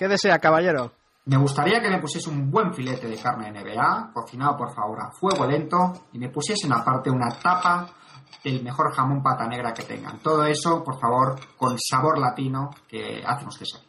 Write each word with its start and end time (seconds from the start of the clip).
¿Qué 0.00 0.08
desea, 0.08 0.38
caballero? 0.38 0.92
Me 1.26 1.36
gustaría 1.36 1.78
que 1.78 1.90
me 1.90 1.98
pusiese 1.98 2.30
un 2.30 2.50
buen 2.50 2.72
filete 2.72 3.06
de 3.06 3.18
carne 3.18 3.52
de 3.52 3.60
NBA, 3.60 4.12
cocinado 4.14 4.56
por 4.56 4.74
favor 4.74 4.98
a 4.98 5.10
fuego 5.10 5.46
lento, 5.46 6.06
y 6.14 6.18
me 6.18 6.30
pusiesen 6.30 6.72
aparte 6.72 7.10
una 7.10 7.28
tapa 7.28 7.86
del 8.42 8.62
mejor 8.62 8.94
jamón 8.94 9.22
pata 9.22 9.46
negra 9.46 9.74
que 9.74 9.82
tengan. 9.82 10.18
Todo 10.20 10.46
eso, 10.46 10.82
por 10.82 10.98
favor, 10.98 11.38
con 11.54 11.76
sabor 11.78 12.18
latino 12.18 12.70
que 12.88 13.22
hacen 13.22 13.48
ustedes 13.48 13.74
aquí. 13.76 13.86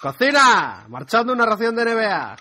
¡Cocina! 0.00 0.86
Marchando 0.88 1.32
una 1.32 1.44
ración 1.44 1.74
de 1.74 1.86
NBA. 1.86 2.36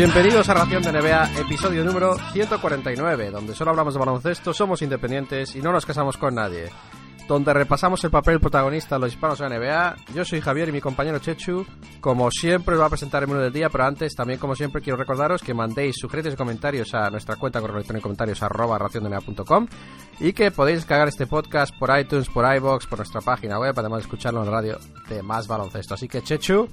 Bienvenidos 0.00 0.48
a 0.48 0.54
Ración 0.54 0.82
de 0.82 0.92
NBA, 0.92 1.40
episodio 1.40 1.84
número 1.84 2.16
149, 2.32 3.30
donde 3.30 3.54
solo 3.54 3.72
hablamos 3.72 3.92
de 3.92 4.00
baloncesto, 4.00 4.54
somos 4.54 4.80
independientes 4.80 5.54
y 5.54 5.60
no 5.60 5.72
nos 5.72 5.84
casamos 5.84 6.16
con 6.16 6.36
nadie. 6.36 6.70
Donde 7.28 7.52
repasamos 7.52 8.02
el 8.02 8.10
papel 8.10 8.40
protagonista 8.40 8.94
de 8.94 9.00
los 9.02 9.12
hispanos 9.12 9.38
de 9.38 9.48
la 9.50 9.58
NBA. 9.58 9.96
Yo 10.14 10.24
soy 10.24 10.40
Javier 10.40 10.70
y 10.70 10.72
mi 10.72 10.80
compañero 10.80 11.18
Chechu. 11.18 11.66
Como 12.00 12.30
siempre, 12.30 12.76
os 12.76 12.80
va 12.80 12.86
a 12.86 12.88
presentar 12.88 13.22
el 13.22 13.28
menú 13.28 13.42
del 13.42 13.52
día, 13.52 13.68
pero 13.68 13.84
antes, 13.84 14.14
también 14.14 14.38
como 14.38 14.56
siempre, 14.56 14.80
quiero 14.80 14.96
recordaros 14.96 15.42
que 15.42 15.52
mandéis 15.52 15.96
sugerencias 15.98 16.32
y 16.32 16.38
comentarios 16.38 16.94
a 16.94 17.10
nuestra 17.10 17.36
cuenta 17.36 17.60
correo 17.60 17.76
electrónico 17.76 18.04
comentarios 18.04 18.42
arroba 18.42 18.78
y 20.18 20.32
que 20.32 20.50
podéis 20.50 20.78
descargar 20.78 21.08
este 21.08 21.26
podcast 21.26 21.76
por 21.78 21.96
iTunes, 21.96 22.30
por 22.30 22.46
iBox, 22.56 22.86
por 22.86 23.00
nuestra 23.00 23.20
página 23.20 23.58
web, 23.58 23.74
además 23.76 23.98
de 23.98 24.02
escucharlo 24.04 24.40
en 24.40 24.46
la 24.46 24.52
radio 24.52 24.78
de 25.10 25.22
más 25.22 25.46
baloncesto. 25.46 25.92
Así 25.92 26.08
que, 26.08 26.22
Chechu, 26.22 26.68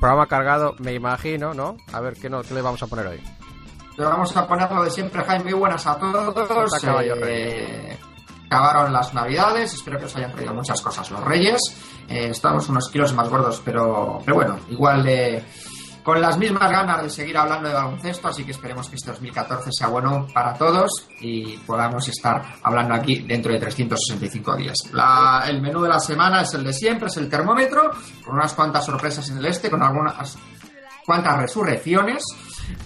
Programa 0.00 0.26
cargado, 0.26 0.74
me 0.78 0.94
imagino, 0.94 1.54
¿no? 1.54 1.76
A 1.92 2.00
ver 2.00 2.14
qué, 2.14 2.30
no, 2.30 2.42
qué 2.42 2.54
le 2.54 2.62
vamos 2.62 2.82
a 2.82 2.86
poner 2.86 3.06
hoy. 3.06 3.22
Le 3.96 4.04
vamos 4.04 4.36
a 4.36 4.46
poner 4.46 4.70
lo 4.70 4.84
de 4.84 4.90
siempre, 4.90 5.24
Jaime. 5.24 5.44
Muy 5.44 5.54
buenas 5.54 5.84
a 5.86 5.98
todos. 5.98 6.84
Eh, 7.04 7.98
acabaron 8.46 8.92
las 8.92 9.12
navidades, 9.12 9.74
espero 9.74 9.98
que 9.98 10.04
os 10.04 10.16
hayan 10.16 10.32
traído 10.32 10.54
muchas 10.54 10.80
cosas 10.80 11.10
los 11.10 11.24
reyes. 11.24 11.60
Eh, 12.08 12.28
estamos 12.30 12.68
unos 12.68 12.88
kilos 12.90 13.12
más 13.12 13.28
gordos, 13.28 13.60
pero, 13.64 14.20
pero 14.24 14.36
bueno, 14.36 14.58
igual 14.70 15.02
de 15.02 15.44
con 16.08 16.22
las 16.22 16.38
mismas 16.38 16.70
ganas 16.70 17.02
de 17.02 17.10
seguir 17.10 17.36
hablando 17.36 17.68
de 17.68 17.74
baloncesto, 17.74 18.28
así 18.28 18.42
que 18.42 18.52
esperemos 18.52 18.88
que 18.88 18.96
este 18.96 19.10
2014 19.10 19.68
sea 19.70 19.88
bueno 19.88 20.26
para 20.32 20.54
todos 20.54 21.06
y 21.20 21.58
podamos 21.58 22.08
estar 22.08 22.42
hablando 22.62 22.94
aquí 22.94 23.18
dentro 23.28 23.52
de 23.52 23.58
365 23.58 24.56
días. 24.56 24.78
el 25.46 25.60
menú 25.60 25.82
de 25.82 25.90
la 25.90 26.00
semana 26.00 26.40
es 26.40 26.54
el 26.54 26.64
de 26.64 26.72
siempre, 26.72 27.08
es 27.08 27.16
el 27.18 27.28
termómetro, 27.28 27.90
con 28.24 28.36
unas 28.36 28.54
cuantas 28.54 28.86
sorpresas 28.86 29.28
en 29.28 29.36
el 29.36 29.44
este, 29.44 29.68
con 29.68 29.82
algunas 29.82 30.38
cuantas 31.04 31.42
resurrecciones. 31.42 32.24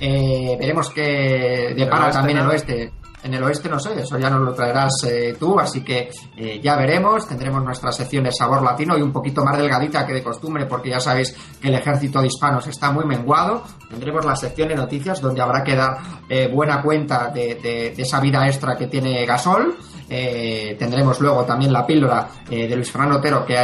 Eh, 0.01 0.57
veremos 0.59 0.91
que 0.91 1.75
depara 1.77 2.11
también 2.11 2.39
el 2.39 2.48
oeste 2.48 2.92
en 3.23 3.34
el 3.34 3.42
oeste 3.45 3.69
no 3.69 3.78
sé, 3.78 4.01
eso 4.01 4.19
ya 4.19 4.28
nos 4.28 4.41
lo 4.41 4.53
traerás 4.53 4.92
eh, 5.06 5.37
tú, 5.39 5.59
así 5.59 5.83
que 5.83 6.11
eh, 6.37 6.61
ya 6.62 6.77
veremos. 6.77 7.27
Tendremos 7.27 7.62
nuestra 7.62 7.92
sección 7.92 8.25
de 8.25 8.33
sabor 8.33 8.62
latino 8.62 8.98
y 8.98 9.03
un 9.03 9.12
poquito 9.12 9.45
más 9.45 9.56
delgadita 9.56 10.05
que 10.06 10.12
de 10.12 10.23
costumbre, 10.23 10.67
porque 10.67 10.91
ya 10.91 11.01
sabéis 11.01 11.34
que 11.61 11.69
el 11.69 11.75
ejército 11.75 12.20
de 12.20 12.27
hispanos 12.27 12.67
está 12.67 12.91
muy 12.91 13.05
menguado. 13.05 13.62
Tendremos 13.89 14.25
la 14.25 14.34
sección 14.34 14.69
de 14.69 14.75
noticias 14.75 15.20
donde 15.20 15.41
habrá 15.41 15.62
que 15.62 15.77
dar 15.77 15.98
eh, 16.29 16.48
buena 16.53 16.83
cuenta 16.83 17.29
de, 17.29 17.95
esa 17.97 18.20
vida 18.20 18.47
extra 18.47 18.77
que 18.77 18.89
tiene 18.89 19.25
Gasol. 19.25 19.77
tendremos 20.08 21.20
luego 21.20 21.45
también 21.45 21.73
la 21.73 21.86
píldora 21.86 22.29
de 22.48 22.75
Luis 22.75 22.91
Fernando 22.91 23.17
Otero 23.17 23.45
que 23.46 23.57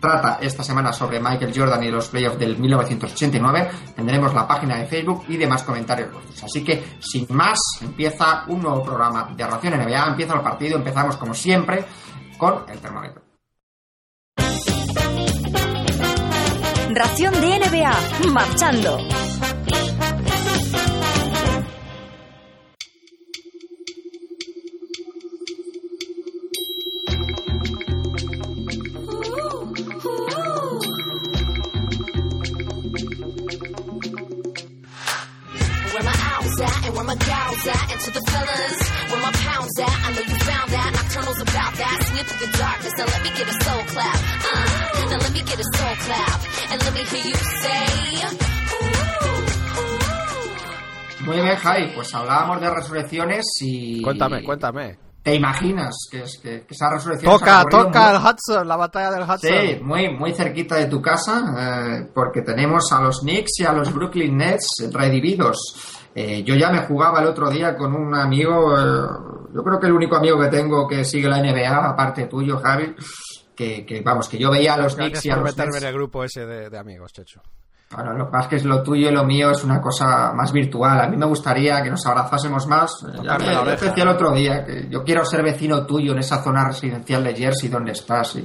trata 0.00 0.38
esta 0.40 0.62
semana 0.62 0.92
sobre 0.92 1.20
Michael 1.20 1.52
Jordan 1.54 1.82
y 1.84 1.90
los 1.90 2.08
playoffs 2.08 2.38
del 2.38 2.58
1989. 2.58 3.70
Tendremos 3.94 4.34
la 4.34 4.46
página 4.46 4.76
de 4.76 4.86
Facebook 4.86 5.24
y 5.28 5.36
demás 5.36 5.62
comentarios 5.62 6.10
Así 6.42 6.62
que, 6.62 6.96
sin 7.00 7.26
más, 7.30 7.58
empieza 7.80 8.44
un 8.48 8.62
nuevo 8.62 8.82
programa 8.82 9.30
de 9.36 9.46
Ración 9.46 9.74
NBA. 9.74 10.08
Empieza 10.08 10.34
el 10.34 10.40
partido. 10.40 10.76
Empezamos, 10.76 11.16
como 11.16 11.34
siempre, 11.34 11.84
con 12.38 12.64
el 12.68 12.78
termómetro. 12.78 13.22
Ración 16.94 17.34
de 17.40 17.58
NBA, 17.58 18.32
marchando. 18.32 18.98
Muy 51.26 51.40
bien, 51.40 51.56
Jai, 51.56 51.92
pues 51.94 52.14
hablábamos 52.14 52.60
de 52.60 52.70
resurrecciones 52.70 53.44
y... 53.60 54.00
Cuéntame, 54.00 54.44
cuéntame. 54.44 54.98
¿Te 55.24 55.34
imaginas 55.34 55.96
que, 56.08 56.22
es, 56.22 56.38
que, 56.40 56.64
esa 56.70 56.88
resurrección... 56.88 57.32
Toca, 57.32 57.64
toca 57.64 58.12
el 58.12 58.18
Hudson, 58.18 58.68
la 58.68 58.76
batalla 58.76 59.10
del 59.10 59.24
Hudson. 59.24 59.38
Sí, 59.40 59.80
muy, 59.82 60.14
muy 60.14 60.32
cerquita 60.32 60.76
de 60.76 60.86
tu 60.86 61.02
casa, 61.02 61.42
eh, 61.58 62.10
porque 62.14 62.42
tenemos 62.42 62.92
a 62.92 63.00
los 63.00 63.20
Knicks 63.22 63.58
y 63.58 63.64
a 63.64 63.72
los 63.72 63.92
Brooklyn 63.92 64.36
Nets 64.36 64.88
redividos. 64.92 65.58
Eh, 66.14 66.44
yo 66.44 66.54
ya 66.54 66.70
me 66.70 66.86
jugaba 66.86 67.20
el 67.20 67.26
otro 67.26 67.50
día 67.50 67.76
con 67.76 67.92
un 67.92 68.14
amigo, 68.14 68.78
eh, 68.78 69.08
yo 69.52 69.64
creo 69.64 69.80
que 69.80 69.86
el 69.88 69.94
único 69.94 70.14
amigo 70.14 70.38
que 70.38 70.48
tengo 70.48 70.86
que 70.86 71.04
sigue 71.04 71.28
la 71.28 71.42
NBA, 71.42 71.90
aparte 71.90 72.26
tuyo, 72.26 72.58
Javi, 72.58 72.94
que, 73.56 73.84
que 73.84 74.00
vamos, 74.02 74.28
que 74.28 74.38
yo 74.38 74.50
veía 74.50 74.74
a 74.74 74.78
los 74.78 74.94
Knicks 74.94 75.24
y 75.24 75.30
a 75.30 75.36
los 75.36 75.44
meterme 75.44 75.78
en 75.78 75.84
el 75.84 75.94
grupo 75.94 76.22
ese 76.22 76.46
de, 76.46 76.70
de 76.70 76.78
amigos, 76.78 77.12
Checho. 77.12 77.42
Ahora, 77.90 78.14
lo 78.14 78.26
que 78.26 78.32
pasa 78.32 78.42
es 78.42 78.48
que 78.48 78.56
es 78.56 78.64
lo 78.64 78.82
tuyo 78.82 79.08
y 79.08 79.12
lo 79.12 79.24
mío 79.24 79.52
es 79.52 79.62
una 79.62 79.80
cosa 79.80 80.32
más 80.32 80.50
virtual. 80.50 81.00
A 81.00 81.08
mí 81.08 81.16
me 81.16 81.26
gustaría 81.26 81.80
que 81.84 81.88
nos 81.88 82.04
abrazásemos 82.04 82.66
más. 82.66 83.06
Ya 83.22 83.38
me 83.38 83.54
lo 83.54 83.64
decía 83.64 84.02
el 84.02 84.08
otro 84.08 84.32
día, 84.32 84.64
que 84.64 84.88
yo 84.90 85.04
quiero 85.04 85.24
ser 85.24 85.44
vecino 85.44 85.86
tuyo 85.86 86.10
en 86.10 86.18
esa 86.18 86.42
zona 86.42 86.66
residencial 86.66 87.22
de 87.22 87.36
Jersey 87.36 87.68
donde 87.68 87.92
estás 87.92 88.34
y, 88.34 88.44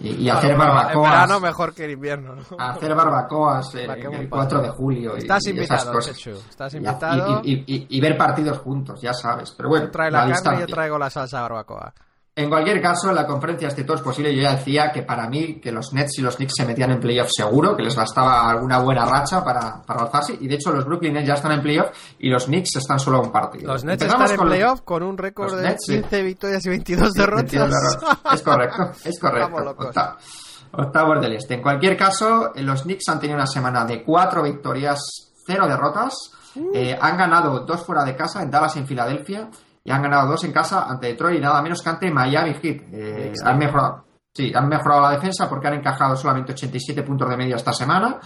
y, 0.00 0.28
hacer 0.28 0.56
barbacoas. 0.56 0.94
En 0.94 1.02
verano 1.02 1.40
mejor 1.40 1.72
que 1.72 1.84
en 1.84 1.90
invierno. 1.92 2.34
¿no? 2.34 2.42
Hacer 2.58 2.92
barbacoas 2.96 3.72
el 3.76 4.28
4 4.28 4.60
de 4.60 4.68
julio. 4.70 5.16
Estás 5.16 5.46
y, 5.46 5.50
invitado, 5.50 5.80
esas 5.80 5.90
cosas. 5.92 6.26
Estás 6.50 6.74
invitado. 6.74 7.42
Y, 7.44 8.00
ver 8.00 8.18
partidos 8.18 8.58
juntos, 8.58 9.00
ya 9.00 9.14
sabes. 9.14 9.52
Pero 9.56 9.68
bueno, 9.68 9.88
trae 9.88 10.10
la, 10.10 10.26
la 10.26 10.40
carne 10.40 10.58
y 10.58 10.60
yo 10.62 10.66
traigo 10.66 10.98
la 10.98 11.10
salsa 11.10 11.42
barbacoa. 11.42 11.94
En 12.36 12.48
cualquier 12.48 12.80
caso, 12.80 13.08
en 13.08 13.16
la 13.16 13.26
conferencia 13.26 13.68
este 13.68 13.82
todo 13.82 13.96
es 13.96 14.02
posible. 14.02 14.34
Yo 14.34 14.42
ya 14.42 14.54
decía 14.54 14.92
que 14.92 15.02
para 15.02 15.28
mí 15.28 15.60
que 15.60 15.72
los 15.72 15.92
Nets 15.92 16.18
y 16.18 16.22
los 16.22 16.36
Knicks 16.36 16.54
se 16.56 16.64
metían 16.64 16.92
en 16.92 17.00
playoff 17.00 17.28
seguro, 17.30 17.76
que 17.76 17.82
les 17.82 17.94
bastaba 17.96 18.48
alguna 18.48 18.78
buena 18.78 19.04
racha 19.04 19.44
para, 19.44 19.82
para 19.82 20.02
alzarse. 20.02 20.38
Y 20.40 20.46
de 20.46 20.54
hecho, 20.54 20.70
los 20.70 20.84
Brooklyn 20.84 21.14
Nets 21.14 21.26
ya 21.26 21.34
están 21.34 21.52
en 21.52 21.60
playoff 21.60 21.90
y 22.18 22.30
los 22.30 22.46
Knicks 22.46 22.76
están 22.76 23.00
solo 23.00 23.18
a 23.18 23.20
un 23.20 23.32
partido. 23.32 23.72
Los 23.72 23.84
Nets 23.84 24.04
están 24.04 24.30
en 24.30 24.40
playoff 24.40 24.82
con 24.82 25.02
un 25.02 25.18
récord 25.18 25.60
de 25.60 25.76
15 25.76 26.22
victorias 26.22 26.64
y 26.64 26.68
22 26.68 27.12
derrotas. 27.12 27.98
es 28.32 28.42
correcto, 28.42 28.92
es 29.04 29.18
correcto. 29.18 29.76
Octavos 30.72 31.20
del 31.20 31.32
Este. 31.32 31.54
En 31.54 31.62
cualquier 31.62 31.96
caso, 31.96 32.52
los 32.54 32.82
Knicks 32.82 33.08
han 33.08 33.18
tenido 33.18 33.36
una 33.36 33.46
semana 33.46 33.84
de 33.84 34.04
4 34.04 34.42
victorias, 34.44 35.00
0 35.46 35.66
derrotas. 35.66 36.14
Uh. 36.54 36.70
Eh, 36.74 36.98
han 37.00 37.16
ganado 37.16 37.60
dos 37.60 37.84
fuera 37.84 38.04
de 38.04 38.16
casa 38.16 38.42
en 38.42 38.50
Dallas 38.50 38.74
y 38.76 38.80
en 38.80 38.86
Filadelfia 38.86 39.48
y 39.84 39.90
han 39.90 40.02
ganado 40.02 40.28
dos 40.30 40.44
en 40.44 40.52
casa 40.52 40.84
ante 40.88 41.08
Detroit 41.08 41.38
y 41.38 41.40
nada 41.40 41.60
menos 41.62 41.82
que 41.82 41.88
ante 41.90 42.10
Miami 42.10 42.54
Heat. 42.54 42.82
Eh, 42.92 43.32
han 43.44 43.58
mejorado, 43.58 44.04
sí, 44.34 44.52
han 44.54 44.68
mejorado 44.68 45.02
la 45.02 45.10
defensa 45.12 45.48
porque 45.48 45.68
han 45.68 45.74
encajado 45.74 46.16
solamente 46.16 46.52
87 46.52 47.02
puntos 47.02 47.28
de 47.28 47.36
media 47.36 47.56
esta 47.56 47.72
semana. 47.72 48.18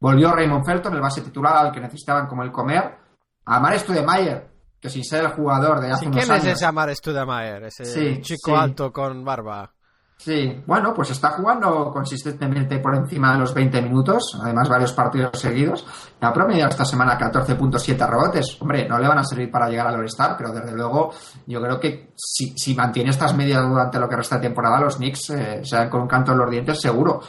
Volvió 0.00 0.32
Raymond 0.32 0.64
Felton, 0.66 0.94
el 0.94 1.00
base 1.00 1.22
titular 1.22 1.56
al 1.56 1.72
que 1.72 1.80
necesitaban 1.80 2.26
como 2.26 2.42
el 2.42 2.52
comer. 2.52 2.98
Amar 3.46 3.78
Studemayer, 3.78 4.50
que 4.80 4.90
sin 4.90 5.04
ser 5.04 5.24
el 5.24 5.30
jugador 5.30 5.80
de 5.80 5.92
hace 5.92 6.00
sí, 6.00 6.06
unos 6.06 6.18
¿Quién 6.18 6.30
años. 6.32 6.44
es 6.46 6.52
ese 6.54 6.66
Amar 6.66 6.94
Studemayer? 6.94 7.64
Ese 7.64 7.84
Sí, 7.84 8.20
chico 8.20 8.50
sí. 8.50 8.56
alto 8.56 8.92
con 8.92 9.24
barba. 9.24 9.72
Sí, 10.18 10.62
bueno, 10.66 10.94
pues 10.94 11.10
está 11.10 11.30
jugando 11.30 11.90
consistentemente 11.92 12.78
por 12.78 12.96
encima 12.96 13.34
de 13.34 13.38
los 13.38 13.52
20 13.52 13.82
minutos, 13.82 14.36
además 14.42 14.68
varios 14.68 14.92
partidos 14.92 15.38
seguidos. 15.38 15.86
Ha 16.20 16.32
promediado 16.32 16.70
esta 16.70 16.84
semana 16.84 17.18
14.7 17.18 18.08
rebotes. 18.08 18.56
Hombre, 18.60 18.88
no 18.88 18.98
le 18.98 19.06
van 19.06 19.18
a 19.18 19.24
servir 19.24 19.50
para 19.50 19.68
llegar 19.68 19.86
al 19.86 19.96
All-Star, 19.96 20.34
pero 20.36 20.52
desde 20.52 20.74
luego 20.74 21.12
yo 21.46 21.60
creo 21.60 21.78
que 21.78 22.12
si, 22.16 22.54
si 22.56 22.74
mantiene 22.74 23.10
estas 23.10 23.36
medidas 23.36 23.68
durante 23.68 24.00
lo 24.00 24.08
que 24.08 24.16
resta 24.16 24.36
de 24.36 24.48
temporada, 24.48 24.80
los 24.80 24.96
Knicks 24.96 25.30
eh, 25.30 25.60
se 25.62 25.76
dan 25.76 25.90
con 25.90 26.02
un 26.02 26.08
canto 26.08 26.32
en 26.32 26.38
los 26.38 26.50
dientes 26.50 26.80
seguro. 26.80 27.20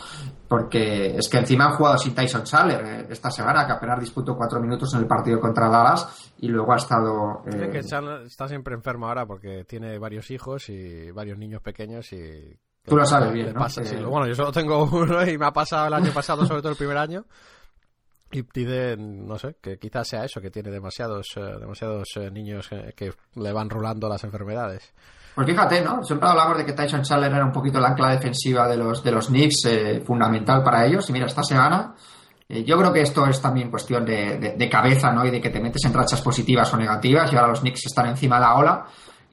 porque 0.47 1.17
es 1.17 1.27
que 1.27 1.39
encima 1.39 1.65
han 1.65 1.73
jugado 1.73 1.97
sin 1.97 2.15
Tyson 2.15 2.43
Chandler 2.43 2.85
eh, 2.85 3.07
esta 3.09 3.29
semana, 3.29 3.67
que 3.67 3.73
apenas 3.73 3.99
disputó 3.99 4.35
cuatro 4.35 4.61
minutos 4.61 4.93
en 4.93 5.01
el 5.01 5.07
partido 5.07 5.39
contra 5.39 5.67
Dallas 5.67 6.33
y 6.39 6.47
luego 6.47 6.71
ha 6.73 6.77
estado... 6.77 7.43
Eh... 7.45 7.69
que 7.69 7.83
Chandler 7.83 8.21
está 8.21 8.47
siempre 8.47 8.73
enfermo 8.73 9.07
ahora 9.07 9.25
porque 9.25 9.65
tiene 9.65 9.99
varios 9.99 10.31
hijos 10.31 10.69
y 10.69 11.11
varios 11.11 11.37
niños 11.37 11.61
pequeños 11.61 12.13
y... 12.13 12.57
Tú 12.87 12.95
lo 12.95 13.05
sabes 13.05 13.33
bien, 13.33 13.53
¿no? 13.53 14.09
bueno, 14.09 14.27
yo 14.27 14.33
solo 14.33 14.51
tengo 14.51 14.83
uno 14.91 15.27
y 15.27 15.37
me 15.37 15.45
ha 15.45 15.51
pasado 15.51 15.87
el 15.87 15.93
año 15.93 16.11
pasado, 16.11 16.45
sobre 16.45 16.61
todo 16.61 16.71
el 16.71 16.77
primer 16.77 16.97
año. 16.97 17.25
Y 18.31 18.43
pide, 18.43 18.97
no 18.97 19.37
sé, 19.37 19.57
que 19.61 19.77
quizás 19.77 20.07
sea 20.07 20.25
eso, 20.25 20.41
que 20.41 20.51
tiene 20.51 20.69
demasiados, 20.69 21.27
eh, 21.37 21.57
demasiados 21.59 22.07
eh, 22.15 22.29
niños 22.29 22.69
que 22.95 23.13
le 23.35 23.53
van 23.53 23.69
rulando 23.69 24.09
las 24.09 24.23
enfermedades. 24.23 24.93
Pues 25.37 25.45
fíjate, 25.45 25.81
¿no? 25.81 26.03
Siempre 26.03 26.27
hablamos 26.27 26.57
de 26.57 26.65
que 26.65 26.73
Tyson 26.73 27.03
Chandler 27.03 27.31
era 27.31 27.45
un 27.45 27.51
poquito 27.51 27.79
la 27.79 27.89
ancla 27.89 28.09
defensiva 28.09 28.67
de 28.67 28.75
los, 28.75 29.03
de 29.03 29.11
los 29.11 29.27
Knicks, 29.27 29.65
eh, 29.65 30.01
fundamental 30.03 30.63
para 30.63 30.83
ellos. 30.83 31.07
Y 31.11 31.13
mira, 31.13 31.27
esta 31.27 31.43
semana, 31.43 31.93
eh, 32.49 32.63
yo 32.63 32.75
creo 32.75 32.91
que 32.91 33.03
esto 33.03 33.23
es 33.27 33.39
también 33.39 33.69
cuestión 33.69 34.03
de, 34.03 34.55
de, 34.57 34.67
cabeza, 34.69 35.11
¿no? 35.11 35.23
Y 35.23 35.29
de 35.29 35.39
que 35.39 35.51
te 35.51 35.59
metes 35.59 35.85
en 35.85 35.93
rachas 35.93 36.23
positivas 36.23 36.73
o 36.73 36.77
negativas. 36.77 37.31
Y 37.31 37.35
ahora 37.35 37.49
los 37.49 37.59
Knicks 37.59 37.85
están 37.85 38.07
encima 38.07 38.37
de 38.37 38.41
la 38.41 38.55
ola. 38.55 38.85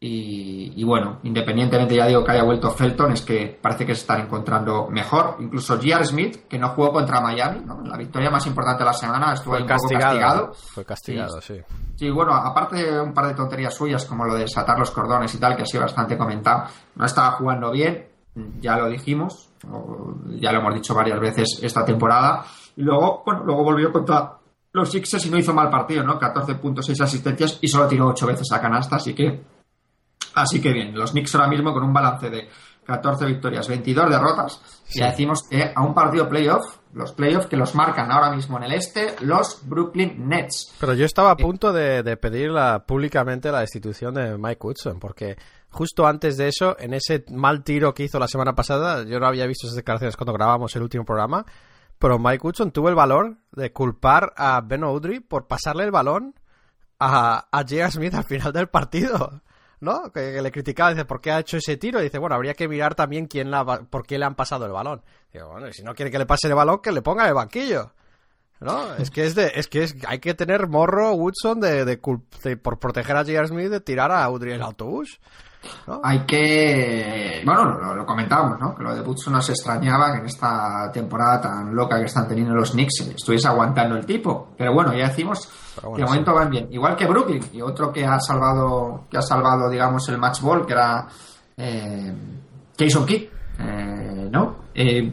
Y, 0.06 0.84
bueno, 0.84 1.20
independientemente, 1.22 1.96
ya 1.96 2.06
digo 2.06 2.22
que 2.22 2.32
haya 2.32 2.42
vuelto 2.42 2.70
Felton, 2.70 3.12
es 3.12 3.22
que 3.22 3.58
parece 3.60 3.86
que 3.86 3.94
se 3.94 4.02
están 4.02 4.20
encontrando 4.20 4.86
mejor. 4.90 5.36
Incluso 5.38 5.76
J.R. 5.76 6.04
Smith, 6.04 6.46
que 6.46 6.58
no 6.58 6.68
jugó 6.70 6.92
contra 6.92 7.22
Miami, 7.22 7.60
¿no? 7.64 7.80
La 7.80 7.96
victoria 7.96 8.30
más 8.30 8.46
importante 8.46 8.82
de 8.82 8.84
la 8.84 8.92
semana, 8.92 9.32
estuvo 9.32 9.56
un 9.56 9.64
castigado, 9.64 10.12
poco 10.12 10.20
castigado. 10.20 10.54
Fue 10.54 10.84
castigado, 10.84 11.40
sí. 11.40 11.54
sí. 11.96 12.10
bueno, 12.10 12.34
aparte 12.34 12.84
de 12.84 13.00
un 13.00 13.14
par 13.14 13.28
de 13.28 13.34
tonterías 13.34 13.74
suyas, 13.74 14.04
como 14.04 14.26
lo 14.26 14.34
de 14.34 14.40
desatar 14.40 14.78
los 14.78 14.90
cordones 14.90 15.34
y 15.34 15.38
tal, 15.38 15.56
que 15.56 15.62
ha 15.62 15.66
sido 15.66 15.84
bastante 15.84 16.18
comentado, 16.18 16.64
no 16.96 17.06
estaba 17.06 17.30
jugando 17.32 17.70
bien, 17.70 18.06
ya 18.60 18.76
lo 18.76 18.88
dijimos, 18.90 19.48
ya 20.38 20.52
lo 20.52 20.58
hemos 20.58 20.74
dicho 20.74 20.94
varias 20.94 21.18
veces 21.18 21.60
esta 21.62 21.82
temporada. 21.82 22.44
Y 22.76 22.82
luego, 22.82 23.22
bueno, 23.24 23.42
luego 23.44 23.64
volvió 23.64 23.90
contra 23.90 24.36
los 24.72 24.90
Sixers 24.90 25.24
y 25.24 25.30
no 25.30 25.38
hizo 25.38 25.54
mal 25.54 25.70
partido, 25.70 26.04
¿no? 26.04 26.20
14.6 26.20 27.00
asistencias 27.00 27.58
y 27.62 27.68
solo 27.68 27.88
tiró 27.88 28.08
8 28.08 28.26
veces 28.26 28.52
a 28.52 28.60
canasta, 28.60 28.96
así 28.96 29.14
que 29.14 29.54
Así 30.34 30.60
que 30.60 30.72
bien, 30.72 30.94
los 30.94 31.12
Knicks 31.12 31.34
ahora 31.34 31.48
mismo 31.48 31.72
con 31.72 31.84
un 31.84 31.92
balance 31.92 32.28
de 32.28 32.48
14 32.84 33.26
victorias, 33.26 33.68
22 33.68 34.10
derrotas. 34.10 34.60
Ya 34.90 35.10
decimos 35.10 35.42
que 35.48 35.72
a 35.74 35.82
un 35.82 35.94
partido 35.94 36.28
playoff, 36.28 36.78
los 36.92 37.12
playoffs 37.12 37.46
que 37.46 37.56
los 37.56 37.74
marcan 37.74 38.10
ahora 38.10 38.30
mismo 38.30 38.56
en 38.58 38.64
el 38.64 38.72
este, 38.72 39.16
los 39.20 39.66
Brooklyn 39.66 40.28
Nets. 40.28 40.74
Pero 40.78 40.94
yo 40.94 41.04
estaba 41.04 41.30
a 41.30 41.36
punto 41.36 41.72
de, 41.72 42.02
de 42.02 42.16
pedir 42.16 42.52
públicamente 42.86 43.50
la 43.50 43.60
destitución 43.60 44.14
de 44.14 44.36
Mike 44.36 44.60
Woodson, 44.60 45.00
porque 45.00 45.36
justo 45.70 46.06
antes 46.06 46.36
de 46.36 46.48
eso, 46.48 46.76
en 46.78 46.94
ese 46.94 47.24
mal 47.30 47.64
tiro 47.64 47.94
que 47.94 48.04
hizo 48.04 48.18
la 48.18 48.28
semana 48.28 48.54
pasada, 48.54 49.04
yo 49.04 49.18
no 49.18 49.26
había 49.26 49.46
visto 49.46 49.66
esas 49.66 49.76
declaraciones 49.76 50.16
cuando 50.16 50.32
grabamos 50.32 50.74
el 50.76 50.82
último 50.82 51.04
programa, 51.04 51.44
pero 51.98 52.18
Mike 52.18 52.46
Woodson 52.46 52.70
tuvo 52.70 52.90
el 52.90 52.94
valor 52.94 53.38
de 53.52 53.72
culpar 53.72 54.32
a 54.36 54.60
Ben 54.60 54.84
Audrey 54.84 55.20
por 55.20 55.46
pasarle 55.46 55.84
el 55.84 55.90
balón 55.90 56.34
a, 56.98 57.48
a 57.50 57.58
J.R. 57.62 57.90
Smith 57.90 58.14
al 58.14 58.24
final 58.24 58.52
del 58.52 58.68
partido. 58.68 59.42
¿No? 59.84 60.10
Que, 60.10 60.40
le 60.40 60.50
criticaba, 60.50 60.90
dice, 60.90 61.04
¿por 61.04 61.20
qué 61.20 61.30
ha 61.30 61.40
hecho 61.40 61.58
ese 61.58 61.76
tiro? 61.76 62.00
Y 62.00 62.04
dice, 62.04 62.18
bueno, 62.18 62.34
habría 62.34 62.54
que 62.54 62.66
mirar 62.66 62.94
también 62.94 63.26
quién 63.26 63.50
la, 63.50 63.64
por 63.64 64.06
qué 64.06 64.18
le 64.18 64.24
han 64.24 64.34
pasado 64.34 64.66
el 64.66 64.72
balón. 64.72 65.02
Digo, 65.32 65.50
bueno, 65.50 65.70
si 65.72 65.82
no 65.82 65.94
quiere 65.94 66.10
que 66.10 66.18
le 66.18 66.26
pase 66.26 66.48
el 66.48 66.54
balón, 66.54 66.80
que 66.80 66.92
le 66.92 67.02
ponga 67.02 67.28
el 67.28 67.34
banquillo. 67.34 67.92
¿No? 68.60 68.94
Es 68.94 69.10
que 69.10 69.26
es 69.26 69.34
de, 69.34 69.52
es 69.56 69.68
que 69.68 69.82
es, 69.82 69.94
hay 70.06 70.20
que 70.20 70.32
tener 70.32 70.68
morro 70.68 71.12
Woodson 71.12 71.60
de, 71.60 71.84
de, 71.84 71.98
por 72.56 72.78
proteger 72.78 73.16
a 73.16 73.24
J.R. 73.24 73.46
Smith 73.48 73.68
de 73.68 73.80
tirar 73.80 74.10
a 74.10 74.24
Audrey 74.24 74.54
en 74.54 74.60
el 74.60 74.62
autobús. 74.62 75.20
Hay 76.02 76.20
que. 76.20 77.42
Bueno, 77.44 77.94
lo, 77.94 78.06
comentábamos, 78.06 78.58
¿no? 78.58 78.74
Que 78.74 78.82
lo 78.82 78.94
de 78.94 79.00
Woodson 79.00 79.32
nos 79.34 79.48
extrañaba 79.50 80.12
que 80.12 80.20
en 80.20 80.26
esta 80.26 80.90
temporada 80.92 81.40
tan 81.40 81.74
loca 81.74 81.98
que 81.98 82.06
están 82.06 82.26
teniendo 82.28 82.54
los 82.54 82.72
Knicks 82.72 83.00
estuviese 83.14 83.48
aguantando 83.48 83.96
el 83.96 84.06
tipo. 84.06 84.48
Pero 84.56 84.72
bueno, 84.72 84.94
ya 84.94 85.08
decimos 85.08 85.48
que 85.80 86.00
de 86.00 86.04
momento 86.04 86.34
van 86.34 86.50
bien. 86.50 86.68
Igual 86.70 86.96
que 86.96 87.06
Brooklyn 87.06 87.44
y 87.52 87.60
otro 87.60 87.92
que 87.92 88.04
ha 88.04 88.18
salvado, 88.20 89.06
que 89.10 89.18
ha 89.18 89.22
salvado, 89.22 89.68
digamos, 89.68 90.08
el 90.08 90.18
match 90.18 90.40
ball, 90.40 90.66
que 90.66 90.72
era 90.72 91.06
eh, 91.56 92.12
Jason 92.78 93.06
Kidd, 93.06 93.28
eh, 93.58 94.28
¿no? 94.30 94.64
Eh, 94.74 95.12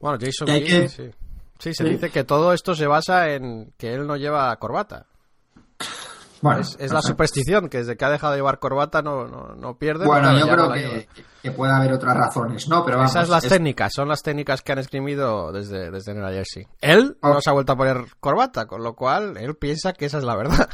bueno, 0.00 0.18
Jason 0.20 0.46
Kidd, 0.46 0.88
sí. 0.88 1.10
Sí, 1.58 1.72
se 1.72 1.84
dice 1.84 2.10
que 2.10 2.24
todo 2.24 2.52
esto 2.52 2.74
se 2.74 2.86
basa 2.86 3.30
en 3.30 3.72
que 3.78 3.94
él 3.94 4.06
no 4.06 4.16
lleva 4.16 4.54
corbata 4.56 5.06
es, 6.52 6.92
la 6.92 7.02
superstición, 7.02 7.68
que 7.68 7.78
desde 7.78 7.96
que 7.96 8.04
ha 8.04 8.10
dejado 8.10 8.32
de 8.32 8.38
llevar 8.38 8.58
corbata 8.58 9.02
no, 9.02 9.26
no, 9.26 9.76
pierde. 9.76 10.06
Bueno, 10.06 10.36
yo 10.38 10.46
creo 10.46 10.72
que, 10.72 11.50
puede 11.52 11.72
haber 11.72 11.92
otras 11.92 12.16
razones, 12.16 12.68
¿no? 12.68 12.84
Pero 12.84 13.02
Esas 13.04 13.28
las 13.28 13.46
técnicas, 13.46 13.92
son 13.94 14.08
las 14.08 14.22
técnicas 14.22 14.62
que 14.62 14.72
han 14.72 14.78
escribido 14.78 15.52
desde, 15.52 15.90
desde 15.90 16.14
Nueva 16.14 16.32
Jersey. 16.32 16.66
Él 16.80 17.16
no 17.22 17.40
se 17.40 17.50
ha 17.50 17.52
vuelto 17.52 17.72
a 17.72 17.76
poner 17.76 18.04
corbata, 18.20 18.66
con 18.66 18.82
lo 18.82 18.94
cual 18.94 19.36
él 19.36 19.56
piensa 19.56 19.92
que 19.92 20.06
esa 20.06 20.18
es 20.18 20.24
la 20.24 20.36
verdad. 20.36 20.68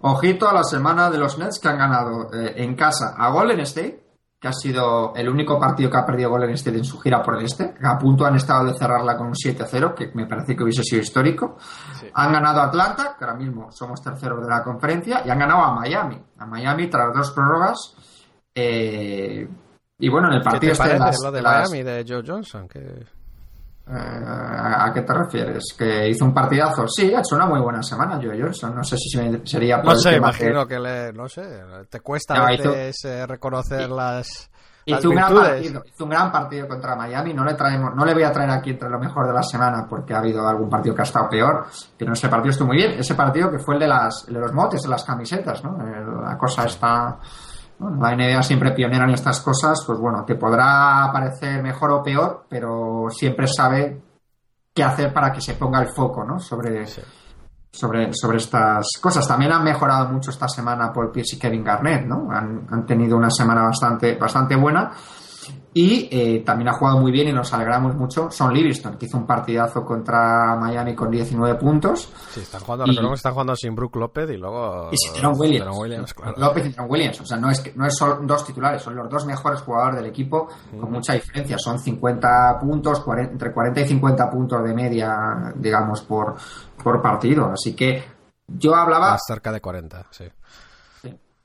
Ojito 0.00 0.48
a 0.48 0.54
la 0.54 0.62
semana 0.62 1.10
de 1.10 1.18
los 1.18 1.38
Nets 1.38 1.58
que 1.58 1.68
han 1.68 1.78
ganado 1.78 2.32
eh, 2.32 2.54
en 2.56 2.76
casa 2.76 3.14
a 3.16 3.30
Golden 3.30 3.60
State, 3.60 4.05
que 4.38 4.48
ha 4.48 4.52
sido 4.52 5.14
el 5.14 5.28
único 5.28 5.58
partido 5.58 5.90
que 5.90 5.96
ha 5.96 6.04
perdido 6.04 6.30
Golden 6.30 6.50
State 6.50 6.76
en 6.76 6.84
su 6.84 6.98
gira 7.00 7.22
por 7.22 7.38
el 7.38 7.44
este. 7.44 7.74
A 7.82 7.98
punto 7.98 8.26
han 8.26 8.36
estado 8.36 8.66
de 8.66 8.74
cerrarla 8.74 9.16
con 9.16 9.28
un 9.28 9.34
7-0, 9.34 9.94
que 9.94 10.10
me 10.14 10.26
parece 10.26 10.54
que 10.54 10.62
hubiese 10.62 10.82
sido 10.82 11.02
histórico. 11.02 11.56
Han 12.14 12.32
ganado 12.32 12.60
a 12.60 12.66
Atlanta, 12.66 13.16
que 13.18 13.24
ahora 13.24 13.36
mismo 13.36 13.72
somos 13.72 14.02
terceros 14.02 14.42
de 14.42 14.48
la 14.48 14.62
conferencia, 14.62 15.22
y 15.24 15.30
han 15.30 15.38
ganado 15.38 15.62
a 15.62 15.74
Miami. 15.74 16.22
A 16.38 16.46
Miami 16.46 16.88
tras 16.88 17.14
dos 17.14 17.30
prórrogas. 17.30 17.94
Eh, 18.54 19.48
y 19.98 20.08
bueno, 20.08 20.28
en 20.28 20.34
el 20.34 20.42
partido 20.42 20.60
¿Qué 20.60 20.66
te 20.66 20.72
este 20.72 20.98
parece 20.98 21.24
lo 21.24 21.32
de 21.32 21.42
Miami 21.42 21.82
de 21.82 22.04
Joe 22.06 22.22
Johnson? 22.26 22.68
Que 22.68 23.06
¿A 23.88 24.90
qué 24.92 25.02
te 25.02 25.14
refieres? 25.14 25.74
¿Que 25.78 26.08
hizo 26.08 26.24
un 26.24 26.34
partidazo? 26.34 26.88
Sí, 26.88 27.14
ha 27.14 27.20
hecho 27.20 27.36
una 27.36 27.46
muy 27.46 27.60
buena 27.60 27.82
semana, 27.82 28.18
Joe 28.20 28.40
Johnson. 28.40 28.74
No 28.74 28.82
sé 28.82 28.96
si 28.96 29.08
sería 29.44 29.80
por 29.80 29.92
No 29.92 29.98
sé, 29.98 30.16
imagino 30.16 30.66
que... 30.66 30.80
le, 30.80 31.12
no 31.12 31.28
sé, 31.28 31.62
te 31.88 32.00
cuesta 32.00 32.34
a 32.34 32.46
veces 32.50 33.04
eh, 33.04 33.26
reconocer 33.26 33.88
las, 33.88 34.50
hizo, 34.86 35.10
un 35.10 35.14
gran 35.14 35.34
partido, 35.34 35.82
hizo 35.86 36.04
un 36.04 36.10
gran 36.10 36.32
partido 36.32 36.66
contra 36.66 36.96
Miami. 36.96 37.32
No 37.32 37.44
le 37.44 37.54
traemos, 37.54 37.94
no 37.94 38.04
le 38.04 38.14
voy 38.14 38.24
a 38.24 38.32
traer 38.32 38.50
aquí 38.50 38.70
entre 38.70 38.88
lo 38.88 38.98
mejor 38.98 39.26
de 39.28 39.32
la 39.32 39.42
semana 39.42 39.86
porque 39.88 40.14
ha 40.14 40.18
habido 40.18 40.46
algún 40.46 40.68
partido 40.68 40.94
que 40.94 41.02
ha 41.02 41.04
estado 41.04 41.28
peor. 41.28 41.66
Pero 41.96 42.12
ese 42.12 42.28
partido 42.28 42.50
estuvo 42.50 42.68
muy 42.68 42.78
bien. 42.78 42.92
Ese 42.98 43.14
partido 43.14 43.50
que 43.50 43.58
fue 43.58 43.74
el 43.74 43.80
de, 43.80 43.88
las, 43.88 44.26
de 44.26 44.40
los 44.40 44.52
motes, 44.52 44.82
de 44.82 44.88
las 44.88 45.04
camisetas, 45.04 45.62
¿no? 45.62 45.76
Eh, 45.80 46.04
la 46.24 46.36
cosa 46.36 46.64
está 46.64 47.18
bueno, 47.78 47.98
la 48.00 48.16
NBA 48.16 48.42
siempre 48.42 48.72
pionera 48.72 49.04
en 49.04 49.10
estas 49.10 49.40
cosas, 49.40 49.82
pues 49.86 49.98
bueno, 49.98 50.24
te 50.24 50.34
podrá 50.34 51.10
parecer 51.12 51.62
mejor 51.62 51.90
o 51.90 52.02
peor, 52.02 52.46
pero 52.48 53.06
siempre 53.10 53.46
sabe 53.46 54.00
qué 54.72 54.82
hacer 54.82 55.12
para 55.12 55.32
que 55.32 55.40
se 55.40 55.54
ponga 55.54 55.80
el 55.80 55.88
foco, 55.88 56.24
¿no? 56.24 56.38
Sobre, 56.38 56.86
sobre, 57.70 58.12
sobre 58.12 58.38
estas 58.38 58.86
cosas. 59.00 59.26
También 59.26 59.52
han 59.52 59.64
mejorado 59.64 60.08
mucho 60.08 60.30
esta 60.30 60.48
semana 60.48 60.92
Paul 60.92 61.10
Pierce 61.10 61.36
y 61.36 61.38
Kevin 61.38 61.64
Garnett, 61.64 62.06
¿no? 62.06 62.28
Han, 62.30 62.66
han 62.70 62.86
tenido 62.86 63.16
una 63.16 63.30
semana 63.30 63.62
bastante, 63.62 64.16
bastante 64.16 64.56
buena 64.56 64.92
y 65.78 66.08
eh, 66.10 66.42
también 66.42 66.70
ha 66.70 66.72
jugado 66.72 66.98
muy 67.00 67.12
bien 67.12 67.28
y 67.28 67.32
nos 67.34 67.52
alegramos 67.52 67.94
mucho 67.96 68.30
Son 68.30 68.50
Livingston, 68.50 68.96
que 68.96 69.04
hizo 69.04 69.18
un 69.18 69.26
partidazo 69.26 69.84
contra 69.84 70.56
Miami 70.56 70.94
con 70.94 71.10
19 71.10 71.58
puntos. 71.58 72.08
Sí, 72.30 72.40
están 72.40 72.62
jugando, 72.62 72.86
y, 72.86 73.14
están 73.14 73.32
jugando 73.34 73.54
sin 73.54 73.74
Brook 73.74 73.94
López 73.96 74.30
y 74.30 74.38
luego. 74.38 74.88
Y 74.90 74.96
sin 74.96 75.12
Williams. 75.38 76.14
López 76.38 76.64
y 76.64 76.70
Teron 76.70 76.90
Williams. 76.90 77.20
O 77.20 77.26
sea, 77.26 77.36
no 77.36 77.50
es, 77.50 77.60
que, 77.60 77.74
no 77.74 77.84
es 77.86 77.94
solo 77.94 78.20
dos 78.22 78.46
titulares, 78.46 78.80
son 78.80 78.96
los 78.96 79.10
dos 79.10 79.26
mejores 79.26 79.60
jugadores 79.60 79.96
del 79.96 80.06
equipo 80.06 80.48
con 80.80 80.90
mucha 80.90 81.12
diferencia. 81.12 81.58
Son 81.58 81.78
50 81.78 82.58
puntos, 82.58 83.04
entre 83.18 83.52
40 83.52 83.78
y 83.78 83.86
50 83.86 84.30
puntos 84.30 84.64
de 84.64 84.72
media, 84.72 85.52
digamos, 85.56 86.00
por, 86.00 86.36
por 86.82 87.02
partido. 87.02 87.50
Así 87.52 87.76
que 87.76 88.02
yo 88.48 88.74
hablaba. 88.74 89.10
Más 89.10 89.24
cerca 89.28 89.52
de 89.52 89.60
40, 89.60 90.06
sí. 90.10 90.24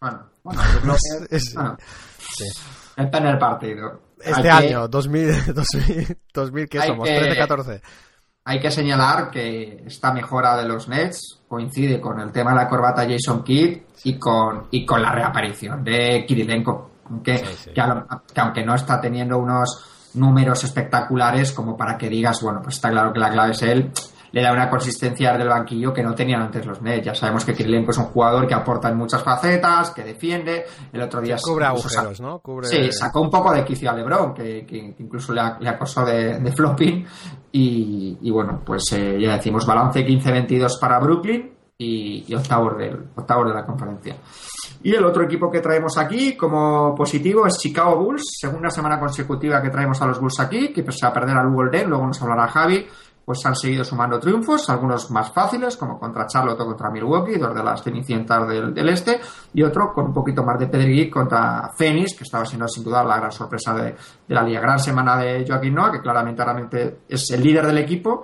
Bueno, 0.01 0.19
bueno, 0.43 0.61
López, 0.83 1.53
bueno. 1.53 1.77
Sí. 2.17 2.45
Está 2.97 3.17
en 3.19 3.27
el 3.27 3.37
partido. 3.37 4.01
Este 4.19 4.49
año, 4.49 4.87
2000, 4.87 5.53
2000, 6.33 6.69
¿qué 6.69 6.81
somos? 6.81 7.07
13-14. 7.07 7.81
Hay 8.43 8.59
que 8.59 8.71
señalar 8.71 9.29
que 9.29 9.83
esta 9.85 10.11
mejora 10.11 10.57
de 10.57 10.67
los 10.67 10.87
Nets 10.87 11.41
coincide 11.47 12.01
con 12.01 12.19
el 12.19 12.31
tema 12.31 12.51
de 12.51 12.57
la 12.57 12.67
corbata 12.67 13.07
Jason 13.07 13.43
Kidd 13.43 13.77
y 14.03 14.17
con, 14.17 14.67
y 14.71 14.83
con 14.83 15.03
la 15.03 15.11
reaparición 15.11 15.83
de 15.83 16.25
Kirilenko, 16.27 16.91
que, 17.23 17.43
que, 17.73 17.81
aunque 18.41 18.65
no 18.65 18.73
está 18.73 18.99
teniendo 18.99 19.37
unos 19.37 20.09
números 20.15 20.63
espectaculares 20.63 21.51
como 21.51 21.77
para 21.77 21.95
que 21.97 22.09
digas, 22.09 22.41
bueno, 22.41 22.61
pues 22.63 22.75
está 22.75 22.89
claro 22.89 23.13
que 23.13 23.19
la 23.19 23.29
clave 23.29 23.51
es 23.51 23.61
él, 23.61 23.91
le 24.31 24.41
da 24.41 24.53
una 24.53 24.69
consistencia 24.69 25.37
del 25.37 25.49
banquillo 25.49 25.93
que 25.93 26.03
no 26.03 26.15
tenían 26.15 26.41
antes 26.41 26.65
los 26.65 26.81
Nets. 26.81 27.05
Ya 27.05 27.15
sabemos 27.15 27.43
que 27.43 27.53
Kirilenko 27.53 27.91
es 27.91 27.97
un 27.97 28.05
jugador 28.05 28.47
que 28.47 28.53
aporta 28.53 28.89
en 28.89 28.97
muchas 28.97 29.21
facetas, 29.21 29.91
que 29.91 30.03
defiende. 30.03 30.65
El 30.91 31.01
otro 31.01 31.21
día... 31.21 31.37
Cubre 31.41 31.65
agujeros, 31.65 32.21
¿no? 32.21 32.39
Cubre... 32.39 32.67
Sí, 32.67 32.91
sacó 32.91 33.21
un 33.21 33.29
poco 33.29 33.53
de 33.53 33.63
quicio 33.63 33.89
a 33.89 33.93
LeBron, 33.93 34.33
que, 34.33 34.65
que 34.65 34.95
incluso 34.99 35.33
le, 35.33 35.41
acosó 35.41 36.05
de, 36.05 36.39
de 36.39 36.51
flopping. 36.51 37.05
Y, 37.51 38.17
y, 38.21 38.31
bueno, 38.31 38.61
pues 38.65 38.83
eh, 38.93 39.17
ya 39.19 39.35
decimos 39.35 39.65
balance 39.65 40.05
15-22 40.05 40.79
para 40.79 40.99
Brooklyn 40.99 41.51
y, 41.77 42.33
octavos, 42.33 42.77
del, 42.77 43.09
octavos 43.15 43.47
de 43.47 43.53
la 43.53 43.65
conferencia. 43.65 44.15
Y 44.83 44.95
el 44.95 45.03
otro 45.03 45.23
equipo 45.23 45.49
que 45.49 45.59
traemos 45.59 45.97
aquí 45.97 46.35
como 46.35 46.95
positivo 46.95 47.45
es 47.45 47.57
Chicago 47.57 47.97
Bulls, 47.97 48.23
segunda 48.39 48.69
semana 48.69 48.99
consecutiva 48.99 49.61
que 49.61 49.69
traemos 49.69 50.01
a 50.01 50.07
los 50.07 50.19
Bulls 50.19 50.39
aquí, 50.39 50.71
que 50.71 50.83
pese 50.83 51.05
a 51.05 51.13
perder 51.13 51.37
al 51.37 51.51
Golden, 51.51 51.89
luego 51.89 52.07
nos 52.07 52.21
hablará 52.21 52.47
Javi, 52.47 52.85
pues 53.31 53.45
han 53.45 53.55
seguido 53.55 53.85
sumando 53.85 54.19
triunfos, 54.19 54.69
algunos 54.69 55.09
más 55.09 55.31
fáciles, 55.31 55.77
como 55.77 55.97
contra 55.97 56.27
Charlotte 56.27 56.59
o 56.59 56.65
contra 56.65 56.89
Milwaukee, 56.89 57.37
dos 57.37 57.55
de 57.55 57.63
las 57.63 57.81
cenicientas 57.81 58.45
del, 58.45 58.89
este, 58.89 59.21
y 59.53 59.63
otro 59.63 59.93
con 59.93 60.07
un 60.07 60.13
poquito 60.13 60.43
más 60.43 60.59
de 60.59 60.67
pedregui 60.67 61.09
contra 61.09 61.71
Phoenix, 61.73 62.13
que 62.13 62.25
estaba 62.25 62.43
siendo 62.45 62.67
sin 62.67 62.83
duda 62.83 63.05
la 63.05 63.15
gran 63.15 63.31
sorpresa 63.31 63.73
de, 63.73 63.95
la 64.27 64.43
liga. 64.43 64.59
Gran 64.59 64.79
semana 64.79 65.15
de 65.15 65.45
Joaquín 65.47 65.75
Noah, 65.75 65.93
que 65.93 66.01
claramente 66.01 66.99
es 67.07 67.31
el 67.31 67.41
líder 67.41 67.67
del 67.67 67.77
equipo, 67.77 68.23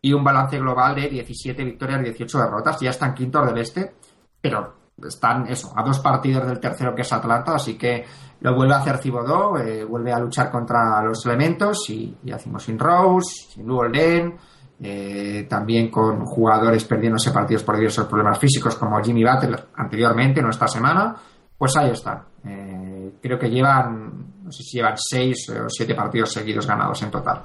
y 0.00 0.12
un 0.12 0.22
balance 0.22 0.56
global 0.56 0.94
de 0.94 1.08
17 1.08 1.64
victorias 1.64 2.00
y 2.02 2.04
18 2.04 2.38
derrotas. 2.38 2.80
Ya 2.80 2.90
están 2.90 3.12
quintos 3.12 3.44
del 3.46 3.58
este, 3.58 3.92
pero 4.40 4.83
están 5.06 5.46
eso, 5.46 5.72
a 5.76 5.82
dos 5.82 6.00
partidos 6.00 6.46
del 6.46 6.60
tercero 6.60 6.94
que 6.94 7.02
es 7.02 7.12
Atlanta, 7.12 7.54
así 7.54 7.76
que 7.76 8.04
lo 8.40 8.54
vuelve 8.54 8.74
a 8.74 8.78
hacer 8.78 8.98
Cibodó, 8.98 9.56
eh, 9.58 9.84
vuelve 9.84 10.12
a 10.12 10.18
luchar 10.18 10.50
contra 10.50 11.02
los 11.02 11.24
elementos 11.26 11.88
y, 11.88 12.14
hacemos 12.32 12.62
sin 12.62 12.78
Rose, 12.78 13.46
sin 13.54 13.66
Luolden, 13.66 14.36
eh, 14.80 15.46
también 15.48 15.90
con 15.90 16.24
jugadores 16.26 16.84
perdiéndose 16.84 17.30
partidos 17.30 17.62
por 17.62 17.76
diversos 17.76 18.06
problemas 18.06 18.38
físicos 18.38 18.76
como 18.76 19.02
Jimmy 19.02 19.24
Butler 19.24 19.68
anteriormente, 19.76 20.42
no 20.42 20.50
esta 20.50 20.68
semana, 20.68 21.16
pues 21.56 21.76
ahí 21.76 21.90
están. 21.90 22.22
Eh, 22.44 23.14
creo 23.22 23.38
que 23.38 23.48
llevan, 23.48 24.42
no 24.42 24.52
sé 24.52 24.62
si 24.62 24.76
llevan 24.76 24.96
seis 24.96 25.48
o 25.48 25.68
siete 25.68 25.94
partidos 25.94 26.32
seguidos 26.32 26.66
ganados 26.66 27.02
en 27.02 27.10
total. 27.10 27.42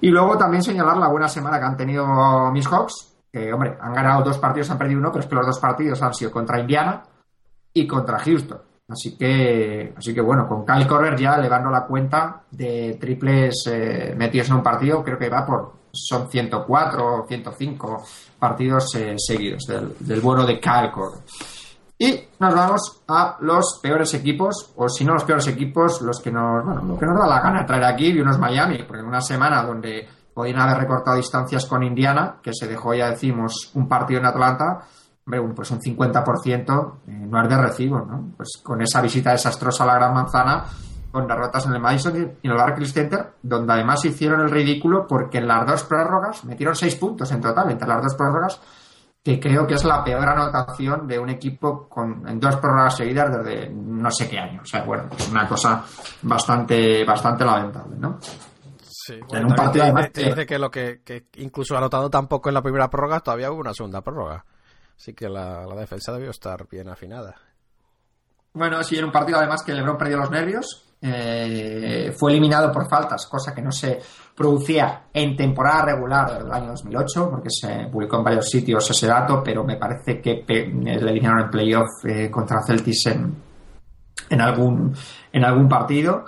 Y 0.00 0.08
luego 0.08 0.36
también 0.36 0.62
señalar 0.62 0.96
la 0.96 1.08
buena 1.08 1.28
semana 1.28 1.58
que 1.58 1.64
han 1.64 1.76
tenido 1.76 2.04
mis 2.50 2.66
Hawks, 2.66 3.13
que, 3.34 3.52
hombre, 3.52 3.76
han 3.80 3.92
ganado 3.92 4.22
dos 4.22 4.38
partidos, 4.38 4.70
han 4.70 4.78
perdido 4.78 5.00
uno, 5.00 5.10
pero 5.10 5.24
es 5.24 5.28
que 5.28 5.34
los 5.34 5.46
dos 5.46 5.58
partidos 5.58 6.00
han 6.02 6.14
sido 6.14 6.30
contra 6.30 6.60
Indiana 6.60 7.02
y 7.72 7.84
contra 7.84 8.20
Houston. 8.20 8.58
Así 8.88 9.16
que, 9.16 9.92
así 9.96 10.14
que 10.14 10.20
bueno, 10.20 10.46
con 10.46 10.64
Kyle 10.64 10.86
Correr 10.86 11.18
ya 11.18 11.34
elevando 11.34 11.68
la 11.68 11.84
cuenta 11.84 12.42
de 12.48 12.96
triples 13.00 13.64
eh, 13.66 14.14
metidos 14.16 14.50
en 14.50 14.54
un 14.54 14.62
partido, 14.62 15.02
creo 15.02 15.18
que 15.18 15.28
va 15.28 15.44
por, 15.44 15.72
son 15.90 16.30
104 16.30 17.22
o 17.22 17.26
105 17.26 18.04
partidos 18.38 18.94
eh, 18.94 19.16
seguidos 19.16 19.64
del, 19.66 19.96
del, 19.98 20.20
bueno 20.20 20.46
de 20.46 20.60
Kyle 20.60 20.92
Correr. 20.92 21.20
Y 21.98 22.28
nos 22.38 22.54
vamos 22.54 23.02
a 23.08 23.36
los 23.40 23.80
peores 23.82 24.14
equipos, 24.14 24.72
o 24.76 24.88
si 24.88 25.04
no 25.04 25.14
los 25.14 25.24
peores 25.24 25.48
equipos, 25.48 26.02
los 26.02 26.20
que 26.20 26.30
nos, 26.30 26.64
bueno, 26.64 26.82
lo 26.82 26.98
que 26.98 27.06
nos 27.06 27.18
da 27.18 27.26
la 27.26 27.40
gana 27.40 27.66
traer 27.66 27.84
aquí, 27.84 28.10
y 28.10 28.20
unos 28.20 28.38
Miami, 28.38 28.84
porque 28.86 29.00
en 29.00 29.08
una 29.08 29.20
semana 29.20 29.64
donde 29.64 30.06
podían 30.34 30.60
haber 30.60 30.78
recortado 30.78 31.16
distancias 31.16 31.64
con 31.66 31.82
Indiana, 31.82 32.36
que 32.42 32.52
se 32.52 32.66
dejó 32.66 32.92
ya 32.92 33.10
decimos 33.10 33.70
un 33.74 33.88
partido 33.88 34.20
en 34.20 34.26
Atlanta, 34.26 34.84
pues 35.24 35.70
un 35.70 35.80
50% 35.80 36.92
eh, 37.06 37.26
no 37.26 37.42
es 37.42 37.48
de 37.48 37.56
recibo, 37.56 38.00
¿no? 38.00 38.32
Pues 38.36 38.60
con 38.62 38.82
esa 38.82 39.00
visita 39.00 39.30
desastrosa 39.30 39.84
a 39.84 39.86
la 39.86 39.94
Gran 39.94 40.12
Manzana, 40.12 40.64
con 41.10 41.26
derrotas 41.26 41.64
en 41.66 41.74
el 41.74 41.80
Madison 41.80 42.16
y 42.16 42.46
en 42.46 42.50
el 42.52 42.56
Barclays 42.56 42.92
Center, 42.92 43.34
donde 43.40 43.72
además 43.72 44.04
hicieron 44.04 44.40
el 44.40 44.50
ridículo 44.50 45.06
porque 45.06 45.38
en 45.38 45.46
las 45.46 45.66
dos 45.66 45.84
prórrogas 45.84 46.44
metieron 46.44 46.74
seis 46.74 46.96
puntos 46.96 47.30
en 47.30 47.40
total, 47.40 47.70
entre 47.70 47.88
las 47.88 48.02
dos 48.02 48.14
prórrogas, 48.16 48.60
que 49.22 49.40
creo 49.40 49.66
que 49.66 49.74
es 49.74 49.84
la 49.84 50.04
peor 50.04 50.28
anotación 50.28 51.06
de 51.06 51.18
un 51.18 51.30
equipo 51.30 51.88
con, 51.88 52.28
en 52.28 52.38
dos 52.38 52.56
prórrogas 52.56 52.96
seguidas 52.96 53.38
desde 53.38 53.70
no 53.70 54.10
sé 54.10 54.28
qué 54.28 54.38
año. 54.38 54.60
O 54.62 54.66
sea, 54.66 54.82
bueno, 54.82 55.04
es 55.16 55.30
una 55.30 55.48
cosa 55.48 55.82
bastante, 56.22 57.04
bastante 57.04 57.44
lamentable, 57.44 57.96
¿no? 57.96 58.18
Sí, 59.06 59.20
en 59.32 59.44
un 59.44 59.54
partido 59.54 59.84
dice 60.14 60.46
que 60.46 60.58
lo 60.58 60.70
que, 60.70 61.02
incluso 61.36 61.74
ha 61.74 61.78
anotado 61.78 62.08
tampoco 62.08 62.48
en 62.48 62.54
la 62.54 62.62
primera 62.62 62.88
prórroga, 62.88 63.20
todavía 63.20 63.50
hubo 63.50 63.60
una 63.60 63.74
segunda 63.74 64.00
prórroga. 64.00 64.46
Así 64.96 65.12
que 65.12 65.28
la, 65.28 65.66
defensa 65.76 66.10
debió 66.10 66.30
estar 66.30 66.66
bien 66.70 66.88
afinada. 66.88 67.34
Bueno, 68.54 68.82
sí, 68.82 68.96
en 68.96 69.04
un 69.04 69.12
partido 69.12 69.38
además 69.38 69.62
que 69.62 69.74
LeBron 69.74 69.98
perdió 69.98 70.16
los 70.16 70.30
nervios, 70.30 70.86
eh, 71.02 72.14
fue 72.16 72.30
eliminado 72.30 72.72
por 72.72 72.88
faltas, 72.88 73.26
cosa 73.26 73.54
que 73.54 73.60
no 73.60 73.70
se 73.70 74.00
producía 74.34 75.02
en 75.12 75.36
temporada 75.36 75.84
regular 75.84 76.38
del 76.38 76.50
año 76.50 76.68
2008, 76.68 77.28
porque 77.30 77.50
se 77.50 77.88
publicó 77.92 78.16
en 78.16 78.24
varios 78.24 78.48
sitios 78.48 78.90
ese 78.90 79.06
dato, 79.06 79.42
pero 79.44 79.64
me 79.64 79.76
parece 79.76 80.22
que 80.22 80.42
le 80.48 80.94
eliminaron 80.94 81.40
en 81.40 81.50
playoff 81.50 82.06
eh, 82.06 82.30
contra 82.30 82.62
Celtics 82.66 83.06
en, 83.08 83.36
en, 84.30 84.40
algún, 84.40 84.96
en 85.30 85.44
algún 85.44 85.68
partido. 85.68 86.24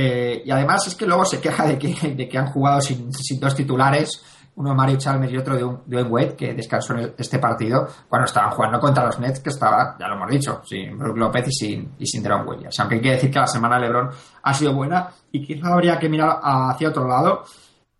Eh, 0.00 0.42
y 0.44 0.50
además 0.52 0.86
es 0.86 0.94
que 0.94 1.06
luego 1.06 1.24
se 1.24 1.40
queja 1.40 1.66
de 1.66 1.76
que, 1.76 2.14
de 2.14 2.28
que 2.28 2.38
han 2.38 2.46
jugado 2.52 2.80
sin, 2.80 3.10
dos 3.40 3.52
titulares, 3.52 4.22
uno 4.54 4.72
Mario 4.72 4.96
Chalmers 4.96 5.32
y 5.32 5.36
otro 5.36 5.56
de, 5.56 5.64
un, 5.64 5.82
de 5.86 6.04
Wade, 6.04 6.36
que 6.36 6.54
descansó 6.54 6.94
en 6.94 7.14
este 7.18 7.40
partido, 7.40 7.88
cuando 8.08 8.26
estaban 8.26 8.52
jugando 8.52 8.78
contra 8.78 9.06
los 9.06 9.18
Nets, 9.18 9.40
que 9.40 9.50
estaba, 9.50 9.96
ya 9.98 10.06
lo 10.06 10.14
hemos 10.14 10.30
dicho, 10.30 10.62
sin 10.64 10.96
Brook 10.96 11.16
López 11.16 11.48
y 11.48 11.52
sin, 11.52 11.94
y 11.98 12.06
sin 12.06 12.22
Deron 12.22 12.46
Williams. 12.46 12.78
Aunque 12.78 12.94
hay 12.94 13.00
que 13.00 13.10
decir 13.10 13.30
que 13.32 13.40
la 13.40 13.48
semana 13.48 13.74
de 13.74 13.88
LeBron 13.88 14.08
ha 14.40 14.54
sido 14.54 14.72
buena 14.72 15.08
y 15.32 15.44
quizá 15.44 15.72
habría 15.72 15.98
que 15.98 16.08
mirar 16.08 16.38
hacia 16.44 16.90
otro 16.90 17.08
lado. 17.08 17.42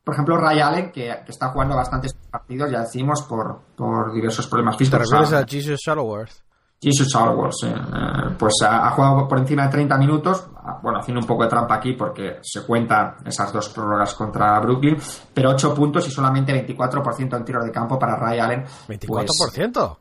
Por 0.05 0.15
ejemplo, 0.15 0.37
Ray 0.37 0.61
Allen, 0.61 0.93
que, 0.93 1.11
está 1.27 1.49
jugando 1.49 1.75
bastantes 1.75 2.15
partidos, 2.31 2.71
ya 2.71 2.83
decimos, 2.83 3.23
por, 3.23 3.61
por 3.77 4.13
diversos 4.13 4.47
problemas 4.47 4.77
físicos. 4.77 5.01
¿Te 5.01 5.17
refieres 5.17 5.33
a 5.33 5.45
Jesus 5.45 5.81
Shuttleworth? 5.85 6.48
Jesus 6.81 7.13
Wars, 7.15 7.57
eh, 7.65 7.75
pues 8.39 8.55
ha, 8.65 8.91
jugado 8.91 9.27
por 9.27 9.39
encima 9.39 9.65
de 9.65 9.71
30 9.71 9.99
minutos, 9.99 10.47
bueno, 10.81 11.01
haciendo 11.01 11.21
un 11.21 11.27
poco 11.27 11.43
de 11.43 11.49
trampa 11.49 11.75
aquí 11.75 11.95
porque 11.95 12.39
se 12.43 12.65
cuentan 12.65 13.17
esas 13.27 13.53
dos 13.53 13.69
prórrogas 13.71 14.15
contra 14.15 14.61
Brooklyn, 14.61 14.97
pero 15.35 15.51
8 15.51 15.75
puntos 15.75 16.07
y 16.07 16.11
solamente 16.11 16.55
24% 16.67 17.37
en 17.37 17.45
tiro 17.45 17.65
de 17.65 17.73
campo 17.73 17.99
para 17.99 18.15
Ray 18.15 18.39
Allen. 18.39 18.65
¿24%? 18.87 19.73
Pues, 19.75 19.99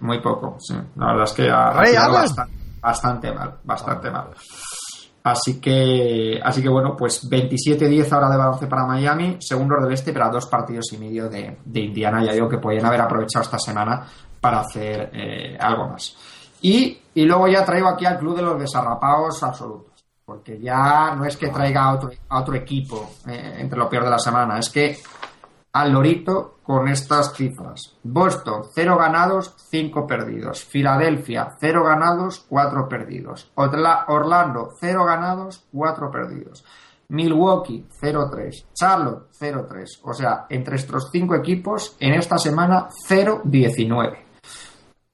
muy 0.00 0.20
poco, 0.22 0.56
sí. 0.58 0.74
La 0.96 1.08
verdad 1.08 1.24
es 1.24 1.32
que 1.32 1.50
ha, 1.50 1.70
Ray 1.72 1.94
bastante, 1.94 2.52
bastante, 2.80 3.32
mal, 3.32 3.58
bastante 3.64 4.10
mal. 4.10 4.28
Así 5.24 5.60
que, 5.60 6.40
así 6.42 6.62
que 6.62 6.70
bueno, 6.70 6.96
pues 6.96 7.28
27-10 7.28 8.12
ahora 8.12 8.30
de 8.30 8.36
balance 8.38 8.66
para 8.66 8.86
Miami, 8.86 9.36
segundo 9.40 9.74
del 9.78 9.92
este, 9.92 10.14
pero 10.14 10.24
a 10.24 10.30
dos 10.30 10.46
partidos 10.46 10.90
y 10.94 10.96
medio 10.96 11.28
de, 11.28 11.58
de 11.66 11.80
Indiana. 11.80 12.24
Ya 12.24 12.32
digo 12.32 12.48
que 12.48 12.56
podían 12.56 12.86
haber 12.86 13.02
aprovechado 13.02 13.42
esta 13.42 13.58
semana 13.58 14.06
para 14.40 14.60
hacer 14.60 15.10
eh, 15.12 15.56
algo 15.60 15.88
más. 15.88 16.16
Y, 16.60 17.00
y, 17.14 17.24
luego 17.24 17.46
ya 17.48 17.64
traigo 17.64 17.88
aquí 17.88 18.04
al 18.04 18.18
club 18.18 18.36
de 18.36 18.42
los 18.42 18.58
desarrapados 18.58 19.42
absolutos, 19.42 20.04
porque 20.24 20.58
ya 20.60 21.14
no 21.14 21.24
es 21.24 21.36
que 21.36 21.48
traiga 21.48 21.84
a 21.84 21.94
otro, 21.94 22.10
a 22.28 22.40
otro 22.40 22.54
equipo 22.56 23.10
eh, 23.28 23.56
entre 23.58 23.78
lo 23.78 23.88
peor 23.88 24.04
de 24.04 24.10
la 24.10 24.18
semana, 24.18 24.58
es 24.58 24.68
que 24.68 24.98
al 25.72 25.92
lorito 25.92 26.58
con 26.62 26.88
estas 26.88 27.34
cifras. 27.34 27.96
Boston, 28.02 28.62
0 28.74 28.96
ganados, 28.98 29.54
5 29.70 30.06
perdidos. 30.06 30.64
Filadelfia, 30.64 31.56
0 31.60 31.84
ganados, 31.84 32.44
4 32.48 32.88
perdidos. 32.88 33.50
Orlando, 33.54 34.70
0 34.80 35.04
ganados, 35.04 35.64
4 35.72 36.10
perdidos. 36.10 36.64
Milwaukee 37.10 37.86
0-3, 38.02 38.66
Charlotte 38.74 39.30
0-3. 39.40 40.00
O 40.02 40.12
sea, 40.12 40.46
entre 40.50 40.76
estos 40.76 41.08
cinco 41.10 41.34
equipos, 41.34 41.96
en 42.00 42.12
esta 42.12 42.36
semana 42.36 42.88
0-19. 43.08 44.27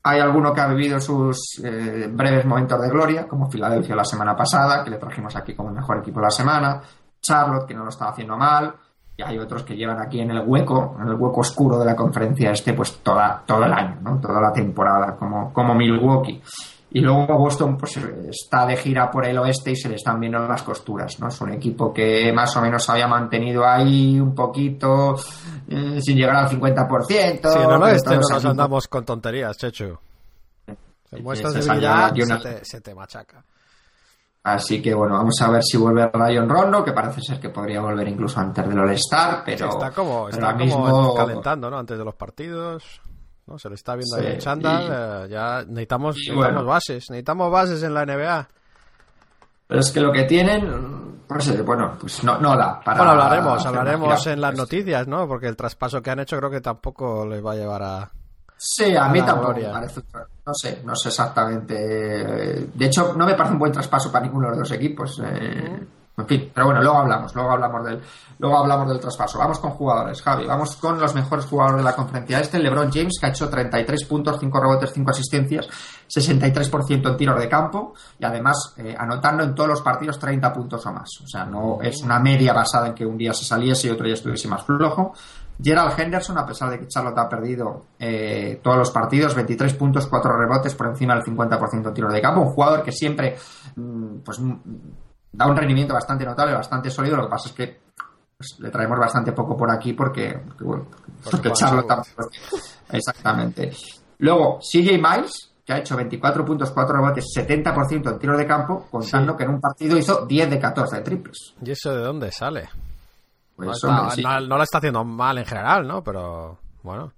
Hay 0.06 0.20
alguno 0.20 0.52
que 0.52 0.60
ha 0.60 0.68
vivido 0.68 1.00
sus 1.00 1.60
eh, 1.64 2.08
breves 2.12 2.44
momentos 2.44 2.78
de 2.80 2.90
gloria, 2.90 3.26
como 3.26 3.50
Filadelfia 3.50 3.96
la 3.96 4.04
semana 4.04 4.36
pasada, 4.36 4.84
que 4.84 4.90
le 4.90 4.98
trajimos 4.98 5.34
aquí 5.34 5.54
como 5.54 5.70
el 5.70 5.76
mejor 5.76 5.98
equipo 5.98 6.20
de 6.20 6.26
la 6.26 6.30
semana, 6.30 6.82
Charlotte, 7.22 7.66
que 7.66 7.74
no 7.74 7.84
lo 7.84 7.88
estaba 7.88 8.10
haciendo 8.10 8.36
mal, 8.36 8.74
y 9.16 9.22
hay 9.22 9.38
otros 9.38 9.62
que 9.62 9.74
llevan 9.74 10.02
aquí 10.02 10.20
en 10.20 10.30
el 10.30 10.42
hueco, 10.46 10.96
en 11.00 11.08
el 11.08 11.14
hueco 11.14 11.40
oscuro 11.40 11.78
de 11.78 11.86
la 11.86 11.96
conferencia 11.96 12.50
este, 12.50 12.74
pues 12.74 12.98
toda, 13.02 13.42
todo 13.46 13.64
el 13.64 13.72
año, 13.72 13.96
¿no? 14.02 14.20
toda 14.20 14.42
la 14.42 14.52
temporada, 14.52 15.16
como, 15.16 15.50
como 15.52 15.74
Milwaukee. 15.74 16.42
Y 16.94 17.00
luego 17.00 17.26
Boston 17.36 17.76
pues, 17.76 17.96
está 17.96 18.64
de 18.66 18.76
gira 18.76 19.10
por 19.10 19.26
el 19.26 19.36
oeste 19.38 19.72
y 19.72 19.76
se 19.76 19.88
le 19.88 19.96
están 19.96 20.20
viendo 20.20 20.38
las 20.38 20.62
costuras. 20.62 21.18
¿no? 21.18 21.26
Es 21.26 21.40
un 21.40 21.52
equipo 21.52 21.92
que 21.92 22.32
más 22.32 22.56
o 22.56 22.62
menos 22.62 22.88
había 22.88 23.08
mantenido 23.08 23.66
ahí 23.66 24.20
un 24.20 24.32
poquito 24.32 25.16
eh, 25.66 26.00
sin 26.00 26.16
llegar 26.16 26.36
al 26.36 26.48
50%. 26.48 27.08
Sí, 27.08 27.58
no, 27.64 27.78
no, 27.78 27.88
este 27.88 28.14
no 28.14 28.20
nos 28.30 28.44
andamos 28.44 28.86
con 28.86 29.04
tonterías, 29.04 29.58
Chechu. 29.58 29.98
Se 31.10 31.16
muestra 31.20 31.50
debilidad, 31.50 32.14
se, 32.14 32.64
se 32.64 32.80
te 32.80 32.94
machaca. 32.94 33.42
Así 34.44 34.80
que 34.80 34.94
bueno, 34.94 35.14
vamos 35.14 35.34
a 35.40 35.50
ver 35.50 35.64
si 35.64 35.76
vuelve 35.76 36.08
Ryan 36.12 36.48
Rondo, 36.48 36.84
que 36.84 36.92
parece 36.92 37.20
ser 37.22 37.40
que 37.40 37.48
podría 37.48 37.80
volver 37.80 38.06
incluso 38.06 38.38
antes 38.38 38.68
del 38.68 38.78
All-Star, 38.78 39.42
pero. 39.44 39.68
está 39.68 39.90
como, 39.90 40.28
está 40.28 40.56
como 40.56 41.12
calentando, 41.12 41.68
¿no? 41.68 41.76
Antes 41.78 41.98
de 41.98 42.04
los 42.04 42.14
partidos. 42.14 43.00
¿No? 43.46 43.58
Se 43.58 43.68
le 43.68 43.74
está 43.74 43.94
viendo 43.94 44.16
ahí 44.16 44.26
el 44.26 44.38
chándal. 44.38 45.24
Eh, 45.24 45.28
ya 45.30 45.64
necesitamos, 45.66 46.16
bases, 46.64 47.10
necesitamos 47.10 47.50
bases 47.50 47.82
en 47.82 47.94
la 47.94 48.04
NBA. 48.04 48.48
Pero 49.66 49.80
es 49.80 49.90
que 49.90 50.00
lo 50.00 50.12
que 50.12 50.24
tienen, 50.24 51.20
pues, 51.26 51.64
bueno, 51.64 51.96
pues 51.98 52.22
no, 52.24 52.38
no 52.38 52.56
da 52.56 52.80
para. 52.80 52.98
Bueno, 52.98 53.12
hablaremos, 53.12 53.66
hablaremos 53.66 54.26
en 54.26 54.40
las 54.40 54.54
noticias, 54.54 55.06
¿no? 55.06 55.26
Porque 55.26 55.46
el 55.46 55.56
traspaso 55.56 56.02
que 56.02 56.10
han 56.10 56.20
hecho 56.20 56.36
creo 56.38 56.50
que 56.50 56.60
tampoco 56.60 57.26
les 57.26 57.44
va 57.44 57.52
a 57.52 57.56
llevar 57.56 57.82
a. 57.82 58.10
Sí, 58.56 58.96
a, 58.96 59.08
mí 59.08 59.20
tampoco 59.22 59.54
parece. 59.72 60.02
No 60.46 60.54
sé, 60.54 60.82
no 60.84 60.94
sé 60.94 61.08
exactamente. 61.08 61.74
De 61.74 62.86
hecho, 62.86 63.14
no 63.14 63.26
me 63.26 63.34
parece 63.34 63.54
un 63.54 63.58
buen 63.58 63.72
traspaso 63.72 64.12
para 64.12 64.26
ninguno 64.26 64.46
de 64.46 64.50
los 64.50 64.68
dos 64.68 64.72
equipos. 64.72 65.20
Eh, 65.24 65.86
En 66.16 66.26
fin, 66.28 66.50
pero 66.54 66.66
bueno, 66.66 66.80
luego 66.80 66.98
hablamos, 66.98 67.34
luego 67.34 67.50
hablamos 67.50 67.84
del, 67.84 68.00
luego 68.38 68.58
hablamos 68.58 68.88
del 68.88 69.00
traspaso. 69.00 69.36
Vamos 69.36 69.58
con 69.58 69.72
jugadores, 69.72 70.22
Javi. 70.22 70.46
Vamos 70.46 70.76
con 70.76 71.00
los 71.00 71.12
mejores 71.12 71.44
jugadores 71.44 71.78
de 71.78 71.82
la 71.82 71.96
conferencia 71.96 72.38
este, 72.38 72.60
LeBron 72.60 72.92
James, 72.92 73.18
que 73.18 73.26
ha 73.26 73.30
hecho 73.30 73.48
33 73.48 74.04
puntos, 74.04 74.36
5 74.38 74.60
rebotes, 74.60 74.92
5 74.92 75.10
asistencias, 75.10 75.68
63% 76.08 77.10
en 77.10 77.16
tiros 77.16 77.40
de 77.40 77.48
campo 77.48 77.94
y 78.16 78.24
además 78.24 78.74
eh, 78.76 78.94
anotando 78.96 79.42
en 79.42 79.56
todos 79.56 79.70
los 79.70 79.82
partidos 79.82 80.16
30 80.20 80.52
puntos 80.52 80.86
o 80.86 80.92
más. 80.92 81.10
O 81.24 81.26
sea, 81.26 81.44
no 81.46 81.78
es 81.82 82.00
una 82.02 82.20
media 82.20 82.52
basada 82.52 82.86
en 82.86 82.94
que 82.94 83.04
un 83.04 83.18
día 83.18 83.32
se 83.34 83.44
saliese 83.44 83.88
y 83.88 83.90
otro 83.90 84.04
día 84.04 84.14
estuviese 84.14 84.46
más 84.46 84.62
flojo. 84.62 85.14
Gerald 85.62 85.98
Henderson, 85.98 86.38
a 86.38 86.46
pesar 86.46 86.70
de 86.70 86.80
que 86.80 86.88
Charlotte 86.88 87.18
ha 87.18 87.28
perdido 87.28 87.86
eh, 87.98 88.60
todos 88.62 88.76
los 88.76 88.90
partidos, 88.90 89.34
23 89.34 89.74
puntos, 89.74 90.06
4 90.06 90.36
rebotes 90.36 90.74
por 90.74 90.88
encima 90.88 91.14
del 91.14 91.24
50% 91.24 91.88
en 91.88 91.94
tiros 91.94 92.12
de 92.12 92.20
campo. 92.20 92.40
Un 92.40 92.50
jugador 92.50 92.82
que 92.82 92.92
siempre 92.92 93.36
mm, 93.76 94.18
pues, 94.24 94.40
da 95.36 95.46
un 95.46 95.56
rendimiento 95.56 95.94
bastante 95.94 96.24
notable, 96.24 96.54
bastante 96.54 96.90
sólido. 96.90 97.16
Lo 97.16 97.24
que 97.24 97.30
pasa 97.30 97.48
es 97.48 97.54
que 97.54 97.80
pues, 98.36 98.56
le 98.60 98.70
traemos 98.70 98.98
bastante 98.98 99.32
poco 99.32 99.56
por 99.56 99.70
aquí 99.70 99.92
porque, 99.92 100.38
porque, 100.46 100.64
bueno, 100.64 100.86
porque 101.30 101.50
tampoco. 101.50 102.02
Exactamente. 102.90 103.72
Luego, 104.18 104.58
CJ 104.60 104.98
Miles, 104.98 105.50
que 105.64 105.72
ha 105.72 105.78
hecho 105.78 105.96
24 105.96 106.44
puntos, 106.44 106.70
4 106.70 106.94
rebotes, 106.96 107.24
70% 107.36 108.10
en 108.12 108.18
tiro 108.18 108.36
de 108.36 108.46
campo, 108.46 108.86
contando 108.90 109.32
Sí. 109.32 109.38
que 109.38 109.44
en 109.44 109.50
un 109.50 109.60
partido 109.60 109.96
hizo 109.96 110.26
10 110.26 110.50
de 110.50 110.58
14 110.60 110.96
de 110.96 111.02
triples. 111.02 111.54
¿Y 111.62 111.70
eso 111.70 111.90
de 111.94 112.02
dónde 112.02 112.30
sale? 112.30 112.68
Pues, 113.56 113.82
no, 113.84 113.90
hombre, 114.00 114.14
sí. 114.16 114.22
no- 114.22 114.40
no 114.40 114.56
lo 114.56 114.62
está 114.62 114.78
haciendo 114.78 115.04
mal 115.04 115.38
en 115.38 115.46
general, 115.46 115.86
¿no? 115.86 116.02
Pero 116.02 116.58
bueno. 116.82 117.12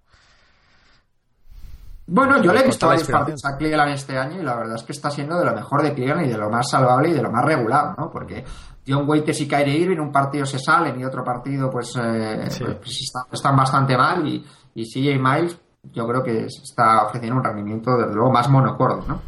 Bueno, 2.09 2.41
yo 2.41 2.53
le 2.53 2.61
he 2.61 2.65
visto 2.67 2.87
varios 2.87 3.09
partidos 3.09 3.45
a 3.45 3.57
Cleveland 3.57 3.93
este 3.95 4.17
año 4.17 4.41
y 4.41 4.45
la 4.45 4.55
verdad 4.55 4.77
es 4.77 4.85
que 4.85 4.93
está 4.93 5.11
siendo 5.11 5.37
de 5.39 5.45
lo 5.45 5.53
mejor 5.55 5.83
de 5.83 5.93
Cleveland 5.93 6.27
y 6.27 6.31
de 6.31 6.39
lo 6.39 6.49
más 6.49 6.71
salvable 6.71 7.09
y 7.09 7.13
de 7.13 7.23
lo 7.23 7.31
más 7.33 7.45
regular, 7.45 7.95
¿no? 7.99 8.11
Porque 8.11 8.45
John 8.87 9.09
Waiters 9.09 9.41
y 9.41 9.49
Kyrie 9.49 9.77
Irving 9.79 9.99
un 9.99 10.13
partido 10.13 10.47
se 10.47 10.59
salen 10.61 11.01
y 11.01 11.05
otro 11.05 11.25
partido 11.25 11.69
pues, 11.71 11.93
eh, 12.01 12.47
Sí. 12.49 12.63
pues, 12.65 13.01
está- 13.03 13.27
están 13.33 13.57
bastante 13.57 13.97
mal 13.97 14.27
y, 14.27 14.45
y 14.75 14.85
CJ 14.85 15.19
Miles 15.19 15.59
yo 15.93 16.07
creo 16.07 16.23
que 16.23 16.47
está 16.47 17.05
ofreciendo 17.05 17.39
un 17.39 17.45
rendimiento 17.45 17.97
desde 17.97 18.13
luego 18.15 18.33
más 18.33 18.49
monocorde, 18.49 19.07
¿no? 19.07 19.21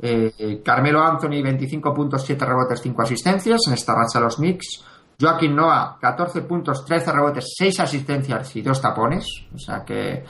Eh, 0.00 0.32
eh, 0.38 0.62
Carmelo 0.64 1.02
Anthony 1.02 1.42
25 1.42 1.92
puntos, 1.94 2.22
7 2.24 2.44
rebotes, 2.46 2.80
5 2.80 3.02
asistencias 3.02 3.60
en 3.66 3.74
esta 3.74 3.94
racha 3.94 4.18
de 4.18 4.24
los 4.24 4.36
Knicks. 4.36 4.82
Joaquín 5.20 5.54
Noah 5.54 5.98
14 6.00 6.40
puntos, 6.42 6.84
13 6.86 7.12
rebotes, 7.12 7.52
6 7.56 7.80
asistencias 7.80 8.56
y 8.56 8.62
2 8.62 8.80
tapones. 8.80 9.26
O 9.54 9.58
sea 9.58 9.84
que 9.84 10.24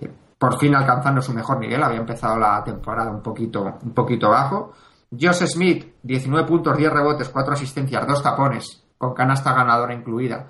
eh, 0.00 0.12
por 0.38 0.58
fin 0.58 0.74
alcanzando 0.74 1.20
su 1.20 1.32
mejor 1.34 1.58
nivel. 1.58 1.82
Había 1.82 1.98
empezado 1.98 2.38
la 2.38 2.62
temporada 2.64 3.10
un 3.10 3.22
poquito, 3.22 3.62
un 3.82 3.92
poquito 3.94 4.30
bajo. 4.30 4.72
Josh 5.10 5.46
Smith, 5.46 5.94
19 6.02 6.46
puntos, 6.46 6.76
10 6.76 6.92
rebotes, 6.92 7.28
4 7.30 7.54
asistencias, 7.54 8.06
2 8.06 8.22
tapones, 8.22 8.84
con 8.98 9.14
canasta 9.14 9.52
ganadora 9.54 9.94
incluida 9.94 10.46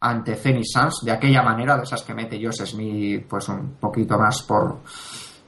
ante 0.00 0.34
Phoenix 0.36 0.70
Suns, 0.72 1.00
de 1.04 1.12
aquella 1.12 1.42
manera, 1.42 1.76
de 1.76 1.82
esas 1.82 2.02
que 2.02 2.14
mete 2.14 2.40
Josh 2.42 2.64
Smith, 2.64 3.26
pues 3.28 3.48
un 3.48 3.74
poquito 3.80 4.16
más 4.18 4.42
por, 4.44 4.78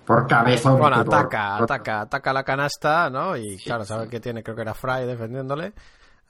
por 0.04 0.26
cabeza. 0.26 0.70
Bueno, 0.72 1.04
por- 1.04 1.14
ataca, 1.14 1.54
por- 1.58 1.64
ataca, 1.64 2.00
ataca 2.02 2.32
la 2.32 2.42
canasta, 2.44 3.08
¿no? 3.10 3.36
Y 3.36 3.56
claro, 3.58 3.84
sabe 3.84 4.08
que 4.08 4.20
tiene, 4.20 4.42
creo 4.42 4.56
que 4.56 4.62
era 4.62 4.74
Fry 4.74 5.04
defendiéndole. 5.06 5.72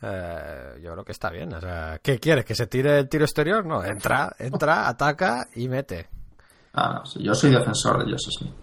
Eh, 0.03 0.81
yo 0.83 0.93
creo 0.93 1.05
que 1.05 1.13
está 1.13 1.31
bien. 1.31 1.53
O 1.55 1.61
sea, 1.61 1.99
¿qué 2.03 2.19
quieres? 2.19 2.45
¿Que 2.45 2.55
se 2.55 2.67
tire 2.67 2.99
el 3.01 3.09
tiro 3.09 3.25
exterior? 3.25 3.65
No, 3.67 3.83
entra, 3.85 4.35
entra, 4.39 4.87
ataca 4.89 5.49
y 5.55 5.69
mete. 5.69 6.09
Ah, 6.75 6.95
no, 6.95 7.07
sí, 7.07 7.23
yo 7.23 7.35
soy 7.35 7.51
defensor 7.51 8.05
de 8.05 8.13
Josh 8.13 8.31
Smith. 8.39 8.55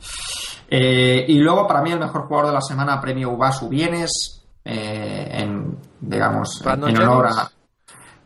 Eh, 0.69 1.25
y 1.27 1.39
luego, 1.39 1.67
para 1.67 1.81
mí, 1.81 1.91
el 1.91 1.99
mejor 1.99 2.23
jugador 2.27 2.47
de 2.47 2.53
la 2.53 2.61
semana, 2.61 2.99
premio 3.01 3.31
Ubasu 3.31 3.67
Bienes, 3.69 4.43
eh, 4.63 5.27
en, 5.31 5.77
digamos, 5.99 6.57
en, 6.59 6.63
Brandon 6.65 6.89
en 6.89 7.01
honor 7.01 7.27
a... 7.27 7.51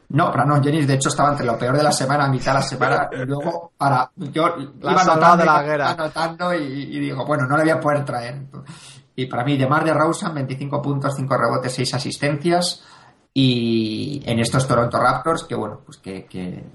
No, 0.10 0.30
Brandon 0.32 0.62
Jennings, 0.62 0.88
de 0.88 0.96
hecho, 0.96 1.08
estaba 1.10 1.30
entre 1.32 1.46
lo 1.46 1.58
peor 1.58 1.78
de 1.78 1.84
la 1.84 1.92
semana, 1.92 2.28
mitad 2.28 2.52
de 2.54 2.60
la 2.60 2.62
semana, 2.64 3.10
y 3.14 3.26
luego, 3.26 3.72
para... 3.78 4.12
Yo 4.18 4.56
La 4.82 4.92
iba 4.92 5.02
anotando, 5.04 5.38
de 5.38 5.46
la 5.46 5.60
hoguera. 5.62 5.92
anotando 5.92 6.54
y, 6.54 6.58
y 6.64 7.00
digo, 7.00 7.26
bueno, 7.26 7.46
no 7.48 7.56
le 7.58 7.64
voy 7.64 7.72
a 7.72 7.80
poder 7.80 8.04
traer. 8.04 8.42
Y 9.16 9.26
para 9.28 9.44
mí, 9.46 9.56
DeMar 9.58 9.86
de 9.86 9.94
Rosen, 9.94 10.34
25 10.34 10.82
puntos, 10.82 11.14
5 11.16 11.38
rebotes, 11.38 11.74
6 11.74 11.94
asistencias. 11.94 12.84
Y 13.34 14.22
en 14.26 14.40
estos 14.40 14.68
Toronto 14.68 14.98
Raptors, 15.00 15.46
que 15.46 15.56
bueno, 15.56 15.80
pues 15.86 15.98
que, 16.00 16.26
que- 16.26 16.66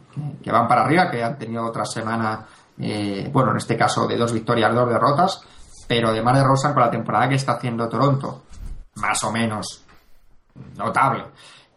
que 0.42 0.50
van 0.50 0.66
para 0.66 0.84
arriba, 0.84 1.10
que 1.10 1.22
han 1.22 1.36
tenido 1.36 1.66
otra 1.66 1.84
semana, 1.84 2.46
eh, 2.80 3.28
bueno, 3.32 3.50
en 3.52 3.56
este 3.58 3.76
caso 3.76 4.06
de 4.06 4.16
dos 4.16 4.32
victorias, 4.32 4.74
dos 4.74 4.88
derrotas, 4.88 5.42
pero 5.88 6.12
de 6.12 6.22
Mar 6.22 6.36
de 6.36 6.44
Rosan 6.44 6.72
con 6.74 6.82
la 6.82 6.90
temporada 6.90 7.28
que 7.28 7.36
está 7.36 7.52
haciendo 7.52 7.88
Toronto, 7.88 8.42
más 8.96 9.22
o 9.24 9.30
menos 9.32 9.82
notable, 10.76 11.24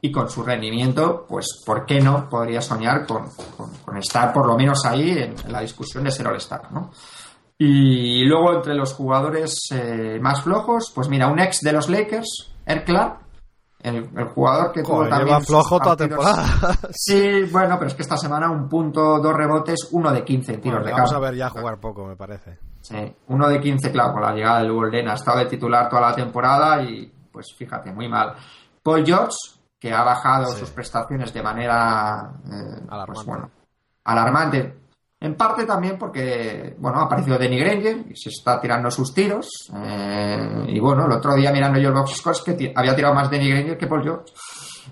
y 0.01 0.11
con 0.11 0.29
su 0.29 0.43
rendimiento, 0.43 1.25
pues, 1.27 1.61
¿por 1.65 1.85
qué 1.85 1.99
no 1.99 2.29
podría 2.29 2.61
soñar 2.61 3.05
con, 3.05 3.25
con- 3.57 3.97
estar 3.97 4.31
por 4.31 4.45
lo 4.47 4.55
menos 4.57 4.85
ahí 4.85 5.11
en, 5.11 5.35
la 5.51 5.59
discusión 5.61 6.05
de 6.05 6.11
ser 6.11 6.27
All-Star, 6.27 6.71
¿no? 6.71 6.91
Y 7.57 8.23
luego 8.23 8.53
entre 8.53 8.73
los 8.73 8.93
jugadores 8.93 9.59
eh, 9.71 10.17
más 10.21 10.41
flojos, 10.43 10.93
pues 10.95 11.09
mira, 11.09 11.27
un 11.27 11.39
ex 11.39 11.59
de 11.59 11.73
los 11.73 11.89
Lakers, 11.89 12.53
Clark, 12.85 13.19
el, 13.81 14.09
el 14.17 14.25
jugador 14.29 14.71
que 14.73 14.83
tuvo 14.83 15.07
también 15.07 15.27
lleva 15.27 15.39
flojo 15.41 15.79
toda 15.79 15.95
temporada. 15.95 16.45
Sí, 16.91 17.43
bueno, 17.51 17.75
pero 17.77 17.87
es 17.89 17.95
que 17.95 18.01
esta 18.01 18.17
semana 18.17 18.49
un 18.51 18.67
punto, 18.67 19.19
dos 19.19 19.33
rebotes, 19.33 19.87
uno 19.91 20.11
de 20.11 20.23
15 20.23 20.53
en 20.55 20.61
tiros 20.61 20.79
Bueno, 20.79 20.85
de 20.87 20.91
vamos 20.93 21.11
campo. 21.11 21.25
a 21.25 21.29
ver 21.29 21.37
ya 21.39 21.49
jugar 21.49 21.79
poco, 21.79 22.05
me 22.05 22.15
parece. 22.15 22.59
Sí, 22.81 23.15
uno 23.27 23.47
de 23.47 23.59
15, 23.59 23.91
claro, 23.91 24.13
con 24.13 24.21
la 24.21 24.33
llegada 24.33 24.59
del 24.61 24.71
Golden 24.73 25.07
ha 25.09 25.13
estado 25.13 25.39
de 25.39 25.45
titular 25.45 25.87
toda 25.89 26.01
la 26.09 26.15
temporada 26.15 26.81
y, 26.83 27.11
pues 27.31 27.53
fíjate, 27.57 27.91
muy 27.93 28.07
mal. 28.09 28.33
Paul 28.83 29.05
George, 29.05 29.35
que 29.79 29.93
ha 29.93 30.03
bajado 30.03 30.47
Sí. 30.51 30.59
sus 30.59 30.71
prestaciones 30.71 31.33
de 31.33 31.41
manera, 31.43 32.31
eh, 32.45 32.81
Alarmante. 32.89 33.13
pues 33.13 33.25
bueno, 33.25 33.49
alarmante. 34.03 34.78
En 35.21 35.35
parte 35.35 35.65
también 35.65 35.97
porque, 35.97 36.75
bueno, 36.79 36.99
ha 36.99 37.03
aparecido 37.03 37.37
Denny 37.37 37.59
Granger 37.59 38.05
y 38.09 38.15
se 38.15 38.29
está 38.29 38.59
tirando 38.61 38.89
sus 38.89 39.13
tiros. 39.13 39.49
eh, 39.75 40.65
y 40.69 40.79
bueno, 40.79 41.05
el 41.05 41.11
otro 41.11 41.35
día 41.35 41.51
mirando 41.51 41.77
yo 41.77 41.89
el 41.89 41.93
box 41.93 42.15
scores 42.15 42.41
que 42.41 42.71
había 42.73 42.95
tirado 42.95 43.13
más 43.13 43.29
Denny 43.29 43.49
Granger 43.49 43.77
que 43.77 43.87
Paul 43.87 44.03
George. 44.03 44.33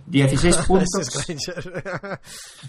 16 0.05 0.57
puntos. 0.67 0.89
Ese 0.99 1.43
es 1.53 1.65
Granger. 1.65 2.19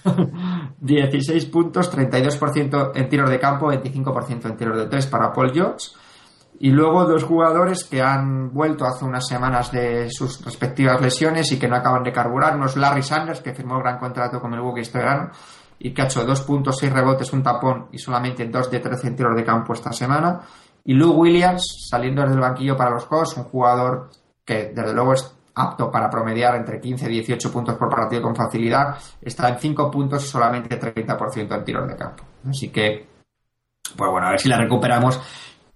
16 0.81 1.47
puntos, 1.47 1.92
32% 1.92 2.92
en 2.94 3.09
tiros 3.09 3.29
de 3.29 3.40
campo, 3.40 3.73
25% 3.73 4.47
en 4.47 4.57
tiros 4.57 4.79
de 4.79 4.87
tres 4.87 5.07
para 5.09 5.33
Paul 5.33 5.53
George. 5.53 5.88
Y 6.61 6.71
luego 6.71 7.05
dos 7.05 7.23
jugadores 7.25 7.85
que 7.85 8.03
han 8.03 8.53
vuelto 8.53 8.85
hace 8.85 9.05
unas 9.05 9.27
semanas 9.27 9.71
de 9.71 10.09
sus 10.11 10.44
respectivas 10.44 11.01
lesiones 11.01 11.51
y 11.53 11.59
que 11.59 11.68
no 11.68 11.77
acaban 11.77 12.03
de 12.03 12.12
carburar. 12.12 12.57
Uno 12.57 12.66
es 12.66 12.77
Larry 12.77 13.03
Sanders, 13.03 13.40
que 13.40 13.55
firmó 13.55 13.77
el 13.77 13.83
gran 13.83 13.99
contrato 13.99 14.40
con 14.40 14.55
el 14.55 14.61
Buque 14.61 14.81
este 14.81 14.99
verano 14.99 15.31
y 15.79 15.93
que 15.93 16.03
ha 16.03 16.05
hecho 16.07 16.25
2 16.25 16.41
puntos, 16.43 16.77
6 16.79 16.93
rebotes, 16.93 17.33
un 17.33 17.43
tapón 17.43 17.88
y 17.93 17.99
solamente 17.99 18.47
2 18.47 18.71
de 18.71 18.81
13 18.81 19.09
en 19.09 19.17
tiros 19.17 19.37
de 19.37 19.45
campo 19.45 19.73
esta 19.73 19.93
semana. 19.93 20.41
Y 20.85 20.95
Lou 20.95 21.12
Williams, 21.12 21.87
saliendo 21.88 22.23
desde 22.23 22.35
el 22.35 22.41
banquillo 22.41 22.77
para 22.77 22.91
los 22.91 23.07
Hawks, 23.07 23.37
un 23.37 23.45
jugador 23.45 24.11
que 24.45 24.73
desde 24.75 24.95
luego 24.95 25.12
es 25.12 25.35
apto 25.55 25.91
para 25.91 26.09
promediar 26.09 26.55
entre 26.55 26.81
15 26.81 27.07
y 27.07 27.14
18 27.14 27.53
puntos 27.53 27.77
por 27.77 27.91
partido 27.91 28.23
con 28.23 28.35
facilidad, 28.35 28.97
está 29.21 29.49
en 29.49 29.59
5 29.59 29.91
puntos 29.91 30.25
y 30.25 30.29
solamente 30.29 30.79
30% 30.79 31.55
en 31.55 31.64
tiros 31.64 31.88
de 31.88 31.97
campo. 31.97 32.25
Así 32.49 32.71
que, 32.71 33.07
pues 33.97 34.11
bueno, 34.11 34.29
a 34.29 34.31
ver 34.31 34.41
si 34.41 34.49
la 34.49 34.57
recuperamos, 34.57 35.21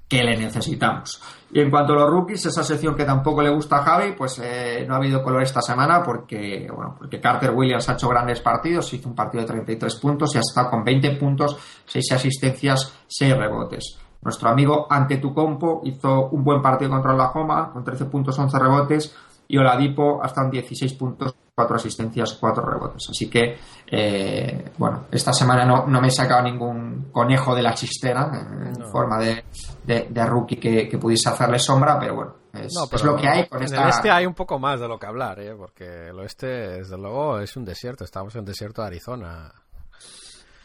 que 0.09 0.23
le 0.23 0.37
necesitamos. 0.37 1.21
Y 1.55 1.61
en 1.61 1.71
cuanto 1.71 1.93
a 1.93 1.97
los 1.97 2.11
rookies, 2.11 2.47
esa 2.47 2.65
sección 2.65 2.95
que 2.95 3.05
tampoco 3.05 3.43
le 3.43 3.51
gusta 3.51 3.77
a 3.77 3.83
Javi, 3.83 4.12
pues 4.12 4.41
eh, 4.43 4.87
no 4.88 4.95
ha 4.95 4.97
habido 4.97 5.23
color 5.23 5.43
esta 5.43 5.61
semana 5.61 6.03
porque, 6.03 6.67
bueno, 6.75 6.95
porque 6.97 7.21
Carter 7.21 7.51
Williams 7.51 7.87
ha 7.91 7.93
hecho 7.93 8.09
grandes 8.09 8.41
partidos, 8.41 8.91
hizo 8.95 9.11
un 9.11 9.15
partido 9.15 9.43
de 9.43 9.49
33 9.49 9.97
puntos 9.97 10.35
y 10.35 10.38
ha 10.38 10.41
estado 10.41 10.71
con 10.71 10.83
20 10.83 11.11
puntos, 11.17 11.59
6 11.85 12.12
asistencias, 12.12 12.95
6 13.07 13.37
rebotes. 13.37 13.99
Nuestro 14.23 14.49
amigo 14.49 14.87
Antetokounmpo 14.88 15.83
hizo 15.85 16.31
un 16.31 16.43
buen 16.43 16.62
partido 16.62 16.91
contra 16.93 17.12
Oklahoma, 17.12 17.71
con 17.71 17.85
13 17.85 18.07
puntos, 18.07 18.38
11 18.38 18.59
rebotes, 18.59 19.15
y 19.53 19.59
Oladipo 19.59 20.19
hasta 20.23 20.41
en 20.43 20.51
16 20.51 20.95
puntos, 20.95 21.35
4 21.55 21.77
asistencias, 21.77 22.33
4 22.41 22.65
rebotes. 22.65 23.07
Así 23.11 23.29
que, 23.29 23.59
eh, 23.87 24.73
bueno, 24.79 25.05
esta 25.11 25.31
semana 25.35 25.67
no, 25.67 25.87
no 25.87 26.01
me 26.01 26.09
he 26.09 26.11
sacado 26.11 26.43
ningún 26.43 27.11
conejo 27.12 27.55
de 27.55 27.62
la 27.62 27.75
chistera 27.75 28.31
eh, 28.35 28.69
en 28.69 28.73
No. 28.81 28.88
forma 28.91 29.19
de, 29.19 29.45
de- 29.85 30.07
de 30.09 30.27
rookie 30.27 30.57
que, 30.57 30.88
que 30.88 30.97
pudiese 30.97 31.29
hacerle 31.29 31.59
sombra, 31.59 31.99
pero 31.99 32.15
bueno, 32.15 32.35
es, 32.55 32.73
No, 32.75 32.85
es 32.91 33.05
lo 33.05 33.15
que 33.15 33.29
hay 33.29 33.47
con 33.47 33.59
en 33.59 33.65
esta... 33.65 33.83
el 33.83 33.88
este 33.91 34.11
hay 34.11 34.25
un 34.25 34.33
poco 34.35 34.59
más 34.59 34.81
de 34.81 34.88
lo 34.88 34.99
que 34.99 35.07
hablar, 35.07 35.38
¿eh? 35.41 35.55
porque 35.55 36.09
el 36.09 36.19
oeste, 36.19 36.47
desde 36.47 36.97
luego, 36.97 37.38
es 37.38 37.55
un 37.55 37.67
desierto. 37.67 38.05
Estamos 38.05 38.35
en 38.35 38.41
un 38.41 38.47
desierto 38.47 38.81
de 38.81 38.87
Arizona. 38.88 39.53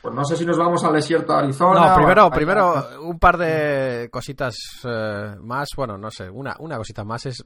Pues 0.02 0.16
no 0.16 0.24
sé 0.24 0.38
si 0.38 0.46
nos 0.46 0.58
vamos 0.58 0.82
al 0.86 0.94
desierto 0.94 1.34
de 1.34 1.40
Arizona. 1.40 1.88
No, 1.88 1.92
o 1.94 1.96
primero, 1.98 2.22
a- 2.24 2.32
primero 2.32 2.84
un 3.02 3.20
par 3.20 3.38
de 3.38 4.08
cositas 4.10 4.56
eh, 4.86 5.36
más. 5.42 5.68
Bueno, 5.76 5.98
no 5.98 6.10
sé, 6.10 6.30
una, 6.30 6.56
una 6.60 6.78
cosita 6.78 7.04
más 7.04 7.26
es. 7.26 7.44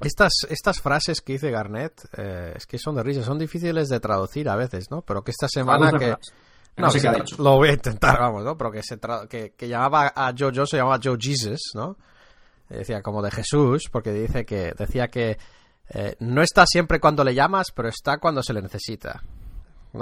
Estas, 0.00 0.32
estas 0.50 0.80
frases 0.80 1.20
que 1.22 1.34
dice 1.34 1.50
Garnett, 1.50 2.04
eh, 2.18 2.52
es 2.56 2.66
que 2.66 2.78
son 2.78 2.96
de 2.96 3.02
risa, 3.02 3.22
son 3.22 3.38
difíciles 3.38 3.88
de 3.88 3.98
traducir 4.00 4.48
a 4.48 4.56
veces, 4.56 4.90
¿no? 4.90 5.02
Pero 5.02 5.22
que 5.24 5.30
esta 5.30 5.48
semana 5.48 5.90
que. 5.98 6.14
No 6.76 6.90
sé 6.90 6.98
que 6.98 7.02
qué 7.02 7.08
ha 7.08 7.12
se- 7.14 7.20
dicho. 7.20 7.42
Lo 7.42 7.52
voy 7.56 7.70
a 7.70 7.72
intentar, 7.72 8.18
vamos, 8.20 8.44
¿no? 8.44 8.58
Pero 8.58 8.70
que, 8.70 8.82
se 8.82 9.00
tra- 9.00 9.26
que, 9.26 9.54
que 9.56 9.68
llamaba 9.68 10.12
a 10.14 10.34
Joe 10.38 10.52
se 10.66 10.76
llamaba 10.76 11.00
Joe 11.02 11.16
Jesus, 11.18 11.70
¿no? 11.74 11.96
Decía 12.68 13.00
como 13.00 13.22
de 13.22 13.30
Jesús, 13.30 13.84
porque 13.90 14.12
dice 14.12 14.44
que 14.44 14.72
decía 14.76 15.08
que 15.08 15.38
eh, 15.88 16.16
no 16.18 16.42
está 16.42 16.66
siempre 16.66 17.00
cuando 17.00 17.24
le 17.24 17.34
llamas, 17.34 17.68
pero 17.74 17.88
está 17.88 18.18
cuando 18.18 18.42
se 18.42 18.52
le 18.52 18.60
necesita. 18.60 19.22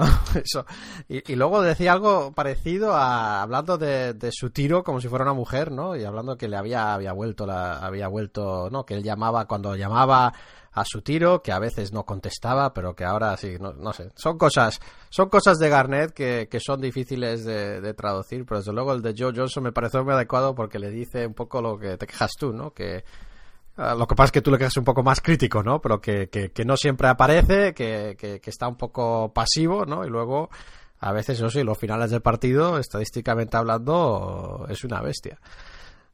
Eso. 0.35 0.65
Y, 1.09 1.35
luego 1.35 1.63
decía 1.63 1.93
algo 1.93 2.33
parecido 2.33 2.95
a 2.95 3.43
hablando 3.43 3.79
de, 3.79 4.31
su 4.33 4.51
tiro 4.51 4.83
como 4.83 5.01
si 5.01 5.09
fuera 5.09 5.25
una 5.25 5.35
mujer, 5.35 5.71
¿no? 5.71 5.97
Y 5.97 6.05
hablando 6.05 6.37
que 6.37 6.49
le 6.49 6.57
había, 6.57 6.95
había 6.95 7.13
vuelto 7.13 7.47
la, 7.47 7.79
había 7.79 8.09
vuelto, 8.09 8.69
¿no? 8.71 8.85
Que 8.85 8.95
él 8.95 9.03
llamaba 9.03 9.47
cuando 9.47 9.77
llamaba 9.77 10.33
a 10.75 10.85
su 10.85 11.03
tiro, 11.03 11.41
que 11.41 11.53
a 11.53 11.61
veces 11.61 11.93
no 11.93 12.05
contestaba, 12.05 12.75
pero 12.75 12.95
que 12.97 13.05
ahora 13.05 13.37
sí, 13.37 13.57
no, 13.61 13.73
no 13.73 13.93
sé. 13.93 14.11
Son 14.17 14.37
cosas, 14.37 14.81
son 15.09 15.29
cosas 15.29 15.59
de 15.59 15.69
Garnett 15.69 16.13
que, 16.13 16.49
que 16.51 16.59
son 16.59 16.81
difíciles 16.81 17.45
de, 17.45 17.95
traducir, 17.95 18.45
pero 18.45 18.59
desde 18.59 18.73
luego 18.73 18.93
el 18.93 19.01
de 19.01 19.15
Joe 19.17 19.33
Johnson 19.35 19.63
me 19.63 19.73
pareció 19.73 20.03
muy 20.05 20.15
adecuado 20.15 20.55
porque 20.55 20.81
le 20.81 20.91
dice 20.91 21.27
un 21.27 21.35
poco 21.35 21.63
lo 21.63 21.79
que 21.79 21.97
te 21.97 22.07
quejas 22.07 22.33
tú, 22.39 22.53
¿no? 22.53 22.73
Que 22.73 23.05
lo 23.77 24.07
que 24.07 24.15
pasa 24.15 24.27
es 24.27 24.33
que 24.33 24.43
tú 24.43 24.51
le 24.51 24.59
quedas 24.59 24.77
un 24.77 24.85
poco 24.85 25.03
más 25.03 25.21
crítico, 25.21 25.63
¿no? 25.63 25.81
Pero 25.81 26.01
que, 26.01 26.29
que, 26.29 26.65
no 26.65 26.77
siempre 26.77 27.09
aparece, 27.09 27.75
que, 27.75 28.17
que, 28.19 28.51
está 28.51 28.69
un 28.69 28.77
poco 28.77 29.33
pasivo, 29.33 29.85
¿no? 29.85 30.05
Y 30.05 30.11
luego, 30.11 30.49
a 31.01 31.13
veces, 31.13 31.39
eso 31.39 31.51
sí, 31.51 31.63
los 31.65 31.79
finales 31.79 32.11
del 32.11 32.23
partido, 32.23 32.79
estadísticamente 32.79 33.57
hablando, 33.57 34.67
es 34.69 34.85
una 34.85 35.01
bestia. 35.01 35.41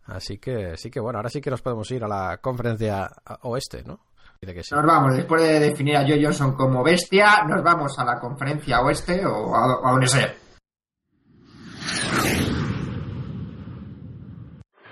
Así 0.06 0.38
que, 0.38 0.76
sí 0.76 0.90
que 0.90 1.00
bueno, 1.00 1.18
ahora 1.18 1.28
sí 1.28 1.40
que 1.40 1.50
nos 1.50 1.62
podemos 1.62 1.90
ir 1.90 2.02
a 2.02 2.08
la 2.08 2.38
conferencia 2.38 3.10
oeste, 3.42 3.84
¿no? 3.84 4.00
Nos 4.42 4.86
vamos, 4.86 5.16
después 5.16 5.42
de 5.42 5.60
definir 5.60 5.98
a 5.98 6.00
Joe 6.00 6.18
Johnson 6.22 6.54
como 6.54 6.82
bestia, 6.82 7.44
nos 7.46 7.62
vamos 7.62 7.98
a 7.98 8.04
la 8.06 8.18
conferencia 8.18 8.80
oeste 8.80 9.26
o 9.26 9.54
a, 9.54 9.86
a 9.86 9.92
donde 9.92 10.06
sea. 10.06 10.34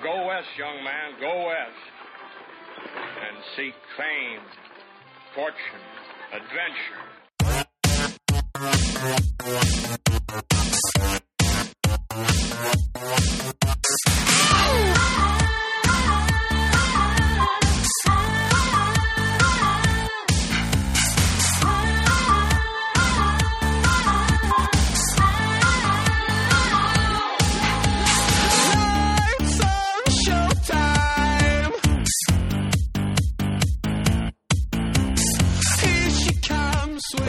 Go 0.03 0.29
west, 0.29 0.49
young 0.59 0.85
man, 0.85 1.19
go 1.19 1.49
west. 1.49 1.88
And 3.39 3.45
seek 3.57 3.75
fame, 3.97 4.41
fortune, 5.35 5.85
adventure. 6.33 7.09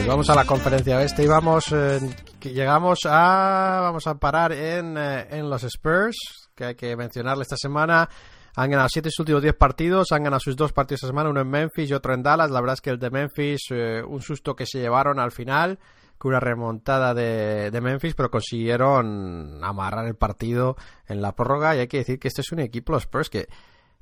Vamos 0.06 0.28
a 0.30 0.34
la 0.34 0.44
conferencia 0.44 0.96
oeste 0.96 1.22
y 1.22 1.26
vamos, 1.26 1.72
eh, 1.72 2.00
llegamos 2.42 3.00
a, 3.04 3.80
vamos 3.82 4.06
a 4.06 4.14
parar 4.14 4.52
en, 4.52 4.96
eh, 4.96 5.28
en 5.30 5.48
los 5.48 5.62
Spurs, 5.64 6.16
que 6.54 6.64
hay 6.64 6.74
que 6.74 6.96
mencionarle 6.96 7.42
esta 7.42 7.56
semana. 7.56 8.08
Han 8.56 8.70
ganado 8.70 8.88
siete 8.88 9.08
de 9.08 9.12
sus 9.12 9.20
últimos 9.20 9.42
10 9.42 9.54
partidos, 9.54 10.12
han 10.12 10.24
ganado 10.24 10.40
sus 10.40 10.56
dos 10.56 10.72
partidos 10.72 10.98
esta 10.98 11.06
semana, 11.08 11.30
uno 11.30 11.40
en 11.40 11.48
Memphis 11.48 11.90
y 11.90 11.94
otro 11.94 12.14
en 12.14 12.22
Dallas. 12.22 12.50
La 12.50 12.60
verdad 12.60 12.74
es 12.74 12.80
que 12.80 12.90
el 12.90 12.98
de 12.98 13.10
Memphis, 13.10 13.60
eh, 13.70 14.02
un 14.06 14.20
susto 14.22 14.54
que 14.54 14.66
se 14.66 14.80
llevaron 14.80 15.20
al 15.20 15.30
final, 15.30 15.78
con 16.18 16.30
una 16.30 16.40
remontada 16.40 17.14
de, 17.14 17.70
de, 17.70 17.80
Memphis, 17.80 18.14
pero 18.14 18.30
consiguieron 18.30 19.62
amarrar 19.62 20.06
el 20.06 20.16
partido 20.16 20.76
en 21.06 21.22
la 21.22 21.34
prórroga. 21.34 21.74
Y 21.74 21.78
hay 21.78 21.88
que 21.88 21.98
decir 21.98 22.18
que 22.18 22.28
este 22.28 22.42
es 22.42 22.52
un 22.52 22.58
equipo, 22.58 22.92
los 22.92 23.04
Spurs, 23.04 23.30
que 23.30 23.48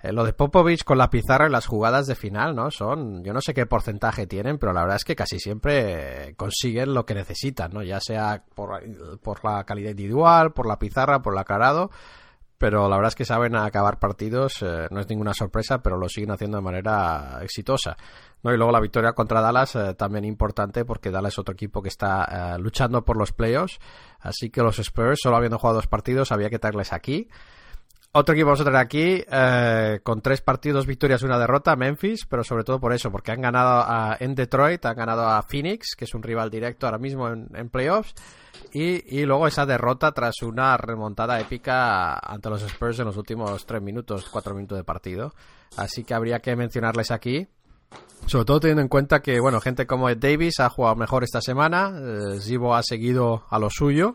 eh, 0.01 0.13
lo 0.13 0.25
de 0.25 0.33
Popovich 0.33 0.85
con 0.85 0.97
la 0.97 1.11
pizarra 1.11 1.49
y 1.49 1.51
las 1.51 1.67
jugadas 1.67 2.07
de 2.07 2.15
final, 2.15 2.55
¿no? 2.55 2.71
Son, 2.71 3.25
yo 3.25 3.33
no 3.33 3.41
sé 3.41 3.53
qué 3.53 3.67
porcentaje 3.67 4.27
tienen, 4.27 4.59
pero 4.59 4.73
la 4.73 4.83
verdad 4.83 4.97
es 4.97 5.05
que 5.05 5.17
casi 5.17 5.41
siempre 5.41 6.35
consiguen 6.37 6.95
lo 6.95 7.05
que 7.05 7.15
necesitan, 7.15 7.73
¿no? 7.73 7.83
Ya 7.83 7.99
sea 8.01 8.45
por, 8.55 8.81
por 9.21 9.45
la 9.45 9.65
calidad 9.65 9.91
individual, 9.91 10.53
por 10.53 10.67
la 10.67 10.79
pizarra, 10.79 11.21
por 11.21 11.33
el 11.33 11.41
aclarado, 11.41 11.91
pero 12.59 12.89
la 12.89 12.95
verdad 12.97 13.09
es 13.09 13.15
que 13.17 13.25
saben 13.25 13.57
acabar 13.57 13.99
partidos, 13.99 14.63
eh, 14.63 14.87
no 14.93 15.01
es 15.01 15.09
ninguna 15.09 15.35
sorpresa, 15.35 15.83
pero 15.83 15.97
lo 15.97 16.09
siguen 16.09 16.31
haciendo 16.31 16.59
de 16.59 16.63
manera 16.63 17.41
exitosa. 17.43 17.97
¿no? 18.45 18.53
Y 18.53 18.57
luego 18.57 18.71
la 18.71 18.81
victoria 18.81 19.15
contra 19.15 19.41
Dallas 19.41 19.75
eh, 19.75 19.95
también 19.95 20.25
importante 20.25 20.85
porque 20.85 21.11
Dallas 21.11 21.35
es 21.35 21.39
otro 21.41 21.55
equipo 21.55 21.83
que 21.83 21.89
está 21.89 22.57
luchando 22.59 23.05
por 23.05 23.17
los 23.17 23.33
playoffs, 23.33 23.81
así 24.21 24.51
que 24.51 24.63
los 24.63 24.79
Spurs, 24.79 25.19
solo 25.21 25.37
habiendo 25.37 25.59
jugado 25.59 25.77
dos 25.77 25.89
partidos, 25.89 26.31
había 26.31 26.51
que 26.51 26.61
traerles 26.61 26.93
aquí. 26.93 27.29
Otro 28.11 28.35
equipo 28.35 28.47
vamos 28.47 28.63
a 28.63 28.65
tener 28.65 28.81
aquí 28.81 29.23
eh, 29.31 30.01
con 30.03 30.23
tres 30.23 30.41
partidos, 30.41 30.87
victorias 30.87 31.21
y 31.21 31.27
una 31.27 31.39
derrota, 31.39 31.77
Memphis, 31.77 32.25
pero 32.25 32.43
sobre 32.43 32.65
todo 32.65 32.81
por 32.81 32.95
eso, 32.95 33.13
porque 33.13 33.33
han 33.33 33.43
ganado 33.43 34.17
en 34.19 34.35
Detroit, 34.35 34.85
han 34.87 34.97
ganado 34.97 35.29
a 35.29 35.43
Phoenix, 35.43 35.95
que 35.95 36.07
es 36.07 36.15
un 36.15 36.23
rival 36.23 36.51
directo 36.51 36.87
ahora 36.87 36.97
mismo 36.97 37.29
en, 37.29 37.69
playoffs, 37.69 38.15
y, 38.73 39.25
luego 39.27 39.47
esa 39.47 39.67
derrota 39.67 40.13
tras 40.13 40.41
una 40.41 40.79
remontada 40.79 41.39
épica 41.39 42.19
ante 42.19 42.49
los 42.49 42.63
Spurs 42.63 42.99
en 42.99 43.05
los 43.05 43.17
últimos 43.19 43.67
tres 43.67 43.83
minutos, 43.83 44.27
cuatro 44.31 44.55
minutos 44.55 44.79
de 44.79 44.85
partido. 44.85 45.35
Así 45.77 46.03
que 46.03 46.15
habría 46.15 46.41
que 46.41 46.57
mencionarles 46.57 47.11
aquí. 47.11 47.47
Sobre 48.27 48.47
todo 48.47 48.61
teniendo 48.61 48.83
en 48.83 48.89
cuenta 48.89 49.21
que, 49.21 49.39
bueno, 49.39 49.61
gente 49.61 49.87
como 49.87 50.09
Ed 50.09 50.19
Davis 50.19 50.61
ha 50.61 50.71
jugado 50.71 50.97
mejor 50.97 51.25
esta 51.25 51.43
semana, 51.43 51.93
eh, 51.95 52.41
Zibo 52.41 52.75
ha 52.75 52.83
seguido 52.83 53.45
a 53.51 53.59
lo 53.59 53.69
suyo. 53.69 54.15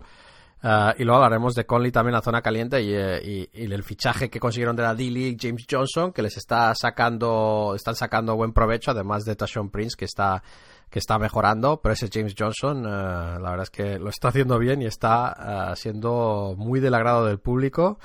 Uh, 0.64 0.96
y 0.98 1.04
luego 1.04 1.22
hablaremos 1.22 1.56
de 1.56 1.66
Conley 1.66 1.92
también 1.92 2.14
la 2.14 2.22
zona 2.22 2.42
caliente 2.42 2.82
y, 2.82 2.94
eh, 2.94 3.50
y, 3.54 3.64
y, 3.64 3.66
el 3.66 3.84
fichaje 3.84 4.30
que 4.30 4.40
consiguieron 4.40 4.78
de 4.78 4.84
la 4.84 4.96
D-League, 4.96 5.36
James 5.38 5.66
Johnson, 5.70 6.14
que 6.14 6.22
les 6.22 6.38
está 6.38 6.74
sacando, 6.74 7.74
están 7.76 7.96
sacando 7.96 8.38
buen 8.38 8.54
provecho, 8.54 8.92
además 8.92 9.26
de 9.26 9.36
Tashon 9.36 9.70
Prince, 9.70 9.98
que 9.98 10.06
está, 10.06 10.42
que 10.90 11.00
está 11.00 11.20
mejorando, 11.20 11.82
pero 11.82 11.92
ese 11.92 12.08
James 12.10 12.34
Johnson, 12.38 12.86
uh, 12.86 13.42
la 13.42 13.50
verdad 13.50 13.64
es 13.64 13.72
que 13.72 14.00
lo 14.00 14.10
está 14.10 14.30
haciendo 14.30 14.58
bien 14.58 14.82
y 14.82 14.86
está 14.86 15.72
uh, 15.74 15.76
siendo 15.76 16.56
muy 16.58 16.80
del 16.80 16.94
agrado 16.94 17.26
del 17.26 17.40
público. 17.40 18.00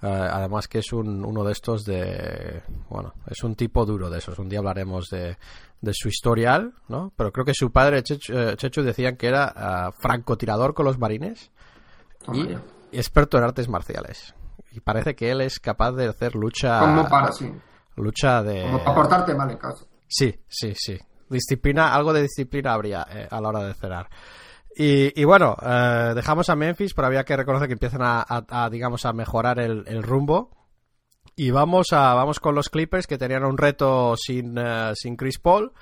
además 0.00 0.68
que 0.68 0.78
es 0.78 0.92
un, 0.92 1.24
uno 1.24 1.42
de 1.42 1.50
estos 1.50 1.84
de, 1.84 2.62
bueno, 2.90 3.14
es 3.26 3.42
un 3.42 3.56
tipo 3.56 3.84
duro 3.84 4.08
de 4.08 4.18
esos. 4.18 4.38
Un 4.38 4.48
día 4.48 4.60
hablaremos 4.60 5.08
de, 5.08 5.36
de 5.80 5.92
su 5.92 6.06
historial, 6.06 6.74
¿no? 6.86 7.12
Pero 7.16 7.32
creo 7.32 7.44
que 7.44 7.54
su 7.54 7.72
padre, 7.72 8.04
Chechu, 8.04 8.54
Chechu 8.54 8.82
decían 8.82 9.16
que 9.16 9.26
era 9.26 9.90
francotirador 9.98 10.74
con 10.74 10.84
los 10.84 10.96
marines 10.96 11.50
y 12.32 12.96
experto 12.96 13.38
en 13.38 13.44
artes 13.44 13.68
marciales. 13.68 14.34
Y 14.70 14.80
parece 14.80 15.14
que 15.14 15.30
él 15.30 15.40
es 15.40 15.60
capaz 15.60 15.92
de 15.92 16.08
hacer 16.08 16.34
lucha. 16.34 16.80
Como 16.80 17.08
para, 17.08 17.30
sí. 17.32 17.52
Lucha 17.96 18.42
de. 18.42 18.62
Como 18.62 18.78
para 18.78 18.94
portarte 18.94 19.34
mal 19.34 19.50
en 19.50 19.58
casa. 19.58 19.84
Sí, 20.08 20.34
sí, 20.48 20.74
sí. 20.76 20.98
Disciplina, 21.28 21.94
algo 21.94 22.12
de 22.12 22.22
disciplina 22.22 22.72
habría 22.72 23.06
eh, 23.10 23.28
a 23.30 23.40
la 23.40 23.48
hora 23.48 23.64
de 23.64 23.74
cerrar. 23.74 24.08
Y, 24.76 25.20
y 25.20 25.24
bueno, 25.24 25.56
eh, 25.62 26.12
dejamos 26.14 26.48
a 26.50 26.56
Memphis, 26.56 26.94
pero 26.94 27.06
había 27.06 27.24
que 27.24 27.36
reconocer 27.36 27.68
que 27.68 27.74
empiezan 27.74 28.02
a, 28.02 28.68
digamos, 28.70 29.04
a 29.04 29.12
mejorar 29.12 29.60
el, 29.60 29.84
el, 29.86 30.02
rumbo. 30.02 30.50
Y 31.36 31.50
vamos 31.50 31.92
a 31.92 32.14
vamos 32.14 32.40
con 32.40 32.54
los 32.54 32.68
Clippers 32.70 33.06
que 33.06 33.18
tenían 33.18 33.44
un 33.44 33.56
reto 33.56 34.16
sin, 34.16 34.58
eh, 34.58 34.92
sin 34.94 35.16
Chris 35.16 35.38
Paul. 35.38 35.72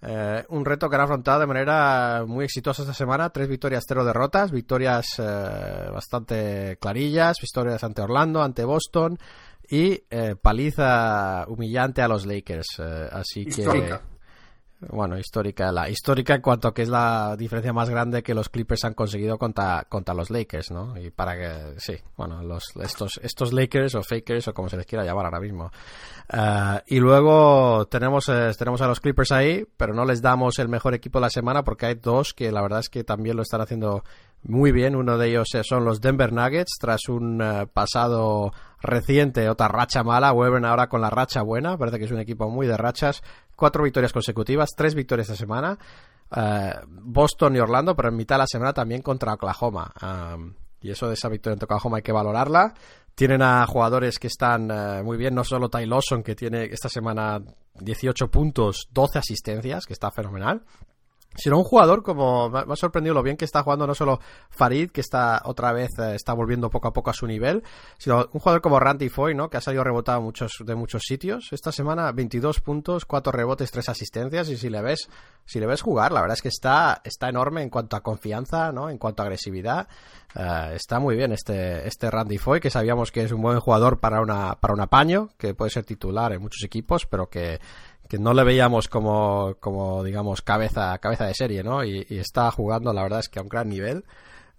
Eh, 0.00 0.44
un 0.50 0.64
reto 0.64 0.88
que 0.88 0.94
han 0.94 1.02
afrontado 1.02 1.40
de 1.40 1.46
manera 1.46 2.24
muy 2.26 2.44
exitosa 2.44 2.82
esta 2.82 2.94
semana. 2.94 3.30
Tres 3.30 3.48
victorias, 3.48 3.84
cero 3.86 4.04
derrotas. 4.04 4.50
Victorias 4.50 5.06
eh, 5.18 5.90
bastante 5.92 6.76
clarillas. 6.80 7.38
Victorias 7.40 7.82
ante 7.82 8.02
Orlando, 8.02 8.42
ante 8.42 8.64
Boston. 8.64 9.18
Y 9.68 10.02
eh, 10.10 10.34
paliza 10.40 11.44
humillante 11.48 12.00
a 12.00 12.08
los 12.08 12.26
Lakers. 12.26 12.80
así 13.12 13.44
que 13.44 13.98
bueno, 14.80 15.18
histórica, 15.18 15.72
la 15.72 15.88
histórica 15.88 16.36
en 16.36 16.40
cuanto 16.40 16.68
a 16.68 16.74
que 16.74 16.82
es 16.82 16.88
la 16.88 17.36
diferencia 17.36 17.72
más 17.72 17.90
grande 17.90 18.22
que 18.22 18.32
los 18.32 18.48
Clippers 18.48 18.84
han 18.84 18.94
conseguido 18.94 19.36
contra, 19.36 19.84
contra 19.88 20.14
los 20.14 20.30
Lakers, 20.30 20.70
¿no? 20.70 20.96
Y 20.96 21.10
para 21.10 21.36
que, 21.36 21.80
sí, 21.80 21.94
bueno, 22.16 22.42
los, 22.44 22.64
estos, 22.80 23.18
estos 23.22 23.52
Lakers 23.52 23.96
o 23.96 24.02
Fakers 24.04 24.46
o 24.48 24.54
como 24.54 24.68
se 24.68 24.76
les 24.76 24.86
quiera 24.86 25.04
llamar 25.04 25.24
ahora 25.24 25.40
mismo. 25.40 25.72
Uh, 26.32 26.78
y 26.86 27.00
luego 27.00 27.86
tenemos, 27.86 28.28
eh, 28.28 28.52
tenemos 28.56 28.80
a 28.80 28.86
los 28.86 29.00
Clippers 29.00 29.32
ahí, 29.32 29.66
pero 29.76 29.94
no 29.94 30.04
les 30.04 30.22
damos 30.22 30.60
el 30.60 30.68
mejor 30.68 30.94
equipo 30.94 31.18
de 31.18 31.22
la 31.22 31.30
semana 31.30 31.64
porque 31.64 31.86
hay 31.86 31.94
dos 31.96 32.32
que 32.32 32.52
la 32.52 32.62
verdad 32.62 32.80
es 32.80 32.88
que 32.88 33.02
también 33.02 33.36
lo 33.36 33.42
están 33.42 33.60
haciendo 33.60 34.04
muy 34.44 34.70
bien. 34.70 34.94
Uno 34.94 35.18
de 35.18 35.28
ellos 35.28 35.48
eh, 35.54 35.62
son 35.64 35.84
los 35.84 36.00
Denver 36.00 36.32
Nuggets, 36.32 36.76
tras 36.78 37.08
un 37.08 37.42
uh, 37.42 37.66
pasado 37.66 38.52
reciente, 38.80 39.48
otra 39.48 39.66
racha 39.66 40.04
mala, 40.04 40.30
vuelven 40.30 40.64
ahora 40.64 40.88
con 40.88 41.00
la 41.00 41.10
racha 41.10 41.42
buena. 41.42 41.76
Parece 41.76 41.98
que 41.98 42.04
es 42.04 42.12
un 42.12 42.20
equipo 42.20 42.48
muy 42.48 42.68
de 42.68 42.76
rachas 42.76 43.22
cuatro 43.58 43.82
victorias 43.82 44.12
consecutivas, 44.12 44.70
tres 44.76 44.94
victorias 44.94 45.28
esta 45.28 45.36
semana. 45.36 45.76
Eh, 46.34 46.72
Boston 46.86 47.56
y 47.56 47.58
Orlando, 47.58 47.96
pero 47.96 48.08
en 48.08 48.16
mitad 48.16 48.36
de 48.36 48.40
la 48.40 48.46
semana 48.46 48.72
también 48.72 49.02
contra 49.02 49.34
Oklahoma. 49.34 49.92
y 50.80 50.90
eso 50.90 51.08
de 51.08 51.14
esa 51.14 51.28
victoria 51.28 51.56
en 51.56 51.64
Oklahoma 51.64 51.96
hay 51.96 52.02
que 52.02 52.12
valorarla. 52.12 52.72
Tienen 53.16 53.42
a 53.42 53.66
jugadores 53.66 54.20
que 54.20 54.28
están 54.28 54.70
eh, 54.70 55.02
muy 55.02 55.16
bien, 55.16 55.34
no 55.34 55.42
solo 55.42 55.68
Ty 55.68 55.86
Lawson, 55.86 56.22
que 56.22 56.36
tiene 56.36 56.66
esta 56.66 56.88
semana 56.88 57.42
18 57.80 58.30
puntos, 58.30 58.88
12 58.92 59.18
asistencias, 59.18 59.86
que 59.86 59.92
está 59.92 60.12
fenomenal. 60.12 60.62
Sino 61.34 61.56
un 61.56 61.64
jugador 61.64 62.02
como 62.02 62.50
me 62.50 62.60
ha 62.60 62.76
sorprendido 62.76 63.14
lo 63.14 63.22
bien 63.22 63.36
que 63.36 63.44
está 63.44 63.62
jugando 63.62 63.86
no 63.86 63.94
solo 63.94 64.20
Farid, 64.50 64.90
que 64.90 65.00
está 65.00 65.42
otra 65.44 65.72
vez 65.72 65.90
eh, 65.98 66.14
está 66.14 66.32
volviendo 66.32 66.68
poco 66.68 66.88
a 66.88 66.92
poco 66.92 67.10
a 67.10 67.14
su 67.14 67.26
nivel, 67.26 67.62
sino 67.96 68.28
un 68.32 68.40
jugador 68.40 68.60
como 68.60 68.80
Randy 68.80 69.08
Foy, 69.08 69.34
¿no? 69.34 69.48
que 69.48 69.56
ha 69.56 69.60
salido 69.60 69.84
rebotado 69.84 70.20
muchos, 70.20 70.52
de 70.64 70.74
muchos 70.74 71.02
sitios. 71.06 71.48
Esta 71.52 71.70
semana 71.70 72.10
22 72.12 72.60
puntos, 72.60 73.04
4 73.04 73.32
rebotes, 73.32 73.70
3 73.70 73.88
asistencias 73.88 74.48
y 74.48 74.56
si 74.56 74.68
le 74.68 74.82
ves 74.82 75.08
si 75.44 75.60
le 75.60 75.66
ves 75.66 75.80
jugar, 75.80 76.12
la 76.12 76.20
verdad 76.20 76.36
es 76.36 76.42
que 76.42 76.48
está 76.48 77.00
está 77.04 77.28
enorme 77.28 77.62
en 77.62 77.70
cuanto 77.70 77.96
a 77.96 78.02
confianza, 78.02 78.72
¿no? 78.72 78.90
En 78.90 78.98
cuanto 78.98 79.22
a 79.22 79.26
agresividad. 79.26 79.88
Eh, 80.34 80.72
está 80.74 80.98
muy 80.98 81.16
bien 81.16 81.32
este 81.32 81.86
este 81.86 82.10
Randy 82.10 82.38
Foy, 82.38 82.60
que 82.60 82.70
sabíamos 82.70 83.12
que 83.12 83.22
es 83.22 83.32
un 83.32 83.40
buen 83.40 83.60
jugador 83.60 83.98
para 84.00 84.20
una 84.20 84.56
para 84.56 84.74
un 84.74 84.80
apaño, 84.80 85.30
que 85.38 85.54
puede 85.54 85.70
ser 85.70 85.84
titular 85.84 86.32
en 86.32 86.42
muchos 86.42 86.64
equipos, 86.64 87.06
pero 87.06 87.28
que 87.30 87.60
que 88.08 88.18
no 88.18 88.32
le 88.32 88.42
veíamos 88.42 88.88
como, 88.88 89.56
como 89.60 90.02
digamos, 90.02 90.40
cabeza, 90.42 90.96
cabeza 90.98 91.26
de 91.26 91.34
serie, 91.34 91.62
¿no? 91.62 91.84
Y, 91.84 92.06
está 92.08 92.50
jugando, 92.50 92.92
la 92.92 93.02
verdad 93.02 93.20
es 93.20 93.28
que 93.28 93.38
a 93.38 93.42
un 93.42 93.48
gran 93.48 93.68
nivel 93.68 94.04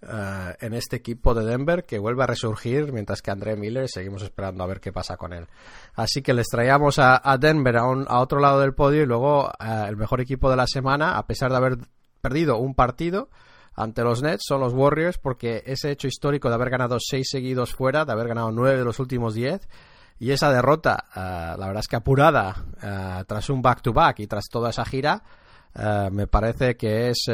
eh, 0.02 0.56
en 0.60 0.72
este 0.72 0.96
equipo 0.96 1.34
de 1.34 1.44
Denver 1.44 1.84
que 1.84 1.98
vuelve 1.98 2.22
a 2.22 2.26
resurgir, 2.26 2.92
mientras 2.92 3.22
que 3.22 3.32
André 3.32 3.56
Miller 3.56 3.88
seguimos 3.88 4.22
esperando 4.22 4.62
a 4.62 4.68
ver 4.68 4.80
qué 4.80 4.92
pasa 4.92 5.16
con 5.16 5.32
él. 5.32 5.48
Así 5.94 6.22
que 6.22 6.32
les 6.32 6.46
traíamos 6.46 6.98
a, 6.98 7.20
Denver 7.38 7.76
a, 7.76 7.86
un, 7.86 8.06
a, 8.08 8.20
otro 8.20 8.38
lado 8.38 8.60
del 8.60 8.72
podio 8.72 9.02
y 9.02 9.06
luego 9.06 9.50
eh, 9.58 9.84
el 9.88 9.96
mejor 9.96 10.20
equipo 10.20 10.48
de 10.48 10.56
la 10.56 10.66
semana, 10.66 11.18
a 11.18 11.26
pesar 11.26 11.50
de 11.50 11.56
haber 11.56 11.78
perdido 12.20 12.56
un 12.58 12.74
partido 12.74 13.30
ante 13.74 14.02
los 14.04 14.22
Nets, 14.22 14.44
son 14.46 14.60
los 14.60 14.74
Warriors, 14.74 15.18
porque 15.18 15.62
ese 15.66 15.90
hecho 15.90 16.06
histórico 16.06 16.48
de 16.48 16.54
haber 16.54 16.70
ganado 16.70 16.98
seis 17.00 17.28
seguidos 17.30 17.74
fuera, 17.74 18.04
de 18.04 18.12
haber 18.12 18.28
ganado 18.28 18.52
nueve 18.52 18.78
de 18.78 18.84
los 18.84 18.98
últimos 19.00 19.34
diez, 19.34 19.68
y 20.20 20.32
esa 20.32 20.52
derrota, 20.52 21.06
eh, 21.16 21.18
la 21.58 21.66
verdad 21.66 21.80
es 21.80 21.88
que 21.88 21.96
apurada, 21.96 22.54
eh, 22.82 23.24
tras 23.26 23.48
un 23.48 23.62
back-to-back 23.62 24.20
y 24.20 24.26
tras 24.26 24.44
toda 24.50 24.68
esa 24.68 24.84
gira, 24.84 25.22
eh, 25.74 26.10
me 26.12 26.26
parece 26.26 26.76
que 26.76 27.08
es 27.08 27.24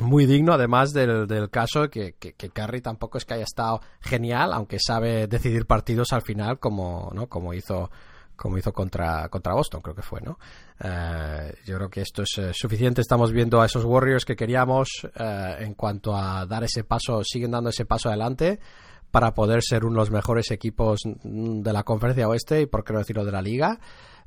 muy 0.00 0.26
digno, 0.26 0.52
además 0.52 0.92
del, 0.92 1.28
del 1.28 1.50
caso 1.50 1.88
que, 1.88 2.14
que, 2.14 2.32
que 2.32 2.50
Curry 2.50 2.80
tampoco 2.80 3.16
es 3.16 3.24
que 3.24 3.34
haya 3.34 3.44
estado 3.44 3.80
genial, 4.00 4.52
aunque 4.52 4.78
sabe 4.84 5.28
decidir 5.28 5.66
partidos 5.66 6.12
al 6.12 6.22
final, 6.22 6.58
como, 6.58 7.12
¿no? 7.14 7.28
como 7.28 7.54
hizo 7.54 7.90
como 8.34 8.58
hizo 8.58 8.72
contra, 8.72 9.28
contra 9.28 9.54
Boston, 9.54 9.80
creo 9.80 9.94
que 9.94 10.02
fue, 10.02 10.20
¿no? 10.20 10.38
yo 11.64 11.76
creo 11.76 11.88
que 11.88 12.00
esto 12.00 12.22
es 12.22 12.40
suficiente. 12.52 13.00
Estamos 13.00 13.30
viendo 13.30 13.62
a 13.62 13.66
esos 13.66 13.84
Warriors 13.84 14.24
que 14.24 14.34
queríamos 14.34 14.88
en 15.14 15.74
cuanto 15.74 16.16
a 16.16 16.44
dar 16.44 16.64
ese 16.64 16.82
paso, 16.82 17.22
siguen 17.22 17.52
dando 17.52 17.70
ese 17.70 17.84
paso 17.84 18.08
adelante 18.08 18.58
para 19.14 19.32
poder 19.32 19.62
ser 19.62 19.84
uno 19.84 19.92
de 19.92 19.98
los 20.00 20.10
mejores 20.10 20.50
equipos 20.50 21.02
de 21.04 21.72
la 21.72 21.84
conferencia 21.84 22.26
oeste 22.26 22.62
y 22.62 22.66
por 22.66 22.82
qué 22.82 22.92
no 22.92 22.98
decirlo 22.98 23.24
de 23.24 23.30
la 23.30 23.40
liga. 23.40 23.78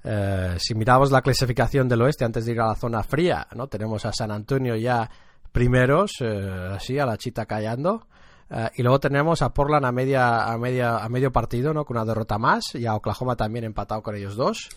Eh, 0.01 0.55
si 0.59 0.75
miramos 0.75 1.11
la 1.11 1.21
clasificación 1.21 1.89
del 1.89 2.03
oeste 2.03 2.23
antes 2.23 2.45
de 2.45 2.53
ir 2.53 2.61
a 2.61 2.67
la 2.67 2.75
zona 2.75 3.03
fría, 3.03 3.45
no 3.53 3.67
tenemos 3.67 4.05
a 4.05 4.13
San 4.13 4.31
Antonio 4.31 4.77
ya 4.77 5.11
primeros, 5.51 6.13
eh, 6.21 6.69
así 6.71 6.97
a 6.97 7.05
la 7.05 7.17
chita 7.17 7.45
callando. 7.45 8.07
Eh, 8.49 8.69
y 8.75 8.81
luego 8.81 8.97
tenemos 9.01 9.41
a 9.41 9.53
Portland 9.53 9.85
a 9.85 9.91
media 9.91 10.45
a 10.45 10.57
media 10.57 10.99
a 10.99 11.09
medio 11.09 11.33
partido, 11.33 11.73
¿no? 11.73 11.83
Con 11.83 11.97
una 11.97 12.05
derrota 12.05 12.37
más 12.37 12.73
y 12.75 12.85
a 12.85 12.95
Oklahoma 12.95 13.35
también 13.35 13.65
empatado 13.65 14.01
con 14.01 14.15
ellos 14.15 14.37
dos. 14.37 14.69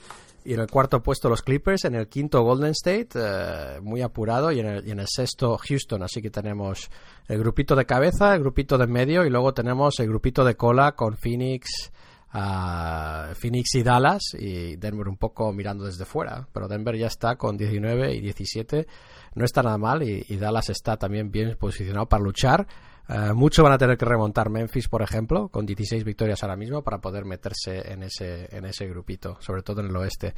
Y 0.44 0.54
en 0.54 0.60
el 0.60 0.66
cuarto 0.68 1.02
puesto 1.02 1.28
los 1.28 1.42
Clippers, 1.42 1.84
en 1.84 1.94
el 1.94 2.08
quinto 2.08 2.42
Golden 2.42 2.70
State, 2.70 3.08
eh, 3.14 3.80
muy 3.82 4.02
apurado, 4.02 4.50
y 4.50 4.60
en, 4.60 4.66
el, 4.66 5.06
sexto 5.06 5.58
Houston. 5.58 6.02
Así 6.02 6.22
que 6.22 6.30
tenemos 6.30 6.90
el 7.28 7.38
grupito 7.38 7.76
de 7.76 7.84
cabeza, 7.84 8.34
el 8.34 8.40
grupito 8.40 8.78
de 8.78 8.86
medio, 8.86 9.24
y 9.24 9.30
luego 9.30 9.52
tenemos 9.52 10.00
el 10.00 10.08
grupito 10.08 10.44
de 10.44 10.56
cola 10.56 10.92
con 10.92 11.16
Phoenix, 11.16 11.92
uh, 12.32 13.34
Phoenix 13.34 13.74
y 13.74 13.82
Dallas, 13.82 14.22
y 14.38 14.76
Denver 14.76 15.08
un 15.08 15.16
poco 15.16 15.52
mirando 15.52 15.84
desde 15.84 16.04
fuera. 16.04 16.48
Pero 16.52 16.68
Denver 16.68 16.96
ya 16.96 17.08
está 17.08 17.36
con 17.36 17.56
19 17.56 18.14
y 18.14 18.20
17, 18.20 18.86
no 19.34 19.44
está 19.44 19.62
nada 19.62 19.78
mal, 19.78 20.02
y 20.02 20.36
Dallas 20.36 20.70
está 20.70 20.96
también 20.96 21.30
bien 21.30 21.56
posicionado 21.58 22.08
para 22.08 22.22
luchar. 22.22 22.66
Eh, 23.12 23.32
mucho 23.34 23.64
van 23.64 23.72
a 23.72 23.78
tener 23.78 23.98
que 23.98 24.04
remontar 24.04 24.50
Memphis, 24.50 24.86
por 24.86 25.02
ejemplo, 25.02 25.48
con 25.48 25.66
16 25.66 26.04
victorias 26.04 26.44
ahora 26.44 26.54
mismo 26.54 26.82
para 26.82 27.00
poder 27.00 27.24
meterse 27.24 27.92
en 27.92 28.04
ese, 28.04 28.54
en 28.56 28.64
ese 28.66 28.86
grupito, 28.86 29.36
sobre 29.40 29.62
todo 29.62 29.80
en 29.80 29.88
el 29.88 29.96
oeste. 29.96 30.32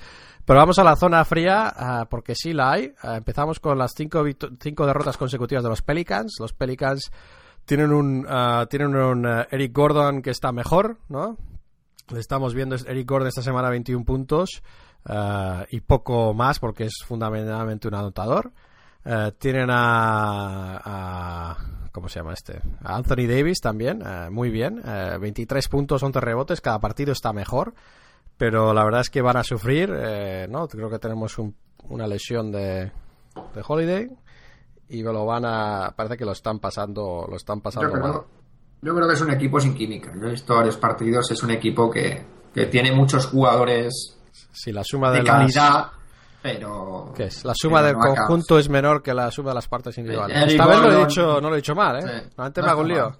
Pero 0.46 0.58
vamos 0.58 0.78
a 0.78 0.84
la 0.84 0.96
zona 0.96 1.22
fría, 1.26 1.74
eh, 1.78 2.06
porque 2.08 2.34
sí 2.34 2.54
la 2.54 2.72
hay. 2.72 2.84
Eh, 2.84 2.94
empezamos 3.16 3.60
con 3.60 3.76
las 3.76 3.92
cinco, 3.94 4.24
cinco 4.58 4.86
derrotas 4.86 5.18
consecutivas 5.18 5.62
de 5.62 5.68
los 5.68 5.82
Pelicans. 5.82 6.36
Los 6.40 6.54
Pelicans 6.54 7.12
tienen 7.66 7.92
un, 7.92 8.26
tienen 8.70 8.96
un 8.96 9.26
Eric 9.50 9.72
Gordon 9.72 10.22
que 10.22 10.30
está 10.30 10.50
mejor, 10.50 10.98
¿no? 11.08 11.36
Estamos 12.16 12.54
viendo 12.54 12.74
Eric 12.74 13.08
Gordon 13.08 13.28
esta 13.28 13.42
semana 13.42 13.68
21 13.70 14.04
puntos 14.04 14.62
y 15.70 15.80
poco 15.82 16.34
más 16.34 16.58
porque 16.58 16.84
es 16.84 16.94
fundamentalmente 17.06 17.86
un 17.86 17.94
anotador. 17.94 18.52
Tienen 19.38 19.68
a 19.70 21.56
¿Cómo 21.92 22.08
se 22.08 22.20
llama 22.20 22.32
este? 22.32 22.62
Anthony 22.82 23.26
Davis 23.28 23.60
también, 23.60 24.02
eh, 24.04 24.30
muy 24.30 24.48
bien. 24.48 24.82
23 24.82 25.64
eh, 25.64 25.68
puntos, 25.68 26.02
11 26.02 26.20
rebotes, 26.20 26.60
cada 26.62 26.80
partido 26.80 27.12
está 27.12 27.34
mejor. 27.34 27.74
Pero 28.38 28.72
la 28.72 28.82
verdad 28.82 29.02
es 29.02 29.10
que 29.10 29.20
van 29.20 29.36
a 29.36 29.44
sufrir, 29.44 29.92
eh, 29.94 30.46
¿no? 30.48 30.66
Creo 30.66 30.88
que 30.88 30.98
tenemos 30.98 31.36
una 31.90 32.06
lesión 32.06 32.50
de, 32.50 32.90
de 33.54 33.64
Holiday 33.66 34.08
y 34.88 35.02
lo 35.02 35.26
van 35.26 35.44
a 35.44 35.92
parece 35.94 36.16
que 36.16 36.24
lo 36.24 36.32
están 36.32 36.58
pasando 36.58 37.26
lo 37.28 37.36
están 37.36 37.62
pasando 37.62 37.88
yo 37.88 37.94
creo, 37.94 38.26
yo 38.82 38.94
creo 38.94 39.08
que 39.08 39.14
es 39.14 39.20
un 39.22 39.30
equipo 39.30 39.58
sin 39.58 39.74
química 39.74 40.12
yo 40.14 40.26
he 40.26 40.32
visto 40.32 40.54
varios 40.54 40.76
partidos 40.76 41.30
es 41.30 41.42
un 41.42 41.50
equipo 41.50 41.90
que, 41.90 42.22
que 42.52 42.66
tiene 42.66 42.92
muchos 42.92 43.26
jugadores 43.26 44.18
si 44.52 44.70
la 44.70 44.84
suma 44.84 45.10
de, 45.10 45.24
calidad 45.24 45.92
pero 46.42 47.12
¿Qué 47.16 47.24
es? 47.24 47.44
La 47.44 47.54
suma 47.54 47.82
del 47.82 47.94
conjunto 47.94 48.58
es 48.58 48.68
menor 48.68 49.02
que 49.02 49.14
la 49.14 49.30
suma 49.30 49.50
de 49.50 49.54
las 49.54 49.68
partes 49.68 49.96
individuales. 49.98 50.52
Esta 50.52 50.66
vez 50.66 50.80
lo 50.80 50.92
he 50.92 51.06
dicho, 51.06 51.40
no 51.40 51.48
lo 51.48 51.54
he 51.54 51.58
dicho 51.58 51.74
mal, 51.74 52.00
¿eh? 52.00 52.30
Antes 52.36 52.64
me 52.64 52.70
hago 52.70 52.80
un 52.80 52.88
lío. 52.88 53.16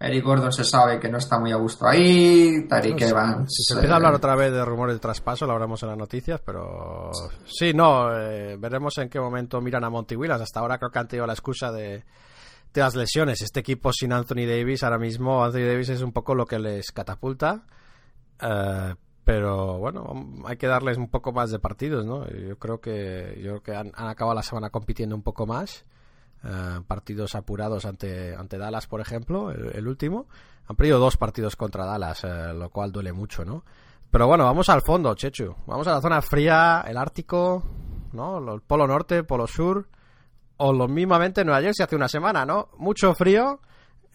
Eric 0.00 0.24
Gordon 0.24 0.52
se 0.52 0.62
sabe 0.62 1.00
que 1.00 1.08
no 1.08 1.18
está 1.18 1.40
muy 1.40 1.50
a 1.50 1.56
gusto 1.56 1.86
ahí. 1.86 2.66
Tariq 2.68 3.00
Evans. 3.02 3.52
Si 3.52 3.64
se 3.64 3.74
empieza 3.74 3.94
a 3.94 3.96
hablar 3.96 4.14
otra 4.14 4.36
vez 4.36 4.52
de 4.52 4.64
rumores 4.64 4.94
de 4.94 5.00
traspaso, 5.00 5.44
lo 5.44 5.52
habremos 5.52 5.82
en 5.82 5.88
las 5.88 5.98
noticias, 5.98 6.40
pero. 6.44 7.10
Sí, 7.44 7.72
no, 7.74 8.16
eh, 8.16 8.56
veremos 8.56 8.96
en 8.98 9.08
qué 9.08 9.18
momento 9.18 9.60
miran 9.60 9.82
a 9.84 9.90
Monty 9.90 10.14
Williams. 10.14 10.42
Hasta 10.42 10.60
ahora 10.60 10.78
creo 10.78 10.90
que 10.90 10.98
han 11.00 11.08
tenido 11.08 11.26
la 11.26 11.32
excusa 11.32 11.72
de, 11.72 12.04
de 12.72 12.80
las 12.80 12.94
lesiones. 12.94 13.42
Este 13.42 13.58
equipo 13.58 13.92
sin 13.92 14.12
Anthony 14.12 14.46
Davis, 14.46 14.84
ahora 14.84 14.98
mismo, 14.98 15.44
Anthony 15.44 15.66
Davis 15.66 15.88
es 15.88 16.02
un 16.02 16.12
poco 16.12 16.34
lo 16.36 16.46
que 16.46 16.60
les 16.60 16.92
catapulta. 16.92 17.64
Eh, 18.40 18.94
pero 19.28 19.76
bueno, 19.76 20.24
hay 20.46 20.56
que 20.56 20.66
darles 20.66 20.96
un 20.96 21.08
poco 21.08 21.32
más 21.32 21.50
de 21.50 21.58
partidos, 21.58 22.06
¿no? 22.06 22.26
Yo 22.30 22.58
creo 22.58 22.80
que 22.80 23.38
yo 23.44 23.60
creo 23.60 23.62
que 23.62 23.76
han, 23.76 23.92
acabado 23.94 24.34
la 24.34 24.42
semana 24.42 24.70
compitiendo 24.70 25.14
un 25.14 25.20
poco 25.20 25.46
más. 25.46 25.84
Eh, 26.42 26.80
partidos 26.86 27.34
apurados 27.34 27.84
ante, 27.84 28.34
ante 28.34 28.56
Dallas, 28.56 28.86
por 28.86 29.02
ejemplo, 29.02 29.50
el, 29.50 29.86
último. 29.86 30.28
Han 30.66 30.76
perdido 30.76 30.98
dos 30.98 31.18
partidos 31.18 31.56
contra 31.56 31.84
Dallas, 31.84 32.24
eh, 32.24 32.54
lo 32.54 32.70
cual 32.70 32.90
duele 32.90 33.12
mucho, 33.12 33.44
¿no? 33.44 33.64
Pero 34.10 34.26
bueno, 34.26 34.44
vamos 34.44 34.70
al 34.70 34.80
fondo, 34.80 35.14
Chechu. 35.14 35.54
Vamos 35.66 35.86
a 35.88 35.92
la 35.92 36.00
zona 36.00 36.22
fría, 36.22 36.82
el 36.88 36.96
Ártico, 36.96 37.62
¿no? 38.14 38.54
El 38.54 38.62
Polo 38.62 38.86
Norte, 38.86 39.24
Polo 39.24 39.46
Sur. 39.46 39.90
O 40.56 40.72
lo 40.72 40.88
mismamente 40.88 41.44
Nueva 41.44 41.60
Jersey 41.60 41.84
hace 41.84 41.96
una 41.96 42.08
semana, 42.08 42.46
¿no? 42.46 42.70
Mucho 42.78 43.12
frío. 43.14 43.60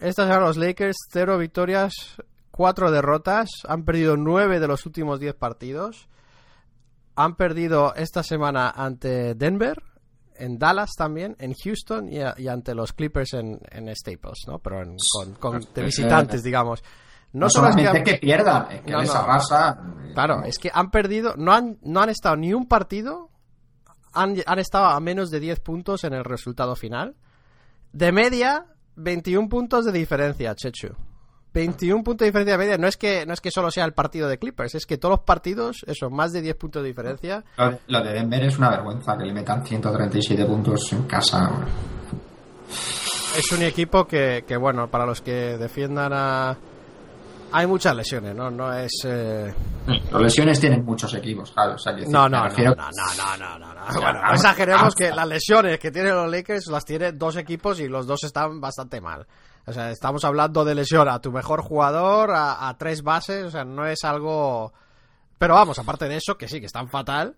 Estas 0.00 0.28
son 0.28 0.42
los 0.42 0.56
Lakers, 0.56 0.96
cero 1.08 1.38
victorias, 1.38 2.16
cuatro 2.54 2.92
derrotas, 2.92 3.48
han 3.66 3.84
perdido 3.84 4.16
nueve 4.16 4.60
de 4.60 4.68
los 4.68 4.86
últimos 4.86 5.18
diez 5.18 5.34
partidos, 5.34 6.08
han 7.16 7.34
perdido 7.34 7.92
esta 7.96 8.22
semana 8.22 8.70
ante 8.70 9.34
Denver, 9.34 9.82
en 10.36 10.56
Dallas 10.56 10.92
también, 10.96 11.34
en 11.40 11.52
Houston 11.52 12.08
y, 12.08 12.20
ante 12.46 12.76
los 12.76 12.92
Clippers 12.92 13.34
en, 13.34 13.58
Staples, 13.96 14.44
¿no? 14.46 14.60
Pero 14.60 14.84
con, 15.40 15.66
de 15.74 15.82
visitantes, 15.82 16.44
digamos. 16.44 16.84
No, 17.32 17.50
solamente 17.50 18.04
que, 18.04 18.18
pierdan, 18.18 18.70
es 18.70 18.82
que 18.82 18.92
Claro, 20.14 20.44
es 20.44 20.58
que 20.60 20.70
han 20.72 20.92
perdido, 20.92 21.34
no 21.36 21.52
han, 21.52 21.78
no 21.82 22.02
han 22.02 22.10
estado 22.10 22.36
ni 22.36 22.54
un 22.54 22.68
partido, 22.68 23.30
han, 24.12 24.36
han 24.46 24.58
estado 24.60 24.86
a 24.86 25.00
menos 25.00 25.32
de 25.32 25.40
10 25.40 25.58
puntos 25.58 26.04
en 26.04 26.14
el 26.14 26.22
resultado 26.22 26.76
final. 26.76 27.16
De 27.92 28.12
media, 28.12 28.66
21 28.94 29.48
puntos 29.48 29.84
de 29.84 29.90
diferencia, 29.90 30.54
Chechu. 30.54 30.94
21 31.54 32.02
puntos 32.02 32.24
de 32.24 32.26
diferencia 32.26 32.58
media. 32.58 32.76
No 32.76 32.88
es 32.88 32.96
que 32.96 33.24
no 33.24 33.32
es 33.32 33.40
que 33.40 33.50
solo 33.50 33.70
sea 33.70 33.84
el 33.84 33.92
partido 33.92 34.28
de 34.28 34.38
Clippers, 34.38 34.74
es 34.74 34.86
que 34.86 34.98
todos 34.98 35.12
los 35.12 35.20
partidos, 35.20 35.84
eso, 35.86 36.10
más 36.10 36.32
de 36.32 36.42
10 36.42 36.56
puntos 36.56 36.82
de 36.82 36.88
diferencia. 36.88 37.44
Lo 37.86 38.02
de, 38.02 38.12
Denver 38.12 38.44
es 38.44 38.58
una 38.58 38.70
vergüenza 38.70 39.16
que 39.16 39.24
le 39.24 39.32
metan 39.32 39.64
137 39.64 40.44
puntos 40.44 40.92
en 40.92 41.04
casa. 41.04 41.50
Es 43.38 43.52
un 43.52 43.62
equipo 43.62 44.04
que, 44.04 44.44
que 44.46 44.56
bueno, 44.56 44.88
para 44.88 45.06
los 45.06 45.20
que 45.20 45.56
defiendan 45.56 46.12
a. 46.12 46.56
Hay 47.52 47.68
muchas 47.68 47.94
lesiones, 47.94 48.34
¿no? 48.34 48.50
No 48.50 48.72
es. 48.76 48.90
Eh... 49.04 49.54
Las 49.86 50.22
lesiones 50.22 50.58
tienen 50.58 50.84
muchos 50.84 51.14
equipos, 51.14 51.52
claro. 51.52 51.76
no, 52.08 52.28
no, 52.28 52.48
no, 52.48 52.48
no, 52.48 52.74
no, 53.38 53.58
no, 53.58 53.74
no, 53.74 54.00
Bueno, 54.00 54.22
no 54.22 54.32
exageremos 54.32 54.94
que 54.94 55.10
las 55.10 55.28
lesiones 55.28 55.78
que 55.78 55.92
tienen 55.92 56.16
los 56.16 56.28
Lakers 56.28 56.66
las 56.66 56.84
tienen 56.84 57.16
dos 57.16 57.36
equipos 57.36 57.78
y 57.78 57.86
los 57.86 58.06
dos 58.06 58.24
están 58.24 58.60
bastante 58.60 59.00
mal. 59.00 59.24
O 59.66 59.72
sea, 59.72 59.90
estamos 59.90 60.24
hablando 60.24 60.64
de 60.64 60.74
lesión 60.74 61.08
a 61.08 61.20
tu 61.20 61.32
mejor 61.32 61.62
jugador, 61.62 62.30
a, 62.34 62.74
tres 62.78 63.02
bases, 63.02 63.46
o 63.46 63.50
sea, 63.50 63.64
no 63.64 63.86
es 63.86 64.04
algo... 64.04 64.72
Pero 65.38 65.54
vamos, 65.54 65.78
aparte 65.78 66.08
de 66.08 66.16
eso, 66.16 66.36
que 66.36 66.48
sí, 66.48 66.60
que 66.60 66.66
están 66.66 66.88
fatal. 66.88 67.36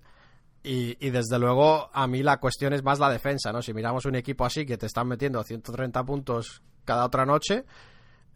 Y, 0.62 0.96
y, 1.04 1.10
desde 1.10 1.38
luego, 1.38 1.88
a 1.92 2.06
mí 2.06 2.22
la 2.22 2.38
cuestión 2.38 2.72
es 2.72 2.82
más 2.82 2.98
la 2.98 3.08
defensa, 3.08 3.52
¿no? 3.52 3.62
Si 3.62 3.72
miramos 3.72 4.04
un 4.04 4.16
equipo 4.16 4.44
así 4.44 4.66
que 4.66 4.76
te 4.76 4.86
están 4.86 5.06
metiendo 5.06 5.42
130 5.42 6.04
puntos 6.04 6.62
cada 6.84 7.04
otra 7.04 7.24
noche, 7.24 7.64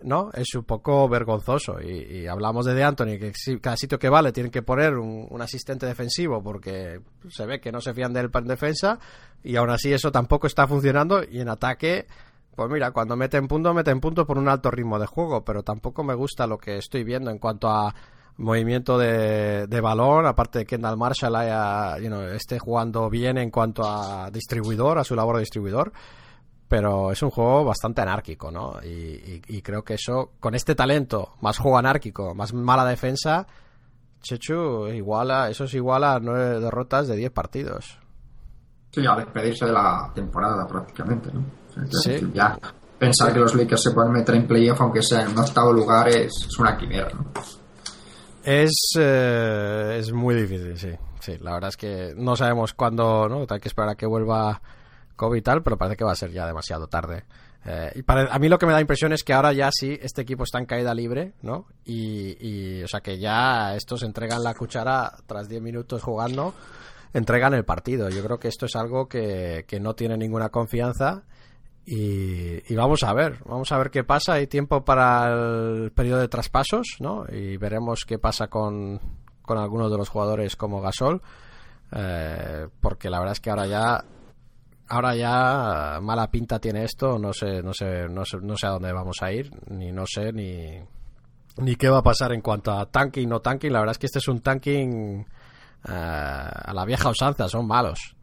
¿no? 0.03 0.31
Es 0.33 0.55
un 0.55 0.64
poco 0.64 1.09
vergonzoso. 1.09 1.81
Y, 1.81 2.26
hablamos 2.26 2.66
de 2.66 2.74
De 2.74 2.85
Anthony, 2.85 3.18
que 3.18 3.33
cada 3.61 3.76
sitio 3.76 3.98
que 3.98 4.09
vale 4.09 4.33
tienen 4.33 4.50
que 4.50 4.62
poner 4.62 4.94
un, 4.94 5.40
asistente 5.40 5.87
defensivo 5.87 6.42
porque 6.42 7.00
se 7.29 7.46
ve 7.46 7.61
que 7.61 7.72
no 7.72 7.81
se 7.81 7.94
fían 7.94 8.12
del 8.12 8.31
en 8.33 8.44
defensa 8.44 8.98
y 9.42 9.57
aún 9.57 9.70
así 9.70 9.92
eso 9.92 10.12
tampoco 10.12 10.46
está 10.46 10.66
funcionando 10.66 11.22
y 11.22 11.40
en 11.40 11.48
ataque... 11.48 12.07
Pues 12.61 12.70
mira, 12.70 12.90
cuando 12.90 13.16
meten 13.16 13.49
punto, 13.49 13.73
meten 13.73 14.01
punto 14.01 14.27
por 14.27 14.37
un 14.37 14.46
alto 14.46 14.70
ritmo 14.70 14.99
de 14.99 15.07
juego, 15.07 15.42
pero 15.42 15.62
tampoco 15.62 16.05
me 16.05 16.12
gusta 16.12 16.46
lo 16.46 16.59
que 16.59 16.77
estoy 16.77 17.05
viendo 17.05 17.31
en 17.31 17.38
cuanto 17.38 17.70
a 17.70 17.94
movimiento 18.37 18.99
de, 18.99 19.66
de 19.66 19.81
balón, 19.81 20.27
aparte 20.27 20.59
de 20.59 20.66
Kendall 20.66 20.99
Marshall 20.99 21.37
haya, 21.37 21.96
esté 22.35 22.59
jugando 22.59 23.09
bien 23.09 23.38
en 23.38 23.51
cuanto 23.51 23.83
a 23.83 24.31
distribuidor, 24.31 24.99
a 24.99 25.05
su 25.05 25.16
labor 25.16 25.37
de 25.37 25.40
distribuidor 25.40 25.90
pero 26.68 27.11
es 27.11 27.23
un 27.23 27.31
juego 27.31 27.64
bastante 27.64 28.03
anárquico, 28.03 28.51
¿no? 28.51 28.75
Y, 28.85 29.62
creo 29.62 29.83
que 29.83 29.94
eso, 29.94 30.33
con 30.38 30.55
este 30.55 30.75
talento, 30.75 31.37
más 31.40 31.57
juego 31.57 31.79
anárquico, 31.79 32.35
más 32.35 32.53
mala 32.53 32.85
defensa, 32.85 33.46
Chechu 34.20 34.88
iguala, 34.88 35.49
eso 35.49 35.64
es 35.64 35.73
igual 35.73 36.05
a 36.05 36.20
nueve 36.20 36.61
derrotas 36.61 37.09
de 37.09 37.16
diez 37.16 37.31
partidos. 37.31 37.99
Sí, 38.90 39.07
a 39.07 39.16
despedirse 39.16 39.64
de 39.64 39.73
la 39.73 40.12
temporada 40.14 40.66
prácticamente, 40.68 41.31
¿no? 41.33 41.60
Sí. 42.03 42.31
Ya 42.35 42.59
pensar 42.99 43.33
que 43.33 43.39
los 43.39 43.55
Lakers 43.55 43.83
se 43.83 43.91
pueden 43.93 44.13
meter 44.13 44.35
en 44.35 44.47
playoff 44.47 44.81
aunque 44.81 45.03
sea 45.03 45.23
en 45.23 45.29
un 45.29 45.39
octavo 45.39 45.73
lugar 45.73 46.09
es, 46.09 46.49
una 46.59 46.77
quimera, 46.77 47.09
¿no? 47.15 47.33
Es, 48.43 48.93
eh, 48.99 49.97
es 49.99 50.13
muy 50.13 50.35
difícil, 50.35 50.77
sí. 50.79 50.91
Sí, 51.21 51.37
la 51.41 51.53
verdad 51.53 51.69
es 51.69 51.77
que 51.77 52.15
no 52.17 52.35
sabemos 52.35 52.73
cuándo, 52.73 53.29
¿no? 53.29 53.45
Hay 53.49 53.61
que 53.61 53.69
esperar 53.69 53.91
a 53.91 53.95
que 53.95 54.07
vuelva 54.07 54.63
COVID 55.17 55.39
y 55.39 55.43
tal, 55.43 55.63
pero 55.63 55.77
parece 55.77 55.97
que 55.97 56.05
va 56.05 56.13
a 56.13 56.17
ser 56.17 56.31
ya 56.31 56.47
demasiado 56.47 56.87
tarde. 56.87 57.25
Eh, 57.67 57.93
y 57.97 58.05
a 58.09 58.39
mí 58.39 58.49
lo 58.49 58.59
que 58.59 58.65
me 58.65 58.73
da 58.73 58.81
impresión 58.81 59.13
es 59.13 59.23
que 59.23 59.35
ahora 59.35 59.53
ya 59.53 59.71
sí, 59.71 59.99
este 60.01 60.23
equipo 60.23 60.45
está 60.45 60.59
en 60.59 60.65
caída 60.65 60.95
libre, 60.95 61.35
¿no? 61.43 61.67
Y, 61.85 62.83
o 62.83 62.89
sea 62.89 63.01
que 63.01 63.19
ya 63.19 63.75
estos 63.77 64.03
entregan 64.03 64.43
la 64.43 64.55
cuchara 64.55 65.13
tras 65.27 65.49
10 65.49 65.61
minutos 65.61 66.03
jugando, 66.03 66.55
entregan 67.13 67.53
el 67.53 67.65
partido. 67.65 68.09
Yo 68.09 68.25
creo 68.25 68.39
que 68.39 68.49
esto 68.49 68.65
es 68.65 68.77
algo 68.77 69.09
que, 69.09 69.67
no 69.81 69.95
tiene 69.95 70.17
ninguna 70.17 70.49
confianza. 70.49 71.25
Y, 71.87 72.75
vamos 72.75 73.03
a 73.03 73.12
ver, 73.12 73.38
vamos 73.45 73.73
a 73.73 73.79
ver 73.79 73.90
qué 73.90 74.05
pasa. 74.05 74.35
Hay 74.35 74.47
tiempo 74.47 74.85
para 74.85 75.33
el 75.33 75.90
periodo 75.93 76.21
de 76.21 76.29
traspasos, 76.29 76.97
¿no? 77.01 77.25
Y 77.33 77.57
veremos 77.57 78.05
qué 78.05 78.19
pasa 78.19 78.49
con, 78.49 79.01
con 79.43 79.59
algunos 79.59 79.90
de 79.90 79.99
los 79.99 80.09
jugadores 80.09 80.57
como 80.57 80.81
Gasol. 80.81 81.21
Eh, 81.93 82.69
porque 82.81 83.11
la 83.11 83.19
verdad 83.19 83.33
es 83.33 83.40
que 83.40 83.51
ahora 83.51 83.66
ya 83.66 84.05
ahora 84.88 85.14
ya 85.14 86.01
mala 86.01 86.31
pinta 86.31 86.59
tiene 86.59 86.85
esto, 86.85 87.19
no 87.19 87.33
sé, 87.33 87.62
no 87.62 87.73
sé, 87.73 88.09
no 88.09 88.25
sé, 88.25 88.38
no 88.43 88.57
sé 88.57 88.66
a 88.66 88.71
dónde 88.71 88.93
vamos 88.93 89.16
a 89.23 89.33
ir, 89.33 89.51
ni 89.69 89.93
no 89.93 90.05
sé 90.05 90.33
ni, 90.33 90.81
ni 91.59 91.77
qué 91.77 91.88
va 91.88 91.99
a 91.99 92.03
pasar 92.03 92.33
en 92.33 92.40
cuanto 92.40 92.73
a 92.73 92.87
tanking, 92.87 93.29
no 93.29 93.40
tanking. 93.40 93.73
La 93.73 93.81
verdad 93.81 93.93
es 93.93 93.99
que 93.99 94.07
este 94.07 94.19
es 94.19 94.29
un 94.29 94.40
tanking 94.40 95.21
eh, 95.88 95.93
a 95.93 96.73
la 96.75 96.85
vieja 96.85 97.09
usanza, 97.09 97.49
son 97.49 97.66
malos. 97.66 98.16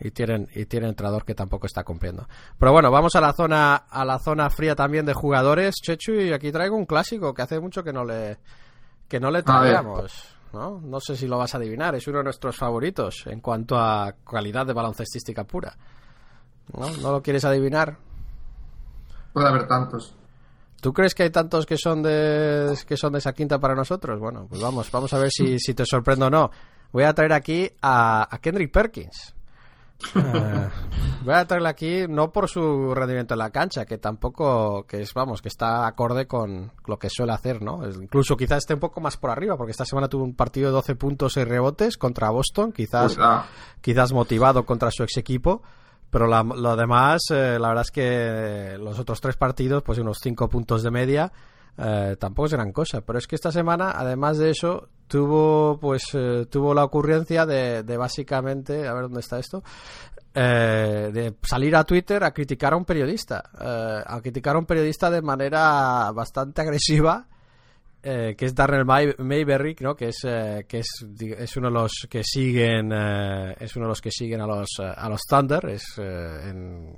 Y 0.00 0.12
tienen, 0.12 0.48
y 0.54 0.66
tienen 0.66 0.90
entrenador 0.90 1.24
que 1.24 1.34
tampoco 1.34 1.66
está 1.66 1.82
cumpliendo. 1.82 2.28
Pero 2.56 2.72
bueno, 2.72 2.90
vamos 2.90 3.16
a 3.16 3.20
la 3.20 3.32
zona, 3.32 3.74
a 3.74 4.04
la 4.04 4.18
zona 4.20 4.48
fría 4.48 4.76
también 4.76 5.04
de 5.04 5.12
jugadores, 5.12 5.74
Chechu, 5.82 6.12
y 6.12 6.32
aquí 6.32 6.52
traigo 6.52 6.76
un 6.76 6.86
clásico 6.86 7.34
que 7.34 7.42
hace 7.42 7.58
mucho 7.58 7.82
que 7.82 7.92
no 7.92 8.04
le, 8.04 8.38
que 9.08 9.18
no 9.18 9.30
le 9.30 9.42
traíamos. 9.42 10.38
¿no? 10.52 10.80
No 10.80 11.00
sé 11.00 11.16
si 11.16 11.26
lo 11.26 11.38
vas 11.38 11.54
a 11.54 11.58
adivinar, 11.58 11.94
es 11.94 12.06
uno 12.06 12.18
de 12.18 12.24
nuestros 12.24 12.56
favoritos 12.56 13.26
en 13.26 13.40
cuanto 13.40 13.76
a 13.76 14.14
calidad 14.30 14.66
de 14.66 14.72
baloncestística 14.72 15.44
pura. 15.44 15.76
¿No? 16.76 16.90
¿No 16.98 17.12
lo 17.12 17.22
quieres 17.22 17.44
adivinar? 17.44 17.96
Puede 19.32 19.48
haber 19.48 19.66
tantos. 19.66 20.14
¿Tú 20.80 20.92
crees 20.92 21.14
que 21.14 21.24
hay 21.24 21.30
tantos 21.30 21.66
que 21.66 21.76
son 21.76 22.02
de 22.02 22.76
que 22.86 22.96
son 22.96 23.12
de 23.12 23.18
esa 23.18 23.32
quinta 23.32 23.58
para 23.58 23.74
nosotros? 23.74 24.20
Bueno, 24.20 24.46
pues 24.48 24.60
vamos, 24.60 24.90
vamos 24.92 25.12
a 25.12 25.18
ver 25.18 25.30
si, 25.30 25.58
si 25.58 25.74
te 25.74 25.84
sorprendo 25.84 26.26
o 26.26 26.30
no. 26.30 26.50
Voy 26.92 27.02
a 27.02 27.12
traer 27.14 27.32
aquí 27.32 27.70
a, 27.82 28.32
a 28.32 28.38
Kendrick 28.38 28.72
Perkins. 28.72 29.34
Eh, 30.14 30.68
voy 31.24 31.34
a 31.34 31.46
traerle 31.46 31.68
aquí 31.68 32.06
no 32.08 32.30
por 32.30 32.48
su 32.48 32.94
rendimiento 32.94 33.34
en 33.34 33.38
la 33.38 33.50
cancha, 33.50 33.84
que 33.84 33.98
tampoco, 33.98 34.86
que 34.86 35.02
es, 35.02 35.12
vamos, 35.12 35.42
que 35.42 35.48
está 35.48 35.86
acorde 35.86 36.26
con 36.26 36.72
lo 36.86 36.98
que 36.98 37.10
suele 37.10 37.32
hacer, 37.32 37.62
¿no? 37.62 37.86
Incluso 37.88 38.36
quizás 38.36 38.58
esté 38.58 38.74
un 38.74 38.80
poco 38.80 39.00
más 39.00 39.16
por 39.16 39.30
arriba, 39.30 39.56
porque 39.56 39.72
esta 39.72 39.84
semana 39.84 40.08
tuvo 40.08 40.24
un 40.24 40.34
partido 40.34 40.68
de 40.68 40.72
12 40.72 40.94
puntos 40.94 41.36
y 41.36 41.44
rebotes 41.44 41.96
contra 41.96 42.30
Boston, 42.30 42.72
quizás, 42.72 43.14
pues, 43.14 43.26
ah. 43.26 43.46
quizás 43.80 44.12
motivado 44.12 44.64
contra 44.64 44.90
su 44.90 45.02
ex 45.02 45.16
equipo. 45.16 45.62
Pero 46.10 46.26
lo 46.26 46.76
demás, 46.76 47.20
eh, 47.30 47.58
la 47.60 47.68
verdad 47.68 47.84
es 47.84 47.90
que 47.90 48.78
los 48.78 48.98
otros 48.98 49.20
tres 49.20 49.36
partidos, 49.36 49.82
pues 49.82 49.98
unos 49.98 50.18
5 50.22 50.48
puntos 50.48 50.82
de 50.82 50.90
media, 50.90 51.32
eh, 51.78 52.16
tampoco 52.18 52.46
es 52.46 52.52
gran 52.52 52.72
cosa. 52.72 53.00
Pero 53.02 53.18
es 53.18 53.26
que 53.26 53.36
esta 53.36 53.52
semana, 53.52 53.92
además 53.96 54.38
de 54.38 54.50
eso, 54.50 54.88
tuvo 55.08 55.78
pues 55.80 56.04
eh, 56.12 56.46
tuvo 56.48 56.74
la 56.74 56.84
ocurrencia 56.84 57.46
de, 57.46 57.96
básicamente, 57.96 58.86
a 58.86 58.92
ver 58.92 59.04
dónde 59.04 59.20
está 59.20 59.38
esto, 59.38 59.64
eh, 60.34 61.10
de 61.12 61.34
salir 61.42 61.74
a 61.74 61.84
Twitter 61.84 62.22
a 62.22 62.32
criticar 62.32 62.74
a 62.74 62.76
un 62.76 62.84
periodista, 62.84 63.50
eh, 63.60 64.02
a 64.06 64.20
criticar 64.20 64.54
a 64.54 64.58
un 64.58 64.66
periodista 64.66 65.10
de 65.10 65.22
manera 65.22 66.12
bastante 66.12 66.60
agresiva. 66.60 67.26
que 68.00 68.36
es 68.38 68.54
Darrell 68.54 68.84
Mayberry, 68.84 69.76
¿no? 69.80 69.94
que 69.96 70.08
es 70.08 70.20
que 70.22 70.78
es, 70.78 71.04
es 71.20 71.56
uno 71.56 71.68
de 71.68 71.74
los 71.74 72.06
que 72.08 72.22
siguen 72.22 72.92
es 72.92 73.76
uno 73.76 73.86
de 73.86 73.88
los 73.88 74.00
que 74.00 74.10
siguen 74.10 74.40
a 74.40 74.46
los 74.46 74.68
a 74.78 75.08
los 75.08 75.22
Thunder 75.28 75.66
es 75.68 75.98
en, 75.98 76.94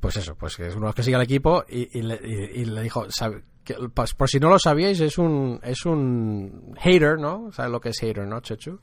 pues 0.00 0.16
eso, 0.16 0.34
pues 0.36 0.56
que 0.56 0.68
es 0.68 0.76
uno 0.76 0.86
los 0.86 0.94
que 0.94 1.02
sigue 1.02 1.16
al 1.16 1.22
equipo 1.22 1.64
y, 1.68 2.00
le, 2.02 2.20
y 2.22 2.64
le, 2.64 2.82
dijo, 2.82 3.06
pues, 3.94 4.14
por 4.14 4.28
si 4.28 4.38
no 4.40 4.48
lo 4.48 4.58
sabíais, 4.58 5.00
es 5.00 5.18
un, 5.18 5.60
es 5.62 5.84
un 5.84 6.74
hater, 6.78 7.18
¿no? 7.18 7.50
¿Sabes 7.52 7.72
lo 7.72 7.80
que 7.80 7.90
es 7.90 7.98
hater, 8.00 8.26
no, 8.26 8.40
Chechu? 8.40 8.80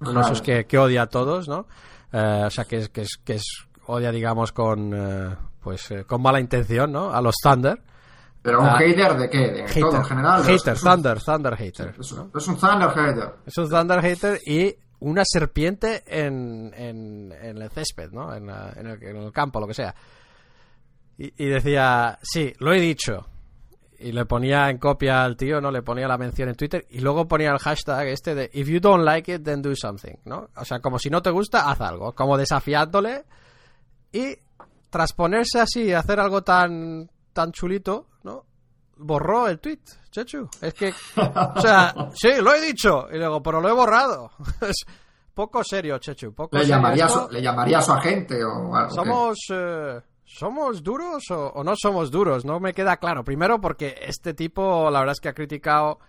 Uno 0.00 0.12
de 0.12 0.20
esos 0.20 0.42
que, 0.42 0.66
que, 0.66 0.78
odia 0.78 1.02
a 1.02 1.06
todos, 1.06 1.48
¿no? 1.48 1.66
Eh, 2.12 2.44
o 2.46 2.50
sea, 2.50 2.64
que 2.64 2.76
es, 2.76 2.88
que 2.88 3.02
es, 3.02 3.16
que 3.24 3.34
es 3.34 3.44
odia, 3.86 4.12
digamos, 4.12 4.52
con, 4.52 4.92
eh, 4.94 5.36
pues, 5.60 5.90
eh, 5.90 6.04
con 6.04 6.22
mala 6.22 6.40
intención, 6.40 6.92
¿no? 6.92 7.10
A 7.10 7.20
los 7.20 7.34
Thunder. 7.42 7.82
¿Pero 8.40 8.60
un 8.60 8.68
ah, 8.68 8.78
hater 8.78 9.16
de 9.16 9.30
qué? 9.30 9.38
¿De 9.50 9.80
todo 9.80 9.96
en 9.96 10.04
general? 10.04 10.44
Hater, 10.44 10.78
Thunder, 10.78 11.20
Thunder 11.20 11.56
hater. 11.56 11.94
Es, 11.98 12.12
un 12.12 12.56
Thunder 12.56 12.90
hater. 12.90 13.34
Es 13.44 13.58
un 13.58 13.68
Thunder 13.68 14.00
hater 14.00 14.40
y 14.46 14.76
una 15.00 15.22
serpiente 15.24 16.02
en, 16.06 16.72
en, 16.76 17.32
en 17.32 17.62
el 17.62 17.70
césped, 17.70 18.10
¿no? 18.10 18.34
En, 18.34 18.48
en, 18.48 18.86
el, 18.86 19.02
en, 19.02 19.16
el, 19.16 19.32
campo, 19.32 19.60
lo 19.60 19.66
que 19.66 19.74
sea. 19.74 19.94
Y, 21.16 21.44
y 21.44 21.48
decía, 21.48 22.18
sí, 22.22 22.52
lo 22.58 22.72
he 22.72 22.80
dicho 22.80 23.26
y 23.98 24.12
le 24.12 24.24
ponía 24.26 24.70
en 24.70 24.78
copia 24.78 25.24
al 25.24 25.36
tío, 25.36 25.60
¿no? 25.60 25.70
Le 25.70 25.82
ponía 25.82 26.06
la 26.06 26.16
mención 26.16 26.48
en 26.48 26.54
Twitter 26.54 26.86
y 26.90 27.00
luego 27.00 27.26
ponía 27.26 27.50
el 27.50 27.58
hashtag 27.58 28.06
este 28.08 28.34
de 28.34 28.50
if 28.54 28.68
you 28.68 28.78
don't 28.80 29.04
like 29.04 29.32
it, 29.32 29.42
then 29.42 29.60
do 29.60 29.74
something, 29.74 30.14
¿no? 30.24 30.48
O 30.56 30.64
sea, 30.64 30.78
como 30.80 30.98
si 30.98 31.10
no 31.10 31.20
te 31.20 31.30
gusta, 31.30 31.68
haz 31.68 31.80
algo, 31.80 32.14
como 32.14 32.36
desafiándole 32.36 33.24
y 34.12 34.36
tras 34.90 35.12
ponerse 35.12 35.60
así 35.60 35.82
y 35.82 35.92
hacer 35.92 36.20
algo 36.20 36.42
tan 36.42 37.10
tan 37.32 37.52
chulito, 37.52 38.06
¿no? 38.22 38.44
Borró 38.98 39.48
el 39.48 39.60
tweet, 39.60 39.80
Chechu. 40.10 40.48
Es 40.60 40.74
que, 40.74 40.92
o 41.16 41.60
sea, 41.60 41.94
sí, 42.14 42.30
lo 42.40 42.52
he 42.54 42.60
dicho 42.60 43.06
y 43.12 43.16
luego, 43.16 43.42
pero 43.42 43.60
lo 43.60 43.68
he 43.68 43.72
borrado. 43.72 44.30
es 44.60 44.84
poco 45.32 45.62
serio, 45.62 45.98
Chechu, 45.98 46.34
poco 46.34 46.56
le 46.56 46.62
serio. 46.62 46.76
Llamaría 46.76 47.08
¿Le 47.30 47.42
llamaría 47.42 47.78
a 47.78 47.82
su 47.82 47.92
agente 47.92 48.44
o 48.44 48.74
algo? 48.74 48.90
Somos... 48.90 49.38
Eh, 49.50 50.00
¿Somos 50.30 50.82
duros 50.82 51.24
o, 51.30 51.64
no 51.64 51.72
somos 51.74 52.10
duros? 52.10 52.44
No 52.44 52.60
me 52.60 52.74
queda 52.74 52.98
claro. 52.98 53.24
Primero 53.24 53.62
porque 53.62 53.96
este 54.02 54.34
tipo, 54.34 54.90
la 54.90 54.98
verdad 54.98 55.14
es 55.14 55.20
que 55.20 55.30
ha 55.30 55.34
criticado... 55.34 56.00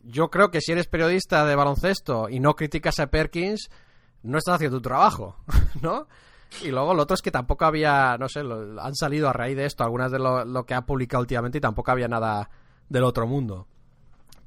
Yo 0.00 0.30
creo 0.30 0.52
que 0.52 0.60
si 0.60 0.70
eres 0.70 0.86
periodista 0.86 1.44
de 1.44 1.56
baloncesto 1.56 2.28
y 2.28 2.38
no 2.38 2.54
criticas 2.54 3.00
a 3.00 3.08
Perkins, 3.08 3.68
no 4.22 4.38
estás 4.38 4.54
haciendo 4.54 4.76
tu 4.76 4.82
trabajo, 4.82 5.38
¿no? 5.82 6.06
Y 6.62 6.70
luego 6.70 6.94
lo 6.94 7.02
otro 7.02 7.14
es 7.14 7.22
que 7.22 7.30
tampoco 7.30 7.64
había, 7.64 8.16
no 8.18 8.28
sé, 8.28 8.40
han 8.40 8.94
salido 8.94 9.28
a 9.28 9.32
raíz 9.32 9.56
de 9.56 9.66
esto 9.66 9.84
algunas 9.84 10.10
de 10.10 10.18
lo, 10.18 10.44
lo, 10.44 10.64
que 10.64 10.74
ha 10.74 10.82
publicado 10.82 11.20
últimamente 11.20 11.58
y 11.58 11.60
tampoco 11.60 11.90
había 11.90 12.08
nada 12.08 12.48
del 12.88 13.04
otro 13.04 13.26
mundo. 13.26 13.66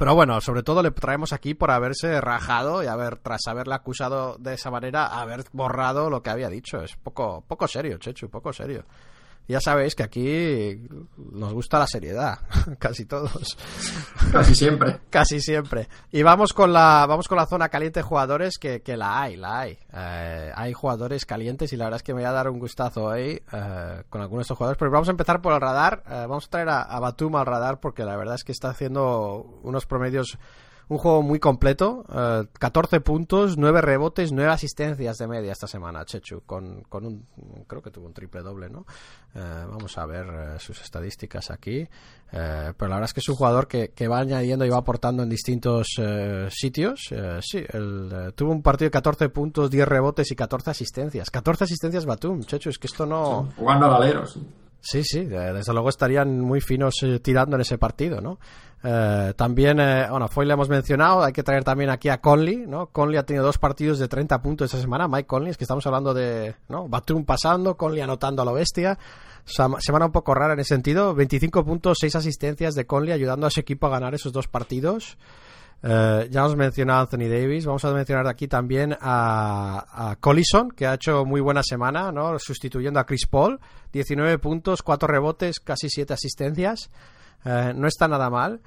Pero 0.02 0.16
bueno, 0.16 0.42
sobre 0.42 0.64
todo 0.64 0.82
le 0.82 0.90
traemos 0.90 1.32
aquí 1.32 1.54
por 1.54 1.70
haberse 1.70 2.20
rajado 2.22 2.84
y 2.84 2.88
haber, 2.88 3.18
tras 3.18 3.42
haberle 3.46 3.76
acusado 3.76 4.36
de 4.40 4.56
esa 4.56 4.72
manera, 4.72 5.06
haber 5.06 5.44
borrado 5.54 6.10
lo 6.10 6.24
que 6.24 6.32
había 6.32 6.50
dicho. 6.50 6.82
Es 6.82 6.96
poco, 6.96 7.44
poco 7.48 7.68
serio, 7.68 8.00
Chechu, 8.00 8.28
poco 8.28 8.52
serio. 8.52 8.84
Ya 9.47 9.60
sabéis 9.60 9.95
que 9.95 10.04
aquí 10.04 10.88
nos 11.17 11.54
gusta 11.54 11.80
la 11.80 11.88
seriedad, 11.88 12.39
casi 12.80 13.06
todos. 13.06 13.58
Casi 14.32 14.56
siempre. 14.56 15.01
casi 15.10 15.41
siempre. 15.41 15.89
Y 16.12 16.23
vamos 16.23 16.54
con 16.54 16.71
la, 16.71 17.06
vamos 17.08 17.27
con 17.27 17.38
la 17.38 17.45
zona 17.45 17.69
caliente 17.69 17.99
de 17.99 18.04
jugadores, 18.04 18.58
que, 18.58 18.82
que 18.82 18.95
la 18.95 19.22
hay, 19.22 19.36
la 19.36 19.59
hay. 19.59 19.78
Eh, 19.93 20.51
hay 20.55 20.74
jugadores 20.74 21.26
calientes 21.26 21.74
y 21.74 21.78
la 21.78 21.86
verdad 21.86 21.97
es 21.97 22.03
que 22.03 22.13
me 22.13 22.22
voy 22.22 22.30
a 22.30 22.34
dar 22.34 22.49
un 22.49 22.59
gustazo 22.59 23.09
ahí 23.09 23.41
eh, 23.51 24.03
con 24.09 24.22
algunos 24.22 24.41
de 24.41 24.43
estos 24.43 24.57
jugadores. 24.57 24.78
Pero 24.80 24.91
vamos 24.91 25.09
a 25.09 25.11
empezar 25.11 25.41
por 25.41 25.53
el 25.53 25.59
radar. 25.61 26.03
Eh, 26.07 26.26
vamos 26.28 26.45
a 26.45 26.49
traer 26.49 26.70
a, 26.70 26.82
a 26.84 26.99
Batum 26.99 27.36
al 27.36 27.45
radar 27.45 27.80
porque 27.80 28.05
la 28.05 28.16
verdad 28.16 28.36
es 28.36 28.43
que 28.43 28.51
está 28.53 28.70
haciendo 28.70 29.59
unos 29.63 29.86
promedios 29.86 30.38
un 30.92 30.98
juego 30.98 31.22
muy 31.22 31.39
completo, 31.39 32.04
14 32.60 33.00
puntos, 33.00 33.58
9 33.58 33.80
rebotes, 33.80 34.34
9 34.34 34.52
asistencias 34.52 35.18
de 35.18 35.26
media 35.26 35.54
esta 35.54 35.66
semana, 35.66 36.04
Chechu, 36.04 36.42
con, 36.46 36.82
con 36.82 37.06
un, 37.06 37.26
creo 37.66 37.82
que 37.82 37.92
tuvo 37.92 38.08
un 38.08 38.14
triple 38.14 38.42
doble, 38.42 38.70
¿no? 38.70 38.86
vamos 39.34 39.98
a 39.98 40.06
ver 40.06 40.60
sus 40.60 40.82
estadísticas 40.82 41.50
aquí, 41.50 41.88
pero 42.30 42.89
la 42.89 42.96
verdad 42.96 43.06
es 43.06 43.14
que 43.14 43.22
es 43.22 43.30
un 43.30 43.36
jugador 43.36 43.70
que, 43.70 43.92
que 43.92 44.10
va 44.10 44.20
añadiendo 44.20 44.66
y 44.66 44.70
va 44.70 44.80
aportando 44.80 45.24
en 45.24 45.30
distintos 45.30 45.88
sitios, 46.50 47.10
sí, 47.39 47.64
el, 47.70 48.34
tuvo 48.36 48.52
un 48.52 48.62
partido 48.62 48.88
de 48.88 48.92
14 48.92 49.30
puntos, 49.30 49.72
10 49.72 49.88
rebotes 49.88 50.30
y 50.30 50.36
14 50.36 50.72
asistencias, 50.72 51.32
14 51.32 51.64
asistencias 51.64 52.06
Batum, 52.06 52.42
Chechu, 52.42 52.70
es 52.70 52.78
que 52.78 52.88
esto 52.88 53.06
no... 53.06 53.50
jugando 53.56 53.86
al 53.86 53.94
alero, 53.94 54.28
sí. 54.28 54.46
Sí, 54.82 55.26
desde 55.26 55.74
luego 55.74 55.89
estarían 55.89 56.42
muy 56.42 56.60
finos 56.60 56.96
eh, 57.04 57.20
tirando 57.20 57.56
en 57.56 57.62
ese 57.62 57.78
partido, 57.78 58.20
¿no? 58.20 58.39
Eh, 58.84 59.34
también, 59.36 59.79
eh, 59.79 60.07
bueno, 60.09 60.27
Foy 60.27 60.45
le 60.45 60.53
hemos 60.53 60.67
mencionado, 60.67 61.23
hay 61.23 61.34
que 61.34 61.43
traer 61.43 61.63
también 61.63 61.91
aquí 61.91 62.09
a 62.09 62.19
Conley, 62.19 62.65
¿no? 62.67 62.88
Conley 62.88 63.17
ha 63.17 63.25
tenido 63.25 63.45
dos 63.45 63.59
partidos 63.59 63.99
de 63.99 64.07
30 64.07 64.41
puntos 64.41 64.65
esta 64.65 64.82
semana, 64.82 65.07
Mike 65.07 65.27
Conley, 65.27 65.51
es 65.51 65.57
que 65.57 65.65
estamos 65.65 65.86
hablando 65.86 66.13
de, 66.13 66.55
¿no? 66.67 66.88
Batum 66.88 67.23
pasando, 67.23 67.77
Conley 67.77 68.01
anotando 68.01 68.41
a 68.41 68.45
lo 68.45 68.53
bestia, 68.53 68.97
semana 69.45 70.05
un 70.05 70.11
poco 70.11 70.34
rara 70.34 70.53
en 70.53 70.61
ese 70.61 70.75
sentido, 70.75 71.13
25 71.13 71.63
puntos, 71.63 71.97
6 72.01 72.15
asistencias 72.15 72.73
de 72.73 72.86
Conley 72.86 73.13
ayudando 73.13 73.45
a 73.45 73.51
su 73.51 73.59
equipo 73.59 73.86
a 73.86 73.91
ganar 73.91 74.15
esos 74.15 74.34
dos 74.34 74.47
partidos. 74.47 75.17
Eh, 75.84 76.27
ya 76.29 76.41
hemos 76.41 76.55
mencionado 76.55 76.99
a 76.99 77.01
Anthony 77.01 77.27
Davis. 77.27 77.65
Vamos 77.65 77.84
a 77.86 77.91
mencionar 77.91 78.27
aquí 78.27 78.47
también 78.47 78.95
a, 78.99 80.15
Collison, 80.19 80.69
que 80.71 80.86
ha 80.86 80.93
hecho 80.93 81.25
muy 81.25 81.41
buena 81.41 81.63
semana, 81.63 82.11
¿no? 82.11 82.38
sustituyendo 82.38 82.99
a 82.99 83.05
Chris 83.05 83.25
Paul. 83.25 83.59
19 83.91 84.38
puntos, 84.38 84.84
4 84.84 85.07
rebotes, 85.07 85.59
casi 85.59 85.89
7 85.89 86.13
asistencias. 86.13 86.89
Eh, 87.46 87.74
no 87.76 87.88
está 87.88 88.08
nada 88.08 88.30
mal. 88.30 88.62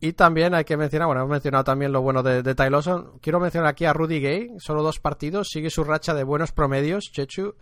Y 0.00 0.12
también 0.12 0.54
hay 0.54 0.64
que 0.64 0.76
mencionar, 0.76 1.06
bueno, 1.08 1.22
hemos 1.22 1.32
mencionado 1.32 1.64
también 1.64 1.90
lo 1.90 2.00
bueno 2.02 2.22
de, 2.22 2.42
de 2.42 2.54
Ty 2.54 2.70
Lawson. 2.70 3.18
Quiero 3.20 3.40
mencionar 3.40 3.68
aquí 3.68 3.84
a 3.84 3.92
Rudy 3.92 4.20
Gay, 4.20 4.50
solo 4.58 4.82
dos 4.82 5.00
partidos, 5.00 5.48
sigue 5.50 5.70
su 5.70 5.82
racha 5.82 6.14
de 6.14 6.22
buenos 6.22 6.52
promedios, 6.52 7.10
Chechu. 7.12 7.54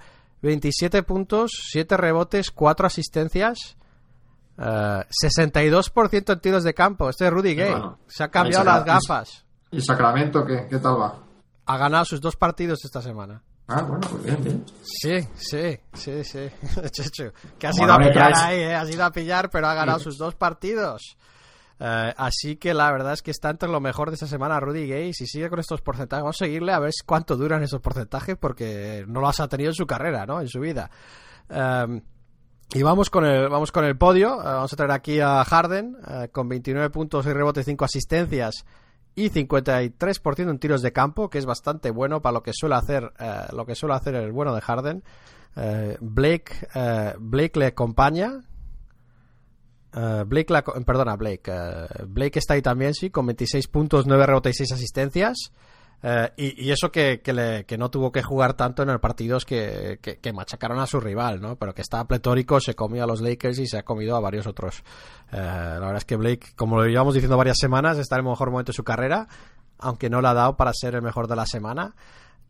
27 0.42 1.02
puntos, 1.02 1.50
7 1.70 1.96
rebotes, 1.96 2.50
4 2.50 2.86
asistencias. 2.86 3.76
62% 4.58 6.12
eh, 6.12 6.32
en 6.32 6.40
tiros 6.40 6.64
de 6.64 6.74
campo. 6.74 7.10
Este 7.10 7.26
es 7.26 7.32
Rudy 7.32 7.54
Gay. 7.54 7.74
se 8.06 8.24
ha 8.24 8.28
cambiado 8.28 8.64
las 8.64 8.84
gafas. 8.84 9.44
¿Y 9.70 9.80
Sacramento 9.80 10.44
qué, 10.46 10.66
qué 10.68 10.78
tal 10.78 11.00
va? 11.00 11.18
Ha 11.66 11.76
ganado 11.76 12.04
sus 12.04 12.20
dos 12.20 12.36
partidos 12.36 12.84
esta 12.84 13.02
semana. 13.02 13.42
Ah, 13.68 13.82
bueno, 13.82 14.06
pues 14.08 14.22
bien, 14.22 14.44
bien. 14.44 14.64
Sí, 14.82 15.28
sí, 15.36 15.80
sí, 15.94 16.24
sí. 16.24 16.48
que 17.58 17.66
ha 17.66 17.72
sido 17.72 17.92
a 17.92 17.98
pillar 17.98 18.32
ahí, 18.36 18.60
¿eh? 18.60 18.74
ha 18.74 18.86
sido 18.86 19.04
a 19.04 19.10
pillar, 19.10 19.50
pero 19.50 19.66
ha 19.66 19.74
ganado 19.74 19.98
sus 19.98 20.16
dos 20.18 20.36
partidos. 20.36 21.16
Eh, 21.78 22.14
así 22.16 22.56
que 22.56 22.72
la 22.72 22.90
verdad 22.92 23.12
es 23.12 23.22
que 23.22 23.32
está 23.32 23.50
entre 23.50 23.68
lo 23.68 23.80
mejor 23.80 24.10
de 24.10 24.14
esta 24.14 24.28
semana 24.28 24.60
Rudy 24.60 24.86
Gay. 24.86 25.12
Si 25.12 25.26
sigue 25.26 25.50
con 25.50 25.58
estos 25.58 25.82
porcentajes, 25.82 26.22
vamos 26.22 26.36
a 26.40 26.44
seguirle 26.44 26.72
a 26.72 26.78
ver 26.78 26.92
cuánto 27.04 27.36
duran 27.36 27.62
esos 27.64 27.80
porcentajes, 27.80 28.36
porque 28.36 29.04
no 29.08 29.20
los 29.20 29.40
ha 29.40 29.48
tenido 29.48 29.70
en 29.70 29.74
su 29.74 29.86
carrera, 29.86 30.26
¿no? 30.26 30.40
En 30.40 30.48
su 30.48 30.60
vida. 30.60 30.88
Um, 31.48 32.00
y 32.72 32.82
vamos 32.82 33.10
con 33.10 33.24
el, 33.24 33.48
vamos 33.48 33.72
con 33.72 33.84
el 33.84 33.98
podio. 33.98 34.40
Eh, 34.40 34.44
vamos 34.44 34.72
a 34.72 34.76
traer 34.76 34.92
aquí 34.92 35.18
a 35.20 35.44
Harden 35.44 35.96
eh, 36.08 36.28
con 36.30 36.48
29 36.48 36.90
puntos 36.90 37.26
y 37.26 37.32
rebotes, 37.32 37.66
5 37.66 37.84
asistencias 37.84 38.64
y 39.16 39.30
53% 39.30 40.50
en 40.50 40.58
tiros 40.58 40.82
de 40.82 40.92
campo, 40.92 41.28
que 41.28 41.38
es 41.38 41.46
bastante 41.46 41.90
bueno 41.90 42.22
para 42.22 42.34
lo 42.34 42.42
que 42.42 42.52
suele 42.52 42.76
hacer, 42.76 43.12
eh, 43.18 43.46
lo 43.52 43.66
que 43.66 43.74
suele 43.74 43.96
hacer 43.96 44.14
el 44.14 44.30
bueno 44.30 44.54
de 44.54 44.60
Harden. 44.60 45.02
Blake, 46.00 46.68
Blake 47.18 47.58
le 47.58 47.66
acompaña. 47.66 48.42
Blake 50.26 50.52
perdona, 50.84 51.16
Blake. 51.16 51.50
Blake 52.06 52.38
está 52.38 52.54
ahí 52.54 52.62
también, 52.62 52.92
sí, 52.92 53.08
con 53.08 53.24
26 53.24 53.66
puntos, 53.68 54.06
9 54.06 54.26
rebotes 54.26 54.54
y 54.54 54.58
6 54.66 54.72
asistencias. 54.72 55.50
Eh, 56.02 56.30
y, 56.36 56.70
eso 56.70 56.92
que, 56.92 57.20
que, 57.20 57.78
no 57.78 57.90
tuvo 57.90 58.12
que 58.12 58.22
jugar 58.22 58.54
tanto 58.54 58.82
en 58.82 58.90
el 58.90 59.00
partidos 59.00 59.44
que, 59.44 59.98
que, 60.00 60.32
machacaron 60.32 60.78
a 60.78 60.86
su 60.86 61.00
rival, 61.00 61.40
¿no? 61.40 61.56
Pero 61.56 61.74
que 61.74 61.82
estaba 61.82 62.04
pletórico, 62.06 62.60
se 62.60 62.74
comió 62.74 63.04
a 63.04 63.06
los 63.06 63.20
Lakers 63.20 63.58
y 63.58 63.66
se 63.66 63.78
ha 63.78 63.82
comido 63.82 64.14
a 64.16 64.20
varios 64.20 64.46
otros. 64.46 64.84
Eh, 65.32 65.36
la 65.36 65.80
verdad 65.80 65.96
es 65.96 66.04
que 66.04 66.16
Blake, 66.16 66.48
como 66.54 66.76
lo 66.76 66.86
llevamos 66.86 67.14
diciendo 67.14 67.36
varias 67.36 67.58
semanas, 67.58 67.98
está 67.98 68.16
en 68.16 68.24
el 68.24 68.30
mejor 68.30 68.50
momento 68.50 68.72
de 68.72 68.76
su 68.76 68.84
carrera, 68.84 69.26
aunque 69.78 70.10
no 70.10 70.20
le 70.20 70.28
ha 70.28 70.34
dado 70.34 70.56
para 70.56 70.72
ser 70.74 70.94
el 70.94 71.02
mejor 71.02 71.28
de 71.28 71.36
la 71.36 71.46
semana. 71.46 71.94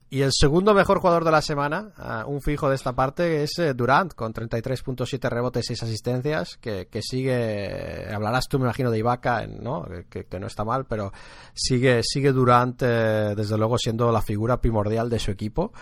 Y 0.09 0.23
el 0.23 0.31
segundo 0.33 0.73
mejor 0.73 1.01
jugador 1.01 1.25
de 1.25 1.33
la 1.33 1.43
semana, 1.43 1.91
eh, 1.99 2.23
un 2.27 2.41
fijo 2.41 2.69
de 2.69 2.77
esta 2.77 2.93
parte, 2.93 3.43
es 3.43 3.59
eh, 3.59 3.75
Durant, 3.75 4.15
con 4.15 4.33
33.7 4.33 5.29
rebotes 5.29 5.65
y 5.65 5.75
6 5.75 5.83
asistencias, 5.83 6.59
que, 6.59 6.87
sigue, 7.03 8.07
hablarás 8.15 8.47
tú 8.49 8.61
me 8.61 8.67
imagino 8.67 8.93
de 8.93 8.99
Ibaka, 8.99 9.47
¿no? 9.49 9.85
Que, 10.09 10.25
no 10.39 10.47
está 10.47 10.65
mal, 10.65 10.85
pero 10.85 11.13
sigue, 11.55 12.03
sigue 12.05 12.31
Durant, 12.31 12.81
eh, 12.83 13.35
desde 13.37 13.59
luego, 13.59 13.79
siendo 13.79 14.13
la 14.13 14.23
figura 14.23 14.61
primordial 14.61 15.11
de 15.11 15.19
su 15.19 15.33
equipo. 15.33 15.73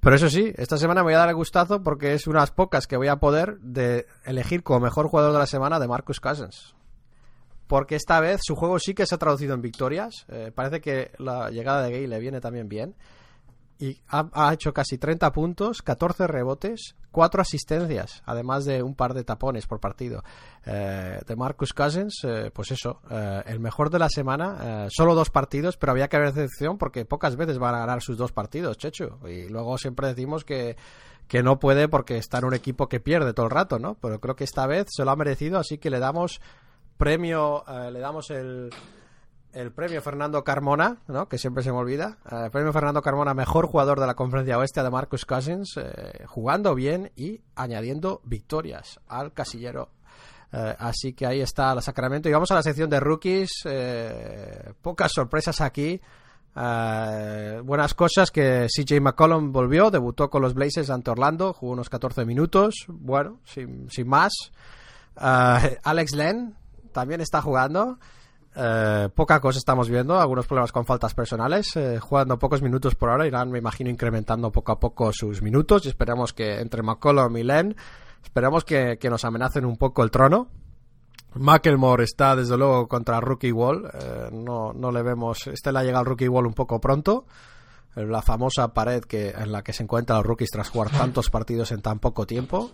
Pero 0.00 0.16
eso 0.16 0.28
sí, 0.28 0.52
esta 0.56 0.76
semana 0.76 1.02
me 1.02 1.06
voy 1.06 1.14
a 1.14 1.18
dar 1.18 1.28
el 1.28 1.36
gustazo 1.36 1.82
porque 1.82 2.14
es 2.14 2.26
unas 2.26 2.50
pocas 2.50 2.88
que 2.88 2.96
voy 2.96 3.08
a 3.08 3.16
poder 3.16 3.58
de 3.60 4.06
elegir 4.24 4.64
como 4.64 4.80
mejor 4.80 5.06
jugador 5.06 5.32
de 5.32 5.38
la 5.38 5.46
semana 5.46 5.78
de 5.78 5.88
Marcus 5.88 6.20
Cousins 6.20 6.74
porque 7.66 7.96
esta 7.96 8.18
vez 8.18 8.40
su 8.42 8.56
juego 8.56 8.78
sí 8.78 8.94
que 8.94 9.04
se 9.04 9.14
ha 9.14 9.18
traducido 9.18 9.52
en 9.52 9.60
victorias. 9.60 10.24
parece 10.54 10.80
que 10.80 11.10
la 11.18 11.50
llegada 11.50 11.82
de 11.82 11.90
Gay 11.90 12.06
le 12.06 12.18
viene 12.18 12.40
también 12.40 12.66
bien 12.66 12.94
y 13.80 14.00
ha, 14.08 14.52
hecho 14.52 14.72
casi 14.72 14.98
30 14.98 15.30
puntos, 15.32 15.82
14 15.82 16.26
rebotes, 16.26 16.96
4 17.12 17.40
asistencias, 17.40 18.22
además 18.26 18.64
de 18.64 18.82
un 18.82 18.96
par 18.96 19.14
de 19.14 19.22
tapones 19.22 19.66
por 19.66 19.78
partido. 19.78 20.24
Eh, 20.66 21.20
de 21.24 21.36
Marcus 21.36 21.72
Cousins, 21.72 22.22
eh, 22.24 22.50
pues 22.52 22.72
eso, 22.72 23.00
eh, 23.08 23.42
el 23.46 23.60
mejor 23.60 23.90
de 23.90 24.00
la 24.00 24.08
semana, 24.08 24.88
solo 24.90 25.14
dos 25.14 25.30
partidos, 25.30 25.76
pero 25.76 25.92
había 25.92 26.08
que 26.08 26.16
haber 26.16 26.30
excepción 26.30 26.76
porque 26.76 27.04
pocas 27.04 27.36
veces 27.36 27.58
van 27.58 27.76
a 27.76 27.80
ganar 27.80 28.02
sus 28.02 28.16
dos 28.16 28.32
partidos, 28.32 28.78
Chechu. 28.78 29.16
Y 29.28 29.48
luego 29.48 29.78
siempre 29.78 30.08
decimos 30.08 30.44
que, 30.44 30.76
que 31.28 31.44
no 31.44 31.60
puede 31.60 31.86
porque 31.88 32.18
está 32.18 32.38
en 32.38 32.46
un 32.46 32.54
equipo 32.54 32.88
que 32.88 32.98
pierde 32.98 33.32
todo 33.32 33.46
el 33.46 33.52
rato, 33.52 33.78
¿no? 33.78 33.94
Pero 33.94 34.20
creo 34.20 34.34
que 34.34 34.44
esta 34.44 34.66
vez 34.66 34.88
se 34.90 35.04
lo 35.04 35.12
ha 35.12 35.16
merecido, 35.16 35.58
así 35.58 35.78
que 35.78 35.90
le 35.90 36.00
damos 36.00 36.40
premio, 36.96 37.64
le 37.92 38.00
damos 38.00 38.30
el 38.30 38.70
el 39.58 39.72
premio 39.72 40.00
Fernando 40.00 40.44
Carmona, 40.44 40.98
¿no? 41.08 41.28
que 41.28 41.36
siempre 41.36 41.64
se 41.64 41.72
me 41.72 41.78
olvida. 41.78 42.18
El 42.30 42.46
eh, 42.46 42.50
premio 42.50 42.72
Fernando 42.72 43.02
Carmona, 43.02 43.34
mejor 43.34 43.66
jugador 43.66 43.98
de 43.98 44.06
la 44.06 44.14
conferencia 44.14 44.56
oeste 44.56 44.84
de 44.84 44.90
Marcus 44.90 45.26
Cousins, 45.26 45.74
eh, 45.76 46.24
jugando 46.26 46.76
bien 46.76 47.10
y 47.16 47.40
añadiendo 47.56 48.20
victorias 48.22 49.00
al 49.08 49.32
casillero. 49.32 49.90
Eh, 50.52 50.76
así 50.78 51.12
que 51.12 51.26
ahí 51.26 51.40
está 51.40 51.72
el 51.72 51.82
Sacramento. 51.82 52.28
Y 52.28 52.32
vamos 52.32 52.52
a 52.52 52.54
la 52.54 52.62
sección 52.62 52.88
de 52.88 53.00
rookies. 53.00 53.50
pocas 54.80 55.10
sorpresas 55.12 55.60
aquí. 55.60 56.00
buenas 56.54 57.94
cosas 57.94 58.30
que 58.30 58.68
CJ 58.68 59.00
McCollum 59.00 59.50
volvió, 59.50 59.90
debutó 59.90 60.30
con 60.30 60.40
los 60.40 60.54
Blazers 60.54 60.90
ante 60.90 61.10
Orlando, 61.10 61.52
jugó 61.52 61.72
unos 61.72 61.90
14 61.90 62.24
minutos. 62.24 62.86
Bueno, 62.86 63.40
sin, 63.44 63.90
sin 63.90 64.06
más. 64.06 64.32
Alex 65.16 66.14
Len 66.14 66.54
también 66.92 67.20
está 67.20 67.42
jugando. 67.42 67.98
Eh, 68.60 69.08
poca 69.14 69.40
cosa 69.40 69.56
estamos 69.56 69.88
viendo, 69.88 70.18
algunos 70.18 70.44
problemas 70.44 70.72
con 70.72 70.84
faltas 70.84 71.14
personales, 71.14 71.76
eh, 71.76 72.00
jugando 72.00 72.40
pocos 72.40 72.60
minutos 72.60 72.96
por 72.96 73.08
hora, 73.08 73.24
irán, 73.24 73.52
me 73.52 73.60
imagino, 73.60 73.88
incrementando 73.88 74.50
poco 74.50 74.72
a 74.72 74.80
poco 74.80 75.12
sus 75.12 75.42
minutos 75.42 75.86
y 75.86 75.90
esperamos 75.90 76.32
que 76.32 76.58
entre 76.58 76.82
McCollum 76.82 77.36
y 77.36 77.44
Len, 77.44 77.76
esperamos 78.24 78.64
que, 78.64 78.98
nos 79.08 79.24
amenacen 79.24 79.64
un 79.64 79.76
poco 79.76 80.02
el 80.02 80.10
trono. 80.10 80.48
Macklemore 81.34 82.02
está 82.02 82.34
desde 82.34 82.56
luego 82.56 82.88
contra 82.88 83.20
Rookie 83.20 83.52
Wall, 83.52 83.88
eh, 83.94 84.28
no, 84.32 84.72
no 84.72 84.90
le 84.90 85.02
vemos, 85.02 85.46
este 85.46 85.70
le 85.70 85.78
ha 85.78 85.96
al 85.96 86.04
Rookie 86.04 86.28
Wall 86.28 86.46
un 86.46 86.54
poco 86.54 86.80
pronto, 86.80 87.26
la 87.94 88.22
famosa 88.22 88.74
pared 88.74 89.04
que, 89.04 89.30
en 89.30 89.52
la 89.52 89.62
que 89.62 89.72
se 89.72 89.84
encuentran 89.84 90.18
los 90.18 90.26
rookies 90.26 90.50
tras 90.50 90.68
jugar 90.68 90.90
tantos 90.90 91.30
partidos 91.30 91.70
en 91.70 91.80
tan 91.80 92.00
poco 92.00 92.26
tiempo. 92.26 92.72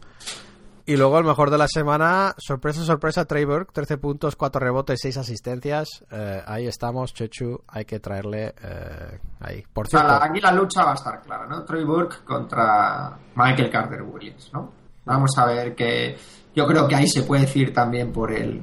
Y 0.87 0.97
luego 0.97 1.19
el 1.19 1.25
mejor 1.25 1.51
de 1.51 1.57
la 1.57 1.67
semana, 1.67 2.35
sorpresa, 2.37 2.85
sorpresa, 2.85 3.25
Trey 3.25 3.47
Burke, 3.47 3.73
13 3.73 3.97
puntos, 3.97 4.37
4 4.37 4.61
rebotes, 4.61 4.99
6 5.01 5.17
asistencias. 5.17 6.05
Eh, 6.11 6.43
ahí 6.47 6.67
estamos, 6.67 7.15
Chechu, 7.15 7.63
hay 7.69 7.87
que 7.87 8.01
traerle 8.01 8.55
eh, 8.63 9.19
ahí. 9.41 9.65
Por 9.73 9.89
cierto, 9.89 10.13
aquí 10.13 10.41
la 10.41 10.53
lucha 10.53 10.85
va 10.85 10.93
a 10.93 10.95
estar 10.95 11.23
clara, 11.23 11.47
¿no? 11.47 11.65
Trey 11.65 11.85
Burke 11.85 12.19
contra 12.25 13.17
Michael 13.35 13.71
Carter 13.71 14.03
Williams, 14.03 14.51
¿no? 14.53 14.73
Vamos 15.07 15.31
a 15.39 15.47
ver 15.47 15.75
que 15.75 16.17
yo 16.55 16.67
creo 16.67 16.87
que 16.87 16.97
ahí 16.97 17.09
se 17.09 17.23
puede 17.23 17.43
decir 17.43 17.73
también 17.73 18.13
por 18.13 18.31
el 18.31 18.63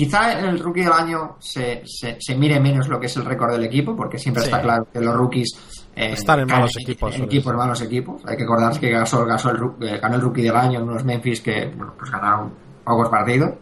Quizá 0.00 0.38
en 0.38 0.46
el 0.46 0.58
rookie 0.58 0.80
del 0.80 0.94
año 0.94 1.36
se, 1.40 1.82
se, 1.84 2.34
mire 2.34 2.58
menos 2.58 2.88
lo 2.88 2.98
que 2.98 3.04
es 3.04 3.16
el 3.18 3.24
récord 3.26 3.52
del 3.52 3.64
equipo, 3.64 3.94
porque 3.94 4.18
siempre 4.18 4.44
está 4.44 4.62
claro 4.62 4.88
que 4.90 4.98
los 4.98 5.14
rookies 5.14 5.79
eh, 5.94 6.12
están 6.12 6.40
en 6.40 6.46
malos 6.46 6.72
equipos. 6.80 7.14
En 7.16 7.24
equipos 7.24 7.54
malos 7.54 7.80
equipos. 7.82 8.22
Hay 8.26 8.36
que 8.36 8.44
acordarse 8.44 8.80
que 8.80 8.90
Gasol, 8.90 9.26
Gasol 9.26 9.76
eh, 9.80 9.98
ganó 10.00 10.16
el 10.16 10.20
rookie 10.20 10.42
del 10.42 10.56
año 10.56 10.78
en 10.80 10.88
unos 10.88 11.04
Memphis 11.04 11.40
que 11.40 11.72
bueno, 11.76 11.94
pues 11.98 12.10
ganaron 12.10 12.52
pocos 12.84 13.08
partidos. 13.08 13.54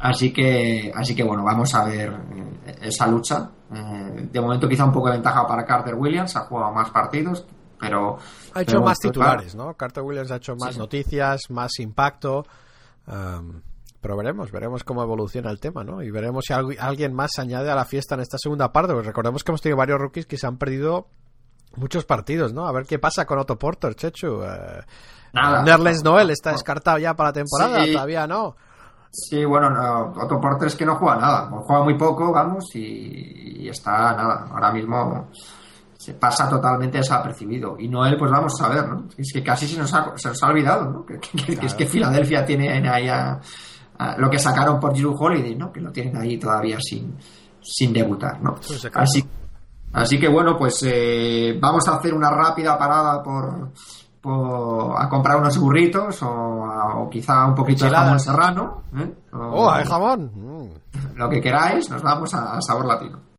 Así 0.00 0.32
que, 0.32 0.92
así 0.94 1.14
que 1.14 1.22
bueno, 1.22 1.44
vamos 1.44 1.74
a 1.74 1.84
ver 1.84 2.12
eh, 2.66 2.74
esa 2.82 3.06
lucha. 3.06 3.50
de 3.70 4.40
momento 4.40 4.68
quizá 4.68 4.84
un 4.84 4.92
poco 4.92 5.08
de 5.08 5.14
ventaja 5.14 5.46
para 5.46 5.64
Carter 5.64 5.94
Williams, 5.94 6.36
ha 6.36 6.40
jugado 6.40 6.72
más 6.72 6.90
partidos, 6.90 7.46
pero... 7.78 8.18
Ha 8.54 8.62
hecho 8.62 8.80
más 8.82 8.98
titulares, 8.98 9.54
¿no? 9.54 9.74
Carter 9.74 10.02
Williams 10.02 10.30
ha 10.30 10.36
hecho 10.36 10.56
más 10.56 10.76
noticias, 10.76 11.42
más 11.50 11.78
impacto. 11.78 12.44
Um, 13.06 13.62
pero 14.00 14.16
veremos, 14.16 14.50
veremos 14.50 14.82
cómo 14.82 15.02
evoluciona 15.02 15.50
el 15.50 15.60
tema, 15.60 15.84
¿no? 15.84 16.02
Y 16.02 16.10
veremos 16.10 16.44
si 16.46 16.52
alguien 16.52 17.14
más 17.14 17.30
se 17.34 17.40
añade 17.40 17.70
a 17.70 17.76
la 17.76 17.84
fiesta 17.84 18.16
en 18.16 18.20
esta 18.22 18.36
segunda 18.36 18.72
parte, 18.72 18.92
porque 18.92 19.06
recordemos 19.06 19.44
que 19.44 19.52
hemos 19.52 19.62
tenido 19.62 19.76
varios 19.76 20.00
rookies 20.00 20.26
que 20.26 20.36
se 20.36 20.46
han 20.48 20.58
perdido 20.58 21.06
muchos 21.76 22.04
partidos, 22.04 22.52
¿no? 22.52 22.66
A 22.66 22.72
ver 22.72 22.86
qué 22.86 22.98
pasa 22.98 23.24
con 23.24 23.38
Otto 23.38 23.58
Porter, 23.58 23.94
Chechu. 23.94 24.42
Eh, 24.42 24.82
Nada. 25.32 25.62
Nerles 25.62 26.02
Noel 26.04 26.30
está 26.30 26.52
descartado 26.52 26.98
ya 26.98 27.14
para 27.14 27.30
la 27.30 27.32
temporada, 27.32 27.84
todavía 27.90 28.26
no. 28.26 28.54
Sí, 29.10 29.44
bueno, 29.44 29.68
Otto 30.16 30.40
Porter 30.40 30.68
es 30.68 30.76
que 30.76 30.86
no 30.86 30.96
juega 30.96 31.16
nada, 31.16 31.50
juega 31.50 31.84
muy 31.84 31.98
poco, 31.98 32.32
vamos, 32.32 32.64
y, 32.74 33.68
está 33.68 34.14
nada, 34.14 34.46
ahora 34.50 34.72
mismo 34.72 35.28
se 35.96 36.14
pasa 36.14 36.48
totalmente 36.48 36.98
desapercibido. 36.98 37.76
Y 37.78 37.88
Noel, 37.88 38.16
pues 38.16 38.30
vamos 38.30 38.60
a 38.60 38.68
ver, 38.68 38.88
¿no? 38.88 39.04
Es 39.16 39.32
que 39.32 39.42
casi 39.42 39.68
se 39.68 39.78
nos 39.78 39.92
ha, 39.94 40.16
se 40.16 40.28
nos 40.28 40.42
ha 40.42 40.46
olvidado, 40.48 40.90
¿no? 40.90 41.06
Que, 41.06 41.20
es 41.64 41.74
que 41.74 41.86
Filadelfia 41.86 42.44
tiene 42.44 42.88
ahí 42.88 43.08
a, 43.08 43.38
lo 44.16 44.28
que 44.28 44.38
sacaron 44.38 44.80
por 44.80 44.94
Drew 44.94 45.14
Holiday, 45.16 45.54
¿no? 45.54 45.70
Que 45.70 45.80
lo 45.80 45.92
tienen 45.92 46.16
ahí 46.16 46.38
todavía 46.38 46.78
sin, 46.80 47.16
sin 47.60 47.92
debutar, 47.92 48.42
¿no? 48.42 48.56
Así, 48.94 49.24
así 49.92 50.18
que 50.18 50.28
bueno, 50.28 50.56
pues 50.56 50.82
eh, 50.86 51.58
vamos 51.60 51.86
a 51.88 51.96
hacer 51.96 52.14
una 52.14 52.30
rápida 52.30 52.78
parada 52.78 53.22
por 53.22 53.70
a 54.24 55.08
comprar 55.08 55.36
unos 55.38 55.58
burritos 55.58 56.22
o, 56.22 57.08
quizá 57.10 57.44
un 57.46 57.54
poquito 57.54 57.84
de 57.86 57.90
jamón 57.90 58.20
serrano. 58.20 58.84
¿eh? 58.96 59.12
¡Oh, 59.32 59.68
hay 59.68 59.84
jamón! 59.84 60.30
Mm. 60.34 61.16
Lo 61.16 61.28
que 61.28 61.40
queráis, 61.40 61.90
nos 61.90 62.02
vamos 62.02 62.32
a 62.34 62.60
Sabor 62.60 62.86
Latino. 62.86 63.32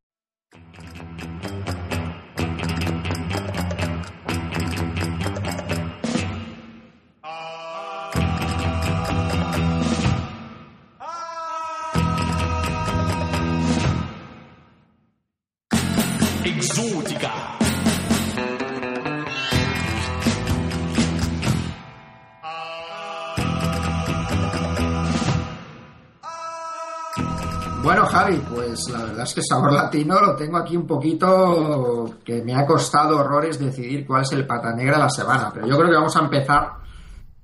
Pues 28.66 28.90
la 28.90 29.06
verdad 29.06 29.24
es 29.24 29.34
que 29.34 29.42
sabor 29.42 29.74
latino 29.74 30.20
lo 30.20 30.36
tengo 30.36 30.58
aquí 30.58 30.76
un 30.78 30.88
poquito 30.88 32.18
que 32.24 32.42
me 32.42 32.56
ha 32.56 32.66
costado 32.66 33.20
horrores 33.20 33.60
decidir 33.60 34.06
cuál 34.06 34.24
es 34.24 34.32
el 34.32 34.46
pata 34.46 34.74
negra 34.74 34.98
de 34.98 35.04
la 35.04 35.10
semana, 35.10 35.52
pero 35.54 35.68
yo 35.68 35.76
creo 35.78 35.90
que 35.90 35.96
vamos 35.96 36.16
a 36.16 36.20
empezar 36.20 36.74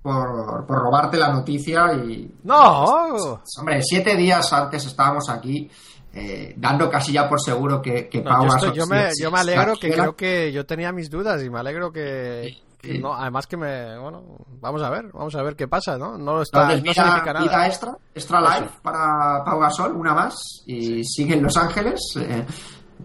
por, 0.01 0.67
robarte 0.67 1.17
la 1.17 1.31
noticia 1.31 1.93
y... 1.93 2.33
¡No! 2.43 3.15
hombre, 3.59 3.81
siete 3.81 4.15
días 4.15 4.51
antes 4.53 4.85
estábamos 4.85 5.29
aquí 5.29 5.69
eh, 6.13 6.53
dando 6.57 6.89
casi 6.89 7.13
ya 7.13 7.27
por 7.27 7.39
seguro 7.39 7.81
que, 7.81 8.07
que 8.07 8.21
Pau 8.21 8.47
yo, 8.73 8.87
me, 8.87 9.09
yo 9.19 9.29
me 9.29 9.39
alegro 9.39 9.75
que 9.75 9.91
creo 9.91 10.15
que 10.15 10.51
yo 10.51 10.65
tenía 10.65 10.91
mis 10.91 11.09
dudas 11.09 11.43
y 11.43 11.49
me 11.49 11.59
alegro 11.59 11.91
que, 11.91 12.57
no, 12.83 13.13
además 13.13 13.45
que 13.47 13.57
me. 13.57 13.97
Bueno, 13.97 14.23
vamos 14.61 14.81
a 14.81 14.89
ver, 14.89 15.11
vamos 15.11 15.35
a 15.35 15.43
ver 15.43 15.55
qué 15.55 15.67
pasa, 15.67 15.97
¿no? 15.97 16.17
No 16.17 16.35
lo 16.35 16.41
está. 16.43 16.65
no 16.65 16.75
significa 16.75 17.33
nada. 17.33 17.67
extra, 17.67 17.97
extra 18.15 18.41
live 18.41 18.69
para 18.81 19.43
Pau 19.43 19.59
Gasol, 19.59 19.95
una 19.95 20.13
más, 20.13 20.63
y 20.65 21.03
sigue 21.03 21.35
en 21.35 21.43
Los 21.43 21.57
Ángeles. 21.57 21.99
Eh, 22.17 22.45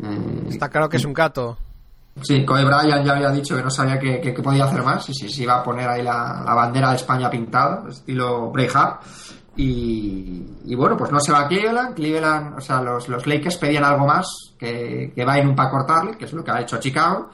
eh, 0.02 0.44
está 0.48 0.68
claro 0.68 0.88
que 0.88 0.96
es 0.96 1.04
un 1.04 1.12
gato. 1.12 1.56
Sí, 2.22 2.44
Kobe 2.44 2.64
Bryant 2.64 3.04
ya 3.04 3.12
había 3.14 3.30
dicho 3.30 3.56
que 3.56 3.62
no 3.62 3.70
sabía 3.70 3.98
que, 3.98 4.32
podía 4.42 4.64
hacer 4.66 4.82
más, 4.84 5.08
y 5.08 5.14
si 5.14 5.28
se 5.28 5.42
iba 5.42 5.56
a 5.56 5.62
poner 5.64 5.88
ahí 5.88 6.02
la, 6.02 6.44
bandera 6.54 6.90
de 6.90 6.96
España 6.96 7.28
pintada, 7.28 7.88
estilo 7.88 8.50
Braveheart. 8.52 9.02
Y, 9.56 10.44
y, 10.64 10.74
bueno, 10.74 10.96
pues 10.96 11.12
no 11.12 11.20
se 11.20 11.30
va 11.30 11.42
a 11.42 11.48
Cleveland. 11.48 11.94
Cleveland, 11.94 12.58
o 12.58 12.60
sea, 12.60 12.80
los, 12.80 13.08
los 13.08 13.26
Lakers 13.26 13.56
pedían 13.56 13.84
algo 13.84 14.06
más 14.06 14.26
que, 14.58 15.12
que 15.14 15.24
un 15.24 15.54
para 15.54 15.70
cortarle, 15.70 16.16
que 16.16 16.24
es 16.24 16.32
lo 16.32 16.42
que 16.42 16.50
ha 16.50 16.60
hecho 16.60 16.78
Chicago. 16.78 17.30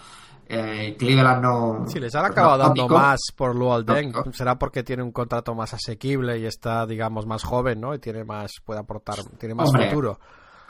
Eh, 0.52 0.96
Cleveland 0.98 1.42
no. 1.42 1.84
Si 1.86 2.00
les 2.00 2.12
han 2.12 2.24
acabado 2.24 2.58
dando 2.58 2.88
más 2.88 3.20
por 3.36 3.54
Luol 3.54 3.86
Deng, 3.86 4.12
será 4.32 4.58
porque 4.58 4.82
tiene 4.82 5.00
un 5.04 5.12
contrato 5.12 5.54
más 5.54 5.72
asequible 5.74 6.38
y 6.38 6.46
está, 6.46 6.86
digamos, 6.86 7.24
más 7.24 7.44
joven, 7.44 7.80
¿no? 7.80 7.94
Y 7.94 8.00
tiene 8.00 8.24
más, 8.24 8.54
puede 8.64 8.80
aportar, 8.80 9.14
tiene 9.38 9.54
más 9.54 9.70
futuro. 9.70 10.18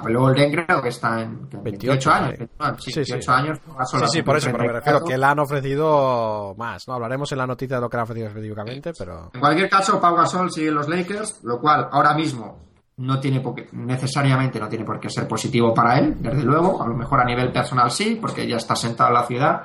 Luego 0.04 0.32
Deng 0.32 0.52
creo 0.52 0.82
que 0.82 0.90
está 0.90 1.22
en 1.22 1.48
28, 1.62 2.10
años. 2.10 2.34
sí, 2.78 2.92
28 2.94 3.32
años. 3.32 3.58
Sí, 3.90 3.98
sí, 4.10 4.22
por 4.22 4.36
eso, 4.36 4.50
pero 4.52 4.64
me 4.64 4.72
refiero 4.72 5.02
que 5.02 5.16
le 5.16 5.24
han 5.24 5.38
ofrecido 5.38 6.54
más, 6.58 6.86
¿no? 6.86 6.94
Hablaremos 6.94 7.32
en 7.32 7.38
la 7.38 7.46
noticia 7.46 7.76
de 7.76 7.80
lo 7.80 7.88
que 7.88 7.96
le 7.96 8.00
han 8.00 8.04
ofrecido 8.04 8.28
específicamente, 8.28 8.92
pero... 8.98 9.30
En 9.32 9.40
cualquier 9.40 9.70
caso, 9.70 9.98
Pau 9.98 10.14
Gasol 10.14 10.50
sigue 10.50 10.68
en 10.68 10.74
los 10.74 10.88
Lakers, 10.88 11.42
lo 11.42 11.58
cual 11.58 11.88
ahora 11.90 12.12
mismo 12.12 12.69
no 13.00 13.18
tiene 13.18 13.42
necesariamente 13.72 14.60
no 14.60 14.68
tiene 14.68 14.84
por 14.84 15.00
qué 15.00 15.08
ser 15.08 15.26
positivo 15.26 15.72
para 15.72 15.98
él, 15.98 16.16
desde 16.20 16.42
luego, 16.42 16.82
a 16.82 16.86
lo 16.86 16.94
mejor 16.94 17.20
a 17.20 17.24
nivel 17.24 17.50
personal 17.50 17.90
sí, 17.90 18.18
porque 18.20 18.46
ya 18.46 18.56
está 18.56 18.76
sentado 18.76 19.08
en 19.08 19.14
la 19.14 19.26
ciudad, 19.26 19.62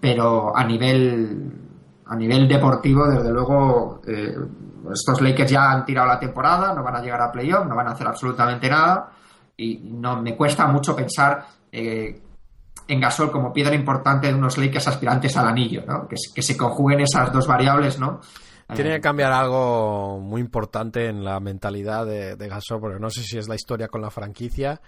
pero 0.00 0.54
a 0.54 0.64
nivel 0.64 1.64
a 2.06 2.16
nivel 2.16 2.46
deportivo, 2.46 3.08
desde 3.08 3.32
luego, 3.32 4.02
eh, 4.06 4.36
estos 4.92 5.20
Lakers 5.22 5.50
ya 5.50 5.70
han 5.70 5.86
tirado 5.86 6.06
la 6.06 6.18
temporada, 6.18 6.74
no 6.74 6.82
van 6.82 6.96
a 6.96 7.00
llegar 7.00 7.22
a 7.22 7.32
playoff, 7.32 7.66
no 7.66 7.74
van 7.74 7.88
a 7.88 7.92
hacer 7.92 8.06
absolutamente 8.06 8.68
nada, 8.68 9.10
y 9.56 9.78
no 9.78 10.20
me 10.20 10.36
cuesta 10.36 10.66
mucho 10.66 10.94
pensar 10.94 11.46
eh, 11.72 12.20
en 12.86 13.00
Gasol 13.00 13.30
como 13.30 13.52
piedra 13.52 13.74
importante 13.74 14.26
de 14.26 14.34
unos 14.34 14.58
Lakers 14.58 14.88
aspirantes 14.88 15.34
al 15.38 15.48
anillo, 15.48 15.84
¿no? 15.86 16.06
que, 16.06 16.16
que 16.34 16.42
se 16.42 16.56
conjuguen 16.56 17.00
esas 17.00 17.32
dos 17.32 17.46
variables, 17.46 17.98
¿no? 17.98 18.20
Tiene 18.72 18.92
que 18.92 19.00
cambiar 19.00 19.32
algo 19.32 20.18
muy 20.20 20.40
importante 20.40 21.06
en 21.06 21.22
la 21.22 21.38
mentalidad 21.38 22.06
de, 22.06 22.36
de 22.36 22.48
Gasol, 22.48 22.80
porque 22.80 22.98
no 22.98 23.10
sé 23.10 23.22
si 23.22 23.36
es 23.36 23.46
la 23.46 23.54
historia 23.54 23.88
con 23.88 24.00
la 24.00 24.10
franquicia, 24.10 24.80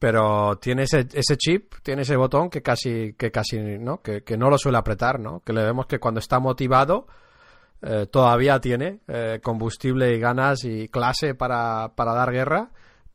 pero 0.00 0.56
tiene 0.56 0.84
ese, 0.84 1.06
ese 1.12 1.36
chip, 1.36 1.74
tiene 1.82 2.02
ese 2.02 2.16
botón 2.16 2.48
que 2.48 2.62
casi, 2.62 3.12
que 3.18 3.30
casi, 3.30 3.58
¿no? 3.58 4.00
Que, 4.00 4.22
no 4.38 4.48
lo 4.48 4.56
suele 4.56 4.78
apretar, 4.78 5.20
¿no? 5.20 5.40
Que 5.40 5.52
le 5.52 5.62
vemos 5.62 5.86
que 5.86 5.98
cuando 5.98 6.20
está 6.20 6.40
motivado 6.40 7.06
eh, 7.82 8.06
todavía 8.10 8.58
tiene 8.60 9.00
eh, 9.08 9.40
combustible 9.42 10.14
y 10.14 10.18
ganas 10.18 10.64
y 10.64 10.88
clase 10.88 11.34
para, 11.34 11.92
para 11.94 12.14
dar 12.14 12.32
guerra, 12.32 12.70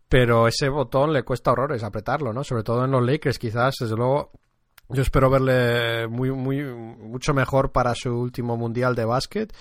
pero 0.07 0.47
ese 0.47 0.69
botón 0.69 1.11
le 1.11 1.23
cuesta 1.23 1.51
horrores 1.51 1.83
apretarlo, 1.83 2.33
¿no? 2.33 2.43
Sobre 2.43 2.61
todo 2.61 2.85
en 2.85 2.91
los 2.91 3.03
Lakers, 3.03 3.39
quizás, 3.39 3.73
desde 3.79 3.95
luego, 3.95 4.31
yo 4.89 5.01
espero 5.01 5.31
verle 5.31 6.07
muy, 6.07 6.31
muy, 6.31 6.63
mucho 6.63 7.33
mejor 7.33 7.71
para 7.71 7.95
su 7.95 8.11
último 8.11 8.57
mundial 8.57 8.93
de 8.93 9.05
básquet 9.05 9.53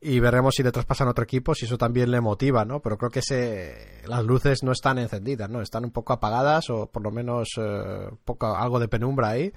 y 0.00 0.20
veremos 0.20 0.54
si 0.54 0.62
le 0.62 0.70
traspasan 0.70 1.08
otro 1.08 1.24
equipo, 1.24 1.54
si 1.54 1.64
eso 1.64 1.76
también 1.76 2.10
le 2.10 2.20
motiva, 2.20 2.64
¿no? 2.64 2.80
Pero 2.80 2.96
creo 2.96 3.10
que 3.10 3.18
ese, 3.18 4.02
las 4.06 4.24
luces 4.24 4.62
no 4.62 4.72
están 4.72 4.98
encendidas, 4.98 5.50
¿no? 5.50 5.60
Están 5.60 5.84
un 5.84 5.90
poco 5.90 6.12
apagadas 6.12 6.70
o 6.70 6.86
por 6.86 7.02
lo 7.02 7.10
menos 7.10 7.48
eh, 7.56 8.08
poco, 8.24 8.54
algo 8.54 8.78
de 8.78 8.88
penumbra 8.88 9.30
ahí. 9.30 9.52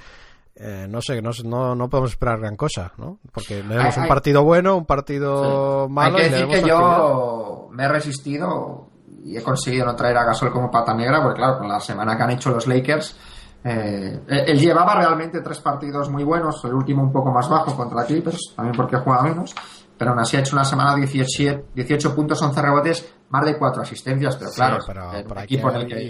Eh, 0.56 0.88
no 0.90 1.02
sé, 1.02 1.22
no, 1.22 1.32
no, 1.76 1.90
podemos 1.90 2.12
esperar 2.12 2.40
gran 2.40 2.58
cosa, 2.58 2.92
¿no? 2.98 3.20
Porque 3.32 3.62
vemos 3.62 3.96
un 3.98 4.08
partido 4.08 4.44
bueno, 4.44 4.78
un 4.78 4.86
partido 4.86 5.88
malo. 5.88 6.18
Hay 6.18 6.24
que 6.24 6.30
decir 6.30 6.48
que 6.48 6.68
yo 6.68 7.70
me 7.72 7.84
he 7.84 7.88
resistido 7.88 8.90
y 9.24 9.38
he 9.38 9.44
conseguido 9.44 9.86
no 9.86 9.96
traer 9.96 10.18
a 10.18 10.26
Gasol 10.26 10.52
como 10.52 10.70
pata 10.70 10.94
negra, 10.94 11.22
porque 11.22 11.40
claro, 11.40 11.60
con 11.60 11.70
la 11.70 11.80
semana 11.80 12.18
que 12.18 12.24
han 12.24 12.32
hecho 12.32 12.50
los 12.50 12.68
Lakers, 12.68 13.16
eh, 13.64 14.20
él 14.28 14.60
llevaba 14.60 14.96
realmente 14.96 15.42
tres 15.42 15.60
partidos 15.60 16.10
muy 16.10 16.24
buenos, 16.24 16.64
el 16.66 16.74
último 16.74 17.04
un 17.04 17.12
poco 17.12 17.32
más 17.32 17.48
bajo 17.48 17.76
contra 17.76 18.06
Clippers, 18.06 18.54
también 18.56 18.76
porque 18.76 18.98
juega 18.98 19.22
menos, 19.22 19.56
pero 20.02 20.14
aún 20.14 20.20
así 20.20 20.36
ha 20.36 20.40
hecho 20.40 20.56
una 20.56 20.66
semana 20.66 20.96
18, 20.96 21.66
18 21.76 22.16
puntos, 22.16 22.42
11 22.42 22.60
rebotes, 22.60 23.14
más 23.30 23.46
de 23.46 23.56
4 23.56 23.84
asistencias, 23.84 24.36
pero 24.36 24.50
claro, 24.50 24.80
pero, 24.88 25.42
equipo 25.42 25.70
en 25.70 25.76
el 25.76 25.86
que, 25.86 26.04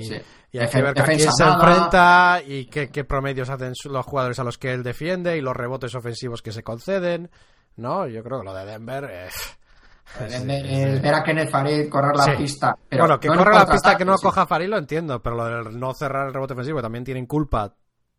y, 0.49 0.57
hay 0.57 0.69
que 0.69 0.81
ver 0.81 0.93
quién 0.93 1.19
se 1.19 1.43
enfrenta 1.43 2.41
y 2.47 2.67
qué, 2.67 2.89
qué, 2.89 3.03
promedios 3.03 3.49
hacen 3.49 3.73
los 3.89 4.05
jugadores 4.05 4.39
a 4.39 4.45
los 4.45 4.57
que 4.57 4.71
él 4.71 4.81
defiende 4.81 5.35
y 5.35 5.41
los 5.41 5.53
rebotes 5.53 5.93
ofensivos 5.93 6.41
que 6.41 6.53
se 6.53 6.63
conceden, 6.63 7.31
¿no? 7.75 8.07
Yo 8.07 8.23
creo 8.23 8.39
que 8.39 8.45
lo 8.45 8.53
de 8.53 8.65
Denver... 8.65 9.11
es, 10.25 10.45
ver 10.45 11.13
a 11.13 11.21
Kenneth 11.21 11.49
Farid 11.49 11.89
correr 11.89 12.15
la 12.15 12.37
pista. 12.37 12.73
Pero 12.87 13.03
bueno, 13.03 13.19
que 13.19 13.27
corre 13.27 13.53
la 13.53 13.65
pista 13.65 13.97
que 13.97 14.05
no 14.05 14.15
coja 14.15 14.47
Farid 14.47 14.69
lo 14.69 14.77
entiendo, 14.77 15.21
pero 15.21 15.35
lo 15.35 15.65
de 15.65 15.77
no 15.77 15.93
cerrar 15.93 16.27
el 16.27 16.33
rebote 16.33 16.53
ofensivo 16.53 16.81
también 16.81 17.03
tienen 17.03 17.25
culpa 17.25 17.75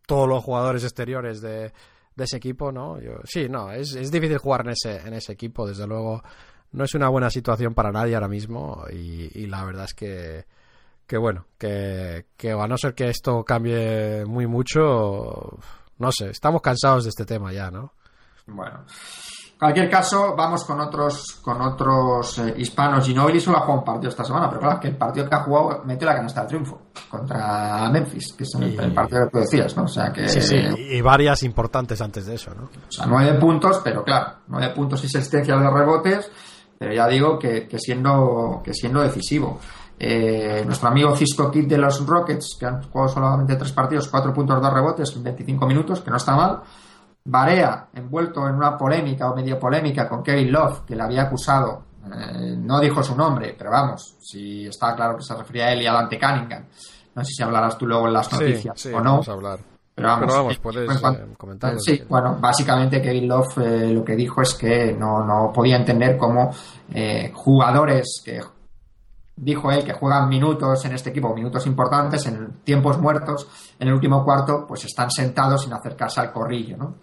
todos 0.06 0.28
los 0.28 0.44
jugadores 0.44 0.84
exteriores 0.84 1.40
de, 1.40 1.72
de 2.14 2.24
ese 2.24 2.36
equipo, 2.36 2.72
¿no? 2.72 3.00
Yo, 3.00 3.20
sí, 3.24 3.48
no, 3.48 3.70
es, 3.72 3.94
es 3.94 4.10
difícil 4.10 4.38
jugar 4.38 4.62
en 4.62 4.70
ese, 4.72 4.96
en 5.06 5.14
ese 5.14 5.32
equipo, 5.32 5.66
desde 5.66 5.86
luego. 5.86 6.22
No 6.72 6.84
es 6.84 6.94
una 6.94 7.08
buena 7.08 7.30
situación 7.30 7.74
para 7.74 7.92
nadie 7.92 8.14
ahora 8.14 8.28
mismo 8.28 8.84
y, 8.90 9.46
la 9.46 9.64
verdad 9.64 9.84
es 9.84 9.94
que, 9.94 10.46
que 11.06 11.18
bueno, 11.18 11.46
que, 11.58 12.26
que 12.36 12.52
a 12.52 12.66
no 12.66 12.78
ser 12.78 12.94
que 12.94 13.10
esto 13.10 13.44
cambie 13.44 14.24
muy 14.24 14.46
mucho, 14.46 15.58
no 15.98 16.12
sé, 16.12 16.30
estamos 16.30 16.62
cansados 16.62 17.04
de 17.04 17.10
este 17.10 17.26
tema 17.26 17.52
ya, 17.52 17.70
¿no? 17.70 17.92
Bueno, 18.46 18.86
cualquier 19.62 19.88
caso, 19.88 20.34
vamos 20.36 20.64
con 20.64 20.80
otros 20.80 21.38
con 21.40 21.62
otros 21.62 22.36
eh, 22.38 22.54
hispanos. 22.56 23.06
Ginobili 23.06 23.38
solo 23.38 23.58
ha 23.58 23.60
jugado 23.60 23.78
un 23.78 23.84
partido 23.84 24.08
esta 24.08 24.24
semana, 24.24 24.48
pero 24.48 24.60
claro, 24.60 24.80
que 24.80 24.88
el 24.88 24.96
partido 24.96 25.28
que 25.28 25.34
ha 25.36 25.44
jugado 25.44 25.82
mete 25.84 26.04
la 26.04 26.16
canasta 26.16 26.40
de 26.40 26.48
triunfo 26.48 26.80
contra 27.08 27.88
Memphis, 27.88 28.32
que 28.32 28.42
es 28.42 28.50
el, 28.58 28.92
partido 28.92 29.26
que 29.26 29.30
tú 29.30 29.38
decías, 29.38 29.76
¿no? 29.76 29.84
O 29.84 29.88
sea 29.88 30.12
que... 30.12 30.28
Sí, 30.28 30.40
sí, 30.40 30.56
y 30.56 31.00
varias 31.00 31.44
importantes 31.44 32.00
antes 32.00 32.26
de 32.26 32.34
eso, 32.34 32.52
¿no? 32.56 32.64
O 32.64 32.90
sea, 32.90 33.06
nueve 33.06 33.38
puntos, 33.38 33.80
pero 33.84 34.02
claro, 34.02 34.38
nueve 34.48 34.74
puntos 34.74 35.00
y 35.04 35.06
asistencias 35.06 35.60
de 35.60 35.70
rebotes, 35.70 36.28
pero 36.76 36.92
ya 36.92 37.06
digo 37.06 37.38
que, 37.38 37.68
siendo, 37.78 38.62
que 38.64 38.74
siendo 38.74 39.00
decisivo. 39.00 39.60
Eh, 39.96 40.64
nuestro 40.66 40.88
amigo 40.88 41.14
Cisco 41.14 41.52
Kid 41.52 41.68
de 41.68 41.78
los 41.78 42.04
Rockets, 42.04 42.56
que 42.58 42.66
han 42.66 42.82
jugado 42.82 43.08
solamente 43.10 43.54
tres 43.54 43.70
partidos, 43.70 44.08
cuatro 44.08 44.34
puntos, 44.34 44.60
dos 44.60 44.72
rebotes 44.72 45.14
en 45.14 45.22
25 45.22 45.66
minutos, 45.68 46.00
que 46.00 46.10
no 46.10 46.16
está 46.16 46.34
mal. 46.34 46.62
Barea, 47.24 47.88
envuelto 47.94 48.48
en 48.48 48.56
una 48.56 48.76
polémica 48.76 49.30
o 49.30 49.36
medio 49.36 49.58
polémica 49.58 50.08
con 50.08 50.22
Kevin 50.22 50.50
Love, 50.50 50.84
que 50.84 50.96
le 50.96 51.02
había 51.02 51.22
acusado, 51.22 51.84
eh, 52.06 52.56
no 52.58 52.80
dijo 52.80 53.02
su 53.02 53.16
nombre, 53.16 53.54
pero 53.56 53.70
vamos, 53.70 54.16
si 54.20 54.66
está 54.66 54.94
claro 54.96 55.16
que 55.16 55.22
se 55.22 55.34
refería 55.34 55.66
a 55.66 55.72
él 55.72 55.82
y 55.82 55.86
a 55.86 55.92
Dante 55.92 56.18
Cunningham. 56.18 56.64
No 57.14 57.24
sé 57.24 57.32
si 57.32 57.42
hablarás 57.42 57.78
tú 57.78 57.86
luego 57.86 58.08
en 58.08 58.14
las 58.14 58.32
noticias 58.32 58.86
o 58.86 59.00
no. 59.00 59.10
Vamos 59.10 59.28
a 59.28 59.32
hablar. 59.32 59.58
Pero 59.94 60.08
vamos, 60.08 60.58
puedes 60.58 60.90
eh, 60.90 61.26
comentar. 61.36 61.78
Sí, 61.78 62.02
bueno, 62.08 62.38
básicamente 62.40 63.02
Kevin 63.02 63.28
Love 63.28 63.58
lo 63.92 64.02
que 64.02 64.16
dijo 64.16 64.40
es 64.40 64.54
que 64.54 64.94
no, 64.94 65.22
no 65.22 65.52
podía 65.52 65.76
entender 65.76 66.16
cómo 66.16 66.50
jugadores 67.34 68.22
que 68.24 68.40
dijo 69.36 69.70
él 69.70 69.84
que 69.84 69.92
juegan 69.92 70.28
minutos 70.28 70.84
en 70.84 70.92
este 70.92 71.10
equipo, 71.10 71.34
minutos 71.34 71.66
importantes, 71.66 72.26
en 72.26 72.62
tiempos 72.64 72.98
muertos, 72.98 73.74
en 73.78 73.88
el 73.88 73.94
último 73.94 74.24
cuarto, 74.24 74.66
pues 74.66 74.84
están 74.84 75.10
sentados 75.10 75.62
sin 75.62 75.72
acercarse 75.72 76.20
al 76.20 76.32
corrillo, 76.32 76.76
¿no? 76.76 76.94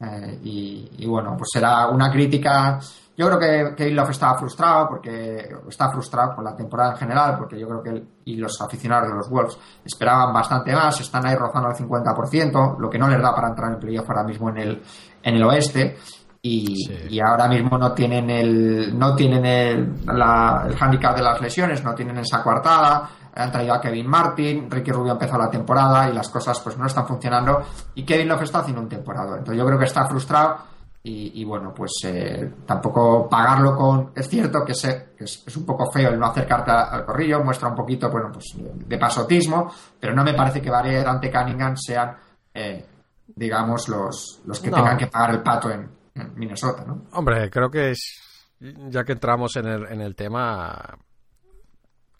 Eh, 0.00 0.40
y, 0.42 1.06
bueno, 1.06 1.36
pues 1.36 1.48
será 1.52 1.88
una 1.88 2.10
crítica. 2.10 2.80
Yo 3.16 3.28
creo 3.28 3.38
que, 3.38 3.74
que 3.76 4.10
estaba 4.10 4.38
frustrado, 4.38 4.88
porque 4.88 5.48
está 5.68 5.90
frustrado 5.90 6.34
por 6.34 6.44
la 6.44 6.56
temporada 6.56 6.92
en 6.92 6.96
general, 6.96 7.36
porque 7.38 7.58
yo 7.58 7.68
creo 7.68 7.82
que 7.82 7.90
él 7.90 8.08
y 8.24 8.36
los 8.36 8.60
aficionados 8.60 9.08
de 9.08 9.14
los 9.14 9.28
Wolves 9.28 9.58
esperaban 9.84 10.32
bastante 10.32 10.72
más, 10.72 11.00
están 11.00 11.26
ahí 11.26 11.34
rozando 11.34 11.68
al 11.68 11.76
50%, 11.76 12.78
lo 12.78 12.88
que 12.88 12.98
no 12.98 13.08
les 13.08 13.20
da 13.20 13.34
para 13.34 13.48
entrar 13.48 13.72
en 13.72 13.78
playoff 13.78 14.08
ahora 14.08 14.24
mismo 14.24 14.48
en 14.48 14.58
el, 14.58 14.82
en 15.22 15.34
el 15.34 15.44
oeste 15.44 15.98
y, 16.44 17.20
ahora 17.20 17.46
mismo 17.46 17.78
no 17.78 17.92
tienen 17.92 18.28
el 18.28 18.98
no 18.98 19.14
tienen 19.14 19.46
el, 19.46 20.04
la, 20.06 20.64
el 20.66 20.76
handicap 20.78 21.16
de 21.16 21.22
las 21.22 21.40
lesiones, 21.40 21.84
no 21.84 21.94
tienen 21.94 22.18
esa 22.18 22.42
coartada, 22.42 23.08
han 23.34 23.52
traído 23.52 23.74
a 23.74 23.80
Kevin 23.80 24.08
Martin, 24.08 24.68
Ricky 24.68 24.90
Rubio 24.90 25.12
empezó 25.12 25.38
la 25.38 25.48
temporada 25.48 26.10
y 26.10 26.12
las 26.12 26.28
cosas 26.28 26.58
pues 26.60 26.76
no 26.76 26.86
están 26.86 27.06
funcionando. 27.06 27.62
Y 27.94 28.04
Kevin 28.04 28.28
Love 28.28 28.42
está 28.42 28.58
haciendo 28.58 28.82
un 28.82 28.88
temporada. 28.88 29.38
Entonces 29.38 29.56
yo 29.56 29.64
creo 29.66 29.78
que 29.78 29.84
está 29.84 30.04
frustrado 30.06 30.72
y, 31.04 31.44
bueno, 31.44 31.72
pues 31.74 31.92
eh, 32.04 32.52
tampoco 32.64 33.28
pagarlo 33.28 33.76
con... 33.76 34.12
Es 34.14 34.28
cierto 34.28 34.64
que, 34.64 34.72
sé, 34.72 35.14
que 35.18 35.24
es, 35.24 35.56
un 35.56 35.66
poco 35.66 35.90
feo 35.90 36.10
el 36.10 36.18
no 36.18 36.26
acercarte 36.26 36.70
al 36.70 37.04
corrillo, 37.04 37.42
muestra 37.42 37.68
un 37.68 37.74
poquito, 37.74 38.08
bueno, 38.08 38.30
pues 38.32 38.54
de 38.56 38.98
pasotismo, 38.98 39.72
pero 39.98 40.14
no 40.14 40.22
me 40.22 40.34
parece 40.34 40.60
que 40.60 40.70
Varela 40.70 41.10
ante 41.10 41.28
Cunningham 41.28 41.76
sean, 41.76 42.16
eh, 42.54 42.86
digamos, 43.26 43.88
los, 43.88 44.42
los 44.44 44.60
que 44.60 44.70
tengan 44.70 44.96
que 44.96 45.08
pagar 45.08 45.30
el 45.30 45.42
pato 45.42 45.70
en, 45.70 45.88
Minnesota, 46.14 46.84
¿no? 46.84 47.06
Hombre, 47.12 47.50
creo 47.50 47.70
que 47.70 47.90
es, 47.90 48.20
ya 48.60 49.04
que 49.04 49.12
entramos 49.12 49.56
en 49.56 49.66
el, 49.66 49.86
en 49.86 50.00
el 50.00 50.14
tema, 50.14 50.98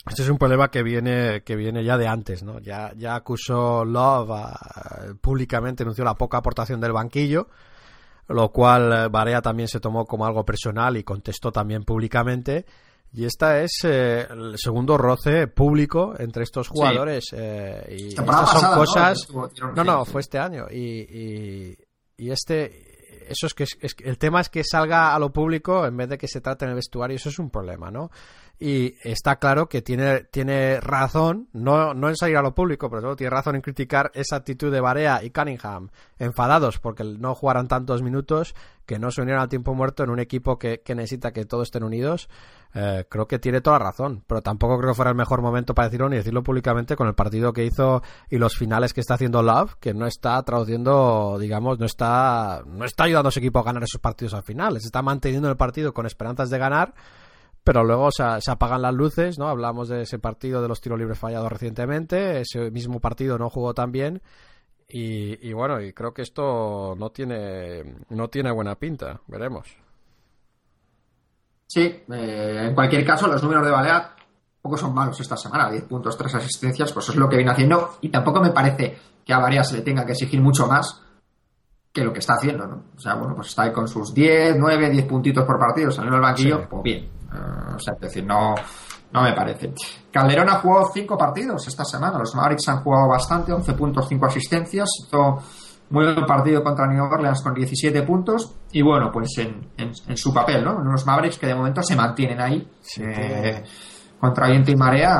este 0.07 0.22
es 0.22 0.28
un 0.28 0.38
problema 0.38 0.70
que 0.70 0.82
viene, 0.82 1.43
que 1.43 1.57
viene 1.57 1.84
ya 1.84 1.97
de 1.97 2.09
antes, 2.09 2.43
¿no? 2.43 2.59
Ya, 2.59 2.93
ya 2.97 3.14
acusó 3.14 3.84
Love, 3.84 5.16
públicamente 5.20 5.82
anunció 5.82 6.05
la 6.05 6.14
poca 6.14 6.38
aportación 6.38 6.80
del 6.80 6.93
banquillo, 6.93 7.49
lo 8.28 8.51
cual 8.51 9.11
Barea 9.11 9.38
eh, 9.38 9.43
también 9.43 9.68
se 9.68 9.80
tomó 9.80 10.07
como 10.07 10.26
algo 10.26 10.45
personal 10.45 10.97
y 10.97 11.05
contestó 11.05 11.53
también 11.53 11.84
públicamente. 11.84 12.66
Y 13.14 13.26
esta 13.26 13.61
es 13.61 13.72
eh, 13.84 14.26
el 14.30 14.55
segundo 14.57 14.97
roce 14.97 15.47
público 15.47 16.14
entre 16.18 16.45
estos 16.45 16.68
jugadores. 16.68 17.26
Eh, 17.32 17.97
y 17.97 18.09
estas 18.09 18.51
son 18.51 18.74
cosas. 18.74 19.28
No, 19.76 19.84
no, 19.84 20.05
fue 20.07 20.22
este 20.22 20.38
año. 20.38 20.64
Y, 20.70 21.03
y, 21.03 21.78
y 22.16 22.30
este 22.30 22.91
eso 23.29 23.47
es 23.47 23.55
que 23.55 23.64
es, 23.64 23.97
el 24.05 24.18
tema 24.18 24.41
es 24.41 24.49
que 24.49 24.62
salga 24.64 25.14
a 25.14 25.18
lo 25.18 25.33
público 25.33 25.87
en 25.87 25.97
vez 25.97 26.09
de 26.09 26.18
que 26.18 26.29
se 26.29 26.41
trate 26.41 26.64
en 26.64 26.70
el 26.70 26.77
vestuario, 26.77 27.16
eso 27.16 27.29
es 27.29 27.39
un 27.39 27.51
problema, 27.51 27.91
¿no? 27.91 28.11
Y 28.64 28.96
está 29.02 29.40
claro 29.40 29.68
que 29.68 29.82
tiene, 29.82 30.20
tiene 30.30 30.80
razón, 30.80 31.48
no, 31.52 31.94
no 31.94 32.08
en 32.08 32.14
salir 32.14 32.36
a 32.36 32.42
lo 32.42 32.54
público, 32.54 32.88
pero 32.88 33.16
tiene 33.16 33.30
razón 33.30 33.56
en 33.56 33.60
criticar 33.60 34.12
esa 34.14 34.36
actitud 34.36 34.70
de 34.70 34.80
Barea 34.80 35.24
y 35.24 35.30
Cunningham, 35.30 35.90
enfadados 36.16 36.78
porque 36.78 37.02
no 37.02 37.34
jugaran 37.34 37.66
tantos 37.66 38.02
minutos, 38.02 38.54
que 38.86 39.00
no 39.00 39.10
se 39.10 39.20
unieron 39.20 39.42
al 39.42 39.48
tiempo 39.48 39.74
muerto 39.74 40.04
en 40.04 40.10
un 40.10 40.20
equipo 40.20 40.60
que, 40.60 40.80
que 40.80 40.94
necesita 40.94 41.32
que 41.32 41.44
todos 41.44 41.64
estén 41.64 41.82
unidos. 41.82 42.28
Eh, 42.74 43.04
creo 43.08 43.26
que 43.26 43.40
tiene 43.40 43.60
toda 43.60 43.80
razón, 43.80 44.22
pero 44.28 44.42
tampoco 44.42 44.78
creo 44.78 44.90
que 44.90 44.94
fuera 44.94 45.10
el 45.10 45.16
mejor 45.16 45.42
momento 45.42 45.74
para 45.74 45.88
decirlo 45.88 46.08
ni 46.08 46.16
decirlo 46.16 46.44
públicamente 46.44 46.94
con 46.94 47.08
el 47.08 47.14
partido 47.14 47.52
que 47.52 47.64
hizo 47.64 48.00
y 48.30 48.38
los 48.38 48.56
finales 48.56 48.94
que 48.94 49.00
está 49.00 49.14
haciendo 49.14 49.42
Love, 49.42 49.74
que 49.80 49.92
no 49.92 50.06
está 50.06 50.40
traduciendo, 50.44 51.36
digamos, 51.40 51.80
no 51.80 51.86
está, 51.86 52.62
no 52.64 52.84
está 52.84 53.04
ayudando 53.04 53.28
a 53.28 53.32
su 53.32 53.40
equipo 53.40 53.58
a 53.58 53.64
ganar 53.64 53.82
esos 53.82 54.00
partidos 54.00 54.34
al 54.34 54.44
final, 54.44 54.80
se 54.80 54.86
está 54.86 55.02
manteniendo 55.02 55.50
el 55.50 55.56
partido 55.56 55.92
con 55.92 56.06
esperanzas 56.06 56.48
de 56.48 56.58
ganar, 56.58 56.94
pero 57.64 57.84
luego 57.84 58.10
se, 58.10 58.22
apagan 58.50 58.82
las 58.82 58.94
luces, 58.94 59.38
¿no? 59.38 59.48
Hablamos 59.48 59.88
de 59.88 60.02
ese 60.02 60.18
partido 60.18 60.62
de 60.62 60.68
los 60.68 60.80
tiros 60.80 60.98
libres 60.98 61.18
fallados 61.18 61.50
recientemente, 61.50 62.40
ese 62.40 62.70
mismo 62.70 63.00
partido 63.00 63.38
no 63.38 63.50
jugó 63.50 63.74
tan 63.74 63.92
bien. 63.92 64.22
Y, 64.88 65.48
y 65.48 65.52
bueno, 65.52 65.80
y 65.80 65.92
creo 65.92 66.12
que 66.12 66.22
esto 66.22 66.94
no 66.98 67.10
tiene, 67.10 67.82
no 68.10 68.28
tiene 68.28 68.50
buena 68.50 68.74
pinta, 68.74 69.20
veremos. 69.26 69.76
Sí, 71.66 71.80
eh, 71.80 72.66
en 72.68 72.74
cualquier 72.74 73.02
caso, 73.06 73.26
los 73.26 73.42
números 73.42 73.64
de 73.64 73.70
Balear 73.70 74.16
poco 74.62 74.76
son 74.76 74.94
malos 74.94 75.18
esta 75.20 75.36
semana. 75.36 75.70
10 75.70 75.84
puntos, 75.84 76.16
3 76.16 76.34
asistencias, 76.34 76.92
pues 76.92 77.08
es 77.08 77.16
lo 77.16 77.28
que 77.28 77.36
viene 77.36 77.50
haciendo. 77.50 77.96
Y 78.00 78.10
tampoco 78.10 78.40
me 78.40 78.50
parece 78.50 78.96
que 79.24 79.32
a 79.32 79.38
Barea 79.38 79.64
se 79.64 79.76
le 79.76 79.82
tenga 79.82 80.06
que 80.06 80.12
exigir 80.12 80.40
mucho 80.40 80.66
más 80.66 81.02
que 81.92 82.04
lo 82.04 82.12
que 82.12 82.20
está 82.20 82.34
haciendo, 82.34 82.66
¿no? 82.66 82.84
O 82.96 83.00
sea, 83.00 83.14
bueno, 83.14 83.34
pues 83.34 83.48
está 83.48 83.62
ahí 83.62 83.72
con 83.72 83.88
sus 83.88 84.14
10, 84.14 84.56
9, 84.58 84.90
10 84.90 85.06
puntitos 85.06 85.44
por 85.44 85.58
partido, 85.58 85.90
saliendo 85.90 86.16
del 86.16 86.22
banquillo, 86.22 86.68
pues 86.68 86.82
bien. 86.82 87.22
Eh, 87.35 87.74
o 87.76 87.78
sea, 87.78 87.95
es 87.95 88.01
decir, 88.01 88.24
no, 88.24 88.55
no 89.12 89.22
me 89.22 89.33
parece. 89.33 89.72
Calderón 90.11 90.49
ha 90.49 90.61
jugado 90.61 90.91
5 90.93 91.16
partidos 91.16 91.66
esta 91.68 91.85
semana. 91.85 92.18
Los 92.18 92.35
Mavericks 92.35 92.68
han 92.68 92.83
jugado 92.83 93.09
bastante, 93.09 93.53
11 93.53 93.72
puntos, 93.74 94.09
5 94.09 94.26
asistencias. 94.26 94.89
Hizo 95.07 95.39
muy 95.93 96.05
buen 96.05 96.26
partido 96.26 96.62
contra 96.62 96.87
New 96.87 97.05
Orleans 97.05 97.43
con 97.43 97.53
17 97.53 98.03
puntos 98.03 98.55
y 98.72 98.80
bueno, 98.80 99.11
pues 99.12 99.37
en, 99.37 99.72
en, 99.76 100.16
su 100.16 100.33
papel, 100.33 100.64
¿no? 100.64 100.76
Unos 100.76 101.05
Mavericks 101.05 101.39
que 101.39 101.47
de 101.47 101.55
momento 101.55 101.83
se 101.83 101.95
mantienen 101.95 102.41
ahí 102.41 102.66
eh, 102.99 103.62
contra 104.18 104.49
viento 104.49 104.70
y 104.70 104.76
marea. 104.76 105.18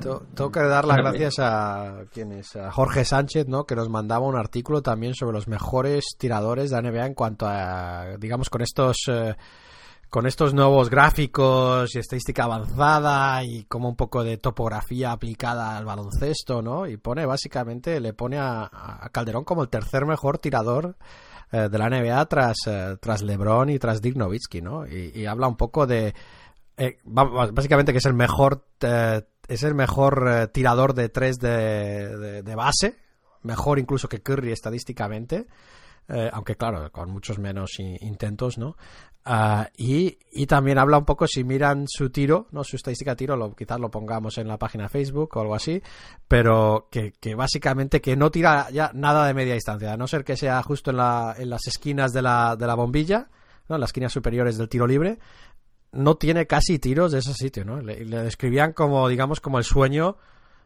Tengo 0.00 0.50
que 0.50 0.60
dar 0.60 0.86
las 0.86 0.96
gracias 0.96 1.38
a 1.38 2.04
quienes 2.10 2.56
a 2.56 2.72
Jorge 2.72 3.04
Sánchez, 3.04 3.46
¿no? 3.46 3.64
Que 3.64 3.76
nos 3.76 3.90
mandaba 3.90 4.26
un 4.26 4.36
artículo 4.36 4.80
también 4.80 5.14
sobre 5.14 5.34
los 5.34 5.46
mejores 5.46 6.16
tiradores 6.18 6.70
de 6.70 6.80
la 6.80 6.90
NBA 6.90 7.06
en 7.06 7.14
cuanto 7.14 7.46
a, 7.46 8.16
digamos, 8.18 8.48
con 8.48 8.62
estos 8.62 8.96
eh, 9.08 9.36
con 10.14 10.28
estos 10.28 10.54
nuevos 10.54 10.90
gráficos 10.90 11.92
y 11.92 11.98
estadística 11.98 12.44
avanzada 12.44 13.42
y 13.42 13.64
como 13.64 13.88
un 13.88 13.96
poco 13.96 14.22
de 14.22 14.36
topografía 14.36 15.10
aplicada 15.10 15.76
al 15.76 15.84
baloncesto, 15.84 16.62
¿no? 16.62 16.86
Y 16.86 16.98
pone 16.98 17.26
básicamente, 17.26 17.98
le 17.98 18.12
pone 18.12 18.38
a, 18.38 18.70
Calderón 19.10 19.42
como 19.42 19.64
el 19.64 19.68
tercer 19.68 20.06
mejor 20.06 20.38
tirador 20.38 20.96
eh, 21.50 21.68
de 21.68 21.78
la 21.78 21.90
NBA 21.90 22.26
tras, 22.26 22.58
eh, 22.68 22.96
tras 23.00 23.22
LeBron 23.22 23.70
y 23.70 23.80
tras 23.80 24.00
Dirk 24.00 24.16
Nowitzki, 24.16 24.62
¿no? 24.62 24.86
Y, 24.86 25.26
habla 25.26 25.48
un 25.48 25.56
poco 25.56 25.84
de, 25.84 26.14
eh, 26.76 26.98
básicamente 27.02 27.90
que 27.90 27.98
es 27.98 28.06
el 28.06 28.14
mejor, 28.14 28.66
es 29.48 29.62
el 29.64 29.74
mejor 29.74 30.48
tirador 30.52 30.94
de 30.94 31.08
tres 31.08 31.40
de, 31.40 32.54
base, 32.54 32.94
mejor 33.42 33.80
incluso 33.80 34.08
que 34.08 34.22
Curry 34.22 34.52
estadísticamente. 34.52 35.48
Aunque 36.32 36.54
claro, 36.54 36.92
con 36.92 37.10
muchos 37.10 37.38
menos 37.38 37.78
intentos, 37.78 38.58
¿no? 38.58 38.76
Ah, 39.26 39.70
y, 39.76 40.18
y, 40.32 40.46
también 40.46 40.76
habla 40.76 40.98
un 40.98 41.06
poco, 41.06 41.26
si 41.26 41.44
miran 41.44 41.86
su 41.88 42.10
tiro, 42.10 42.46
¿no? 42.52 42.62
Su 42.62 42.76
estadística 42.76 43.12
de 43.12 43.16
tiro, 43.16 43.36
lo, 43.36 43.54
quizás 43.54 43.80
lo 43.80 43.90
pongamos 43.90 44.36
en 44.36 44.48
la 44.48 44.58
página 44.58 44.90
Facebook 44.90 45.34
o 45.34 45.40
algo 45.40 45.54
así, 45.54 45.82
pero 46.28 46.88
que, 46.90 47.12
que, 47.12 47.34
básicamente 47.34 48.02
que 48.02 48.16
no 48.16 48.30
tira 48.30 48.68
ya 48.70 48.90
nada 48.92 49.26
de 49.26 49.32
media 49.32 49.54
distancia, 49.54 49.94
a 49.94 49.96
no 49.96 50.06
ser 50.06 50.24
que 50.24 50.36
sea 50.36 50.62
justo 50.62 50.90
en, 50.90 50.98
la, 50.98 51.34
en 51.38 51.48
las 51.48 51.66
esquinas 51.66 52.12
de 52.12 52.20
la, 52.20 52.54
de 52.56 52.66
la 52.66 52.74
bombilla, 52.74 53.30
¿no? 53.68 53.76
En 53.76 53.80
las 53.80 53.88
esquinas 53.88 54.12
superiores 54.12 54.58
del 54.58 54.68
tiro 54.68 54.86
libre, 54.86 55.18
no 55.92 56.16
tiene 56.16 56.46
casi 56.46 56.78
tiros 56.78 57.12
de 57.12 57.20
ese 57.20 57.32
sitio, 57.32 57.64
¿no? 57.64 57.80
Le, 57.80 58.04
le 58.04 58.22
describían 58.22 58.74
como, 58.74 59.08
digamos, 59.08 59.40
como 59.40 59.56
el 59.56 59.64
sueño 59.64 60.18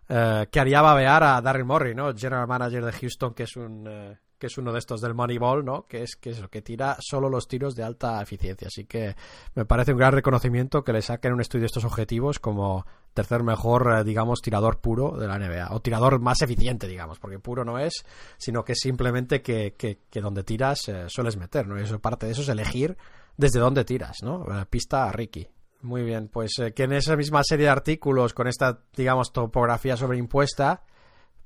eh, 0.09 0.47
que 0.51 0.59
haría 0.59 0.81
babear 0.81 1.23
a 1.23 1.41
Darryl 1.41 1.67
Morey, 1.67 1.95
¿no? 1.95 2.15
General 2.17 2.47
Manager 2.47 2.85
de 2.85 2.93
Houston, 2.93 3.35
que 3.35 3.43
es 3.43 3.57
un... 3.57 3.87
Eh, 3.87 4.19
que 4.39 4.47
es 4.47 4.57
uno 4.59 4.73
de 4.73 4.79
estos 4.79 5.01
del 5.01 5.15
Moneyball, 5.15 5.65
¿no? 5.65 5.87
Que 5.87 6.03
es 6.03 6.17
que, 6.17 6.31
es, 6.31 6.41
que 6.49 6.63
tira 6.63 6.97
solo 7.01 7.29
los 7.29 7.49
tiros 7.49 7.75
de 7.75 7.83
alta 7.83 8.23
eficiencia. 8.23 8.69
Así 8.69 8.85
que 8.85 9.17
me 9.55 9.65
parece 9.65 9.93
un 9.93 9.99
gran 9.99 10.13
reconocimiento 10.13 10.85
que 10.85 10.93
le 10.93 11.03
saquen 11.03 11.33
un 11.33 11.41
estudio 11.41 11.67
estos 11.67 11.85
objetivos 11.85 12.39
como 12.39 12.87
tercer 13.15 13.43
mejor, 13.43 13.93
eh, 13.99 14.05
digamos, 14.05 14.41
tirador 14.41 14.81
puro 14.81 15.17
de 15.17 15.27
la 15.27 15.39
NBA. 15.39 15.75
O 15.75 15.81
tirador 15.81 16.21
más 16.21 16.41
eficiente, 16.43 16.87
digamos, 16.87 17.19
porque 17.19 17.39
puro 17.39 17.65
no 17.65 17.79
es, 17.79 18.05
sino 18.37 18.65
que 18.65 18.75
simplemente 18.75 19.43
que, 19.43 19.75
que, 19.77 20.21
donde 20.21 20.45
tiras 20.45 20.89
eh, 20.89 21.07
sueles 21.09 21.37
meter, 21.37 21.67
¿no? 21.67 21.79
Y 21.79 21.83
eso, 21.83 21.99
parte 21.99 22.27
de 22.27 22.33
eso 22.33 22.43
es 22.43 22.49
elegir 22.49 22.97
desde 23.37 23.59
dónde 23.59 23.85
tiras, 23.85 24.19
¿no? 24.23 24.45
La 24.47 24.65
pista 24.65 25.05
a 25.05 25.13
Ricky. 25.13 25.49
Muy 25.81 26.03
bien, 26.03 26.29
pues 26.29 26.53
eh, 26.61 26.73
que 26.73 26.85
en 26.85 26.93
esa 26.93 27.17
misma 27.17 27.43
serie 27.45 27.67
de 27.67 27.71
artículos 27.71 28.35
con 28.35 28.49
esta, 28.49 28.81
digamos, 28.97 29.33
topografía 29.33 29.97
sobreimpuesta, 29.97 30.83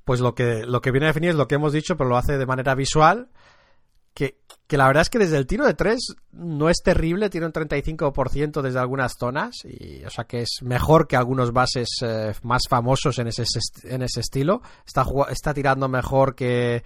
pues 0.04 0.20
lo 0.20 0.34
que, 0.34 0.64
lo 0.66 0.80
que 0.80 0.90
viene 0.90 1.06
a 1.06 1.10
definir 1.10 1.30
es 1.30 1.36
lo 1.36 1.48
que 1.48 1.56
hemos 1.56 1.72
dicho, 1.72 1.96
pero 1.96 2.10
lo 2.10 2.16
hace 2.16 2.38
de 2.38 2.46
manera 2.46 2.74
visual. 2.74 3.28
que, 4.14 4.38
que 4.66 4.76
la 4.76 4.86
verdad 4.86 5.02
es 5.02 5.10
que 5.10 5.18
desde 5.18 5.36
el 5.36 5.46
tiro 5.46 5.66
de 5.66 5.74
tres 5.74 6.14
no 6.32 6.68
es 6.68 6.78
terrible, 6.82 7.30
tiene 7.30 7.46
un 7.46 7.52
35% 7.52 8.62
desde 8.62 8.78
algunas 8.78 9.14
zonas, 9.18 9.56
y, 9.64 10.04
o 10.04 10.10
sea 10.10 10.24
que 10.24 10.42
es 10.42 10.58
mejor 10.62 11.06
que 11.06 11.16
algunos 11.16 11.52
bases 11.52 11.88
eh, 12.02 12.32
más 12.42 12.62
famosos 12.68 13.18
en 13.18 13.28
ese, 13.28 13.44
en 13.84 14.02
ese 14.02 14.20
estilo. 14.20 14.62
Está, 14.86 15.04
está 15.30 15.54
tirando 15.54 15.88
mejor 15.88 16.34
que 16.34 16.82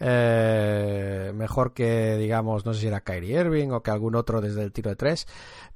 eh, 0.00 1.32
mejor 1.34 1.72
que 1.72 2.16
digamos 2.16 2.66
no 2.66 2.74
sé 2.74 2.80
si 2.80 2.86
era 2.88 3.02
Kyrie 3.02 3.40
Irving 3.40 3.68
o 3.70 3.80
que 3.80 3.92
algún 3.92 4.16
otro 4.16 4.40
desde 4.40 4.64
el 4.64 4.72
tiro 4.72 4.90
de 4.90 4.96
tres 4.96 5.24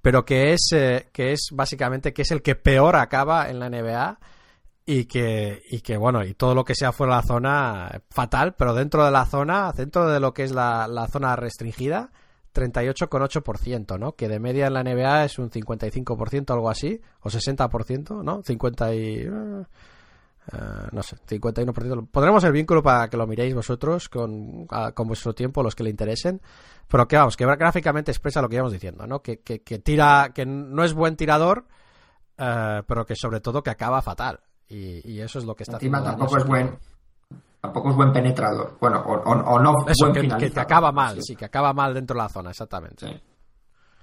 pero 0.02 0.24
que 0.24 0.52
es 0.52 0.70
eh, 0.72 1.08
que 1.12 1.32
es 1.32 1.50
básicamente 1.52 2.12
que 2.12 2.22
es 2.22 2.32
el 2.32 2.42
que 2.42 2.56
peor 2.56 2.96
acaba 2.96 3.48
en 3.48 3.60
la 3.60 3.70
NBA 3.70 4.18
y 4.90 5.04
que, 5.04 5.62
y 5.68 5.82
que 5.82 5.98
bueno, 5.98 6.24
y 6.24 6.32
todo 6.32 6.54
lo 6.54 6.64
que 6.64 6.74
sea 6.74 6.92
fuera 6.92 7.16
de 7.16 7.20
la 7.20 7.26
zona, 7.26 8.02
fatal, 8.08 8.54
pero 8.54 8.72
dentro 8.72 9.04
de 9.04 9.10
la 9.10 9.26
zona, 9.26 9.70
dentro 9.72 10.08
de 10.08 10.18
lo 10.18 10.32
que 10.32 10.44
es 10.44 10.52
la, 10.52 10.88
la 10.88 11.06
zona 11.08 11.36
restringida, 11.36 12.10
38,8%, 12.54 13.98
¿no? 13.98 14.16
Que 14.16 14.28
de 14.28 14.40
media 14.40 14.68
en 14.68 14.72
la 14.72 14.82
NBA 14.82 15.26
es 15.26 15.38
un 15.38 15.50
55%, 15.50 16.54
algo 16.54 16.70
así, 16.70 17.02
o 17.20 17.28
60%, 17.28 18.24
¿no? 18.24 18.42
50 18.42 18.94
y... 18.94 19.26
Eh, 19.26 19.64
no 20.92 21.02
sé, 21.02 21.16
51%. 21.18 22.08
Pondremos 22.10 22.42
el 22.44 22.52
vínculo 22.52 22.82
para 22.82 23.10
que 23.10 23.18
lo 23.18 23.26
miréis 23.26 23.54
vosotros 23.54 24.08
con, 24.08 24.66
con 24.66 25.06
vuestro 25.06 25.34
tiempo, 25.34 25.62
los 25.62 25.74
que 25.74 25.84
le 25.84 25.90
interesen. 25.90 26.40
Pero 26.88 27.06
que 27.06 27.18
vamos, 27.18 27.36
que 27.36 27.44
gráficamente 27.44 28.10
expresa 28.10 28.40
lo 28.40 28.48
que 28.48 28.54
íbamos 28.54 28.72
diciendo, 28.72 29.06
¿no? 29.06 29.20
Que, 29.20 29.40
que, 29.40 29.60
que 29.60 29.80
tira, 29.80 30.30
que 30.34 30.46
no 30.46 30.82
es 30.82 30.94
buen 30.94 31.14
tirador, 31.14 31.66
eh, 32.38 32.82
pero 32.86 33.04
que 33.04 33.16
sobre 33.16 33.40
todo 33.40 33.62
que 33.62 33.68
acaba 33.68 34.00
fatal. 34.00 34.40
Y, 34.68 35.20
eso 35.20 35.38
es 35.38 35.44
lo 35.44 35.54
que 35.54 35.62
está 35.62 35.76
Encima 35.76 36.02
tampoco 36.02 36.36
es 36.36 36.44
buen 36.44 36.78
tampoco 37.60 37.90
es 37.90 37.96
buen 37.96 38.12
penetrador. 38.12 38.76
Bueno, 38.80 39.00
o, 39.00 39.58
no 39.58 39.74
eso, 39.86 40.12
que, 40.12 40.50
que, 40.50 40.60
acaba 40.60 40.92
mal, 40.92 41.22
sí. 41.22 41.34
que 41.34 41.46
acaba 41.46 41.72
mal 41.72 41.94
dentro 41.94 42.14
de 42.14 42.22
la 42.22 42.28
zona, 42.28 42.50
exactamente. 42.50 43.22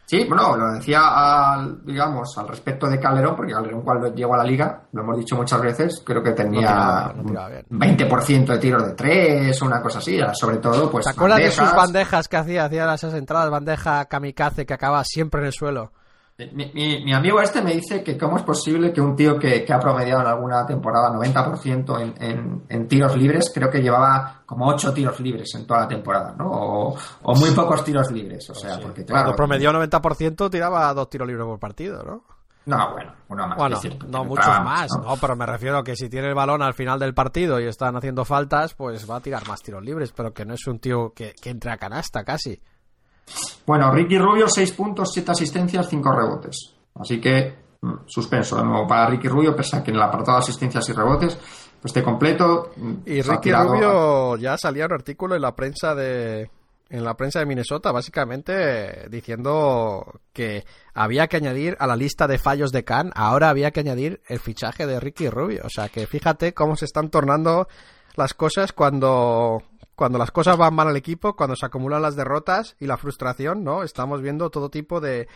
Sí. 0.06 0.24
bueno, 0.28 0.56
lo 0.56 0.74
decía 0.74 1.54
al, 1.54 1.84
digamos, 1.84 2.38
al 2.38 2.48
respecto 2.48 2.88
de 2.88 3.00
Calderón, 3.00 3.36
porque 3.36 3.54
Calderón 3.54 3.82
cuando 3.82 4.14
llegó 4.14 4.36
a 4.36 4.38
la 4.38 4.44
liga, 4.44 4.84
lo 4.92 5.02
hemos 5.02 5.18
dicho 5.18 5.36
muchas 5.36 5.62
veces, 5.62 6.04
creo 6.06 6.22
que 6.22 6.32
tenía 6.32 7.12
20% 7.12 8.46
de 8.46 8.58
tiros 8.60 8.86
de 8.86 8.94
tres, 8.94 9.60
una 9.64 9.82
cosa 9.82 10.00
así, 10.00 10.20
sobre 10.34 10.58
todo, 10.58 10.92
pues. 10.92 11.06
¿Te 11.06 11.12
acuerdas 11.12 11.40
de 11.40 11.52
sus 11.52 11.74
bandejas 11.74 12.28
que 12.28 12.38
hacía? 12.38 12.66
Hacía 12.66 12.94
esas 12.94 13.14
entradas, 13.16 13.50
bandeja 13.50 14.06
kamikaze 14.06 14.66
que 14.66 14.74
acaba 14.74 15.04
siempre 15.04 15.42
en 15.42 15.48
el 15.48 15.54
suelo. 15.54 15.92
Mi, 16.38 16.70
mi, 16.74 17.14
amigo 17.14 17.40
este 17.40 17.62
me 17.62 17.74
dice 17.74 18.04
que 18.04 18.18
cómo 18.18 18.36
es 18.36 18.44
posible 18.44 18.92
que 18.92 19.00
un 19.00 19.16
tío 19.16 19.40
que, 19.40 19.66
ha 19.72 19.80
promediado 19.80 20.20
en 20.20 20.28
alguna 20.28 20.66
temporada 20.66 21.10
90% 21.10 22.02
en, 22.02 22.14
en, 22.22 22.64
en, 22.68 22.88
tiros 22.90 23.16
libres, 23.16 23.50
creo 23.56 23.70
que 23.70 23.82
llevaba 23.82 24.42
como 24.46 24.68
8 24.68 24.94
tiros 24.94 25.18
libres 25.22 25.56
en 25.56 25.66
toda 25.66 25.82
la 25.82 25.88
temporada, 25.88 26.36
¿no? 26.38 26.50
O, 26.52 27.36
muy 27.36 27.52
pocos 27.52 27.86
tiros 27.86 28.12
libres, 28.12 28.50
o 28.50 28.54
sea, 28.54 28.78
porque 28.82 29.06
Cuando 29.06 29.34
promedió 29.34 29.72
90% 29.72 30.50
tiraba 30.50 30.94
dos 30.94 31.10
tiros 31.10 31.26
libres 31.26 31.46
por 31.46 31.58
partido, 31.58 32.04
¿no? 32.04 32.24
No, 32.66 32.92
bueno, 32.92 33.14
uno 33.30 33.48
más. 33.48 33.58
Bueno, 33.58 33.80
no 34.10 34.26
muchos 34.26 34.60
más, 34.62 34.92
¿no? 34.92 35.16
Pero 35.22 35.36
me 35.38 35.46
refiero 35.46 35.78
a 35.78 35.84
que 35.86 35.96
si 35.96 36.10
tiene 36.10 36.28
el 36.28 36.36
balón 36.36 36.62
al 36.62 36.74
final 36.74 37.00
del 37.00 37.14
partido 37.14 37.62
y 37.62 37.66
están 37.66 37.96
haciendo 37.96 38.26
faltas, 38.26 38.74
pues 38.74 39.10
va 39.10 39.18
a 39.18 39.22
tirar 39.22 39.48
más 39.48 39.62
tiros 39.62 39.84
libres, 39.84 40.12
pero 40.12 40.34
que 40.34 40.44
no 40.44 40.56
es 40.56 40.68
un 40.68 40.80
tío 40.80 41.14
que, 41.14 41.34
que 41.42 41.52
entre 41.52 41.72
a 41.72 41.78
canasta 41.78 42.26
casi. 42.26 42.60
Bueno, 43.66 43.92
Ricky 43.92 44.18
Rubio, 44.18 44.48
6 44.48 44.72
puntos, 44.74 45.12
7 45.14 45.32
asistencias, 45.32 45.88
5 45.90 46.12
rebotes. 46.12 46.74
Así 46.96 47.20
que, 47.20 47.56
mm, 47.82 47.94
suspenso 48.06 48.58
de 48.58 48.64
nuevo 48.64 48.88
para 48.88 49.08
Ricky 49.08 49.28
Rubio, 49.28 49.56
pese 49.56 49.78
a 49.78 49.84
que 49.84 49.92
en 49.92 49.98
el 49.98 50.04
apartado 50.04 50.38
de 50.38 50.44
asistencias 50.44 50.88
y 50.90 50.94
rebotes 50.94 51.36
pues 51.82 51.92
esté 51.92 52.04
completo. 52.04 52.72
Mm, 52.78 52.94
y 53.06 53.22
Ricky 53.22 53.52
Rubio 53.52 54.38
ya 54.38 54.58
salía 54.58 54.86
un 54.86 54.94
artículo 54.94 55.36
en 55.36 55.42
la 55.42 55.56
prensa 55.56 55.94
de 55.94 56.50
en 56.90 57.04
la 57.04 57.16
prensa 57.16 57.40
de 57.40 57.46
Minnesota, 57.46 57.92
básicamente 57.92 59.10
diciendo 59.10 60.22
que 60.34 60.66
había 60.94 61.28
que 61.28 61.38
añadir 61.38 61.76
a 61.80 61.88
la 61.88 61.96
lista 61.96 62.28
de 62.28 62.38
fallos 62.38 62.72
de 62.72 62.84
Khan, 62.84 63.12
ahora 63.16 63.50
había 63.50 63.72
que 63.72 63.80
añadir 63.80 64.22
el 64.28 64.40
fichaje 64.40 64.86
de 64.86 65.00
Ricky 65.00 65.30
Rubio. 65.30 65.64
O 65.66 65.70
sea 65.70 65.90
que 65.90 66.06
fíjate 66.06 66.54
cómo 66.54 66.76
se 66.76 66.86
están 66.86 67.10
tornando 67.10 67.68
las 68.16 68.34
cosas 68.34 68.72
cuando 68.72 69.64
cuando 69.96 70.18
las 70.18 70.32
cosas 70.32 70.58
van 70.58 70.74
mal 70.74 70.88
al 70.88 70.98
equipo, 70.98 71.36
cuando 71.36 71.56
se 71.56 71.66
acumulan 71.66 72.02
las 72.02 72.16
derrotas 72.16 72.76
y 72.80 72.86
la 72.86 72.98
frustración, 72.98 73.64
¿no? 73.64 73.84
Estamos 73.84 74.22
viendo 74.22 74.50
todo 74.50 74.70
tipo 74.70 75.00
de, 75.00 75.28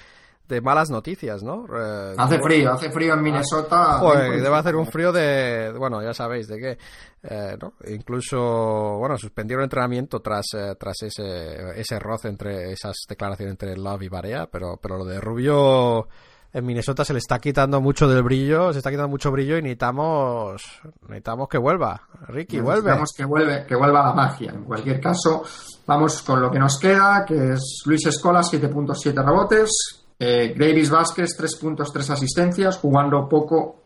de 0.50 0.62
malas 0.62 0.90
noticias, 0.90 1.44
¿no? 1.44 1.66
Eh, 1.74 2.16
hace 2.18 2.40
frío, 2.40 2.74
hace 2.74 2.92
frío 2.92 3.14
en 3.14 3.22
Minnesota. 3.22 4.02
debe 4.42 4.56
hacer 4.56 4.76
un 4.76 4.88
frío 4.88 5.12
de, 5.12 5.72
bueno, 5.78 6.02
ya 6.02 6.14
sabéis 6.14 6.48
de 6.48 6.58
qué, 6.58 6.78
eh, 7.24 7.56
¿no? 7.62 7.74
Incluso, 7.88 8.98
bueno, 8.98 9.16
suspendieron 9.18 9.62
el 9.62 9.66
entrenamiento 9.66 10.22
tras, 10.22 10.48
eh, 10.56 10.76
tras 10.78 11.04
ese, 11.04 11.80
ese 11.80 12.00
roce 12.00 12.30
entre 12.30 12.72
esas 12.72 12.96
declaraciones 13.08 13.52
entre 13.52 13.78
Love 13.78 14.02
y 14.02 14.10
Barea, 14.10 14.48
pero, 14.52 14.78
pero 14.82 14.98
lo 14.98 15.06
de 15.06 15.22
Rubio 15.22 16.08
en 16.52 16.66
Minnesota 16.66 17.06
se 17.06 17.14
le 17.14 17.20
está 17.20 17.40
quitando 17.40 17.80
mucho 17.80 18.08
del 18.08 18.24
brillo, 18.24 18.74
se 18.74 18.80
está 18.80 18.90
quitando 18.90 19.10
mucho 19.10 19.32
brillo 19.32 19.58
y 19.58 19.62
necesitamos 19.62 20.82
necesitamos 21.04 21.48
que 21.48 21.58
vuelva. 21.58 22.02
Ricky, 22.28 22.60
vuelve. 22.60 22.92
Necesitamos 22.92 23.14
que 23.16 23.26
vuelve, 23.26 23.66
que 23.66 23.76
vuelva 23.76 24.04
la 24.04 24.14
magia. 24.14 24.52
En 24.52 24.64
cualquier 24.64 25.00
caso, 25.00 25.44
vamos 25.86 26.22
con 26.24 26.42
lo 26.42 26.50
que 26.50 26.60
nos 26.60 26.80
queda, 26.80 27.24
que 27.26 27.54
es 27.54 27.84
Luis 27.86 28.06
Escola, 28.08 28.42
7.7 28.42 29.24
rebotes, 29.24 29.70
eh, 30.18 30.54
Gravis 30.56 30.90
Vázquez, 30.90 31.36
3 31.38 31.56
puntos, 31.58 31.94
3 31.94 32.10
asistencias, 32.10 32.78
jugando 32.78 33.30
poco, 33.30 33.84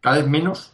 cada 0.00 0.16
vez 0.16 0.28
menos, 0.28 0.72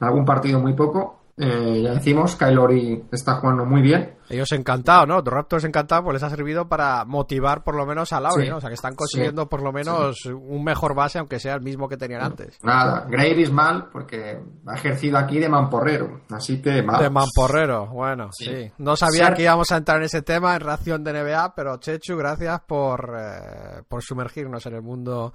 en 0.00 0.06
algún 0.06 0.24
partido 0.24 0.60
muy 0.60 0.74
poco. 0.74 1.17
Eh, 1.40 1.82
ya 1.84 1.92
decimos, 1.94 2.34
Kylori 2.34 3.04
está 3.12 3.36
jugando 3.36 3.64
muy 3.64 3.80
bien. 3.80 4.16
Ellos 4.28 4.50
encantados, 4.52 5.06
¿no? 5.06 5.16
Los 5.16 5.32
Raptors 5.32 5.64
encantados, 5.64 6.04
pues 6.04 6.14
les 6.14 6.22
ha 6.24 6.30
servido 6.30 6.68
para 6.68 7.04
motivar 7.04 7.62
por 7.62 7.76
lo 7.76 7.86
menos 7.86 8.12
a 8.12 8.20
Lauri, 8.20 8.48
¿no? 8.48 8.56
O 8.56 8.60
sea, 8.60 8.68
que 8.68 8.74
están 8.74 8.96
consiguiendo 8.96 9.48
por 9.48 9.62
lo 9.62 9.72
menos 9.72 10.26
un 10.26 10.64
mejor 10.64 10.94
base, 10.94 11.18
aunque 11.18 11.38
sea 11.38 11.54
el 11.54 11.62
mismo 11.62 11.88
que 11.88 11.96
tenían 11.96 12.22
antes. 12.22 12.58
Nada, 12.64 13.06
Gravis 13.08 13.52
mal, 13.52 13.88
porque 13.92 14.38
ha 14.66 14.74
ejercido 14.74 15.16
aquí 15.16 15.38
de 15.38 15.48
mamporrero, 15.48 16.22
así 16.30 16.60
que 16.60 16.82
mal. 16.82 17.00
De 17.00 17.08
mamporrero, 17.08 17.86
bueno, 17.86 18.30
sí. 18.32 18.70
No 18.78 18.96
sabía 18.96 19.32
que 19.32 19.42
íbamos 19.42 19.70
a 19.70 19.76
entrar 19.76 19.98
en 19.98 20.04
ese 20.04 20.22
tema 20.22 20.56
en 20.56 20.60
ración 20.60 21.04
de 21.04 21.12
NBA, 21.12 21.54
pero 21.54 21.76
Chechu, 21.76 22.16
gracias 22.16 22.60
por, 22.66 23.16
eh, 23.16 23.82
por 23.88 24.02
sumergirnos 24.02 24.66
en 24.66 24.74
el 24.74 24.82
mundo 24.82 25.32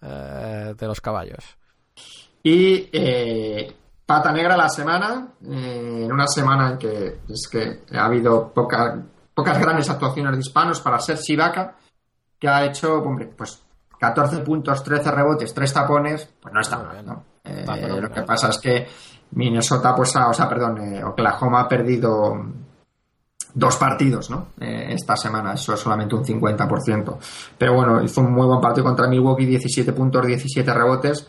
eh, 0.00 0.74
de 0.78 0.86
los 0.86 1.00
caballos. 1.00 1.56
Y 2.42 2.88
eh, 2.92 3.76
Pata 4.10 4.32
negra 4.32 4.56
la 4.56 4.68
semana, 4.68 5.24
eh, 5.48 6.02
en 6.04 6.10
una 6.10 6.26
semana 6.26 6.70
en 6.70 6.78
que 6.78 7.20
es 7.28 7.46
que 7.48 7.82
ha 7.96 8.06
habido 8.06 8.52
pocas 8.52 9.60
grandes 9.60 9.88
actuaciones 9.88 10.32
de 10.32 10.40
hispanos 10.40 10.80
para 10.80 10.98
ser 10.98 11.16
Shibaka, 11.18 11.76
que 12.36 12.48
ha 12.48 12.64
hecho, 12.64 12.96
hombre, 12.96 13.26
pues 13.26 13.62
14 14.00 14.38
puntos, 14.38 14.82
13 14.82 15.12
rebotes, 15.12 15.54
3 15.54 15.72
tapones, 15.72 16.28
pues 16.42 16.52
no 16.52 16.60
está 16.60 16.78
mal, 16.78 17.06
¿no? 17.06 17.24
Eh, 17.44 17.64
lo 18.00 18.10
que 18.10 18.22
pasa 18.22 18.48
es 18.48 18.58
que 18.58 18.88
Minnesota, 19.30 19.94
pues, 19.94 20.12
o 20.16 20.34
sea, 20.34 20.48
perdón, 20.48 20.78
eh, 20.78 21.04
Oklahoma 21.04 21.60
ha 21.60 21.68
perdido 21.68 22.32
dos 23.54 23.76
partidos, 23.76 24.28
¿no? 24.28 24.48
esta 24.58 25.16
semana, 25.16 25.52
eso 25.52 25.74
es 25.74 25.78
solamente 25.78 26.16
un 26.16 26.24
50%. 26.24 27.16
Pero 27.56 27.74
bueno, 27.74 28.02
hizo 28.02 28.22
un 28.22 28.32
muy 28.32 28.46
buen 28.46 28.60
partido 28.60 28.86
contra 28.86 29.06
Milwaukee, 29.06 29.46
17 29.46 29.92
puntos, 29.92 30.26
17 30.26 30.74
rebotes 30.74 31.28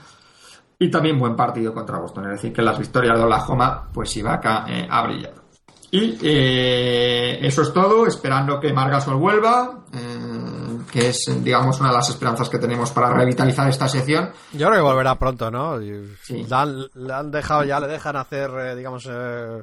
y 0.82 0.90
también 0.90 1.20
buen 1.20 1.36
partido 1.36 1.76
contra 1.76 2.00
Boston. 2.00 2.26
Es 2.26 2.32
decir, 2.42 2.52
que 2.52 2.64
las 2.64 2.80
victorias 2.80 3.16
de 3.16 3.24
Oklahoma, 3.24 3.88
pues 3.94 4.18
Ibaka 4.18 4.66
eh, 4.68 4.88
ha 4.90 5.04
brillado. 5.04 5.44
Y 5.92 6.18
eh, 6.24 7.38
eso 7.40 7.62
es 7.62 7.72
todo, 7.72 8.08
esperando 8.08 8.60
que 8.60 8.74
Margasol 8.74 9.18
vuelva, 9.18 9.84
eh, 9.94 10.80
que 10.92 11.10
es, 11.10 11.20
digamos, 11.44 11.80
una 11.80 11.90
de 11.90 11.96
las 11.98 12.10
esperanzas 12.10 12.50
que 12.50 12.58
tenemos 12.58 12.90
para 12.90 13.14
revitalizar 13.14 13.70
esta 13.70 13.88
sección. 13.88 14.32
Yo 14.54 14.70
creo 14.70 14.80
que 14.80 14.82
volverá 14.82 15.20
pronto, 15.20 15.52
¿no? 15.52 15.78
Sí. 16.24 16.48
Le, 16.50 17.14
han, 17.14 17.30
dejado, 17.30 17.64
ya 17.64 17.80
le 17.80 17.88
dejan 17.88 18.16
hacer, 18.16 18.76
digamos, 18.76 19.08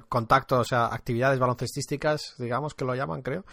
contactos, 0.09 0.61
o 0.61 0.64
sea, 0.64 0.87
actividades 0.87 1.41
baloncestísticas, 1.41 2.37
digamos, 2.39 2.75
que 2.75 2.85
lo 2.85 2.95
llaman, 2.95 3.23
creo. 3.23 3.45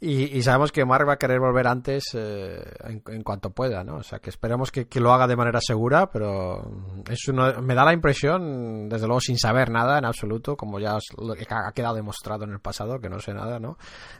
Y, 0.00 0.42
sabemos 0.42 0.70
que 0.70 0.84
Mark 0.84 1.08
va 1.08 1.14
a 1.14 1.18
querer 1.18 1.40
volver 1.40 1.66
antes 1.66 2.04
eh, 2.14 2.62
en, 2.84 3.22
cuanto 3.24 3.50
pueda, 3.50 3.82
¿no? 3.82 3.96
O 3.96 4.02
sea, 4.04 4.20
que 4.20 4.30
esperemos 4.30 4.70
que, 4.70 4.86
lo 5.00 5.12
haga 5.12 5.26
de 5.26 5.34
manera 5.34 5.58
segura, 5.60 6.08
pero 6.12 6.70
es 7.10 7.18
me 7.62 7.74
da 7.74 7.84
la 7.84 7.92
impresión, 7.92 8.88
desde 8.88 9.08
luego 9.08 9.20
sin 9.20 9.36
saber 9.36 9.70
nada 9.70 9.98
en 9.98 10.04
absoluto, 10.04 10.56
como 10.56 10.78
ya 10.78 10.96
ha 10.96 11.72
quedado 11.72 11.96
demostrado 11.96 12.44
en 12.44 12.52
el 12.52 12.60
pasado, 12.60 13.00
que 13.00 13.08
no 13.08 13.18
sé 13.18 13.34
nada, 13.34 13.58
¿no? 13.58 13.76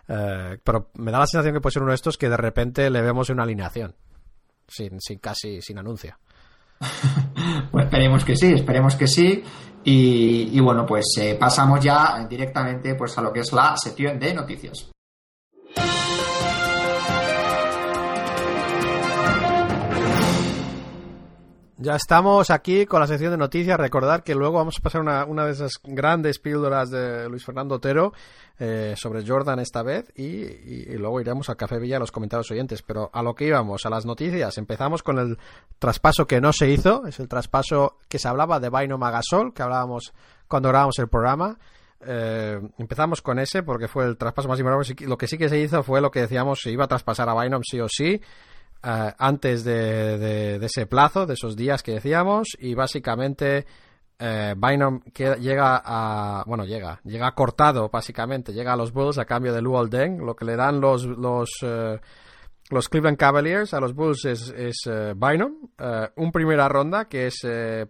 Eh, 0.09 0.59
pero 0.65 0.91
me 0.95 1.13
da 1.13 1.21
la 1.21 1.27
sensación 1.29 1.55
que 1.55 1.61
puede 1.61 1.75
ser 1.75 1.83
uno 1.83 1.93
de 1.93 1.97
estos 1.97 2.19
que 2.19 2.29
de 2.29 2.37
repente 2.37 2.91
le 2.91 3.01
vemos 3.01 3.31
en 3.31 3.35
una 3.35 3.45
alineación, 3.45 3.95
sin, 4.67 5.01
sin 5.01 5.21
casi, 5.21 5.63
sin 5.63 5.79
anuncio. 5.79 6.19
pues 7.71 7.85
esperemos 7.85 8.25
que 8.25 8.35
sí, 8.35 8.53
esperemos 8.53 8.97
que 8.97 9.07
sí. 9.07 9.45
Y, 9.85 10.59
bueno, 10.61 10.85
pues 10.85 11.07
eh, 11.19 11.37
pasamos 11.39 11.81
ya 11.81 12.27
directamente 12.29 12.95
pues 12.97 13.17
a 13.17 13.23
lo 13.23 13.33
que 13.33 13.41
es 13.41 13.53
la 13.53 13.77
sección 13.77 14.19
de 14.19 14.35
noticias. 14.35 14.91
Ya 21.81 21.95
estamos 21.95 22.51
aquí 22.51 22.87
con 22.87 23.01
la 23.01 23.07
sección 23.07 23.31
de 23.31 23.39
noticias. 23.39 23.79
Recordar 23.79 24.25
que 24.25 24.35
luego 24.35 24.59
vamos 24.59 24.77
a 24.79 24.83
pasar 24.83 25.01
una, 25.01 25.47
de 25.47 25.53
esas 25.53 25.81
grandes 25.83 26.41
píldoras 26.41 26.91
de 26.91 27.29
Luis 27.31 27.45
Fernando 27.45 27.77
Otero 27.77 28.13
eh, 28.59 28.95
sobre 28.95 29.25
Jordan 29.25 29.61
esta 29.61 29.85
vez 29.85 30.13
y, 30.15 30.85
luego 30.99 31.21
iremos 31.21 31.49
al 31.49 31.57
Café 31.57 31.79
Villa 31.79 31.97
a 31.97 32.01
los 32.01 32.11
comentarios 32.11 32.51
oyentes. 32.51 32.83
Pero 32.83 33.09
a 33.11 33.23
lo 33.23 33.35
que 33.35 33.47
íbamos, 33.47 33.87
a 33.87 33.91
las 33.91 34.05
noticias. 34.05 34.59
Empezamos 34.59 35.05
con 35.05 35.19
el 35.19 35.39
traspaso 35.79 36.27
que 36.27 36.41
no 36.41 36.53
se 36.53 36.69
hizo. 36.69 37.07
Es 37.07 37.21
el 37.21 37.29
traspaso 37.29 37.97
que 38.09 38.19
se 38.19 38.27
hablaba 38.27 38.61
de 38.61 38.69
Baino 38.71 38.99
Magasol, 38.99 39.55
que 39.55 39.63
hablábamos 39.63 40.13
cuando 40.49 40.69
grabamos 40.71 40.99
el 40.99 41.09
programa. 41.09 41.59
Eh, 42.01 42.61
empezamos 42.79 43.21
con 43.23 43.39
ese 43.39 43.63
porque 43.63 43.89
fue 43.89 44.05
el 44.05 44.17
traspaso 44.17 44.49
más 44.49 44.59
importante. 44.59 45.07
Lo 45.07 45.19
que 45.19 45.27
sí 45.27 45.37
que 45.37 45.49
se 45.49 45.59
hizo 45.59 45.83
fue 45.83 46.01
lo 46.01 46.11
que 46.11 46.21
decíamos, 46.21 46.61
se 46.63 46.71
iba 46.71 46.85
a 46.85 46.89
traspasar 46.89 47.29
a 47.29 47.35
Bynum 47.35 47.63
sí 47.65 47.81
o 47.81 47.89
sí. 47.89 48.21
Eh, 48.83 49.13
antes 49.19 49.65
de, 49.65 50.57
ese 50.65 50.87
plazo, 50.87 51.27
de 51.27 51.35
esos 51.35 51.57
días 51.57 51.83
que 51.83 51.95
decíamos, 51.95 52.57
y 52.61 52.75
básicamente 52.75 53.67
eh, 54.19 54.55
llega 55.41 55.83
a. 55.85 56.45
Bueno, 56.47 56.65
llega, 56.65 57.01
llega 57.05 57.35
cortado, 57.35 57.89
básicamente, 57.89 58.53
llega 58.53 58.75
a 58.75 58.77
los 58.77 58.93
Bulls 58.93 59.19
a 59.19 59.25
cambio 59.25 59.53
de 59.53 59.63
Luol 59.63 59.91
Deng. 59.91 60.25
Lo 60.25 60.37
que 60.37 60.45
le 60.45 60.57
dan 60.57 60.81
los. 60.81 61.05
los 61.05 61.51
eh, 61.63 61.99
los 62.71 62.91
Cleveland 62.91 63.17
Cavaliers 63.17 63.73
a 63.73 63.81
los 63.81 63.95
Bulls 63.95 64.27
es, 64.27 64.51
es 64.51 64.87
un 64.87 66.33
primera 66.33 66.69
ronda 66.69 67.07
que 67.07 67.27
es 67.27 67.41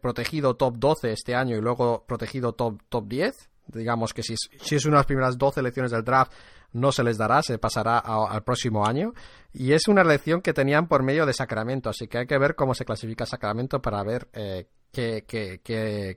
protegido 0.01 0.55
top 0.55 0.77
12 0.77 1.11
este 1.11 1.35
año 1.35 1.57
y 1.57 1.61
luego 1.61 2.05
protegido 2.07 2.53
top, 2.53 2.81
top 2.89 3.09
10. 3.09 3.51
Digamos 3.69 4.13
que 4.13 4.23
si, 4.23 4.35
si 4.37 4.75
es 4.77 4.85
una 4.85 4.97
de 4.97 5.01
las 5.01 5.07
primeras 5.07 5.39
12 5.39 5.61
elecciones 5.61 5.93
del 5.93 6.05
draft, 6.05 6.33
no 6.73 6.93
se 6.93 7.03
les 7.03 7.17
dará, 7.17 7.43
se 7.43 7.59
pasará 7.59 7.99
al 7.99 8.43
próximo 8.43 8.87
año. 8.87 9.13
Y 9.53 9.73
es 9.73 9.89
una 9.89 10.03
elección 10.03 10.41
que 10.41 10.53
tenían 10.53 10.87
por 10.87 11.03
medio 11.03 11.27
de 11.27 11.33
Sacramento, 11.33 11.91
así 11.91 12.09
que 12.09 12.19
hay 12.19 12.27
que 12.27 12.39
ver 12.39 12.55
cómo 12.55 12.75
se 12.75 12.85
clasifica 12.85 13.27
Sacramento 13.27 13.81
para 13.81 14.03
ver 14.03 14.29
eh, 14.33 14.67
qué, 14.93 15.25
qué, 15.27 15.61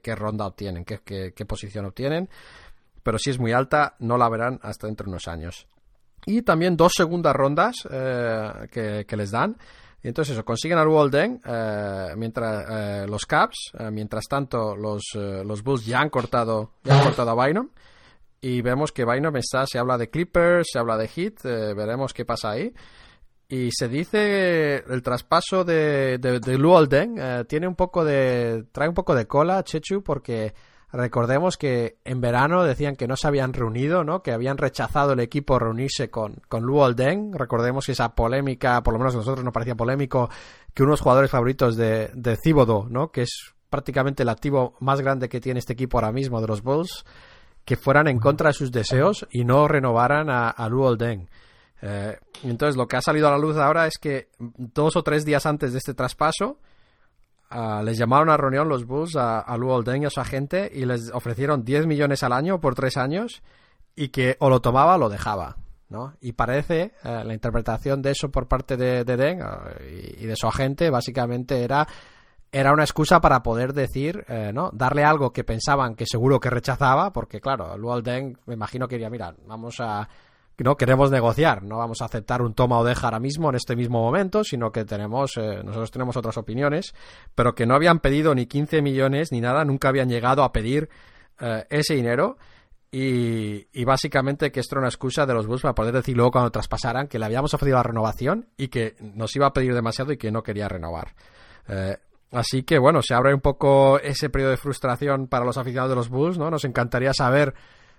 qué, 0.01 0.15
ronda 0.15 0.45
obtienen, 0.45 0.83
qué, 0.83 0.99
qué, 1.03 1.45
posición 1.45 1.85
obtienen. 1.85 2.29
Pero 3.03 3.17
si 3.17 3.29
es 3.31 3.39
muy 3.39 3.51
alta, 3.51 3.95
no 3.99 4.17
la 4.17 4.29
verán 4.29 4.59
hasta 4.61 4.87
dentro 4.87 5.05
de 5.05 5.11
unos 5.11 5.27
años. 5.27 5.67
Y 6.25 6.43
también 6.43 6.77
dos 6.77 6.93
segundas 6.95 7.35
rondas 7.35 7.75
eh, 7.89 9.05
que, 9.07 9.17
les 9.17 9.31
dan. 9.31 9.57
Y 10.03 10.07
entonces 10.07 10.33
eso, 10.33 10.43
consiguen 10.43 10.77
al 10.77 10.87
Walden, 10.87 11.41
eh, 11.45 12.07
mientras 12.17 13.07
los 13.09 13.25
Caps, 13.25 13.71
mientras 13.91 14.25
tanto 14.27 14.75
los, 14.75 15.03
los 15.13 15.63
Bulls 15.63 15.85
ya 15.85 15.99
han 15.99 16.09
cortado, 16.09 16.71
ya 16.83 17.03
cortado 17.03 17.31
a 17.31 17.45
Bynum 17.45 17.69
y 18.41 18.61
vemos 18.63 18.91
que 18.91 19.05
Bynum 19.05 19.37
está, 19.37 19.67
se 19.67 19.77
habla 19.77 19.99
de 19.99 20.09
Clippers, 20.09 20.67
se 20.71 20.79
habla 20.79 20.97
de 20.97 21.07
Heat, 21.07 21.45
eh, 21.45 21.73
veremos 21.75 22.11
qué 22.11 22.25
pasa 22.25 22.49
ahí. 22.49 22.73
Y 23.47 23.69
se 23.71 23.87
dice 23.87 24.77
el 24.77 25.03
traspaso 25.03 25.63
de, 25.63 26.17
de, 26.17 26.39
de 26.39 27.13
eh, 27.17 27.45
tiene 27.47 27.67
un 27.67 27.75
poco 27.75 28.03
de, 28.03 28.65
trae 28.71 28.89
un 28.89 28.95
poco 28.95 29.13
de 29.13 29.27
cola, 29.27 29.63
Chechu, 29.63 30.01
porque 30.01 30.55
recordemos 30.91 31.57
que 31.57 31.97
en 32.03 32.21
verano 32.21 32.63
decían 32.63 32.95
que 32.95 33.07
no 33.07 33.15
se 33.15 33.27
habían 33.27 33.53
reunido, 33.53 34.03
¿no? 34.03 34.21
Que 34.21 34.31
habían 34.31 34.57
rechazado 34.57 35.13
el 35.13 35.19
equipo 35.19 35.59
reunirse 35.59 36.09
con, 36.09 36.41
con 36.47 36.63
Luolden. 36.63 37.33
Recordemos 37.33 37.85
que 37.85 37.93
esa 37.93 38.13
polémica, 38.15 38.81
por 38.83 38.93
lo 38.93 38.99
menos 38.99 39.15
a 39.15 39.17
nosotros 39.19 39.43
nos 39.43 39.53
parecía 39.53 39.75
polémico, 39.75 40.29
que 40.73 40.83
unos 40.83 41.01
jugadores 41.01 41.31
favoritos 41.31 41.75
de, 41.77 42.11
de 42.13 42.37
Cibodo, 42.37 42.87
¿no? 42.89 43.11
Que 43.11 43.23
es 43.23 43.53
prácticamente 43.69 44.23
el 44.23 44.29
activo 44.29 44.75
más 44.79 45.01
grande 45.01 45.29
que 45.29 45.39
tiene 45.39 45.59
este 45.59 45.73
equipo 45.73 45.97
ahora 45.97 46.11
mismo 46.11 46.41
de 46.41 46.47
los 46.47 46.61
Bulls, 46.61 47.05
que 47.63 47.77
fueran 47.77 48.07
en 48.07 48.19
contra 48.19 48.49
de 48.49 48.53
sus 48.53 48.71
deseos 48.71 49.25
y 49.31 49.45
no 49.45 49.67
renovaran 49.67 50.29
a, 50.29 50.49
a 50.49 50.67
Luol 50.67 50.97
Deng. 50.97 51.29
Eh, 51.81 52.17
entonces 52.43 52.75
lo 52.75 52.87
que 52.87 52.97
ha 52.97 53.01
salido 53.01 53.27
a 53.27 53.31
la 53.31 53.37
luz 53.37 53.57
ahora 53.57 53.87
es 53.87 53.97
que 53.97 54.29
dos 54.37 54.95
o 54.95 55.03
tres 55.03 55.25
días 55.25 55.45
antes 55.45 55.71
de 55.71 55.79
este 55.79 55.93
traspaso 55.93 56.59
ah, 57.51 57.81
les 57.83 57.97
llamaron 57.97 58.29
a 58.29 58.37
reunión 58.37 58.67
los 58.67 58.85
Bulls 58.85 59.15
a, 59.15 59.39
a 59.39 59.57
Luol 59.57 59.83
Deng 59.83 60.03
y 60.03 60.05
a 60.05 60.09
su 60.09 60.19
agente 60.19 60.71
y 60.73 60.85
les 60.85 61.11
ofrecieron 61.11 61.63
10 61.63 61.85
millones 61.85 62.23
al 62.23 62.33
año 62.33 62.59
por 62.59 62.73
tres 62.75 62.97
años 62.97 63.43
y 63.95 64.09
que 64.09 64.37
o 64.39 64.49
lo 64.49 64.61
tomaba 64.61 64.95
o 64.95 64.97
lo 64.97 65.09
dejaba. 65.09 65.57
¿no? 65.91 66.13
Y 66.21 66.31
parece, 66.31 66.93
eh, 67.03 67.23
la 67.25 67.33
interpretación 67.33 68.01
de 68.01 68.11
eso 68.11 68.31
por 68.31 68.47
parte 68.47 68.77
de, 68.77 69.03
Deng 69.03 69.41
eh, 69.41 70.17
y 70.21 70.25
de 70.25 70.35
su 70.37 70.47
agente 70.47 70.89
básicamente 70.89 71.63
era 71.63 71.87
era 72.53 72.73
una 72.73 72.83
excusa 72.83 73.21
para 73.21 73.41
poder 73.43 73.73
decir, 73.73 74.25
eh, 74.27 74.51
¿no? 74.53 74.71
Darle 74.73 75.05
algo 75.05 75.31
que 75.31 75.45
pensaban 75.45 75.95
que 75.95 76.05
seguro 76.05 76.39
que 76.39 76.49
rechazaba, 76.49 77.13
porque 77.13 77.39
claro, 77.39 77.77
Luol 77.77 78.03
Deng 78.03 78.37
me 78.45 78.55
imagino 78.55 78.89
que 78.89 78.95
diría, 78.95 79.09
mira, 79.09 79.33
vamos 79.45 79.77
a, 79.79 80.07
no 80.63 80.77
queremos 80.77 81.11
negociar, 81.11 81.63
no 81.63 81.77
vamos 81.77 82.01
a 82.01 82.05
aceptar 82.05 82.41
un 82.41 82.53
toma 82.53 82.79
o 82.79 82.83
deja 82.83 83.07
ahora 83.07 83.19
mismo 83.19 83.49
en 83.49 83.55
este 83.55 83.75
mismo 83.75 84.01
momento, 84.01 84.43
sino 84.43 84.71
que 84.71 84.85
tenemos, 84.85 85.37
eh, 85.37 85.61
nosotros 85.63 85.91
tenemos 85.91 86.17
otras 86.17 86.37
opiniones, 86.37 86.93
pero 87.35 87.55
que 87.55 87.65
no 87.65 87.75
habían 87.75 87.99
pedido 87.99 88.35
ni 88.35 88.45
15 88.45 88.81
millones 88.81 89.31
ni 89.31 89.41
nada, 89.41 89.63
nunca 89.65 89.89
habían 89.89 90.09
llegado 90.09 90.43
a 90.43 90.51
pedir 90.51 90.89
eh, 91.39 91.65
ese 91.69 91.95
dinero. 91.95 92.37
Y, 92.93 93.85
básicamente 93.85 94.51
que 94.51 94.59
esto 94.59 94.75
era 94.75 94.81
una 94.81 94.89
excusa 94.89 95.25
de 95.25 95.33
los 95.33 95.47
Bulls 95.47 95.61
para 95.61 95.73
poder 95.73 95.93
decir 95.93 96.13
luego 96.13 96.31
cuando 96.31 96.51
traspasaran 96.51 97.07
que 97.07 97.17
le 97.17 97.25
habíamos 97.25 97.53
ofrecido 97.53 97.77
la 97.77 97.83
renovación 97.83 98.49
y 98.57 98.67
que 98.67 98.97
nos 98.99 99.33
iba 99.33 99.47
a 99.47 99.53
pedir 99.53 99.73
demasiado 99.73 100.11
y 100.11 100.17
que 100.17 100.29
no 100.29 100.43
quería 100.43 100.67
renovar. 100.67 101.15
Así 102.31 102.63
que 102.63 102.79
bueno, 102.79 103.01
se 103.01 103.13
abre 103.13 103.33
un 103.33 103.41
poco 103.41 103.99
ese 103.99 104.29
periodo 104.29 104.51
de 104.51 104.57
frustración 104.57 105.27
para 105.27 105.45
los 105.45 105.57
aficionados 105.57 105.91
de 105.91 105.95
los 105.95 106.09
Bulls, 106.09 106.37
¿no? 106.37 106.49
Nos 106.49 106.63
encantaría 106.63 107.13
saber 107.13 107.53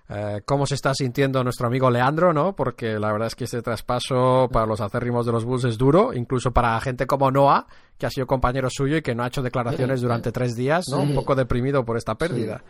eh, 0.09 0.41
cómo 0.45 0.65
se 0.65 0.75
está 0.75 0.93
sintiendo 0.93 1.43
nuestro 1.43 1.67
amigo 1.67 1.89
Leandro, 1.89 2.33
¿no? 2.33 2.55
Porque 2.55 2.99
la 2.99 3.11
verdad 3.11 3.27
es 3.27 3.35
que 3.35 3.45
este 3.45 3.61
traspaso 3.61 4.49
para 4.51 4.65
los 4.65 4.81
acérrimos 4.81 5.25
de 5.25 5.31
los 5.31 5.45
Bulls 5.45 5.63
es 5.63 5.77
duro, 5.77 6.13
incluso 6.13 6.51
para 6.51 6.79
gente 6.81 7.07
como 7.07 7.31
Noah, 7.31 7.67
que 7.97 8.05
ha 8.05 8.09
sido 8.09 8.27
compañero 8.27 8.69
suyo 8.69 8.97
y 8.97 9.01
que 9.01 9.15
no 9.15 9.23
ha 9.23 9.27
hecho 9.27 9.41
declaraciones 9.41 10.01
durante 10.01 10.31
tres 10.31 10.55
días, 10.55 10.85
¿no? 10.89 10.99
Un 10.99 11.15
poco 11.15 11.35
deprimido 11.35 11.85
por 11.85 11.97
esta 11.97 12.15
pérdida. 12.15 12.61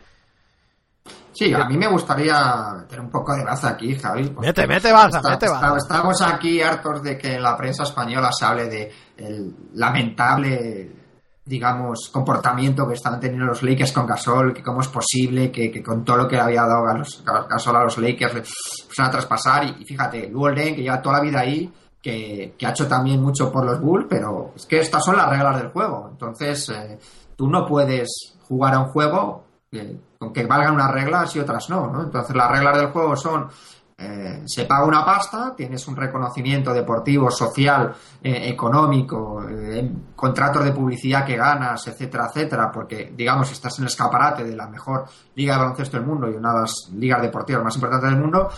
Sí. 1.32 1.52
a 1.52 1.64
mí 1.64 1.76
me 1.76 1.88
gustaría 1.88 2.72
meter 2.78 3.00
un 3.00 3.10
poco 3.10 3.34
de 3.34 3.44
baza 3.44 3.70
aquí, 3.70 3.94
Javi. 3.96 4.32
Mete, 4.38 4.66
mete 4.66 4.92
baza, 4.92 5.20
mete 5.20 5.48
baza. 5.48 5.76
Estamos 5.76 6.22
aquí 6.22 6.62
hartos 6.62 7.02
de 7.02 7.18
que 7.18 7.34
en 7.34 7.42
la 7.42 7.56
prensa 7.56 7.82
española 7.82 8.30
se 8.32 8.44
hable 8.44 8.68
de 8.68 8.92
el 9.16 9.54
lamentable 9.74 11.03
digamos, 11.46 12.08
comportamiento 12.10 12.88
que 12.88 12.94
están 12.94 13.20
teniendo 13.20 13.46
los 13.46 13.62
Lakers 13.62 13.92
con 13.92 14.06
Gasol, 14.06 14.54
que 14.54 14.62
cómo 14.62 14.80
es 14.80 14.88
posible 14.88 15.52
que, 15.52 15.82
con 15.82 16.04
todo 16.04 16.16
lo 16.18 16.28
que 16.28 16.36
le 16.36 16.42
había 16.42 16.62
dado 16.62 16.84
Gasol 17.48 17.76
a 17.76 17.84
los 17.84 17.98
Lakers 17.98 18.32
pues 18.32 18.48
van 18.96 19.08
a 19.08 19.10
traspasar. 19.10 19.64
Y, 19.64 19.84
fíjate, 19.84 20.30
Golden, 20.30 20.74
que 20.74 20.82
lleva 20.82 21.02
toda 21.02 21.18
la 21.18 21.22
vida 21.22 21.40
ahí, 21.40 21.70
que, 22.00 22.54
ha 22.64 22.70
hecho 22.70 22.88
también 22.88 23.20
mucho 23.20 23.52
por 23.52 23.64
los 23.64 23.80
Bulls, 23.80 24.06
pero 24.08 24.52
es 24.56 24.64
que 24.66 24.80
estas 24.80 25.04
son 25.04 25.16
las 25.16 25.28
reglas 25.28 25.58
del 25.58 25.68
juego. 25.70 26.08
Entonces, 26.10 26.68
eh, 26.70 26.98
tú 27.36 27.48
no 27.48 27.66
puedes 27.66 28.36
jugar 28.48 28.74
a 28.74 28.80
un 28.80 28.86
juego 28.86 29.44
con 30.18 30.32
que 30.32 30.46
valgan 30.46 30.74
unas 30.74 30.92
reglas 30.92 31.34
y 31.34 31.40
otras 31.40 31.68
no, 31.68 31.88
¿no? 31.90 32.04
Entonces, 32.04 32.34
las 32.36 32.50
reglas 32.50 32.78
del 32.78 32.88
juego 32.88 33.16
son 33.16 33.48
eh, 33.96 34.42
se 34.46 34.64
paga 34.64 34.84
una 34.84 35.04
pasta, 35.04 35.54
tienes 35.56 35.86
un 35.86 35.94
reconocimiento 35.94 36.72
deportivo, 36.72 37.30
social, 37.30 37.94
eh, 38.22 38.48
económico, 38.48 39.46
eh, 39.48 39.88
contratos 40.16 40.64
de 40.64 40.72
publicidad 40.72 41.24
que 41.24 41.36
ganas, 41.36 41.86
etcétera, 41.86 42.26
etcétera, 42.26 42.72
porque, 42.72 43.12
digamos, 43.16 43.52
estás 43.52 43.78
en 43.78 43.84
el 43.84 43.88
escaparate 43.88 44.42
de 44.42 44.56
la 44.56 44.66
mejor 44.66 45.04
liga 45.36 45.54
de 45.54 45.60
baloncesto 45.60 45.96
del 45.96 46.06
mundo 46.06 46.28
y 46.28 46.34
una 46.34 46.52
de 46.54 46.60
las 46.62 46.90
ligas 46.94 47.22
deportivas 47.22 47.62
más 47.62 47.74
importantes 47.76 48.10
del 48.10 48.20
mundo, 48.20 48.50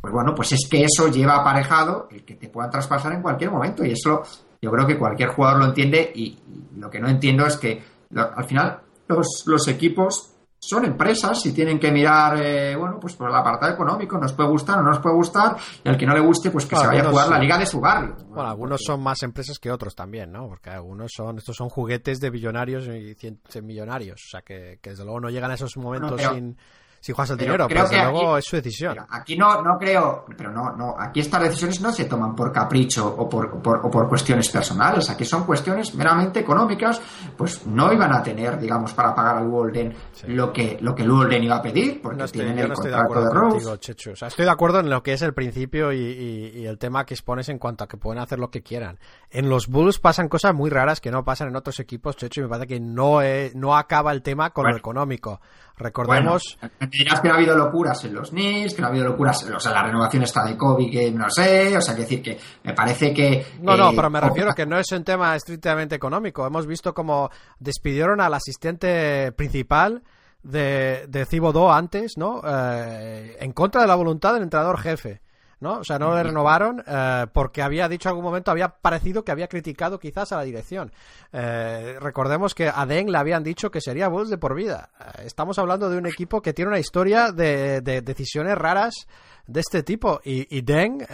pues 0.00 0.12
bueno, 0.12 0.34
pues 0.34 0.50
es 0.52 0.68
que 0.68 0.82
eso 0.82 1.06
lleva 1.06 1.36
aparejado 1.36 2.08
el 2.10 2.24
que 2.24 2.34
te 2.34 2.48
puedan 2.48 2.70
traspasar 2.70 3.12
en 3.12 3.22
cualquier 3.22 3.52
momento 3.52 3.84
y 3.84 3.92
eso 3.92 4.24
yo 4.60 4.70
creo 4.72 4.84
que 4.84 4.98
cualquier 4.98 5.28
jugador 5.28 5.60
lo 5.60 5.66
entiende 5.66 6.10
y, 6.12 6.38
lo 6.76 6.90
que 6.90 6.98
no 6.98 7.08
entiendo 7.08 7.46
es 7.46 7.56
que 7.56 7.80
al 8.16 8.44
final 8.44 8.80
los, 9.06 9.44
los 9.46 9.68
equipos 9.68 10.31
son 10.64 10.84
empresas 10.84 11.44
y 11.44 11.52
tienen 11.52 11.80
que 11.80 11.90
mirar, 11.90 12.40
eh, 12.40 12.76
bueno, 12.76 12.98
pues 13.00 13.16
por 13.16 13.28
el 13.28 13.34
apartado 13.34 13.72
económico, 13.72 14.16
nos 14.16 14.32
puede 14.32 14.48
gustar 14.48 14.78
o 14.78 14.82
no 14.82 14.90
nos 14.90 15.00
puede 15.00 15.16
gustar, 15.16 15.56
y 15.82 15.88
al 15.88 15.98
que 15.98 16.06
no 16.06 16.14
le 16.14 16.20
guste, 16.20 16.52
pues 16.52 16.66
que 16.66 16.76
se 16.76 16.86
vaya 16.86 17.02
a 17.02 17.10
jugar 17.10 17.28
la 17.28 17.38
liga 17.38 17.58
de 17.58 17.66
su 17.66 17.80
barrio. 17.80 18.14
Bueno, 18.28 18.48
algunos 18.48 18.80
son 18.80 19.02
más 19.02 19.20
empresas 19.24 19.58
que 19.58 19.72
otros 19.72 19.96
también, 19.96 20.30
¿no? 20.30 20.46
Porque 20.46 20.70
algunos 20.70 21.10
son, 21.12 21.38
estos 21.38 21.56
son 21.56 21.68
juguetes 21.68 22.20
de 22.20 22.30
billonarios 22.30 22.86
y 22.86 23.14
cien, 23.14 23.40
millonarios, 23.64 24.22
o 24.24 24.30
sea 24.30 24.42
que, 24.42 24.78
que, 24.80 24.90
desde 24.90 25.02
luego 25.02 25.18
no 25.18 25.30
llegan 25.30 25.50
a 25.50 25.54
esos 25.54 25.76
momentos 25.76 26.20
sin 26.22 26.56
si 27.02 27.12
juegas 27.12 27.30
el 27.30 27.36
dinero, 27.36 27.66
pero 27.66 27.88
luego 27.90 28.38
es 28.38 28.44
su 28.44 28.54
decisión. 28.54 28.96
Aquí 29.08 29.36
no, 29.36 29.60
no 29.60 29.76
creo, 29.76 30.24
pero 30.36 30.52
no, 30.52 30.70
no, 30.76 30.94
aquí 30.96 31.18
estas 31.18 31.42
decisiones 31.42 31.80
no 31.80 31.90
se 31.90 32.04
toman 32.04 32.36
por 32.36 32.52
capricho 32.52 33.12
o 33.18 33.28
por, 33.28 33.60
o 33.60 33.90
por 33.90 34.08
cuestiones 34.08 34.48
personales, 34.48 35.10
aquí 35.10 35.24
son 35.24 35.42
cuestiones 35.42 35.96
meramente 35.96 36.38
económicas, 36.38 37.02
pues 37.36 37.66
no 37.66 37.92
iban 37.92 38.12
a 38.12 38.22
tener, 38.22 38.56
digamos, 38.56 38.92
para 38.92 39.12
pagar 39.12 39.38
al 39.38 39.48
Golden 39.48 39.92
lo 40.28 40.52
que 40.52 40.78
lo 40.80 40.94
que 40.94 41.04
Golden 41.04 41.42
iba 41.42 41.56
a 41.56 41.62
pedir, 41.62 42.00
porque 42.00 42.18
no 42.18 42.24
estoy, 42.24 42.42
tienen 42.42 42.58
el 42.60 42.68
de, 42.72 42.94
acuerdo 42.94 43.30
contigo, 43.30 43.76
Chechu. 43.78 44.12
O 44.12 44.16
sea, 44.16 44.28
estoy 44.28 44.44
de 44.44 44.52
acuerdo 44.52 44.78
en 44.78 44.88
lo 44.88 45.02
que 45.02 45.14
es 45.14 45.22
el 45.22 45.34
principio 45.34 45.92
y, 45.92 46.64
el 46.64 46.78
tema 46.78 47.04
que 47.04 47.14
expones 47.14 47.48
en 47.48 47.58
cuanto 47.58 47.82
a 47.82 47.88
que 47.88 47.96
pueden 47.96 48.22
hacer 48.22 48.38
lo 48.38 48.52
que 48.52 48.62
quieran. 48.62 49.00
En 49.28 49.48
los 49.48 49.66
Bulls 49.66 49.98
pasan 49.98 50.28
cosas 50.28 50.54
muy 50.54 50.70
raras 50.70 51.00
que 51.00 51.10
no 51.10 51.24
pasan 51.24 51.48
en 51.48 51.56
otros 51.56 51.80
equipos, 51.80 52.16
Chechu, 52.16 52.42
y 52.42 52.42
me 52.44 52.48
parece 52.48 52.68
que 52.68 52.78
no, 52.78 53.18
no 53.54 53.76
acaba 53.76 54.12
el 54.12 54.22
tema 54.22 54.50
con 54.50 54.70
lo 54.70 54.76
económico. 54.76 55.40
Recordemos. 55.76 56.58
dirás 56.90 57.20
que 57.20 57.28
no 57.28 57.34
ha 57.34 57.36
habido 57.38 57.56
locuras 57.56 58.04
en 58.04 58.14
los 58.14 58.30
Knicks, 58.30 58.74
que 58.74 58.82
no 58.82 58.88
ha 58.88 58.90
habido 58.90 59.06
locuras, 59.06 59.42
o 59.44 59.60
sea, 59.60 59.72
la 59.72 59.82
renovación 59.82 60.22
está 60.22 60.44
de 60.44 60.56
Kobe, 60.56 60.90
que 60.90 61.10
no 61.10 61.28
sé, 61.30 61.76
o 61.76 61.80
sea, 61.80 61.94
que 61.94 62.02
decir 62.02 62.22
que 62.22 62.38
me 62.62 62.74
parece 62.74 63.12
que. 63.12 63.46
No, 63.60 63.76
no, 63.76 63.90
eh, 63.90 63.92
pero 63.96 64.10
me 64.10 64.20
refiero 64.20 64.50
a 64.50 64.54
que 64.54 64.66
no 64.66 64.78
es 64.78 64.90
un 64.92 65.04
tema 65.04 65.34
estrictamente 65.34 65.94
económico. 65.94 66.46
Hemos 66.46 66.66
visto 66.66 66.94
como 66.94 67.30
despidieron 67.58 68.20
al 68.20 68.34
asistente 68.34 69.32
principal 69.32 70.02
de, 70.42 71.06
de 71.08 71.26
Cibodó 71.26 71.72
antes, 71.72 72.12
¿no? 72.16 72.42
Eh, 72.44 73.36
en 73.40 73.52
contra 73.52 73.82
de 73.82 73.88
la 73.88 73.94
voluntad 73.94 74.34
del 74.34 74.44
entrenador 74.44 74.78
jefe. 74.78 75.20
¿No? 75.62 75.78
O 75.78 75.84
sea, 75.84 75.96
no 75.98 76.14
le 76.14 76.24
renovaron 76.24 76.82
eh, 76.84 77.26
porque 77.32 77.62
había 77.62 77.88
dicho 77.88 78.08
en 78.08 78.10
algún 78.10 78.24
momento, 78.24 78.50
había 78.50 78.68
parecido 78.68 79.24
que 79.24 79.30
había 79.30 79.46
criticado 79.46 79.98
quizás 80.00 80.32
a 80.32 80.36
la 80.36 80.42
dirección. 80.42 80.92
Eh, 81.32 81.98
recordemos 82.00 82.52
que 82.52 82.68
a 82.68 82.84
Deng 82.84 83.10
le 83.10 83.16
habían 83.16 83.44
dicho 83.44 83.70
que 83.70 83.80
sería 83.80 84.08
Bulls 84.08 84.28
de 84.28 84.38
por 84.38 84.56
vida. 84.56 84.90
Eh, 84.98 85.22
estamos 85.26 85.60
hablando 85.60 85.88
de 85.88 85.98
un 85.98 86.06
equipo 86.06 86.42
que 86.42 86.52
tiene 86.52 86.70
una 86.70 86.80
historia 86.80 87.30
de, 87.30 87.80
decisiones 87.80 88.58
raras 88.58 89.06
de 89.46 89.60
este 89.60 89.84
tipo 89.84 90.20
y, 90.24 90.56
y 90.56 90.62
Deng 90.62 91.06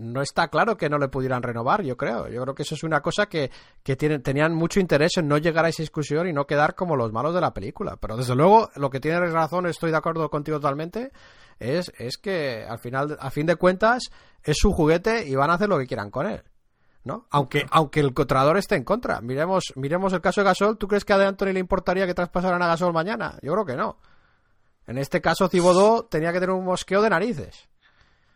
no 0.00 0.22
está 0.22 0.48
claro 0.48 0.76
que 0.76 0.88
no 0.88 0.98
le 0.98 1.08
pudieran 1.08 1.42
renovar, 1.42 1.82
yo 1.82 1.96
creo. 1.96 2.28
Yo 2.28 2.42
creo 2.42 2.54
que 2.54 2.64
eso 2.64 2.74
es 2.74 2.82
una 2.82 3.00
cosa 3.00 3.26
que, 3.26 3.50
que 3.84 3.94
tienen, 3.94 4.22
tenían 4.22 4.54
mucho 4.54 4.80
interés 4.80 5.16
en 5.18 5.28
no 5.28 5.38
llegar 5.38 5.64
a 5.64 5.68
esa 5.68 5.84
discusión 5.84 6.26
y 6.26 6.32
no 6.32 6.46
quedar 6.46 6.74
como 6.74 6.96
los 6.96 7.12
malos 7.12 7.32
de 7.32 7.40
la 7.40 7.54
película. 7.54 7.96
Pero 8.00 8.16
desde 8.16 8.34
luego, 8.34 8.70
lo 8.74 8.90
que 8.90 8.98
tienes 8.98 9.32
razón, 9.32 9.66
estoy 9.66 9.92
de 9.92 9.98
acuerdo 9.98 10.28
contigo 10.30 10.58
totalmente 10.58 11.12
es, 11.58 11.92
es 11.98 12.18
que 12.18 12.64
al 12.68 12.78
final, 12.78 13.16
a 13.20 13.30
fin 13.30 13.46
de 13.46 13.56
cuentas, 13.56 14.10
es 14.42 14.56
su 14.58 14.72
juguete 14.72 15.26
y 15.26 15.34
van 15.34 15.50
a 15.50 15.54
hacer 15.54 15.68
lo 15.68 15.78
que 15.78 15.86
quieran 15.86 16.10
con 16.10 16.26
él. 16.26 16.42
¿no? 17.04 17.26
Aunque, 17.30 17.66
aunque 17.70 18.00
el 18.00 18.14
contrador 18.14 18.56
esté 18.56 18.76
en 18.76 18.84
contra. 18.84 19.20
Miremos, 19.20 19.72
miremos 19.76 20.12
el 20.12 20.20
caso 20.20 20.40
de 20.40 20.46
Gasol. 20.46 20.78
¿Tú 20.78 20.88
crees 20.88 21.04
que 21.04 21.12
a 21.12 21.18
De 21.18 21.26
Anthony 21.26 21.52
le 21.52 21.60
importaría 21.60 22.06
que 22.06 22.14
traspasaran 22.14 22.62
a 22.62 22.66
Gasol 22.66 22.92
mañana? 22.92 23.38
Yo 23.42 23.52
creo 23.52 23.64
que 23.64 23.76
no. 23.76 23.98
En 24.86 24.98
este 24.98 25.20
caso, 25.20 25.48
Cibodó 25.48 26.04
tenía 26.06 26.32
que 26.32 26.40
tener 26.40 26.54
un 26.54 26.64
mosqueo 26.64 27.02
de 27.02 27.10
narices. 27.10 27.68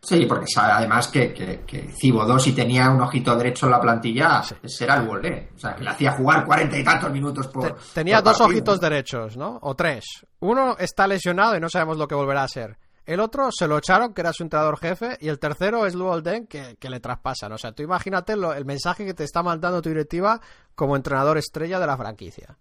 Sí, 0.01 0.25
porque 0.25 0.47
sabe 0.47 0.71
además 0.71 1.09
que, 1.09 1.33
que, 1.33 1.89
Cibodó, 1.99 2.39
si 2.39 2.53
tenía 2.53 2.89
un 2.89 3.01
ojito 3.01 3.35
derecho 3.35 3.65
en 3.65 3.73
la 3.73 3.81
plantilla, 3.81 4.41
será 4.63 4.95
el 4.95 5.07
volé. 5.07 5.49
O 5.55 5.59
sea, 5.59 5.75
que 5.75 5.83
le 5.83 5.89
hacía 5.89 6.13
jugar 6.13 6.45
cuarenta 6.45 6.77
y 6.77 6.83
tantos 6.83 7.11
minutos 7.11 7.47
por. 7.47 7.77
tenía 7.93 8.21
dos 8.21 8.39
ojitos 8.39 8.79
derechos, 8.79 9.35
¿no? 9.35 9.59
O 9.61 9.75
tres. 9.75 10.05
Uno 10.39 10.77
está 10.79 11.05
lesionado 11.05 11.57
y 11.57 11.59
no 11.59 11.69
sabemos 11.69 11.97
lo 11.97 12.07
que 12.07 12.15
volverá 12.15 12.43
a 12.43 12.47
ser. 12.47 12.77
El 13.09 13.21
otro 13.21 13.49
se 13.51 13.67
lo 13.67 13.79
echaron, 13.79 14.13
que 14.13 14.21
era 14.21 14.31
su 14.31 14.43
entrenador 14.43 14.77
jefe, 14.77 15.17
y 15.19 15.29
el 15.29 15.39
tercero 15.39 15.87
es 15.87 15.95
Luol 15.95 16.21
Den, 16.21 16.45
que, 16.45 16.77
le 16.79 16.99
traspasan. 16.99 17.51
O 17.51 17.57
sea, 17.57 17.71
tú 17.71 17.81
imagínate 17.81 18.33
el 18.33 18.65
mensaje 18.65 19.03
que 19.03 19.15
te 19.15 19.23
está 19.23 19.41
mandando 19.41 19.81
tu 19.81 19.89
directiva 19.89 20.39
como 20.75 20.95
entrenador 20.95 21.39
estrella 21.39 21.79
de 21.79 21.87
la 21.87 21.97
franquicia. 21.97 22.55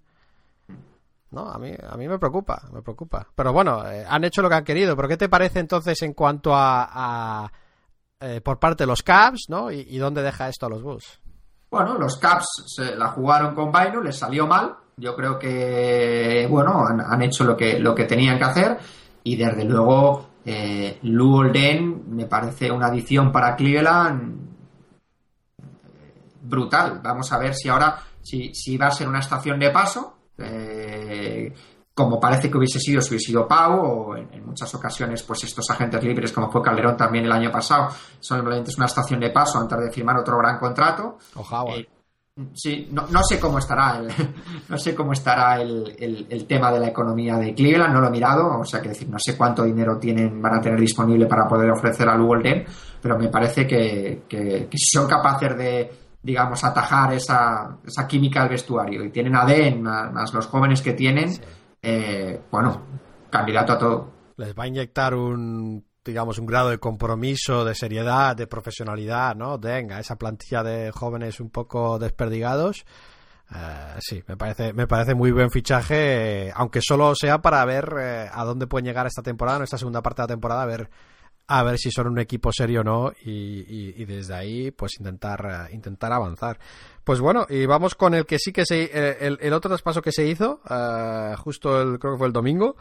No, 1.33 1.51
a 1.51 1.59
mí, 1.59 1.75
a 1.87 1.95
mí 1.99 2.09
me 2.09 2.19
preocupa, 2.19 2.63
me 2.73 2.81
preocupa. 2.81 3.27
Pero 3.35 3.53
bueno, 3.53 3.87
eh, 3.91 4.07
han 4.09 4.25
hecho 4.25 4.41
lo 4.41 4.49
que 4.49 4.55
han 4.55 4.65
querido. 4.65 4.97
Pero 4.97 5.09
¿qué 5.09 5.19
te 5.19 5.29
parece 5.29 5.59
entonces 5.59 6.01
en 6.01 6.15
cuanto 6.15 6.53
a, 6.55 7.53
eh, 8.19 8.41
por 8.41 8.59
parte 8.59 8.85
de 8.85 8.87
los 8.87 9.03
Cavs, 9.03 9.51
¿no? 9.51 9.71
Y, 9.71 9.99
dónde 9.99 10.23
deja 10.23 10.49
esto 10.49 10.65
a 10.65 10.71
los 10.71 10.83
Bulls? 10.83 11.21
Bueno, 11.71 11.99
los 11.99 12.17
Cavs 12.17 12.65
se 12.75 12.97
la 12.97 13.09
jugaron 13.09 13.55
con 13.55 13.71
Baino, 13.71 14.01
les 14.01 14.17
salió 14.17 14.47
mal. 14.47 14.75
Yo 14.97 15.15
creo 15.15 15.39
que, 15.39 16.49
bueno, 16.51 16.87
han, 16.87 17.03
han 17.03 17.21
hecho 17.21 17.45
lo 17.45 17.55
que, 17.55 17.79
lo 17.79 17.95
que 17.95 18.05
tenían 18.05 18.39
que 18.39 18.45
hacer. 18.45 18.79
Y 19.25 19.37
desde 19.37 19.65
luego 19.65 20.28
eh, 20.45 20.99
Lou 21.03 21.43
me 22.09 22.27
parece 22.27 22.71
una 22.71 22.87
adición 22.87 23.31
para 23.31 23.55
Cleveland 23.57 24.49
brutal. 26.43 27.01
Vamos 27.03 27.33
a 27.33 27.39
ver 27.39 27.55
si 27.55 27.69
ahora 27.69 27.99
si, 28.23 28.55
si 28.55 28.77
va 28.77 28.89
a 28.89 28.91
ser 28.91 29.09
una 29.09 29.21
estación 29.21 29.59
de 29.59 29.71
paso, 29.71 30.17
eh, 30.39 31.53
como 31.95 32.21
parece 32.21 32.51
que 32.51 32.57
hubiese 32.57 32.79
sido 32.79 33.01
si 33.01 33.11
hubiese 33.11 33.27
sido 33.27 33.49
Pau, 33.49 33.81
o 33.81 34.17
en, 34.17 34.47
muchas 34.47 34.73
ocasiones, 34.75 35.23
pues 35.23 35.45
estos 35.45 35.69
agentes 35.71 36.03
libres, 36.03 36.33
como 36.33 36.51
fue 36.51 36.63
Calderón 36.63 36.97
también 36.97 37.25
el 37.25 37.33
año 37.33 37.51
pasado, 37.51 37.89
simplemente 38.21 38.71
es 38.71 38.77
una 38.77 38.87
estación 38.87 39.21
de 39.21 39.31
paso 39.31 39.59
antes 39.59 39.79
de 39.81 39.91
firmar 39.91 40.17
otro 40.17 40.39
gran 40.39 40.59
contrato. 40.59 41.19
Eh, 41.75 41.89
Sí, 42.55 42.89
no, 42.93 43.09
no, 43.09 43.21
sé 43.25 43.41
cómo 43.41 43.59
estará 43.59 43.99
el, 43.99 44.09
no 44.69 44.79
sé 44.79 44.95
cómo 44.95 45.13
estará 45.13 45.61
el, 45.61 45.97
el, 45.99 46.47
tema 46.47 46.71
de 46.71 46.79
la 46.79 46.89
economía 46.89 47.37
de 47.37 47.53
Cleveland, 47.53 47.93
no 47.93 48.01
lo 48.01 48.07
he 48.07 48.11
mirado, 48.11 48.61
o 48.61 48.65
sea 48.65 48.81
que 48.81 48.91
decir, 48.91 49.09
no 49.09 49.19
sé 49.19 49.37
cuánto 49.37 49.65
dinero 49.65 49.99
tienen, 49.99 50.41
van 50.41 50.55
a 50.55 50.61
tener 50.61 50.79
disponible 50.79 51.27
para 51.27 51.49
poder 51.49 51.69
ofrecer 51.71 52.09
al 52.09 52.23
Golden, 52.23 52.65
pero 53.03 53.19
me 53.19 53.29
parece 53.29 53.67
que, 53.67 54.23
que, 54.29 54.69
si 54.73 54.97
son 54.97 55.09
capaces 55.09 55.57
de, 55.59 55.91
digamos, 56.23 56.63
atajar 56.63 57.13
esa, 57.13 57.77
esa 57.85 58.07
química 58.07 58.43
del 58.43 58.51
vestuario 58.51 59.05
y 59.05 59.11
tienen 59.11 59.35
a 59.35 59.45
Den 59.45 59.83
más, 59.83 60.33
los 60.33 60.47
jóvenes 60.47 60.81
que 60.81 60.93
tienen, 60.93 61.31
eh, 61.83 62.41
bueno, 62.53 62.83
candidato 63.31 63.73
a 63.73 63.79
todo. 63.79 64.13
Les 64.37 64.57
va 64.57 64.63
a 64.63 64.69
inyectar 64.69 65.13
un 65.13 65.88
digamos, 66.05 66.39
un 66.39 66.47
grado 66.47 66.71
de 66.71 66.79
compromiso, 66.79 67.65
de 67.65 67.75
seriedad, 67.75 68.37
de 68.37 68.47
profesionalidad, 68.47 69.37
¿no? 69.37 69.59
Venga, 69.59 70.01
esa 70.01 70.17
plantilla 70.17 70.63
de 70.63 70.91
jóvenes 70.91 71.41
un 71.41 71.51
poco 71.51 71.99
desperdigados. 71.99 72.85
Eh, 73.55 73.97
sí, 74.01 74.23
me 74.27 74.37
parece, 74.37 74.73
me 74.73 74.87
parece 74.87 75.15
muy 75.15 75.33
buen 75.33 75.51
fichaje, 75.51 76.53
aunque 76.55 76.81
solo 76.83 77.15
sea 77.15 77.41
para 77.41 77.65
ver 77.65 77.95
eh, 77.99 78.29
a 78.31 78.45
dónde 78.45 78.67
pueden 78.67 78.85
llegar 78.85 79.07
esta 79.07 79.23
temporada, 79.23 79.59
en 79.59 79.65
esta 79.65 79.79
segunda 79.79 80.03
parte 80.03 80.21
de 80.21 80.25
la 80.25 80.35
temporada, 80.35 80.63
a 80.63 80.67
ver, 80.67 80.91
a 81.47 81.63
ver 81.63 81.79
si 81.79 81.91
son 81.91 82.09
un 82.09 82.19
equipo 82.19 82.53
serio 82.53 82.83
o 82.83 82.85
no, 82.85 83.13
y, 83.25 84.05
desde 84.05 84.35
ahí, 84.35 84.71
pues 84.71 84.99
intentar, 84.99 85.69
eh, 85.71 85.75
intentar 85.75 86.13
avanzar. 86.13 86.59
Pues 87.05 87.21
bueno, 87.21 87.47
y 87.49 87.65
vamos 87.65 87.95
con 87.95 88.13
el 88.13 88.27
que 88.27 88.39
sí 88.39 88.53
que 88.53 88.67
se, 88.67 89.27
el, 89.27 89.39
el 89.41 89.53
otro 89.55 89.71
traspaso 89.71 90.03
que 90.03 90.13
se 90.13 90.27
hizo, 90.27 90.61
justo 91.39 91.81
el, 91.81 91.99
creo 91.99 92.13
que 92.15 92.19
fue 92.19 92.27
el 92.27 92.35
domingo, 92.35 92.77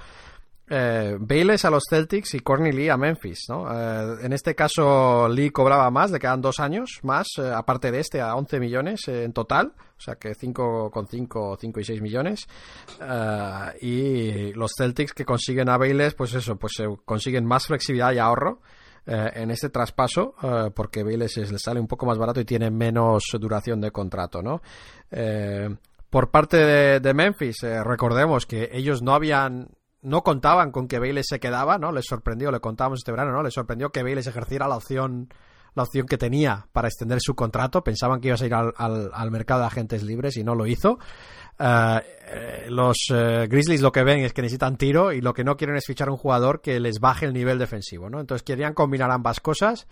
eh, 0.70 1.16
Bayless 1.18 1.64
a 1.64 1.70
los 1.70 1.84
Celtics 1.90 2.34
y 2.34 2.42
Courtney 2.42 2.74
Lee 2.74 2.90
a 2.90 2.98
Memphis, 2.98 3.46
¿no? 3.48 3.72
Eh, 3.72 4.18
en 4.24 4.34
este 4.34 4.54
caso 4.54 5.30
Lee 5.30 5.50
cobraba 5.50 5.90
más, 5.92 6.12
le 6.12 6.20
quedan 6.20 6.42
dos 6.42 6.60
años 6.60 7.00
más, 7.04 7.28
eh, 7.38 7.50
aparte 7.56 7.90
de 7.90 8.02
este, 8.02 8.20
a 8.20 8.36
11 8.36 8.60
millones 8.60 9.08
en 9.08 9.32
total, 9.32 9.74
o 9.78 10.02
sea 10.02 10.16
que 10.16 10.36
5,5, 10.36 11.58
5 11.58 11.80
y 11.80 11.84
6 11.86 12.02
millones. 12.02 12.48
y 13.82 14.52
los 14.54 14.74
Celtics 14.78 15.14
que 15.14 15.24
consiguen 15.24 15.70
a 15.70 15.78
Bayless, 15.78 16.16
pues 16.16 16.34
eso, 16.34 16.58
pues 16.58 16.74
consiguen 17.06 17.46
más 17.46 17.68
flexibilidad 17.68 18.12
y 18.12 18.20
ahorro. 18.20 18.60
en 19.06 19.52
este 19.52 19.70
traspaso, 19.70 20.36
porque 20.76 21.02
Bayless 21.02 21.38
le 21.38 21.60
sale 21.60 21.80
un 21.80 21.88
poco 21.88 22.06
más 22.06 22.18
barato 22.18 22.42
y 22.42 22.46
tiene 22.46 22.70
menos 22.70 23.24
duración 23.40 23.80
de 23.80 23.92
contrato, 23.92 24.42
¿no? 24.42 24.62
por 26.10 26.30
parte 26.30 26.58
de, 26.58 27.00
de 27.00 27.14
Memphis, 27.14 27.62
recordemos 27.62 28.46
que 28.46 28.70
ellos 28.74 29.02
no 29.02 29.14
habían 29.14 29.77
no 30.02 30.24
contaban 30.24 30.72
con 30.72 30.88
que 30.88 31.00
Bayless 31.00 31.28
se 31.30 31.40
quedaba, 31.40 31.78
¿no? 31.78 31.92
Les 31.92 32.06
sorprendió, 32.06 32.52
le 32.52 32.60
contábamos 32.60 33.00
este 33.00 33.12
verano, 33.12 33.32
¿no? 33.32 33.44
Les 33.44 33.54
sorprendió 33.54 33.90
que 33.90 34.04
Bayless 34.04 34.28
ejerciera 34.28 34.68
la 34.68 34.78
opción 34.78 35.30
la 35.78 35.84
opción 35.84 36.08
que 36.08 36.18
tenía 36.18 36.68
para 36.74 36.88
extender 36.88 37.20
su 37.22 37.36
contrato. 37.36 37.84
Pensaban 37.84 38.20
que 38.20 38.30
iba 38.30 38.38
a 38.40 38.46
ir 38.46 38.54
al, 38.54 39.12
al, 39.14 39.32
mercado 39.32 39.62
de 39.62 39.68
agentes 39.68 40.02
libres 40.02 40.36
y 40.36 40.44
no 40.44 40.56
lo 40.56 40.66
hizo. 40.66 40.98
Eh, 41.60 42.66
los 42.70 42.98
eh, 43.14 43.48
Grizzlies 43.48 43.82
lo 43.82 43.92
que 43.92 44.04
ven 44.04 44.20
es 44.20 44.34
que 44.34 44.42
necesitan 44.42 44.78
tiro 44.78 45.14
y 45.14 45.22
lo 45.22 45.34
que 45.34 45.44
no 45.44 45.56
quieren 45.56 45.78
es 45.78 45.86
fichar 45.86 46.10
un 46.10 46.18
jugador 46.18 46.62
que 46.62 46.80
les 46.80 47.00
baje 47.00 47.28
el 47.28 47.34
nivel 47.34 47.60
defensivo, 47.60 48.10
¿no? 48.10 48.20
Entonces 48.20 48.44
querían 48.44 48.74
combinar 48.74 49.12
ambas 49.12 49.40
cosas 49.40 49.88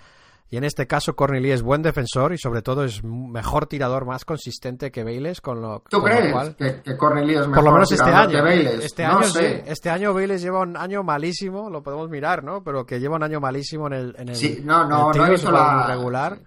y 0.47 0.57
en 0.57 0.63
este 0.63 0.85
caso, 0.85 1.15
Cornelí 1.15 1.51
es 1.51 1.63
buen 1.63 1.81
defensor 1.81 2.31
y 2.31 2.37
sobre 2.37 2.61
todo 2.61 2.83
es 2.83 3.03
mejor 3.03 3.65
tirador, 3.65 4.05
más 4.05 4.25
consistente 4.25 4.91
que 4.91 5.03
Bayless. 5.03 5.41
Con 5.41 5.59
lo, 5.59 5.83
¿Tú 5.89 6.03
crees 6.03 6.55
que, 6.55 6.81
que 6.83 6.91
es 6.91 6.97
mejor 6.99 7.53
Por 7.53 7.63
lo 7.63 7.71
menos 7.71 7.91
este 7.91 8.11
año. 8.11 8.43
Que? 8.43 8.85
Este 8.85 9.03
año, 9.03 9.23
sí. 9.23 9.45
Este 9.65 9.89
año 9.89 10.13
Bayless 10.13 10.43
lleva 10.43 10.61
un 10.61 10.77
año 10.77 11.01
malísimo, 11.01 11.69
lo 11.71 11.81
podemos 11.81 12.09
mirar, 12.09 12.43
¿no? 12.43 12.63
Pero 12.63 12.85
que 12.85 12.99
lleva 12.99 13.15
un 13.15 13.23
año 13.23 13.39
malísimo 13.39 13.87
en 13.87 13.93
el. 13.93 14.15
En 14.19 14.29
el 14.29 14.35
sí, 14.35 14.61
no, 14.63 14.87
no, 14.87 15.11
no 15.11 15.25
he 15.25 15.31
visto 15.31 15.51
la. 15.51 15.87
Regular. 15.87 16.37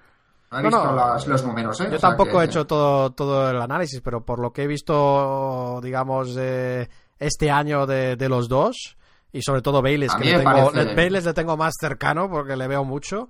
No 0.53 0.59
he 0.61 0.63
visto 0.63 1.29
los 1.29 1.45
números, 1.45 1.81
¿eh? 1.81 1.89
Yo 1.91 1.99
tampoco 1.99 2.41
he 2.41 2.45
hecho 2.45 2.67
todo, 2.67 3.11
todo 3.11 3.51
el 3.51 3.61
análisis, 3.61 4.01
pero 4.01 4.25
por 4.25 4.39
lo 4.39 4.53
que 4.53 4.63
he 4.63 4.67
visto, 4.69 5.81
digamos, 5.83 6.35
de 6.35 6.89
este 7.19 7.51
año 7.51 7.85
de, 7.85 8.17
de 8.17 8.29
los 8.29 8.49
dos, 8.49 8.97
y 9.33 9.43
sobre 9.43 9.61
todo 9.61 9.83
Bayless, 9.83 10.15
que 10.15 10.25
le 10.25 10.39
tengo, 10.39 10.73
Bayless 10.73 11.27
le 11.27 11.35
tengo 11.35 11.57
más 11.57 11.75
cercano 11.79 12.31
porque 12.31 12.57
le 12.57 12.69
veo 12.69 12.85
mucho 12.85 13.29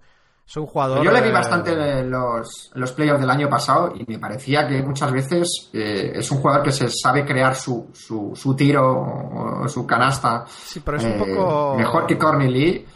es 0.49 0.57
un 0.57 0.67
jugador. 0.67 1.05
Yo 1.05 1.13
le 1.13 1.21
vi 1.21 1.31
bastante 1.31 2.03
los, 2.05 2.71
los 2.73 2.93
playoffs 2.93 3.21
del 3.21 3.29
año 3.29 3.51
pasado 3.51 3.93
y 3.95 4.11
me 4.11 4.19
parecía 4.19 4.67
que 4.67 4.83
muchas 4.83 5.13
veces 5.13 5.69
eh, 5.75 6.13
es 6.15 6.31
un 6.31 6.39
jugador 6.39 6.63
que 6.63 6.73
se 6.73 6.89
sabe 6.89 7.27
crear 7.27 7.55
su, 7.55 7.91
su, 7.93 8.33
su 8.35 8.57
tiro 8.57 9.63
o 9.63 9.69
su 9.69 9.87
canasta. 9.87 10.47
Sí, 10.49 10.81
pero 10.81 10.97
es 10.97 11.05
un 11.05 11.13
eh, 11.13 11.19
poco. 11.19 11.75
Mejor 11.77 12.07
que 12.07 12.17
Corny 12.17 12.49
Lee. 12.49 12.87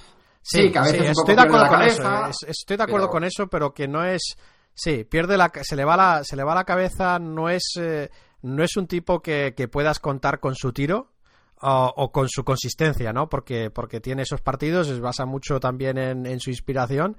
Sí, 0.40 0.72
que 0.72 0.78
a 0.78 0.82
veces 0.82 1.10
estoy 1.10 1.34
de 1.34 1.42
acuerdo 1.42 1.68
con 1.68 1.82
eso. 1.82 2.30
estoy 2.48 2.76
de 2.78 2.82
acuerdo 2.82 3.08
con 3.10 3.24
eso, 3.24 3.46
pero 3.48 3.74
que 3.74 3.86
no 3.86 4.02
es. 4.02 4.34
Sí, 4.72 5.04
pierde 5.04 5.36
la, 5.36 5.52
se 5.60 5.76
le 5.76 5.84
va 5.84 5.94
la, 5.94 6.24
se 6.24 6.36
le 6.36 6.44
va 6.44 6.54
la 6.54 6.64
cabeza. 6.64 7.18
No 7.18 7.50
es, 7.50 7.74
eh, 7.78 8.10
no 8.40 8.64
es 8.64 8.78
un 8.78 8.86
tipo 8.86 9.20
que, 9.20 9.52
que 9.54 9.68
puedas 9.68 10.00
contar 10.00 10.40
con 10.40 10.54
su 10.54 10.72
tiro. 10.72 11.11
O, 11.64 11.92
o, 11.96 12.10
con 12.10 12.28
su 12.28 12.42
consistencia, 12.42 13.12
¿no? 13.12 13.28
Porque, 13.28 13.70
porque 13.70 14.00
tiene 14.00 14.22
esos 14.22 14.40
partidos, 14.40 14.88
se 14.88 14.98
basa 14.98 15.26
mucho 15.26 15.60
también 15.60 15.96
en, 15.96 16.26
en 16.26 16.40
su 16.40 16.50
inspiración, 16.50 17.16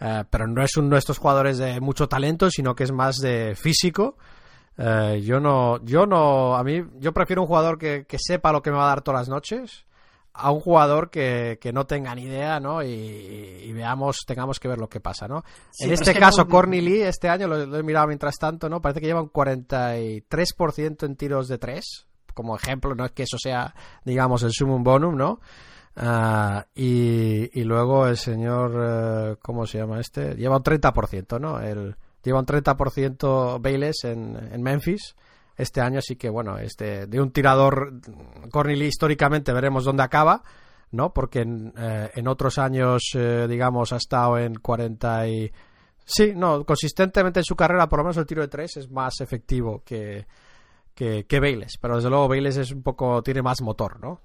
eh, 0.00 0.24
pero 0.30 0.46
no 0.46 0.62
es 0.62 0.76
uno 0.76 0.90
de 0.90 0.98
estos 0.98 1.18
jugadores 1.18 1.58
de 1.58 1.78
mucho 1.80 2.08
talento, 2.08 2.50
sino 2.50 2.74
que 2.74 2.84
es 2.84 2.92
más 2.92 3.16
de 3.16 3.54
físico. 3.54 4.16
Eh, 4.78 5.20
yo 5.22 5.38
no, 5.40 5.84
yo 5.84 6.06
no, 6.06 6.56
a 6.56 6.64
mí, 6.64 6.82
yo 6.98 7.12
prefiero 7.12 7.42
un 7.42 7.48
jugador 7.48 7.78
que, 7.78 8.06
que, 8.06 8.16
sepa 8.18 8.52
lo 8.52 8.62
que 8.62 8.70
me 8.70 8.78
va 8.78 8.84
a 8.84 8.88
dar 8.88 9.02
todas 9.02 9.20
las 9.20 9.28
noches 9.28 9.84
a 10.34 10.50
un 10.50 10.60
jugador 10.60 11.10
que, 11.10 11.58
que 11.60 11.72
no 11.72 11.86
tenga 11.86 12.14
ni 12.14 12.22
idea, 12.22 12.58
¿no? 12.58 12.82
Y, 12.82 12.88
y, 12.88 13.72
veamos, 13.72 14.20
tengamos 14.26 14.58
que 14.58 14.68
ver 14.68 14.78
lo 14.78 14.88
que 14.88 15.00
pasa, 15.00 15.28
¿no? 15.28 15.44
Sí, 15.70 15.84
en 15.84 15.92
este 15.92 16.14
caso, 16.14 16.44
no... 16.44 16.48
Corny 16.48 16.80
Lee, 16.80 17.02
este 17.02 17.28
año, 17.28 17.46
lo, 17.46 17.66
lo, 17.66 17.76
he 17.76 17.82
mirado 17.82 18.06
mientras 18.06 18.36
tanto, 18.38 18.68
¿no? 18.68 18.80
Parece 18.80 19.00
que 19.00 19.06
lleva 19.06 19.20
un 19.20 19.30
43% 19.30 21.04
en 21.04 21.16
tiros 21.16 21.48
de 21.48 21.58
tres, 21.58 22.06
como 22.32 22.56
ejemplo, 22.56 22.94
no 22.94 23.04
es 23.04 23.12
que 23.12 23.24
eso 23.24 23.36
sea, 23.38 23.74
digamos, 24.04 24.42
el 24.42 24.52
sumum 24.52 24.82
bonum, 24.82 25.16
¿no? 25.16 25.40
Uh, 25.94 26.62
y, 26.74 27.60
y, 27.60 27.64
luego 27.64 28.06
el 28.06 28.16
señor, 28.16 28.70
uh, 28.74 29.36
¿cómo 29.42 29.66
se 29.66 29.76
llama 29.76 30.00
este? 30.00 30.34
Lleva 30.36 30.56
un 30.56 30.62
30%, 30.62 31.38
¿no? 31.38 31.60
El, 31.60 31.96
lleva 32.22 32.40
un 32.40 32.46
30% 32.46 33.60
Bayless 33.60 34.04
en, 34.04 34.36
en, 34.52 34.62
Memphis 34.62 35.14
este 35.54 35.82
año, 35.82 35.98
así 35.98 36.16
que 36.16 36.30
bueno, 36.30 36.56
este 36.56 37.06
de 37.06 37.20
un 37.20 37.30
tirador, 37.30 38.00
Cornely 38.50 38.86
históricamente 38.86 39.52
veremos 39.52 39.84
dónde 39.84 40.02
acaba, 40.02 40.42
¿no? 40.92 41.12
Porque 41.12 41.40
en, 41.40 41.74
eh, 41.76 42.10
en 42.14 42.26
otros 42.26 42.58
años, 42.58 43.02
eh, 43.14 43.46
digamos, 43.46 43.92
ha 43.92 43.96
estado 43.96 44.38
en 44.38 44.54
40 44.54 45.28
y... 45.28 45.52
Sí, 46.04 46.32
no, 46.34 46.64
consistentemente 46.64 47.40
en 47.40 47.44
su 47.44 47.54
carrera, 47.54 47.88
por 47.88 47.98
lo 47.98 48.04
menos 48.04 48.16
el 48.16 48.26
tiro 48.26 48.42
de 48.42 48.48
tres 48.48 48.76
es 48.76 48.90
más 48.90 49.20
efectivo 49.20 49.82
que, 49.84 50.26
que, 50.94 51.26
que 51.26 51.40
Bayless, 51.40 51.78
pero 51.80 51.96
desde 51.96 52.10
luego 52.10 52.28
Bayless 52.28 52.56
es 52.56 52.72
un 52.72 52.82
poco, 52.82 53.22
tiene 53.22 53.42
más 53.42 53.60
motor, 53.62 54.00
¿no? 54.00 54.20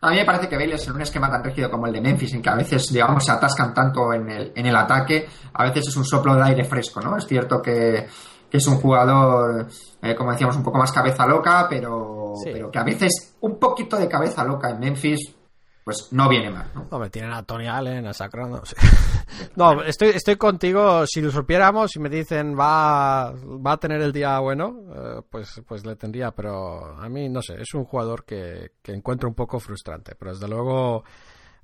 A 0.00 0.10
mí 0.10 0.16
me 0.16 0.24
parece 0.24 0.48
que 0.48 0.56
Bayless 0.56 0.86
en 0.88 0.94
un 0.94 1.02
esquema 1.02 1.30
tan 1.30 1.42
rígido 1.42 1.70
como 1.70 1.86
el 1.86 1.92
de 1.92 2.00
Memphis, 2.00 2.34
en 2.34 2.42
que 2.42 2.50
a 2.50 2.54
veces, 2.54 2.92
digamos, 2.92 3.24
se 3.24 3.32
atascan 3.32 3.72
tanto 3.72 4.12
en 4.12 4.30
el, 4.30 4.52
en 4.54 4.66
el 4.66 4.76
ataque, 4.76 5.26
a 5.54 5.64
veces 5.64 5.88
es 5.88 5.96
un 5.96 6.04
soplo 6.04 6.34
de 6.36 6.42
aire 6.44 6.64
fresco, 6.64 7.00
¿no? 7.00 7.16
Es 7.16 7.26
cierto 7.26 7.62
que, 7.62 8.06
que 8.50 8.56
es 8.58 8.66
un 8.66 8.76
jugador, 8.76 9.66
eh, 10.02 10.14
como 10.14 10.32
decíamos, 10.32 10.56
un 10.56 10.62
poco 10.62 10.78
más 10.78 10.92
cabeza 10.92 11.26
loca, 11.26 11.66
pero, 11.68 12.34
sí. 12.36 12.50
pero 12.52 12.70
que 12.70 12.78
a 12.78 12.84
veces 12.84 13.36
un 13.40 13.58
poquito 13.58 13.96
de 13.96 14.08
cabeza 14.08 14.44
loca 14.44 14.70
en 14.70 14.80
Memphis 14.80 15.35
pues 15.86 16.08
no 16.10 16.28
viene 16.28 16.50
mal. 16.50 16.68
¿no? 16.74 16.98
me 16.98 17.10
tienen 17.10 17.32
a 17.32 17.44
Tony 17.44 17.68
Allen, 17.68 18.08
a 18.08 18.12
Sacro, 18.12 18.48
no, 18.48 18.66
sé. 18.66 18.74
no 19.54 19.84
estoy, 19.84 20.08
estoy 20.08 20.34
contigo. 20.34 21.06
Si 21.06 21.20
lo 21.20 21.30
supiéramos, 21.30 21.92
si 21.92 22.00
me 22.00 22.08
dicen 22.08 22.58
va, 22.58 23.30
va 23.30 23.72
a 23.72 23.76
tener 23.76 24.00
el 24.00 24.12
día 24.12 24.36
bueno, 24.40 24.80
eh, 24.92 25.22
pues, 25.30 25.62
pues 25.64 25.86
le 25.86 25.94
tendría. 25.94 26.32
Pero 26.32 27.00
a 27.00 27.08
mí, 27.08 27.28
no 27.28 27.40
sé, 27.40 27.60
es 27.60 27.72
un 27.74 27.84
jugador 27.84 28.24
que, 28.24 28.72
que 28.82 28.94
encuentro 28.94 29.28
un 29.28 29.36
poco 29.36 29.60
frustrante. 29.60 30.16
Pero 30.18 30.32
desde 30.32 30.48
luego, 30.48 31.04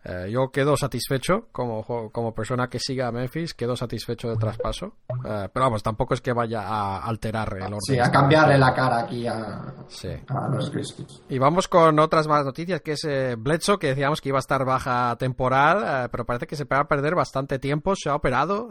eh, 0.05 0.31
yo 0.31 0.51
quedo 0.51 0.77
satisfecho 0.77 1.47
como, 1.53 2.11
como 2.11 2.35
persona 2.35 2.69
que 2.69 2.81
siga 2.81 3.07
a 3.07 3.13
Memphis, 3.13 3.55
quedo 3.55 3.77
satisfecho 3.77 4.29
del 4.29 4.39
traspaso. 4.39 4.97
Eh, 5.25 5.49
pero 5.53 5.67
vamos, 5.67 5.83
tampoco 5.83 6.15
es 6.15 6.21
que 6.21 6.33
vaya 6.33 6.63
a 6.63 7.05
alterar 7.05 7.57
el 7.57 7.65
orden. 7.65 7.81
Sí, 7.81 7.99
a 7.99 8.11
cambiarle 8.11 8.59
la 8.59 8.75
cara 8.75 9.03
aquí 9.03 9.27
a, 9.27 9.75
sí. 9.87 10.09
a 10.27 10.49
los 10.49 10.71
Grizzlies. 10.73 11.23
Y 11.29 11.39
vamos 11.39 11.69
con 11.69 11.99
otras 12.01 12.27
más 12.27 12.45
noticias, 12.45 12.81
que 12.81 12.93
es 12.93 13.05
eh, 13.05 13.37
Bledsoe, 13.39 13.79
que 13.79 13.89
decíamos 13.89 14.21
que 14.21 14.31
iba 14.31 14.39
a 14.39 14.41
estar 14.41 14.65
baja 14.65 15.15
temporal, 15.17 16.09
pero 16.11 16.25
parece 16.25 16.47
que 16.49 16.57
se 16.57 16.65
va 16.65 16.81
a 16.81 16.89
perder 16.89 17.15
bastante 17.15 17.61
tiempo, 17.61 17.95
se 17.95 18.09
ha 18.11 18.17
operado, 18.17 18.69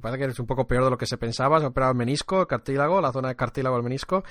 parece 0.00 0.18
que 0.18 0.30
es 0.30 0.38
un 0.38 0.46
poco 0.46 0.66
peor 0.66 0.84
de 0.84 0.90
lo 0.90 0.98
que 0.98 1.06
se 1.06 1.16
pensaba, 1.16 1.58
se 1.60 1.64
ha 1.64 1.68
operado 1.68 1.92
el 1.92 1.98
menisco, 1.98 2.40
el 2.40 2.46
cartílago, 2.46 3.00
la 3.00 3.12
zona 3.12 3.28
de 3.28 3.36
cartílago 3.36 3.76
del 3.76 3.84
menisco, 3.84 4.22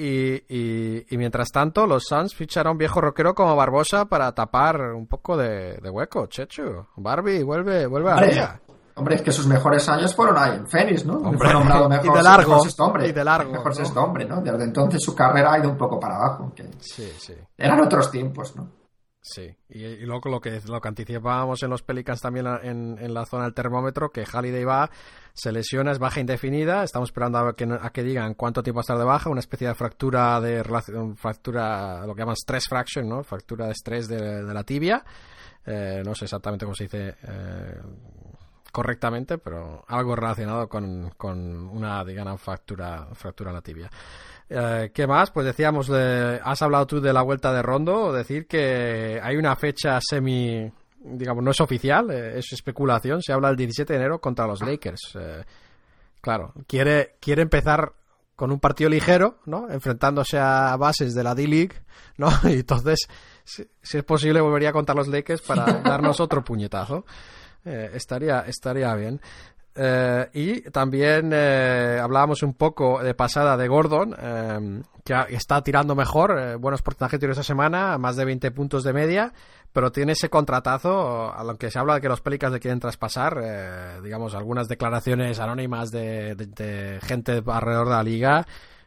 y, 0.00 0.44
y, 0.48 1.06
y, 1.10 1.18
mientras 1.18 1.50
tanto, 1.50 1.84
los 1.84 2.04
Suns 2.04 2.32
ficharon 2.32 2.68
a 2.68 2.72
un 2.72 2.78
viejo 2.78 3.00
rockero 3.00 3.34
como 3.34 3.56
Barbosa 3.56 4.04
para 4.04 4.32
tapar 4.32 4.80
un 4.92 5.08
poco 5.08 5.36
de, 5.36 5.76
de 5.76 5.90
hueco. 5.90 6.26
Chechu, 6.28 6.86
Barbie, 6.96 7.42
vuelve, 7.42 7.84
vuelve 7.86 8.12
a 8.12 8.24
ella. 8.24 8.60
Hombre, 8.94 9.16
es 9.16 9.22
que 9.22 9.32
sus 9.32 9.48
mejores 9.48 9.88
años 9.88 10.14
fueron 10.14 10.38
ahí 10.38 10.56
en 10.56 10.68
Phoenix, 10.68 11.04
¿no? 11.04 11.14
Hombre, 11.14 11.38
Fue 11.38 11.52
nombrado 11.52 11.88
mejor, 11.88 12.06
y 12.14 12.16
de 12.16 12.22
largo, 12.22 12.50
mejor 12.50 12.62
sexto 12.64 12.84
hombre. 12.84 13.08
Y 13.08 13.12
de 13.12 13.24
largo. 13.24 13.50
Mejor 13.50 13.68
¿no? 13.68 13.74
sexto 13.74 14.00
hombre, 14.00 14.24
¿no? 14.24 14.40
Desde 14.40 14.64
entonces 14.64 15.02
su 15.02 15.16
carrera 15.16 15.54
ha 15.54 15.58
ido 15.58 15.68
un 15.68 15.76
poco 15.76 15.98
para 15.98 16.14
abajo. 16.14 16.52
Que 16.54 16.68
sí, 16.78 17.12
sí. 17.18 17.34
Eran 17.56 17.80
otros 17.80 18.08
tiempos, 18.10 18.54
¿no? 18.54 18.70
Sí, 19.20 19.54
y, 19.68 19.84
y 19.84 20.06
luego 20.06 20.30
lo 20.30 20.40
que, 20.40 20.60
lo 20.66 20.80
que 20.80 20.88
anticipábamos 20.88 21.62
en 21.62 21.70
los 21.70 21.82
Pelicans 21.82 22.20
también 22.20 22.46
en, 22.62 22.96
en, 22.98 23.12
la 23.12 23.26
zona 23.26 23.44
del 23.44 23.52
termómetro, 23.52 24.10
que 24.10 24.24
Halliday 24.24 24.64
va, 24.64 24.88
se 25.38 25.52
lesiona, 25.52 25.92
es 25.92 25.98
baja 25.98 26.20
indefinida, 26.20 26.82
estamos 26.82 27.10
esperando 27.10 27.38
a 27.38 27.54
que, 27.54 27.64
a 27.64 27.90
que 27.90 28.02
digan 28.02 28.34
cuánto 28.34 28.62
tiempo 28.62 28.78
va 28.78 28.80
a 28.80 28.82
estar 28.82 28.98
de 28.98 29.04
baja, 29.04 29.30
una 29.30 29.40
especie 29.40 29.68
de 29.68 29.74
fractura 29.74 30.40
de 30.40 30.64
fractura, 31.16 32.04
lo 32.04 32.14
que 32.14 32.22
llaman 32.22 32.36
stress 32.36 32.68
fraction, 32.68 33.08
¿no? 33.08 33.22
Fractura 33.22 33.66
de 33.66 33.72
estrés 33.72 34.08
de, 34.08 34.42
de 34.42 34.54
la 34.54 34.64
tibia, 34.64 35.04
eh, 35.64 36.02
no 36.04 36.14
sé 36.14 36.24
exactamente 36.24 36.64
cómo 36.64 36.74
se 36.74 36.84
dice 36.84 37.14
eh, 37.22 37.80
correctamente, 38.72 39.38
pero 39.38 39.84
algo 39.86 40.16
relacionado 40.16 40.68
con, 40.68 41.10
con 41.16 41.38
una, 41.68 42.04
digamos, 42.04 42.40
fractura, 42.40 43.06
fractura 43.14 43.50
en 43.50 43.54
la 43.54 43.62
tibia. 43.62 43.90
Eh, 44.48 44.90
¿Qué 44.94 45.06
más? 45.06 45.30
Pues 45.30 45.46
decíamos, 45.46 45.90
eh, 45.92 46.40
has 46.42 46.62
hablado 46.62 46.86
tú 46.86 47.00
de 47.00 47.12
la 47.12 47.22
vuelta 47.22 47.52
de 47.52 47.62
Rondo, 47.62 48.12
decir 48.12 48.46
que 48.46 49.20
hay 49.22 49.36
una 49.36 49.56
fecha 49.56 49.98
semi, 50.00 50.70
digamos, 51.12 51.42
no 51.44 51.50
es 51.50 51.60
oficial, 51.60 52.10
eh, 52.10 52.38
es 52.38 52.52
especulación, 52.52 53.22
se 53.22 53.32
habla 53.32 53.50
el 53.50 53.56
17 53.56 53.92
de 53.92 53.98
enero 53.98 54.20
contra 54.20 54.46
los 54.46 54.60
Lakers. 54.60 55.16
Eh, 55.18 55.44
claro, 56.20 56.52
quiere, 56.66 57.16
quiere 57.20 57.42
empezar 57.42 57.92
con 58.36 58.52
un 58.52 58.60
partido 58.60 58.88
ligero, 58.90 59.40
¿no? 59.46 59.68
Enfrentándose 59.68 60.38
a 60.38 60.76
bases 60.76 61.14
de 61.14 61.24
la 61.24 61.34
D-League, 61.34 61.74
¿no? 62.16 62.28
Y 62.44 62.60
entonces, 62.60 63.08
si, 63.44 63.68
si, 63.82 63.98
es 63.98 64.04
posible, 64.04 64.40
volvería 64.40 64.72
contra 64.72 64.94
los 64.94 65.08
Lakers 65.08 65.42
para 65.42 65.64
darnos 65.82 66.20
otro 66.20 66.44
puñetazo. 66.44 67.04
Eh, 67.64 67.90
estaría, 67.94 68.40
estaría 68.40 68.94
bien. 68.94 69.20
Eh, 69.80 70.28
y 70.32 70.60
también 70.72 71.30
eh, 71.32 72.00
hablábamos 72.02 72.42
un 72.42 72.54
poco 72.54 73.00
de 73.00 73.14
pasada 73.14 73.56
de 73.56 73.68
Gordon, 73.68 74.12
eh, 74.18 74.82
que 75.04 75.14
está 75.30 75.62
tirando 75.62 75.94
mejor, 75.94 76.58
buenos 76.58 76.82
porcentajes 76.82 77.20
tiros 77.20 77.38
esta 77.38 77.46
semana, 77.46 77.96
más 77.96 78.16
de 78.16 78.24
20 78.24 78.50
puntos 78.50 78.82
de 78.82 78.92
media, 78.92 79.32
pero 79.72 79.92
tiene 79.92 80.12
ese 80.12 80.28
contratazo, 80.30 81.32
a 81.32 81.44
lo 81.44 81.56
que 81.56 81.70
se 81.70 81.78
habla 81.78 81.94
de 81.94 82.00
que 82.00 82.08
los 82.08 82.20
Pelicans 82.20 82.52
le 82.52 82.58
quieren 82.58 82.80
traspasar, 82.80 84.02
digamos, 84.02 84.34
algunas 84.34 84.66
declaraciones 84.66 85.38
anónimas 85.38 85.92
de, 85.92 86.34
de, 86.34 86.46
de, 86.46 87.00
gente 87.00 87.40
alrededor 87.46 87.86
de 87.86 87.94
la 87.94 88.02
liga, 88.02 88.46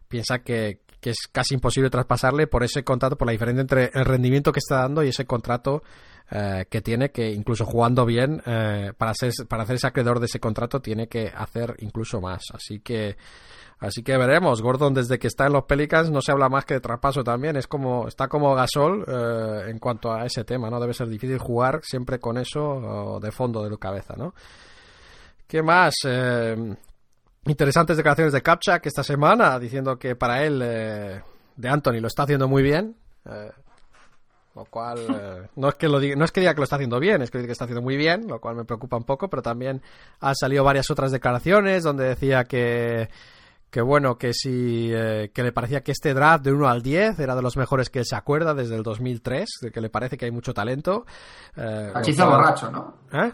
piensa 0.10 0.40
que, 0.40 0.82
que 1.02 1.10
es 1.10 1.28
casi 1.32 1.56
imposible 1.56 1.90
traspasarle 1.90 2.48
por 2.48 2.64
ese 2.64 2.84
contrato, 2.84 3.18
por 3.18 3.26
la 3.26 3.32
diferencia 3.32 3.62
entre 3.62 3.92
el 3.94 4.06
rendimiento 4.06 4.52
que 4.52 4.60
está 4.60 4.78
dando 4.78 5.04
y 5.04 5.10
ese 5.10 5.26
contrato 5.26 5.82
eh, 6.34 6.66
que 6.70 6.82
tiene 6.82 7.12
que, 7.12 7.30
incluso 7.32 7.66
jugando 7.66 8.06
bien, 8.06 8.42
eh, 8.46 8.94
para, 8.98 9.14
ser, 9.14 9.34
para 9.50 9.64
hacerse 9.64 9.88
acreedor 9.88 10.20
de 10.22 10.28
ese 10.28 10.40
contrato, 10.40 10.80
tiene 10.80 11.08
que 11.08 11.28
hacer 11.28 11.76
incluso 11.80 12.22
más. 12.22 12.44
Así 12.54 12.80
que, 12.80 13.18
así 13.80 14.02
que 14.02 14.16
veremos. 14.16 14.62
Gordon, 14.62 14.94
desde 14.94 15.20
que 15.20 15.28
está 15.28 15.48
en 15.48 15.54
los 15.54 15.66
Pelicans, 15.66 16.10
no 16.10 16.22
se 16.22 16.32
habla 16.32 16.48
más 16.48 16.64
que 16.64 16.76
de 16.76 16.80
traspaso 16.80 17.22
también. 17.22 17.58
Es 17.58 17.68
como, 17.68 18.08
está 18.08 18.30
como 18.30 18.56
Gasol 18.56 19.04
eh, 19.08 19.72
en 19.72 19.80
cuanto 19.80 20.14
a 20.14 20.26
ese 20.26 20.46
tema, 20.46 20.70
¿no? 20.70 20.80
Debe 20.80 20.94
ser 20.94 21.10
difícil 21.10 21.38
jugar 21.38 21.82
siempre 21.84 22.20
con 22.20 22.38
eso 22.38 23.20
de 23.22 23.32
fondo 23.32 23.62
de 23.64 23.70
tu 23.70 23.78
cabeza, 23.78 24.14
¿no? 24.16 24.34
¿Qué 25.48 25.62
más? 25.62 25.96
Interesantes 27.46 27.98
declaraciones 27.98 28.34
de 28.34 28.42
Kapchak 28.42 28.86
esta 28.86 29.04
semana, 29.04 29.58
diciendo 29.60 29.98
que 29.98 30.16
para 30.16 30.44
él, 30.44 30.62
eh, 30.64 31.22
de 31.56 31.70
Anthony, 31.70 32.00
lo 32.00 32.08
está 32.08 32.24
haciendo 32.24 32.48
muy 32.48 32.64
bien. 32.64 32.96
Eh, 33.26 33.52
lo 34.56 34.66
cual 34.66 35.00
eh, 35.10 35.48
no 35.56 35.70
es 35.70 35.76
que 35.76 35.88
lo 35.88 36.00
diga, 36.00 36.16
no 36.16 36.26
es 36.26 36.32
que 36.32 36.42
diga 36.42 36.54
que 36.54 36.60
lo 36.60 36.66
está 36.66 36.76
haciendo 36.76 37.00
bien, 37.00 37.22
es 37.22 37.32
que 37.32 37.38
diga 37.38 37.48
que 37.48 37.54
está 37.54 37.66
haciendo 37.66 37.82
muy 37.82 37.98
bien, 37.98 38.28
lo 38.28 38.40
cual 38.40 38.56
me 38.56 38.66
preocupa 38.66 38.98
un 38.98 39.06
poco, 39.06 39.30
pero 39.30 39.42
también 39.42 39.82
han 40.20 40.36
salido 40.36 40.64
varias 40.64 40.90
otras 40.92 41.12
declaraciones 41.12 41.84
donde 41.84 42.06
decía 42.06 42.44
que 42.46 43.10
que 43.72 43.82
bueno, 43.82 44.18
que 44.18 44.34
si 44.34 44.92
eh, 44.94 45.32
que 45.34 45.44
le 45.44 45.54
parecía 45.54 45.82
que 45.82 45.94
este 45.94 46.14
draft 46.14 46.44
de 46.44 46.52
1 46.52 46.68
al 46.68 46.82
10 46.82 47.18
era 47.20 47.36
de 47.36 47.42
los 47.42 47.56
mejores 47.56 47.90
que 47.90 48.00
él 48.00 48.06
se 48.06 48.18
acuerda 48.18 48.54
desde 48.54 48.76
el 48.76 48.84
2003, 48.84 49.50
de 49.62 49.72
que 49.72 49.80
le 49.80 49.90
parece 49.90 50.18
que 50.18 50.26
hay 50.26 50.32
mucho 50.32 50.54
talento. 50.54 51.06
Eh, 51.56 51.92
Aquí 51.96 52.12
borracho, 52.12 52.70
¿no? 52.70 52.96
¿Eh? 53.14 53.32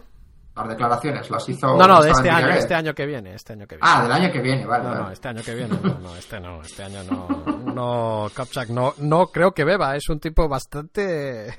Las 0.58 0.68
declaraciones 0.68 1.30
las 1.30 1.48
hizo. 1.48 1.76
No, 1.76 1.86
no, 1.86 2.02
de 2.02 2.10
este 2.10 2.28
año, 2.28 2.48
este 2.48 2.74
año 2.74 2.92
que 2.92 3.06
viene, 3.06 3.34
este 3.34 3.52
año 3.52 3.66
que 3.66 3.76
viene. 3.76 3.88
Ah, 3.88 4.02
del 4.02 4.12
año 4.12 4.32
que 4.32 4.40
viene, 4.40 4.66
vale. 4.66 4.84
No, 4.84 4.90
vale. 4.90 5.02
no, 5.04 5.10
este 5.12 5.28
año 5.28 5.42
que 5.44 5.54
viene, 5.54 5.78
no, 5.80 5.98
no, 6.00 6.16
este 6.16 6.40
no, 6.40 6.62
este 6.62 6.82
año 6.82 7.04
no, 7.04 7.28
no, 7.72 8.26
Kapchak 8.34 8.68
no, 8.70 8.94
no 8.98 9.28
creo 9.28 9.52
que 9.52 9.64
beba, 9.64 9.94
es 9.94 10.08
un 10.08 10.18
tipo 10.18 10.48
bastante, 10.48 11.54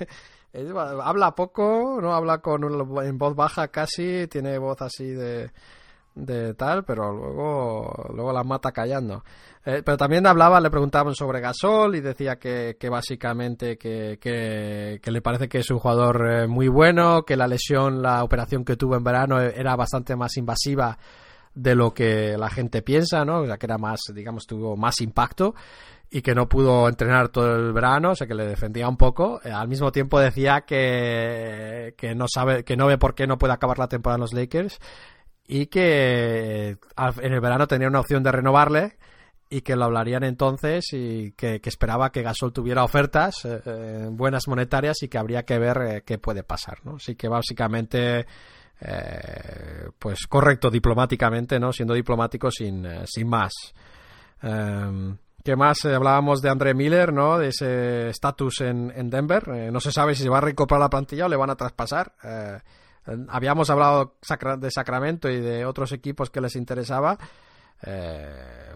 habla 1.02 1.34
poco, 1.34 2.00
no 2.02 2.14
habla 2.14 2.40
con 2.40 2.64
en 3.06 3.18
voz 3.18 3.36
baja 3.36 3.70
casi, 3.70 4.28
tiene 4.28 4.58
voz 4.58 4.82
así 4.82 5.06
de, 5.06 5.52
de 6.26 6.54
tal, 6.54 6.84
pero 6.84 7.12
luego, 7.12 8.12
luego 8.14 8.34
la 8.34 8.44
mata 8.44 8.72
callando. 8.72 9.24
Eh, 9.66 9.82
pero 9.84 9.98
también 9.98 10.26
hablaba, 10.26 10.62
le 10.62 10.70
preguntaban 10.70 11.14
sobre 11.16 11.42
Gasol 11.42 11.96
y 11.96 12.02
decía 12.02 12.38
que, 12.38 12.78
que 12.80 12.90
básicamente 12.90 13.78
que, 13.78 14.18
que, 14.20 15.00
que, 15.02 15.12
le 15.12 15.22
parece 15.22 15.50
que 15.50 15.60
es 15.60 15.70
un 15.70 15.80
jugador 15.80 16.28
eh, 16.30 16.48
muy 16.48 16.70
bueno, 16.70 17.24
que 17.24 17.36
la 17.36 17.48
lesión, 17.48 18.02
la 18.02 18.24
operación 18.24 18.64
que 18.64 18.78
tuvo 18.78 18.96
en 18.96 19.04
verano 19.04 19.40
era 19.40 19.76
bastante 19.76 20.16
más 20.16 20.38
invasiva 20.38 20.98
de 21.54 21.76
lo 21.76 21.94
que 21.94 22.38
la 22.38 22.50
gente 22.50 22.82
piensa, 22.82 23.26
¿no? 23.26 23.42
O 23.42 23.46
sea, 23.46 23.58
que 23.58 23.66
era 23.66 23.78
más, 23.78 24.00
digamos, 24.14 24.48
tuvo 24.48 24.78
más 24.78 25.02
impacto 25.02 25.54
y 26.10 26.22
que 26.22 26.34
no 26.34 26.50
pudo 26.50 26.88
entrenar 26.88 27.30
todo 27.30 27.56
el 27.56 27.74
verano, 27.74 28.12
o 28.12 28.16
sea 28.16 28.28
que 28.28 28.34
le 28.34 28.48
defendía 28.48 28.88
un 28.88 28.98
poco. 28.98 29.42
Eh, 29.44 29.52
al 29.52 29.68
mismo 29.68 29.92
tiempo 29.92 30.20
decía 30.20 30.62
que, 30.62 31.94
que 31.98 32.16
no 32.16 32.26
sabe, 32.28 32.64
que 32.64 32.78
no 32.78 32.88
ve 32.88 32.98
por 32.98 33.14
qué 33.14 33.28
no 33.28 33.38
puede 33.38 33.54
acabar 33.54 33.78
la 33.78 33.88
temporada 33.88 34.16
en 34.16 34.22
los 34.22 34.34
Lakers 34.34 34.80
y 35.52 35.66
que 35.66 36.78
en 36.78 37.34
el 37.34 37.42
verano 37.42 37.68
tenía 37.68 37.88
una 37.88 38.02
opción 38.02 38.22
de 38.22 38.32
renovarle 38.32 38.98
y 39.50 39.62
que 39.62 39.76
lo 39.76 39.86
hablarían 39.86 40.24
entonces 40.24 40.94
y 40.94 41.32
que, 41.32 41.60
esperaba 41.64 42.12
que 42.12 42.22
Gasol 42.22 42.54
tuviera 42.54 42.84
ofertas 42.84 43.34
eh, 43.46 44.08
buenas 44.12 44.48
monetarias 44.48 45.02
y 45.02 45.08
que 45.08 45.18
habría 45.18 45.46
que 45.46 45.58
ver 45.58 46.04
qué 46.06 46.20
puede 46.20 46.44
pasar, 46.44 46.78
¿no? 46.86 46.98
Así 46.98 47.16
que 47.16 47.28
básicamente 47.28 48.28
pues 49.98 50.28
correcto 50.28 50.70
diplomáticamente, 50.70 51.60
¿no? 51.60 51.74
Siendo 51.74 51.96
diplomático 51.96 52.52
sin, 52.52 52.88
sin 53.06 53.28
más. 53.28 53.52
Em, 54.44 55.18
¿Qué 55.44 55.56
más? 55.56 55.84
hablábamos 55.84 56.42
de 56.44 56.50
André 56.50 56.76
Miller, 56.76 57.12
¿no? 57.12 57.40
De 57.40 57.48
ese 57.48 58.10
estatus 58.10 58.62
en, 58.62 58.94
en, 58.96 59.10
Denver. 59.10 59.48
no 59.72 59.80
se 59.80 59.92
sabe 59.92 60.14
si 60.14 60.22
se 60.22 60.30
va 60.30 60.38
a 60.38 60.42
recuperar 60.42 60.80
la 60.80 60.90
plantilla 60.92 61.26
o 61.26 61.30
le 61.30 61.36
van 61.36 61.50
a 61.50 61.56
traspasar. 61.56 62.14
Habíamos 63.28 63.70
hablado 63.70 64.16
de 64.60 64.72
Sacramento 64.72 65.30
y 65.30 65.40
de 65.40 65.66
otros 65.66 65.92
equipos 65.92 66.30
que 66.30 66.42
les 66.42 66.56
interesaba. 66.56 67.18
Eh, 67.82 68.72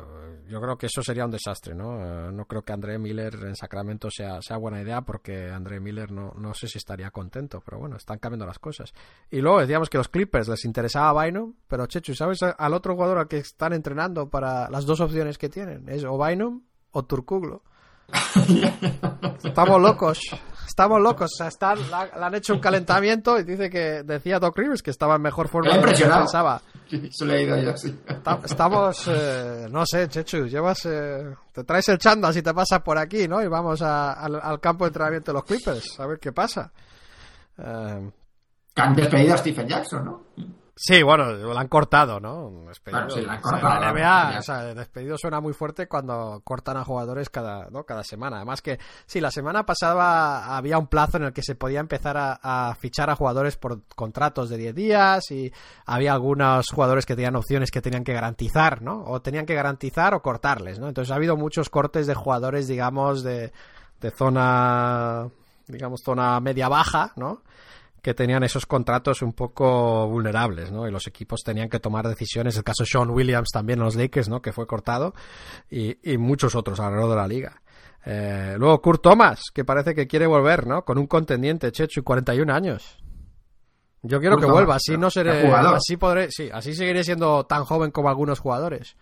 yo 0.47 0.61
creo 0.61 0.77
que 0.77 0.85
eso 0.85 1.01
sería 1.01 1.25
un 1.25 1.31
desastre, 1.31 1.73
¿no? 1.73 1.99
Eh, 1.99 2.31
no 2.31 2.45
creo 2.45 2.61
que 2.63 2.73
André 2.73 2.97
Miller 2.97 3.33
en 3.43 3.55
Sacramento 3.55 4.09
sea, 4.09 4.41
sea 4.41 4.57
buena 4.57 4.81
idea 4.81 5.01
porque 5.01 5.49
André 5.49 5.79
Miller 5.79 6.11
no, 6.11 6.33
no 6.37 6.53
sé 6.53 6.67
si 6.67 6.77
estaría 6.77 7.11
contento, 7.11 7.61
pero 7.65 7.79
bueno, 7.79 7.97
están 7.97 8.19
cambiando 8.19 8.45
las 8.45 8.59
cosas. 8.59 8.93
Y 9.29 9.41
luego 9.41 9.59
decíamos 9.59 9.89
que 9.89 9.97
los 9.97 10.09
Clippers 10.09 10.47
les 10.47 10.63
interesaba 10.65 11.23
Bynum, 11.23 11.53
pero 11.67 11.85
Chechu, 11.85 12.13
¿sabes 12.13 12.43
al 12.43 12.73
otro 12.73 12.93
jugador 12.93 13.17
al 13.17 13.27
que 13.27 13.37
están 13.37 13.73
entrenando 13.73 14.29
para 14.29 14.69
las 14.69 14.85
dos 14.85 15.01
opciones 15.01 15.37
que 15.37 15.49
tienen? 15.49 15.89
Es 15.89 16.03
o 16.05 16.17
Bynum 16.17 16.61
o 16.91 17.03
Turcuglo. 17.03 17.63
Estamos 19.43 19.81
locos. 19.81 20.19
Estamos 20.67 21.01
locos. 21.01 21.31
O 21.33 21.37
sea, 21.37 21.47
están, 21.49 21.77
le 21.77 22.25
han 22.25 22.35
hecho 22.35 22.53
un 22.53 22.59
calentamiento 22.59 23.39
y 23.39 23.43
dice 23.43 23.69
que 23.69 24.01
decía 24.03 24.39
Doc 24.39 24.57
Rivers 24.57 24.81
que 24.81 24.89
estaba 24.89 25.15
en 25.17 25.21
mejor 25.21 25.47
forma 25.47 25.71
de 25.71 25.93
que 25.93 26.05
pensaba. 26.05 26.61
sí. 27.75 27.95
Estamos, 28.43 29.07
eh, 29.07 29.67
no 29.69 29.85
sé, 29.85 30.07
Chechu, 30.07 30.47
llevas, 30.47 30.85
eh, 30.85 31.35
te 31.51 31.63
traes 31.63 31.89
el 31.89 31.99
chanda 31.99 32.33
si 32.33 32.41
te 32.41 32.53
pasas 32.53 32.81
por 32.81 32.97
aquí, 32.97 33.27
¿no? 33.27 33.41
Y 33.43 33.47
vamos 33.47 33.81
al, 33.83 34.59
campo 34.59 34.85
de 34.85 34.89
entrenamiento 34.89 35.31
de 35.31 35.33
los 35.35 35.43
Clippers, 35.43 35.99
a 35.99 36.07
ver 36.07 36.19
qué 36.19 36.31
pasa. 36.31 36.71
Eh, 37.57 38.11
han 38.75 38.95
despedido 38.95 39.35
a 39.35 39.37
Stephen 39.37 39.67
Jackson, 39.67 40.05
¿no? 40.05 40.23
Sí, 40.75 41.03
bueno, 41.03 41.31
lo 41.31 41.57
han 41.57 41.67
cortado, 41.67 42.19
¿no? 42.19 42.65
Despedido. 42.67 43.07
sí, 43.11 43.23
han 43.29 43.41
cortado. 43.41 43.79
la 43.79 43.93
NBA, 43.93 44.39
o 44.39 44.41
sea, 44.41 44.73
despedido 44.73 45.17
suena 45.19 45.39
muy 45.39 45.53
fuerte 45.53 45.87
cuando 45.87 46.41
cortan 46.43 46.77
a 46.77 46.83
jugadores 46.83 47.29
cada, 47.29 47.69
¿no? 47.69 47.83
cada 47.83 48.03
semana. 48.03 48.37
Además 48.37 48.63
que, 48.63 48.79
sí, 49.05 49.21
la 49.21 49.29
semana 49.29 49.67
pasada 49.67 50.57
había 50.57 50.79
un 50.79 50.87
plazo 50.87 51.17
en 51.17 51.25
el 51.25 51.33
que 51.33 51.43
se 51.43 51.53
podía 51.53 51.79
empezar 51.79 52.17
a, 52.17 52.75
fichar 52.79 53.11
a 53.11 53.15
jugadores 53.15 53.55
por 53.55 53.83
contratos 53.95 54.49
de 54.49 54.57
10 54.57 54.75
días 54.75 55.31
y 55.31 55.53
había 55.85 56.13
algunos 56.13 56.65
jugadores 56.71 57.05
que 57.05 57.15
tenían 57.15 57.35
opciones 57.35 57.69
que 57.69 57.81
tenían 57.81 58.03
que 58.03 58.13
garantizar, 58.13 58.81
¿no? 58.81 59.03
O 59.05 59.21
tenían 59.21 59.45
que 59.45 59.53
garantizar 59.53 60.15
o 60.15 60.23
cortarles, 60.23 60.79
¿no? 60.79 60.87
Entonces 60.87 61.11
ha 61.11 61.15
habido 61.15 61.37
muchos 61.37 61.69
cortes 61.69 62.07
de 62.07 62.15
jugadores, 62.15 62.67
digamos, 62.67 63.21
de, 63.21 63.53
de 64.01 64.11
zona, 64.11 65.29
digamos, 65.67 66.01
zona 66.03 66.39
media-baja, 66.39 67.13
¿no? 67.15 67.43
Que 68.03 68.13
tenían 68.13 68.43
esos 68.43 68.65
contratos 68.65 69.21
un 69.21 69.31
poco 69.31 70.07
vulnerables, 70.09 70.73
¿no? 70.73 70.85
Y 70.85 70.91
los 70.91 71.07
equipos 71.07 71.41
tenían 71.41 71.69
que 71.69 71.79
tomar 71.79 72.05
decisiones. 72.05 72.57
El 72.57 72.65
caso 72.65 72.83
de 72.83 72.89
Sean 72.89 73.09
Williams 73.09 73.49
también 73.49 73.79
en 73.79 73.85
los 73.85 73.95
Lakers, 73.95 74.27
¿no? 74.27 74.41
Que 74.41 74.51
fue 74.51 74.67
cortado. 74.67 75.13
Y, 75.71 75.95
muchos 76.17 76.53
otros 76.53 76.81
alrededor 76.81 77.11
de 77.11 77.15
la 77.15 77.27
liga. 77.27 77.61
Eh, 78.05 78.55
luego 78.59 78.81
Kurt 78.81 79.01
Thomas, 79.01 79.43
que 79.53 79.63
parece 79.63 79.95
que 79.95 80.05
quiere 80.05 80.27
volver, 80.27 80.67
¿no? 80.67 80.83
Con 80.83 80.97
un 80.97 81.07
contendiente, 81.07 81.71
Chechu, 81.71 82.01
y 82.01 82.03
41 82.03 82.53
años. 82.53 82.99
Yo 84.01 84.19
quiero 84.19 84.35
que 84.37 84.47
vuelva, 84.47 84.75
así 84.75 84.97
no 84.97 85.09
seré, 85.09 85.49
así 85.49 85.95
podré, 85.95 86.29
sí, 86.29 86.49
así 86.51 86.75
seguiré 86.75 87.05
siendo 87.05 87.45
tan 87.45 87.63
joven 87.63 87.89
como 87.91 88.09
algunos 88.09 88.39
jugadores. 88.39 88.97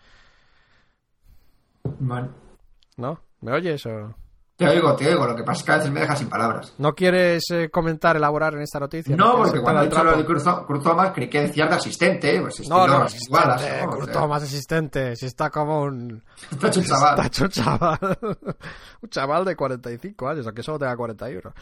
¿No? 2.98 3.20
¿Me 3.40 3.52
oyes 3.52 3.84
o...? 3.88 4.14
Te 4.62 4.68
oigo, 4.68 4.96
te 4.96 5.08
oigo. 5.08 5.26
Lo 5.26 5.36
que 5.36 5.44
pasa 5.44 5.60
es 5.60 5.66
que 5.66 5.72
a 5.72 5.78
veces 5.78 5.92
me 5.92 6.02
dejas 6.02 6.20
sin 6.20 6.30
palabras. 6.30 6.72
¿No 6.78 6.94
quieres 6.94 7.44
eh, 7.50 7.72
comentar, 7.72 8.16
elaborar 8.16 8.54
en 8.54 8.62
esta 8.62 8.80
noticia? 8.80 9.16
No, 9.16 9.38
porque 9.38 9.60
cuando 9.60 9.82
he 9.82 9.86
dicho 9.86 10.04
lo 10.04 10.16
de 10.16 10.24
Kurt 10.24 10.84
Thomas 10.84 11.12
creí 11.16 11.28
que 11.28 11.42
decías 11.42 11.68
de 11.68 11.76
asistente. 11.76 12.40
Pues 12.40 12.70
no, 12.70 12.86
no, 12.86 12.98
asistente, 12.98 13.88
Kurt 13.90 14.12
Thomas 14.12 14.44
asistente. 14.44 15.16
Si 15.16 15.26
está 15.26 15.50
como 15.50 15.82
un... 15.82 16.22
Está 16.52 16.68
hecho 16.68 16.80
un 16.80 16.86
chaval. 16.86 17.14
Está 17.16 17.28
hecho 17.28 17.44
un 17.46 17.50
chaval. 17.50 18.18
un 19.02 19.10
chaval 19.10 19.46
de 19.46 19.56
45 19.56 20.30
años, 20.30 20.46
aunque 20.46 20.62
solo 20.62 20.78
tenga 20.78 20.96
41. 20.96 21.54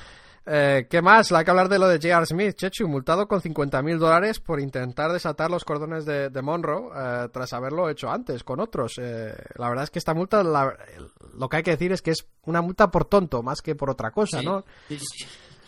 Eh, 0.52 0.88
¿Qué 0.90 1.04
más? 1.04 1.32
Hay 1.32 1.46
que 1.46 1.52
hablar 1.52 1.70
de 1.70 1.78
lo 1.78 1.88
de 1.88 1.98
J.R. 1.98 2.26
Smith, 2.26 2.56
Chechu, 2.56 2.88
multado 2.88 3.28
con 3.28 3.40
50.000 3.40 4.00
dólares 4.00 4.40
por 4.40 4.60
intentar 4.60 5.12
desatar 5.12 5.52
los 5.52 5.64
cordones 5.64 6.06
de, 6.06 6.42
Monroe 6.42 6.90
eh, 6.96 7.30
tras 7.32 7.54
haberlo 7.54 7.88
hecho 7.88 8.10
antes 8.10 8.44
con 8.44 8.60
otros. 8.60 8.94
Eh, 8.98 9.32
la 9.56 9.70
verdad 9.70 9.84
es 9.84 9.92
que 9.92 10.00
esta 10.00 10.16
multa, 10.16 10.42
lo 10.42 11.50
que 11.50 11.58
hay 11.58 11.62
que 11.62 11.72
decir 11.72 11.92
es 11.92 12.02
que 12.02 12.12
es 12.12 12.26
una 12.46 12.64
multa 12.64 12.90
por 12.90 13.06
tonto 13.06 13.44
más 13.44 13.62
que 13.62 13.76
por 13.76 13.92
otra 13.92 14.10
cosa, 14.10 14.42
¿no? 14.42 14.66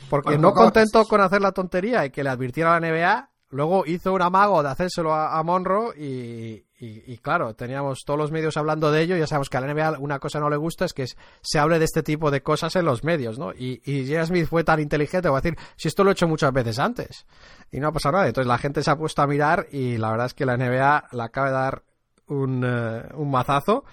Porque 0.10 0.40
no 0.40 0.52
contento 0.52 1.06
con 1.06 1.22
hacer 1.22 1.44
la 1.44 1.52
tontería 1.52 2.04
y 2.06 2.10
que 2.10 2.24
le 2.24 2.32
advirtiera 2.32 2.76
a 2.76 2.80
la 2.80 2.88
NBA, 2.88 3.30
luego 3.52 3.86
hizo 3.86 4.14
un 4.14 4.22
amago 4.22 4.64
de 4.64 4.70
hacérselo 4.70 5.14
a, 5.14 5.42
Monroe 5.44 5.94
y, 5.98 6.66
y, 6.80 7.18
claro, 7.20 7.54
teníamos 7.54 8.00
todos 8.06 8.18
los 8.18 8.32
medios 8.32 8.58
hablando 8.58 8.92
de 8.92 9.02
ello. 9.02 9.16
Ya 9.16 9.28
sabemos 9.28 9.50
que 9.50 9.58
a 9.58 9.62
la 9.62 9.74
NBA 9.74 10.00
una 10.00 10.20
cosa 10.20 10.40
no 10.40 10.50
le 10.50 10.58
gusta 10.58 10.86
es 10.86 10.94
que 10.94 11.06
se 11.42 11.60
hable 11.60 11.80
de 11.80 11.86
este 11.86 12.04
tipo 12.04 12.32
de 12.32 12.42
cosas 12.42 12.76
en 12.76 12.86
los 12.86 13.04
medios, 13.04 13.38
¿no? 13.38 13.54
Y, 13.54 13.82
y 13.86 14.14
Smith 14.26 14.48
fue 14.48 14.64
tan 14.64 14.80
inteligente, 14.80 15.30
voy 15.30 15.38
a 15.38 15.42
decir, 15.42 15.58
si 15.76 15.88
esto 15.88 16.04
lo 16.04 16.10
he 16.10 16.14
hecho 16.14 16.28
muchas 16.28 16.52
veces 16.52 16.80
antes 16.80 17.26
y 17.72 17.80
no 17.80 17.90
ha 17.90 17.92
pasado 17.92 18.14
nada. 18.14 18.28
Entonces 18.28 18.48
la 18.48 18.58
gente 18.58 18.84
se 18.84 18.92
ha 18.92 18.96
puesto 18.98 19.22
a 19.22 19.28
mirar 19.28 19.68
y 19.72 19.98
la 19.98 20.12
verdad 20.12 20.28
es 20.28 20.34
que 20.34 20.46
la 20.46 20.58
NBA 20.58 21.10
le 21.12 21.24
acaba 21.24 21.48
de 21.48 21.54
dar 21.54 21.84
un, 22.28 22.64
eh, 22.66 23.04
un 23.14 23.30
mazazo. 23.30 23.84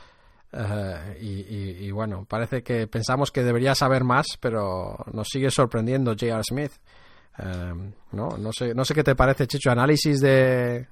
Eh, 0.50 1.76
y, 1.80 1.90
bueno, 1.90 2.24
parece 2.26 2.62
que 2.62 2.86
pensamos 2.86 3.30
que 3.30 3.42
debería 3.42 3.74
saber 3.74 4.04
más, 4.04 4.26
pero 4.40 4.96
nos 5.12 5.28
sigue 5.28 5.50
sorprendiendo 5.50 6.12
J.R. 6.12 6.42
Smith. 6.42 6.72
Eh, 7.38 7.92
no, 8.12 8.28
no 8.38 8.50
sé, 8.52 8.74
no 8.74 8.84
sé 8.84 8.94
qué 8.94 9.04
te 9.04 9.14
parece, 9.14 9.46
Chicho, 9.46 9.70
análisis 9.70 10.20
de, 10.20 10.86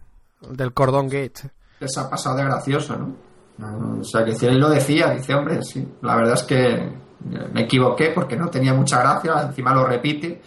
del 0.51 0.73
cordón 0.73 1.09
gate 1.09 1.51
pasado 1.79 2.37
de 2.37 2.45
gracioso, 2.45 2.97
¿no? 2.97 4.01
O 4.01 4.05
sea, 4.05 4.25
que 4.25 4.35
si 4.35 4.47
él 4.47 4.59
lo 4.59 4.69
decía, 4.69 5.11
dice, 5.11 5.35
hombre, 5.35 5.63
sí, 5.63 5.87
la 6.03 6.17
verdad 6.17 6.35
es 6.35 6.43
que 6.43 6.93
me 7.53 7.63
equivoqué 7.63 8.11
porque 8.15 8.37
no 8.37 8.49
tenía 8.49 8.75
mucha 8.75 9.01
gracia, 9.01 9.43
encima 9.43 9.75
lo 9.75 9.87
repite 9.87 10.43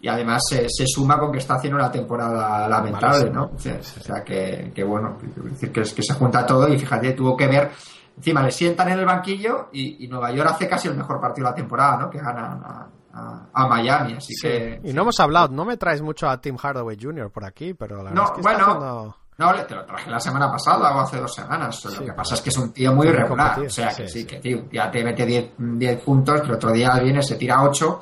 y 0.00 0.08
además 0.08 0.42
se, 0.48 0.86
suma 0.86 1.18
con 1.18 1.30
que 1.30 1.38
está 1.38 1.54
haciendo 1.54 1.78
una 1.78 1.90
temporada 1.90 2.66
lamentable, 2.66 3.30
¿no? 3.30 3.50
O 3.54 3.58
sea, 3.58 4.24
que, 4.24 4.72
que 4.74 4.82
bueno, 4.82 5.18
decir 5.44 5.70
que, 5.70 5.82
es, 5.82 5.92
que 5.92 6.02
se 6.02 6.14
junta 6.14 6.46
todo 6.46 6.66
y 6.72 6.78
fíjate, 6.78 7.12
tuvo 7.12 7.36
que 7.36 7.46
ver, 7.46 7.70
encima 8.16 8.42
le 8.42 8.50
sientan 8.50 8.88
en 8.88 9.00
el 9.00 9.04
banquillo 9.04 9.68
y, 9.72 10.06
Nueva 10.08 10.32
York 10.32 10.50
hace 10.52 10.68
casi 10.68 10.88
el 10.88 10.96
mejor 10.96 11.20
partido 11.20 11.46
de 11.46 11.50
la 11.50 11.56
temporada, 11.56 11.98
¿no? 11.98 12.10
Que 12.10 12.18
gana 12.18 12.88
a, 13.14 13.66
Miami, 13.68 14.14
así 14.14 14.34
que... 14.40 14.80
Y 14.82 14.92
no 14.92 15.02
hemos 15.02 15.18
hablado, 15.20 15.48
no 15.48 15.64
me 15.64 15.76
traes 15.76 16.02
mucho 16.02 16.28
a 16.28 16.40
Tim 16.40 16.56
Hardaway 16.56 16.96
Jr. 17.00 17.30
por 17.30 17.44
aquí, 17.44 17.74
pero 17.74 18.02
la 18.02 18.10
verdad 18.10 18.24
es 18.24 18.30
que 18.32 18.42
bueno, 18.42 19.16
no, 19.36 19.52
te 19.66 19.74
lo 19.74 19.84
traje 19.84 20.10
la 20.10 20.20
semana 20.20 20.50
pasada 20.50 20.94
o 20.96 21.00
hace 21.00 21.18
dos 21.18 21.34
semanas. 21.34 21.84
lo 21.84 22.04
que 22.04 22.12
pasa 22.12 22.34
es 22.34 22.40
que 22.40 22.50
es 22.50 22.56
un 22.56 22.72
tío 22.72 22.92
muy 22.92 23.08
regular. 23.08 23.58
O 23.60 23.70
sea, 23.70 23.94
que 23.94 24.08
sí, 24.08 24.24
que 24.24 24.38
tío, 24.38 24.68
ya 24.70 24.90
te 24.90 25.02
mete 25.02 25.52
10 25.58 26.00
puntos, 26.02 26.40
pero 26.40 26.54
otro 26.54 26.70
día 26.70 26.98
viene, 27.00 27.20
se 27.22 27.34
tira 27.34 27.62
8 27.62 28.00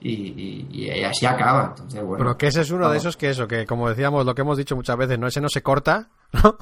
y, 0.00 0.66
y, 0.70 1.04
así 1.04 1.26
acaba. 1.26 1.74
Entonces, 1.76 2.02
bueno, 2.02 2.24
pero 2.24 2.38
que 2.38 2.46
ese 2.46 2.62
es 2.62 2.70
uno 2.70 2.88
de 2.88 2.96
esos 2.96 3.18
que 3.18 3.28
eso, 3.28 3.46
que 3.46 3.66
como 3.66 3.90
decíamos, 3.90 4.24
lo 4.24 4.34
que 4.34 4.40
hemos 4.40 4.56
dicho 4.56 4.74
muchas 4.74 4.96
veces, 4.96 5.18
no 5.18 5.26
ese 5.26 5.42
no 5.42 5.50
se 5.50 5.62
corta, 5.62 6.08
¿no? 6.32 6.56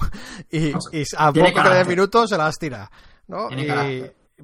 Y, 0.50 0.72
a 1.16 1.32
poco 1.32 1.70
de 1.70 1.84
minutos 1.84 2.30
se 2.30 2.36
las 2.36 2.58
tira, 2.58 2.90
¿no? 3.28 3.48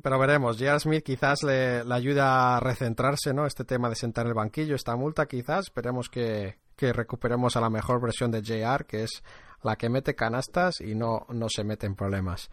Pero 0.03 0.19
veremos, 0.19 0.57
J.R. 0.59 0.81
Smith 0.81 1.05
quizás 1.05 1.43
le, 1.43 1.85
le 1.85 1.95
ayuda 1.95 2.57
a 2.57 2.61
recentrarse, 2.61 3.33
¿no? 3.33 3.47
Este 3.47 3.65
tema 3.65 3.89
de 3.89 3.95
sentar 3.95 4.27
en 4.27 4.31
el 4.31 4.35
banquillo, 4.35 4.75
esta 4.75 4.97
multa 4.97 5.27
quizás, 5.27 5.67
esperemos 5.67 6.09
que, 6.09 6.59
que 6.77 6.93
recuperemos 6.93 7.57
a 7.57 7.61
la 7.61 7.71
mejor 7.71 8.01
versión 8.01 8.31
de 8.31 8.43
JR, 8.43 8.85
que 8.87 9.05
es 9.05 9.23
la 9.63 9.77
que 9.77 9.89
mete 9.89 10.15
canastas 10.15 10.81
y 10.81 10.95
no, 10.95 11.27
no 11.31 11.49
se 11.49 11.65
mete 11.65 11.87
en 11.87 11.95
problemas. 11.95 12.51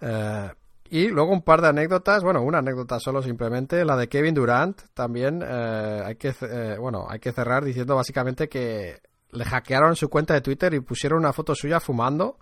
Eh, 0.00 0.50
y 0.88 1.08
luego 1.08 1.32
un 1.32 1.42
par 1.42 1.60
de 1.60 1.68
anécdotas, 1.68 2.22
bueno, 2.22 2.42
una 2.42 2.58
anécdota 2.58 3.00
solo 3.00 3.22
simplemente, 3.22 3.84
la 3.84 3.96
de 3.96 4.08
Kevin 4.08 4.34
Durant 4.34 4.80
también 4.94 5.42
eh, 5.42 6.02
hay 6.04 6.14
que 6.16 6.32
eh, 6.42 6.76
bueno, 6.78 7.06
hay 7.08 7.18
que 7.18 7.32
cerrar 7.32 7.64
diciendo 7.64 7.96
básicamente 7.96 8.48
que 8.48 9.00
le 9.32 9.44
hackearon 9.44 9.96
su 9.96 10.08
cuenta 10.08 10.34
de 10.34 10.40
Twitter 10.40 10.72
y 10.74 10.80
pusieron 10.80 11.18
una 11.18 11.32
foto 11.32 11.54
suya 11.54 11.80
fumando. 11.80 12.38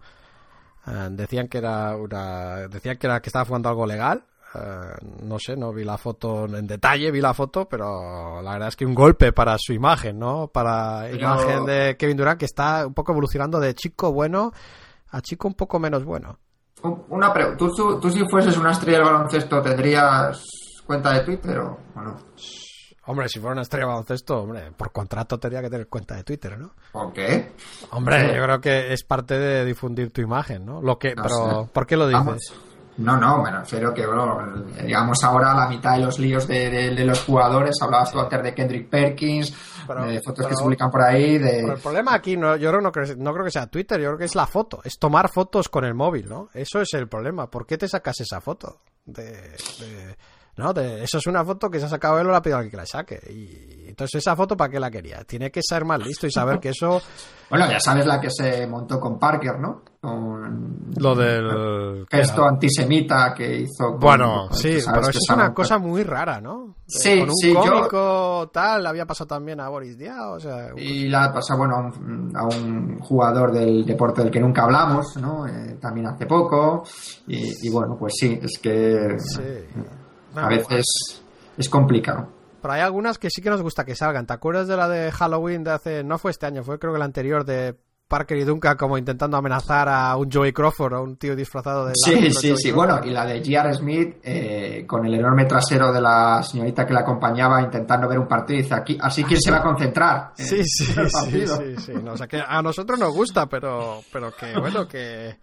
Decían 1.11 1.49
que 1.49 1.59
era 1.59 1.97
una 1.97 2.69
decían 2.69 2.99
que 2.99 3.07
era 3.07 3.21
que 3.21 3.29
estaba 3.29 3.45
fumando 3.45 3.69
algo 3.69 3.87
legal 3.87 4.25
eh, 4.55 4.95
no 5.23 5.39
sé, 5.39 5.57
no 5.57 5.73
vi 5.73 5.83
la 5.83 5.99
foto 5.99 6.45
en 6.45 6.67
detalle, 6.67 7.11
vi 7.11 7.21
la 7.21 7.35
foto, 7.35 7.69
pero 7.69 8.41
la 8.41 8.53
verdad 8.53 8.69
es 8.69 8.77
que 8.77 8.87
un 8.87 8.95
golpe 8.95 9.33
para 9.33 9.57
su 9.59 9.73
imagen, 9.73 10.19
¿no? 10.19 10.47
Para 10.47 11.09
la 11.09 11.11
imagen 11.11 11.65
de 11.67 11.97
Kevin 11.99 12.17
Durant, 12.17 12.39
que 12.39 12.45
está 12.45 12.87
un 12.87 12.95
poco 12.95 13.11
evolucionando 13.11 13.59
de 13.59 13.75
chico 13.75 14.13
bueno 14.13 14.53
a 15.11 15.21
chico 15.21 15.49
un 15.49 15.55
poco 15.55 15.81
menos 15.81 16.05
bueno. 16.05 16.39
Una 17.09 17.33
pregunta, 17.33 17.59
¿Tú, 17.59 18.11
si 18.11 18.29
fueses 18.29 18.57
una 18.57 18.73
estrella 18.73 18.99
del 18.99 19.07
baloncesto 19.07 19.63
tendrías 19.63 20.45
cuenta 20.87 21.15
de 21.15 21.21
Twitter 21.21 21.59
o 21.59 21.79
no? 21.97 22.17
Hombre, 23.07 23.29
si 23.29 23.39
fuera 23.39 23.53
una 23.53 23.63
estrella 23.63 23.87
de 23.87 23.93
baloncesto, 23.93 24.43
hombre, 24.43 24.73
por 24.77 24.91
contrato 24.91 25.39
tendría 25.39 25.61
que 25.61 25.71
tener 25.71 25.89
cuenta 25.89 26.17
de 26.17 26.25
Twitter, 26.25 26.59
¿no? 26.59 26.73
¿Por 26.93 27.13
qué? 27.13 27.53
Hombre, 27.91 28.35
yo 28.35 28.43
creo 28.43 28.61
que 28.61 28.93
es 28.93 29.05
parte 29.05 29.39
de 29.39 29.65
difundir 29.65 30.11
tu 30.11 30.23
imagen, 30.23 30.65
¿no? 30.65 30.81
Lo 30.81 30.99
que, 30.99 31.15
pero, 31.15 31.69
¿por 31.73 31.87
qué 31.87 31.97
lo 31.97 32.09
dices? 32.09 32.55
No, 32.97 33.17
no, 33.17 33.43
me 33.43 33.51
refiero 33.51 33.93
que, 33.93 34.07
bueno, 34.07 34.65
digamos 34.83 35.23
ahora 35.25 35.53
la 35.53 35.69
mitad 35.69 35.95
de 35.95 36.05
los 36.05 36.19
líos 36.19 36.47
de, 36.47 36.71
de, 36.71 37.05
los 37.05 37.25
jugadores, 37.25 37.75
hablabas 37.83 38.13
tú 38.13 38.21
antes 38.21 38.41
de 38.43 38.55
Kendrick 38.55 38.89
Perkins, 38.89 39.53
de 39.89 40.21
fotos 40.25 40.47
que 40.47 40.55
se 40.55 40.63
publican 40.63 40.91
por 40.91 41.03
ahí. 41.03 41.37
De... 41.39 41.59
el 41.59 41.81
problema 41.81 42.15
aquí, 42.15 42.37
no, 42.37 42.57
yo 42.57 42.71
creo, 42.71 42.81
no, 42.81 42.93
no 43.19 43.33
creo 43.33 43.45
que 43.45 43.51
sea 43.51 43.67
Twitter, 43.67 44.01
yo 44.01 44.11
creo 44.11 44.19
que 44.19 44.25
es 44.27 44.37
la 44.37 44.47
foto, 44.47 44.81
es 44.85 44.97
tomar 44.99 45.29
fotos 45.29 45.69
con 45.69 45.85
el 45.85 45.95
móvil, 45.95 46.29
¿no? 46.29 46.49
Eso 46.55 46.81
es 46.81 46.95
el 46.95 47.09
problema. 47.09 47.51
¿Por 47.51 47.67
qué 47.67 47.77
te 47.77 47.89
sacas 47.89 48.21
esa 48.21 48.41
foto? 48.41 48.79
de 49.07 50.17
no, 50.57 50.71
eso 50.71 51.19
es 51.19 51.27
una 51.27 51.45
foto 51.45 51.69
que 51.69 51.81
se 51.81 51.87
ha 51.87 51.89
sacado 51.89 52.21
él 52.21 52.29
o 52.29 52.31
la 52.31 52.37
ha 52.37 52.43
pedido 52.43 52.59
alguien 52.59 52.71
que 52.71 52.77
la 52.77 52.87
saque. 52.87 53.21
Y 53.29 53.89
entonces 53.89 54.21
esa 54.21 54.37
foto 54.37 54.57
para 54.57 54.71
qué 54.71 54.79
la 54.79 54.91
quería. 54.91 55.25
Tiene 55.25 55.51
que 55.51 55.61
ser 55.63 55.85
más 55.85 55.99
listo 55.99 56.29
y 56.29 56.31
saber 56.31 56.61
que 56.61 56.69
eso. 56.69 57.03
bueno, 57.51 57.69
ya 57.69 57.81
sabes 57.81 58.07
la 58.07 58.21
que 58.21 58.31
se 58.31 58.65
montó 58.69 59.01
con 59.01 59.19
Parker, 59.19 59.59
¿no? 59.59 59.83
Con 60.01 60.93
lo 60.97 61.15
del 61.17 62.07
gesto 62.09 62.45
antisemita 62.45 63.35
que 63.35 63.63
hizo. 63.63 63.97
bueno, 63.99 64.49
sí, 64.53 64.79
pero 64.85 65.09
eso 65.09 65.19
es 65.19 65.31
una 65.35 65.53
cosa 65.53 65.79
muy 65.79 66.05
rara, 66.05 66.41
¿no? 66.41 66.77
Sí, 66.87 67.19
con 67.19 67.31
un 67.31 67.35
sí, 67.35 67.55
cómico 67.55 68.51
tal, 68.53 68.87
había 68.87 69.07
pasado 69.07 69.29
también 69.29 69.59
a 69.61 69.69
Boris 69.69 69.97
Diaw, 69.97 70.35
o 70.35 70.41
sea. 70.41 70.69
Y 70.77 71.09
la 71.09 71.25
ha 71.25 71.33
pasado, 71.33 71.61
bueno, 71.61 71.91
a 72.35 72.45
un, 72.45 72.99
jugador 73.01 73.51
del 73.51 73.85
deporte 73.85 74.23
del 74.23 74.31
que 74.31 74.41
nunca 74.41 74.65
hablamos, 74.65 75.17
¿no? 75.17 75.47
Eh, 75.49 75.79
también 75.81 76.07
hace 76.07 76.27
poco. 76.27 76.85
Y, 77.27 77.67
y, 77.67 77.71
bueno, 77.71 77.97
pues 77.99 78.13
sí, 78.17 78.39
es 78.41 78.59
que. 78.61 79.17
Sí 79.19 79.41
a 80.35 80.49
veces 80.49 80.85
es 81.57 81.69
complicado. 81.69 82.29
Pero 82.61 82.75
hay 82.75 82.81
algunas 82.81 83.19
que 83.19 83.29
sí 83.31 83.43
que 83.43 83.51
nos 83.51 83.63
gusta 83.63 83.85
que 83.85 83.95
salgan. 83.95 84.27
¿Te 84.27 84.33
acuerdas 84.33 84.69
de 84.69 84.77
la 84.77 84.89
de 84.89 85.13
Halloween 85.13 85.65
de 85.65 85.71
hace, 85.71 86.05
no 86.05 86.19
fue 86.19 86.31
este 86.31 86.47
año, 86.47 86.63
fue 86.63 86.79
creo 86.79 86.93
que 86.93 86.99
la 86.99 87.05
anterior 87.05 87.45
de 87.45 87.77
Parker 88.09 88.37
y 88.39 88.45
Duncan 88.45 88.77
como 88.77 88.99
intentando 88.99 89.37
amenazar 89.37 89.89
a 89.89 90.17
un 90.17 90.31
Joey 90.31 90.53
Crawford 90.53 90.93
o 90.95 91.03
un 91.03 91.17
tío 91.17 91.35
disfrazado 91.35 91.87
de... 91.87 91.93
Sí, 91.97 92.31
sí, 92.33 92.57
sí. 92.57 92.71
Bueno, 92.71 93.01
y 93.05 93.11
la 93.11 93.27
de 93.27 93.41
J.R. 93.41 93.75
Smith 93.75 94.17
eh, 94.23 94.85
con 94.87 95.05
el 95.07 95.15
enorme 95.15 95.47
trasero 95.47 95.93
de 95.93 96.01
la 96.01 96.43
señorita 96.43 96.87
que 96.87 96.93
la 96.93 97.01
acompañaba 97.01 97.61
intentando 97.63 98.09
ver 98.09 98.19
un 98.19 98.29
partido 98.29 98.61
y 98.61 98.63
dice, 98.63 98.75
aquí, 98.75 98.99
así 99.01 99.25
quién 99.25 99.41
se 99.41 99.51
va 99.51 99.59
a 99.59 99.63
concentrar. 99.63 100.33
Sí, 100.37 100.63
sí, 100.65 100.85
sí, 101.31 101.47
sí, 101.47 101.77
sí, 101.79 101.93
o 101.93 102.17
sea, 102.17 102.27
que 102.27 102.43
a 102.47 102.63
nosotros 102.63 102.99
nos 102.99 103.13
gusta, 103.13 103.47
pero, 103.47 104.01
pero 104.13 104.31
que 104.35 104.59
bueno, 104.59 104.87
que 104.87 105.37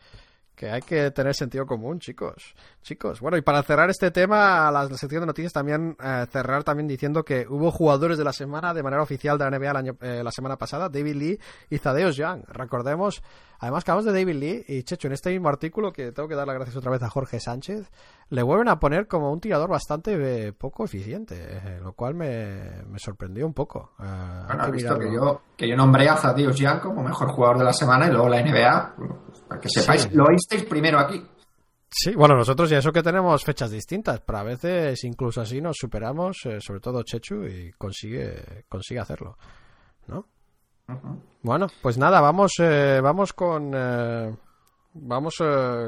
que 0.55 0.69
hay 0.69 0.81
que 0.81 1.11
tener 1.11 1.33
sentido 1.33 1.65
común, 1.65 1.99
chicos. 1.99 2.55
Chicos, 2.81 3.19
bueno, 3.19 3.37
y 3.37 3.41
para 3.41 3.63
cerrar 3.63 3.89
este 3.89 4.11
tema, 4.11 4.71
la, 4.71 4.87
sección 4.89 5.21
de 5.21 5.27
noticias 5.27 5.53
también 5.53 5.95
eh, 6.03 6.25
cerrar 6.31 6.63
también 6.63 6.87
diciendo 6.87 7.23
que 7.23 7.45
hubo 7.47 7.71
jugadores 7.71 8.17
de 8.17 8.23
la 8.23 8.33
semana 8.33 8.73
de 8.73 8.83
manera 8.83 9.01
oficial 9.01 9.37
de 9.37 9.49
la 9.49 9.57
NBA 9.57 9.95
eh, 10.01 10.23
la 10.23 10.31
semana 10.31 10.57
pasada, 10.57 10.89
David 10.89 11.15
Lee 11.15 11.39
y 11.69 11.77
Zadeus 11.77 12.15
Young. 12.15 12.43
Recordemos, 12.47 13.23
además 13.59 13.83
que 13.83 13.91
hablamos 13.91 14.13
de 14.13 14.19
David 14.19 14.35
Lee 14.35 14.65
y 14.67 14.83
Checho, 14.83 15.07
en 15.07 15.13
este 15.13 15.31
mismo 15.31 15.49
artículo 15.49 15.93
que 15.93 16.11
tengo 16.11 16.27
que 16.27 16.35
dar 16.35 16.47
las 16.47 16.55
gracias 16.55 16.75
otra 16.75 16.91
vez 16.91 17.01
a 17.03 17.09
Jorge 17.09 17.39
Sánchez, 17.39 17.89
le 18.31 18.43
vuelven 18.43 18.69
a 18.69 18.79
poner 18.79 19.07
como 19.07 19.31
un 19.31 19.39
tirador 19.39 19.69
bastante 19.69 20.47
eh, 20.47 20.53
poco 20.53 20.85
eficiente, 20.85 21.79
lo 21.81 21.93
cual 21.93 22.15
me, 22.15 22.97
sorprendió 22.97 23.45
un 23.45 23.53
poco. 23.53 23.91
bueno, 23.97 24.71
visto 24.71 24.97
que 24.97 25.13
yo, 25.13 25.41
que 25.55 25.69
yo 25.69 25.75
nombré 25.75 26.09
a 26.09 26.15
Zadeus 26.15 26.57
Young 26.57 26.79
como 26.79 27.03
mejor 27.03 27.29
jugador 27.29 27.59
de 27.59 27.65
la 27.65 27.73
semana 27.73 28.07
y 28.07 28.11
luego 28.11 28.29
la 28.29 28.41
NBA 28.41 28.95
para 29.47 29.59
que 29.59 29.69
sepáis, 29.69 30.11
lo 30.13 30.25
oísteis 30.25 30.63
primero 30.63 30.97
aquí. 30.97 31.21
Sí, 31.89 32.15
bueno, 32.15 32.37
nosotros 32.37 32.69
ya 32.69 32.77
eso 32.77 32.93
que 32.93 33.03
tenemos 33.03 33.43
fechas 33.43 33.69
distintas, 33.69 34.21
pero 34.21 34.39
a 34.39 34.43
veces 34.43 35.03
incluso 35.03 35.41
así 35.41 35.59
nos 35.59 35.75
superamos, 35.77 36.37
eh, 36.45 36.61
sobre 36.61 36.79
todo 36.79 37.03
Chechu, 37.03 37.43
y 37.43 37.73
consigue, 37.73 38.63
consigue 38.69 39.01
hacerlo, 39.01 39.37
¿no? 40.07 40.25
Bueno, 41.41 41.67
pues 41.81 41.97
nada, 41.97 42.21
vamos, 42.21 42.53
eh, 42.59 43.01
vamos 43.03 43.33
con, 43.33 43.73
eh, 43.75 44.33
vamos, 44.93 45.35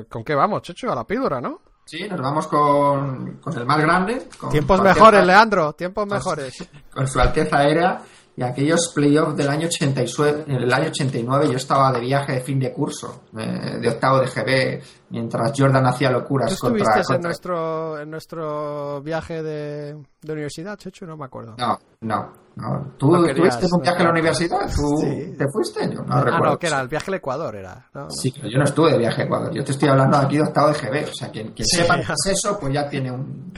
¿con 0.09 0.23
qué 0.25 0.35
vamos, 0.35 0.61
Chechu? 0.63 0.89
A 0.89 0.95
la 0.95 1.07
píldora, 1.07 1.39
¿no? 1.39 1.61
Sí, 1.85 2.07
nos 2.09 2.19
vamos 2.21 2.47
con, 2.47 3.37
con 3.37 3.57
el 3.57 3.65
más 3.65 3.81
grande. 3.81 4.27
tiempos 4.49 4.81
mejores, 4.81 5.25
Leandro, 5.25 5.73
tiempos 5.73 6.07
mejores. 6.07 6.67
Con 6.93 7.07
su 7.07 7.19
Alteza 7.19 7.57
Aérea 7.57 8.01
y 8.35 8.41
aquellos 8.41 8.91
playoffs 8.95 9.35
del 9.35 9.49
año 9.49 9.67
89, 9.67 10.45
en 10.47 10.55
el 10.55 10.73
año 10.73 10.87
89 10.87 11.49
yo 11.49 11.57
estaba 11.57 11.91
de 11.91 11.99
viaje 11.99 12.33
de 12.33 12.41
fin 12.41 12.59
de 12.59 12.71
curso, 12.71 13.23
eh, 13.37 13.77
de 13.79 13.89
octavo 13.89 14.19
de 14.19 14.27
GB, 14.27 14.83
mientras 15.13 15.53
Jordan 15.55 15.85
hacía 15.85 16.09
locuras 16.09 16.49
¿Tú 16.55 16.67
contra, 16.67 16.83
estuviste 16.83 17.13
en 17.13 17.21
nuestro 17.21 17.99
en 17.99 18.09
nuestro 18.09 19.01
viaje 19.03 19.43
de, 19.43 19.93
de 20.21 20.33
universidad, 20.33 20.75
Checho? 20.75 21.05
No 21.05 21.15
me 21.15 21.25
acuerdo. 21.25 21.55
No, 21.59 21.77
no. 22.01 22.33
no. 22.55 22.93
¿Tú 22.97 23.23
estuviste 23.23 23.67
en 23.67 23.73
un 23.75 23.81
viaje 23.81 24.01
a 24.01 24.05
la 24.05 24.09
universidad? 24.09 24.71
¿Tú 24.75 24.99
te 25.37 25.45
fuiste? 25.49 25.93
Yo 25.93 26.01
no 26.01 26.15
ah, 26.15 26.23
recuerdo. 26.23 26.49
no, 26.49 26.59
que 26.59 26.65
era 26.65 26.81
el 26.81 26.87
viaje 26.87 27.11
al 27.11 27.13
Ecuador, 27.13 27.55
era. 27.55 27.85
Sí, 28.09 28.33
pero 28.35 28.49
yo 28.49 28.57
no 28.57 28.63
estuve 28.63 28.91
de 28.91 28.97
viaje 28.97 29.21
a 29.21 29.25
Ecuador. 29.25 29.53
Yo 29.53 29.63
te 29.63 29.71
estoy 29.71 29.89
hablando 29.89 30.17
aquí 30.17 30.37
de 30.37 30.43
octavo 30.43 30.69
de 30.69 30.73
GB. 30.73 31.09
O 31.09 31.13
sea, 31.13 31.29
quien, 31.29 31.53
quien 31.53 31.67
sepa 31.67 31.95
que 31.97 32.01
es 32.01 32.25
eso, 32.25 32.59
pues 32.59 32.73
ya 32.73 32.89
tiene 32.89 33.11
un, 33.11 33.53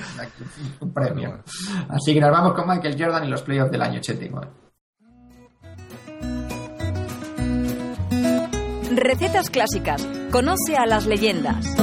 un 0.81 0.93
premio. 0.93 1.39
Así 1.87 2.13
que 2.13 2.19
nos 2.19 2.31
vamos 2.31 2.53
con 2.53 2.67
Michael 2.67 3.01
Jordan 3.01 3.23
y 3.23 3.29
los 3.29 3.41
playoffs 3.43 3.71
del 3.71 3.81
año 3.81 3.99
89. 3.99 4.47
Recetas 8.91 9.49
clásicas. 9.49 10.24
Conoce 10.35 10.75
a 10.75 10.85
las 10.85 11.07
leyendas. 11.07 11.77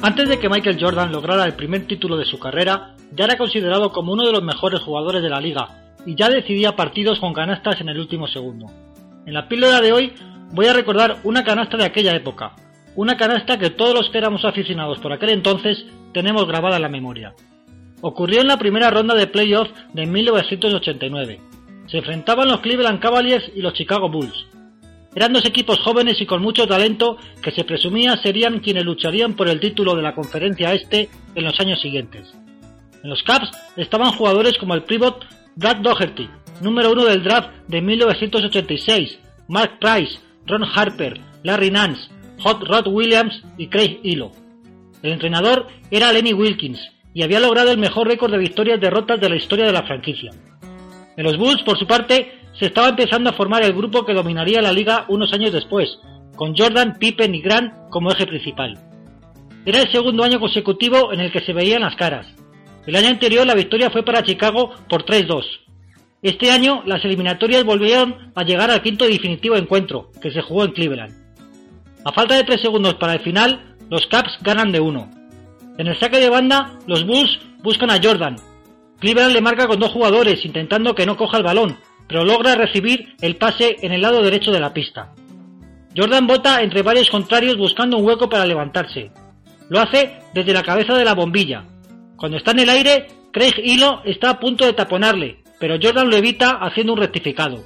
Antes 0.00 0.28
de 0.28 0.38
que 0.38 0.48
Michael 0.48 0.78
Jordan 0.80 1.10
lograra 1.10 1.44
el 1.46 1.54
primer 1.54 1.88
título 1.88 2.16
de 2.16 2.24
su 2.24 2.38
carrera, 2.38 2.94
ya 3.10 3.24
era 3.24 3.36
considerado 3.36 3.90
como 3.90 4.12
uno 4.12 4.24
de 4.24 4.30
los 4.30 4.44
mejores 4.44 4.82
jugadores 4.82 5.20
de 5.20 5.30
la 5.30 5.40
liga 5.40 5.96
y 6.06 6.14
ya 6.14 6.28
decidía 6.28 6.76
partidos 6.76 7.18
con 7.18 7.32
canastas 7.34 7.80
en 7.80 7.88
el 7.88 7.98
último 7.98 8.28
segundo. 8.28 8.66
En 9.26 9.34
la 9.34 9.48
píldora 9.48 9.80
de 9.80 9.92
hoy 9.92 10.12
voy 10.52 10.66
a 10.66 10.74
recordar 10.74 11.16
una 11.24 11.42
canasta 11.42 11.76
de 11.76 11.86
aquella 11.86 12.14
época, 12.14 12.52
una 12.94 13.16
canasta 13.16 13.58
que 13.58 13.70
todos 13.70 13.94
los 13.94 14.10
que 14.10 14.18
éramos 14.18 14.44
aficionados 14.44 15.00
por 15.00 15.12
aquel 15.12 15.30
entonces 15.30 15.86
tenemos 16.14 16.46
grabada 16.46 16.76
en 16.76 16.82
la 16.82 16.88
memoria. 16.88 17.34
Ocurrió 18.00 18.42
en 18.42 18.46
la 18.46 18.58
primera 18.58 18.90
ronda 18.90 19.16
de 19.16 19.26
playoff 19.26 19.70
de 19.92 20.06
1989 20.06 21.51
se 21.92 21.98
enfrentaban 21.98 22.48
los 22.48 22.60
Cleveland 22.60 23.00
Cavaliers 23.00 23.52
y 23.54 23.60
los 23.60 23.74
Chicago 23.74 24.08
Bulls. 24.08 24.46
Eran 25.14 25.34
dos 25.34 25.44
equipos 25.44 25.78
jóvenes 25.80 26.22
y 26.22 26.26
con 26.26 26.40
mucho 26.40 26.66
talento 26.66 27.18
que 27.42 27.50
se 27.50 27.64
presumía 27.64 28.16
serían 28.16 28.60
quienes 28.60 28.86
lucharían 28.86 29.34
por 29.34 29.46
el 29.46 29.60
título 29.60 29.94
de 29.94 30.00
la 30.00 30.14
conferencia 30.14 30.72
este 30.72 31.10
en 31.34 31.44
los 31.44 31.60
años 31.60 31.82
siguientes. 31.82 32.32
En 33.04 33.10
los 33.10 33.22
Cavs 33.22 33.50
estaban 33.76 34.12
jugadores 34.12 34.56
como 34.56 34.72
el 34.74 34.84
pivot 34.84 35.26
Brad 35.54 35.82
Doherty, 35.82 36.30
número 36.62 36.92
uno 36.92 37.04
del 37.04 37.22
draft 37.22 37.50
de 37.68 37.82
1986, 37.82 39.18
Mark 39.48 39.78
Price, 39.78 40.18
Ron 40.46 40.64
Harper, 40.64 41.20
Larry 41.42 41.70
Nance, 41.70 42.08
Hot 42.38 42.66
Rod 42.66 42.86
Williams 42.86 43.42
y 43.58 43.66
Craig 43.66 44.00
Hilo. 44.02 44.32
El 45.02 45.12
entrenador 45.12 45.66
era 45.90 46.10
Lenny 46.10 46.32
Wilkins 46.32 46.80
y 47.12 47.22
había 47.22 47.38
logrado 47.38 47.70
el 47.70 47.76
mejor 47.76 48.08
récord 48.08 48.32
de 48.32 48.38
victorias 48.38 48.80
derrotas 48.80 49.20
de 49.20 49.28
la 49.28 49.36
historia 49.36 49.66
de 49.66 49.72
la 49.72 49.82
franquicia. 49.82 50.30
En 51.16 51.24
los 51.24 51.36
Bulls, 51.36 51.62
por 51.62 51.78
su 51.78 51.86
parte, 51.86 52.40
se 52.58 52.66
estaba 52.66 52.88
empezando 52.88 53.30
a 53.30 53.34
formar 53.34 53.62
el 53.62 53.72
grupo 53.72 54.04
que 54.04 54.14
dominaría 54.14 54.62
la 54.62 54.72
liga 54.72 55.04
unos 55.08 55.32
años 55.32 55.52
después, 55.52 55.98
con 56.36 56.56
Jordan, 56.56 56.96
Pippen 56.98 57.34
y 57.34 57.40
Grant 57.40 57.90
como 57.90 58.10
eje 58.10 58.26
principal. 58.26 58.78
Era 59.64 59.82
el 59.82 59.92
segundo 59.92 60.24
año 60.24 60.40
consecutivo 60.40 61.12
en 61.12 61.20
el 61.20 61.30
que 61.30 61.40
se 61.40 61.52
veían 61.52 61.82
las 61.82 61.96
caras. 61.96 62.26
El 62.86 62.96
año 62.96 63.08
anterior 63.08 63.46
la 63.46 63.54
victoria 63.54 63.90
fue 63.90 64.02
para 64.02 64.22
Chicago 64.22 64.72
por 64.88 65.04
3-2. 65.04 65.44
Este 66.22 66.50
año 66.50 66.82
las 66.84 67.04
eliminatorias 67.04 67.64
volvieron 67.64 68.32
a 68.34 68.42
llegar 68.44 68.70
al 68.70 68.82
quinto 68.82 69.08
y 69.08 69.12
definitivo 69.12 69.56
encuentro, 69.56 70.10
que 70.20 70.32
se 70.32 70.42
jugó 70.42 70.64
en 70.64 70.72
Cleveland. 70.72 71.14
A 72.04 72.12
falta 72.12 72.34
de 72.34 72.44
3 72.44 72.60
segundos 72.60 72.94
para 72.94 73.14
el 73.14 73.20
final, 73.20 73.76
los 73.88 74.06
Caps 74.06 74.38
ganan 74.40 74.72
de 74.72 74.80
1. 74.80 75.10
En 75.78 75.86
el 75.86 75.98
saque 75.98 76.18
de 76.18 76.28
banda, 76.28 76.78
los 76.86 77.04
Bulls 77.06 77.38
buscan 77.62 77.90
a 77.90 78.00
Jordan, 78.02 78.36
Cleveland 79.02 79.32
le 79.32 79.40
marca 79.40 79.66
con 79.66 79.80
dos 79.80 79.90
jugadores 79.90 80.44
intentando 80.44 80.94
que 80.94 81.06
no 81.06 81.16
coja 81.16 81.36
el 81.36 81.42
balón, 81.42 81.76
pero 82.06 82.24
logra 82.24 82.54
recibir 82.54 83.16
el 83.20 83.34
pase 83.34 83.78
en 83.82 83.90
el 83.90 84.00
lado 84.00 84.22
derecho 84.22 84.52
de 84.52 84.60
la 84.60 84.72
pista. 84.72 85.12
Jordan 85.96 86.28
bota 86.28 86.62
entre 86.62 86.82
varios 86.82 87.10
contrarios 87.10 87.56
buscando 87.56 87.96
un 87.96 88.06
hueco 88.06 88.28
para 88.28 88.46
levantarse. 88.46 89.10
Lo 89.68 89.80
hace 89.80 90.20
desde 90.32 90.52
la 90.52 90.62
cabeza 90.62 90.94
de 90.94 91.04
la 91.04 91.14
bombilla. 91.14 91.64
Cuando 92.16 92.36
está 92.36 92.52
en 92.52 92.60
el 92.60 92.70
aire, 92.70 93.08
Craig 93.32 93.54
Hilo 93.64 94.02
está 94.04 94.30
a 94.30 94.38
punto 94.38 94.64
de 94.66 94.72
taponarle, 94.72 95.42
pero 95.58 95.78
Jordan 95.82 96.08
lo 96.08 96.16
evita 96.16 96.58
haciendo 96.60 96.92
un 96.92 97.00
rectificado. 97.00 97.60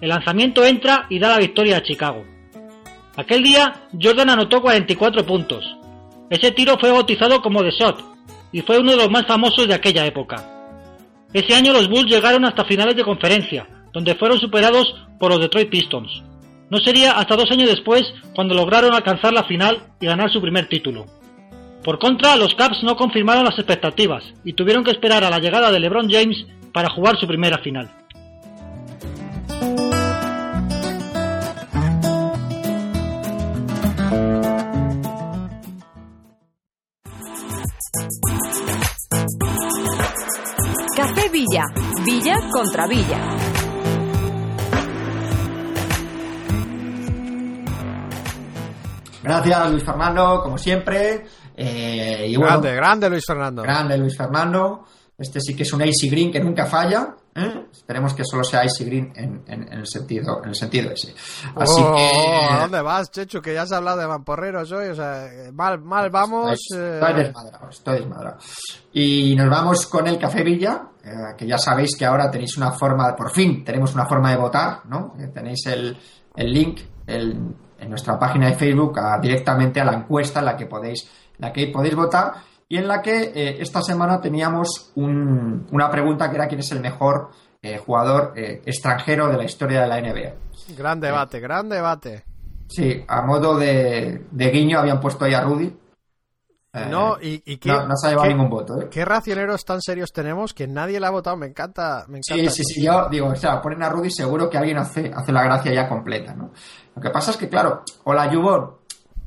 El 0.00 0.10
lanzamiento 0.10 0.64
entra 0.64 1.06
y 1.10 1.18
da 1.18 1.30
la 1.30 1.38
victoria 1.38 1.78
a 1.78 1.82
Chicago. 1.82 2.22
Aquel 3.16 3.42
día, 3.42 3.88
Jordan 4.00 4.30
anotó 4.30 4.62
44 4.62 5.26
puntos. 5.26 5.64
Ese 6.30 6.52
tiro 6.52 6.78
fue 6.78 6.92
bautizado 6.92 7.42
como 7.42 7.60
The 7.60 7.72
Shot 7.72 8.04
y 8.52 8.60
fue 8.60 8.78
uno 8.78 8.92
de 8.92 8.98
los 8.98 9.10
más 9.10 9.26
famosos 9.26 9.66
de 9.66 9.74
aquella 9.74 10.06
época. 10.06 10.59
Ese 11.32 11.54
año 11.54 11.72
los 11.72 11.88
Bulls 11.88 12.10
llegaron 12.10 12.44
hasta 12.44 12.64
finales 12.64 12.96
de 12.96 13.04
conferencia, 13.04 13.66
donde 13.92 14.14
fueron 14.16 14.38
superados 14.38 14.94
por 15.18 15.30
los 15.30 15.40
Detroit 15.40 15.70
Pistons. 15.70 16.22
No 16.70 16.78
sería 16.78 17.12
hasta 17.12 17.36
dos 17.36 17.50
años 17.50 17.68
después 17.68 18.02
cuando 18.34 18.54
lograron 18.54 18.94
alcanzar 18.94 19.32
la 19.32 19.44
final 19.44 19.78
y 20.00 20.06
ganar 20.06 20.30
su 20.30 20.40
primer 20.40 20.68
título. 20.68 21.06
Por 21.84 21.98
contra, 21.98 22.36
los 22.36 22.54
Caps 22.54 22.82
no 22.82 22.96
confirmaron 22.96 23.44
las 23.44 23.58
expectativas 23.58 24.22
y 24.44 24.52
tuvieron 24.52 24.84
que 24.84 24.90
esperar 24.90 25.24
a 25.24 25.30
la 25.30 25.38
llegada 25.38 25.72
de 25.72 25.80
LeBron 25.80 26.10
James 26.10 26.46
para 26.72 26.90
jugar 26.90 27.18
su 27.18 27.26
primera 27.26 27.58
final. 27.58 27.90
Villa. 41.60 42.04
Villa 42.04 42.36
contra 42.50 42.86
Villa. 42.86 43.36
Gracias, 49.22 49.70
Luis 49.70 49.84
Fernando, 49.84 50.40
como 50.42 50.56
siempre. 50.56 51.24
Eh, 51.56 52.26
y 52.28 52.36
bueno, 52.36 52.52
grande, 52.52 52.74
grande 52.74 53.10
Luis 53.10 53.24
Fernando. 53.26 53.62
Grande 53.62 53.98
Luis 53.98 54.16
Fernando. 54.16 54.84
Este 55.18 55.40
sí 55.40 55.54
que 55.54 55.64
es 55.64 55.72
un 55.72 55.82
Icy 55.82 56.08
Green 56.08 56.32
que 56.32 56.40
nunca 56.40 56.66
falla. 56.66 57.14
¿Eh? 57.34 57.66
Esperemos 57.72 58.14
que 58.14 58.24
solo 58.24 58.44
sea 58.44 58.64
Icy 58.64 58.84
Green 58.84 59.12
en, 59.14 59.42
en- 59.46 59.72
en 59.72 59.78
el, 59.80 59.86
sentido, 59.86 60.42
en 60.42 60.48
el 60.50 60.54
sentido 60.54 60.90
ese. 60.92 61.14
Así 61.56 61.80
Oh, 61.84 61.94
que. 61.94 62.48
¿A 62.54 62.60
dónde 62.62 62.82
vas, 62.82 63.10
Chechu? 63.10 63.40
Que 63.40 63.54
ya 63.54 63.62
has 63.62 63.72
hablado 63.72 63.98
de 64.00 64.06
mamporreros 64.06 64.70
hoy. 64.72 64.88
O 64.88 64.94
sea, 64.94 65.28
mal, 65.52 65.80
mal 65.80 66.10
vamos. 66.10 66.58
eh, 66.76 66.98
Estoy 67.00 67.14
desmadrado, 67.24 67.68
estoy 67.70 67.98
desmadrado. 67.98 68.38
Y 68.92 69.34
nos 69.36 69.48
vamos 69.50 69.86
con 69.86 70.06
el 70.06 70.18
Café 70.18 70.42
Villa, 70.42 70.82
eh, 71.04 71.10
que 71.36 71.46
ya 71.46 71.58
sabéis 71.58 71.96
que 71.96 72.04
ahora 72.04 72.30
tenéis 72.30 72.56
una 72.56 72.72
forma, 72.72 73.14
por 73.16 73.30
fin 73.32 73.64
tenemos 73.64 73.94
una 73.94 74.06
forma 74.06 74.30
de 74.30 74.36
votar, 74.36 74.80
¿no? 74.86 75.14
Eh, 75.18 75.28
tenéis 75.28 75.66
el, 75.66 75.96
el 76.36 76.52
link 76.52 76.80
el- 77.06 77.54
en 77.78 77.88
nuestra 77.88 78.18
página 78.18 78.48
de 78.48 78.54
Facebook 78.56 78.98
a- 78.98 79.18
directamente 79.18 79.80
a 79.80 79.84
la 79.84 79.94
encuesta 79.94 80.40
en 80.40 80.44
la 80.46 80.56
que 80.56 80.66
podéis, 80.66 81.04
en 81.04 81.40
la 81.46 81.52
que 81.52 81.68
podéis 81.68 81.94
votar 81.94 82.34
y 82.70 82.78
en 82.78 82.88
la 82.88 83.02
que 83.02 83.24
eh, 83.34 83.56
esta 83.60 83.82
semana 83.82 84.20
teníamos 84.20 84.92
un- 84.94 85.66
una 85.72 85.90
pregunta 85.90 86.30
que 86.30 86.36
era 86.36 86.48
quién 86.48 86.60
es 86.60 86.70
el 86.72 86.80
mejor 86.80 87.28
eh, 87.60 87.76
jugador 87.76 88.32
eh, 88.36 88.62
extranjero 88.64 89.28
de 89.28 89.36
la 89.36 89.44
historia 89.44 89.82
de 89.82 89.88
la 89.88 89.98
NBA. 90.00 90.32
Gran 90.78 90.98
debate, 91.00 91.40
gran 91.40 91.68
debate. 91.68 92.24
Sí, 92.68 93.04
a 93.08 93.22
modo 93.22 93.58
de, 93.58 94.24
de 94.30 94.50
guiño 94.50 94.78
habían 94.78 95.00
puesto 95.00 95.24
ahí 95.26 95.34
a 95.34 95.42
Rudy. 95.42 95.76
No, 96.88 97.16
y, 97.20 97.42
y 97.44 97.56
qué, 97.56 97.68
no, 97.70 97.88
no 97.88 97.96
se 97.96 98.06
ha 98.06 98.10
llevado 98.10 98.28
qué- 98.28 98.34
ningún 98.34 98.48
voto, 98.48 98.80
¿eh? 98.80 98.88
qué 98.88 99.04
racioneros 99.04 99.64
tan 99.64 99.82
serios 99.82 100.12
tenemos 100.12 100.54
que 100.54 100.68
nadie 100.68 101.00
le 101.00 101.06
ha 101.06 101.10
votado. 101.10 101.36
Me 101.36 101.46
encanta, 101.46 102.04
me 102.06 102.20
Sí, 102.22 102.34
encanta. 102.34 102.52
sí, 102.52 102.62
sí, 102.62 102.84
yo 102.84 103.08
digo, 103.10 103.26
o 103.26 103.34
sea, 103.34 103.60
ponen 103.60 103.82
a 103.82 103.88
Rudy 103.88 104.08
seguro 104.10 104.48
que 104.48 104.56
alguien 104.56 104.78
hace, 104.78 105.10
hace 105.12 105.32
la 105.32 105.42
gracia 105.42 105.74
ya 105.74 105.88
completa, 105.88 106.32
¿no? 106.32 106.52
Lo 106.94 107.02
que 107.02 107.10
pasa 107.10 107.32
es 107.32 107.36
que, 107.36 107.48
claro, 107.48 107.82
Hola 108.04 108.30
Yubon, 108.32 108.70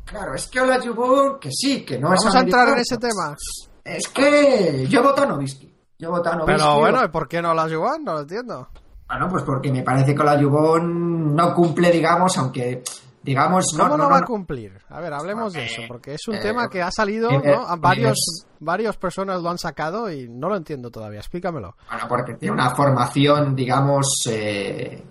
claro, 0.06 0.36
es 0.36 0.48
que 0.48 0.62
Hola 0.62 0.80
Yubon, 0.80 1.40
que 1.40 1.50
sí, 1.52 1.84
que 1.84 1.98
no 1.98 2.10
Vamos 2.10 2.26
es 2.26 2.36
a 2.36 2.40
entrar 2.40 2.70
en 2.70 2.80
ese 2.80 2.98
tema. 2.98 3.36
Es 3.84 4.08
que 4.08 4.86
yo 4.88 5.04
voto 5.04 5.24
a 5.24 5.26
Novisky. 5.26 5.74
Yo 6.00 6.12
voto 6.12 6.30
a 6.30 6.36
Novisky. 6.36 6.58
Pero 6.58 6.80
bueno, 6.80 7.04
¿y 7.04 7.08
¿por 7.10 7.28
qué 7.28 7.42
no 7.42 7.54
las 7.54 7.74
Juan? 7.74 8.04
No 8.04 8.14
lo 8.14 8.22
entiendo. 8.22 8.70
Bueno, 9.08 9.28
pues 9.30 9.44
porque 9.44 9.72
me 9.72 9.84
parece 9.84 10.16
que 10.16 10.22
Hola 10.22 10.40
Yubon 10.40 11.36
no 11.36 11.54
cumple, 11.54 11.92
digamos, 11.92 12.38
aunque, 12.38 12.82
digamos, 13.22 13.74
no, 13.74 13.84
¿Cómo 13.84 13.98
no, 13.98 14.04
no, 14.06 14.10
va 14.10 14.20
no, 14.20 14.24
a 14.24 14.28
cumplir? 14.28 14.80
A 14.90 15.00
ver, 15.00 15.14
hablemos 15.14 15.54
de 15.54 15.66
eso, 15.66 15.82
porque 15.88 16.14
es 16.14 16.28
un 16.28 16.36
eh, 16.36 16.40
tema 16.40 16.70
que 16.70 16.82
ha 16.82 16.90
salido, 16.92 17.30
eh, 17.30 17.42
¿no? 17.44 17.68
A 17.68 17.76
varios, 17.76 18.46
varias 18.60 18.98
personas 18.98 19.42
lo 19.42 19.50
han 19.50 19.58
sacado 19.58 20.12
y 20.12 20.28
no 20.30 20.50
lo 20.50 20.56
entiendo 20.56 20.90
todavía. 20.90 21.20
Explícamelo. 21.20 21.76
Bueno, 21.90 22.06
porque 22.08 22.36
tiene 22.36 22.54
una 22.54 22.74
formación, 22.74 23.56
digamos, 23.56 24.08
eh, 24.30 25.04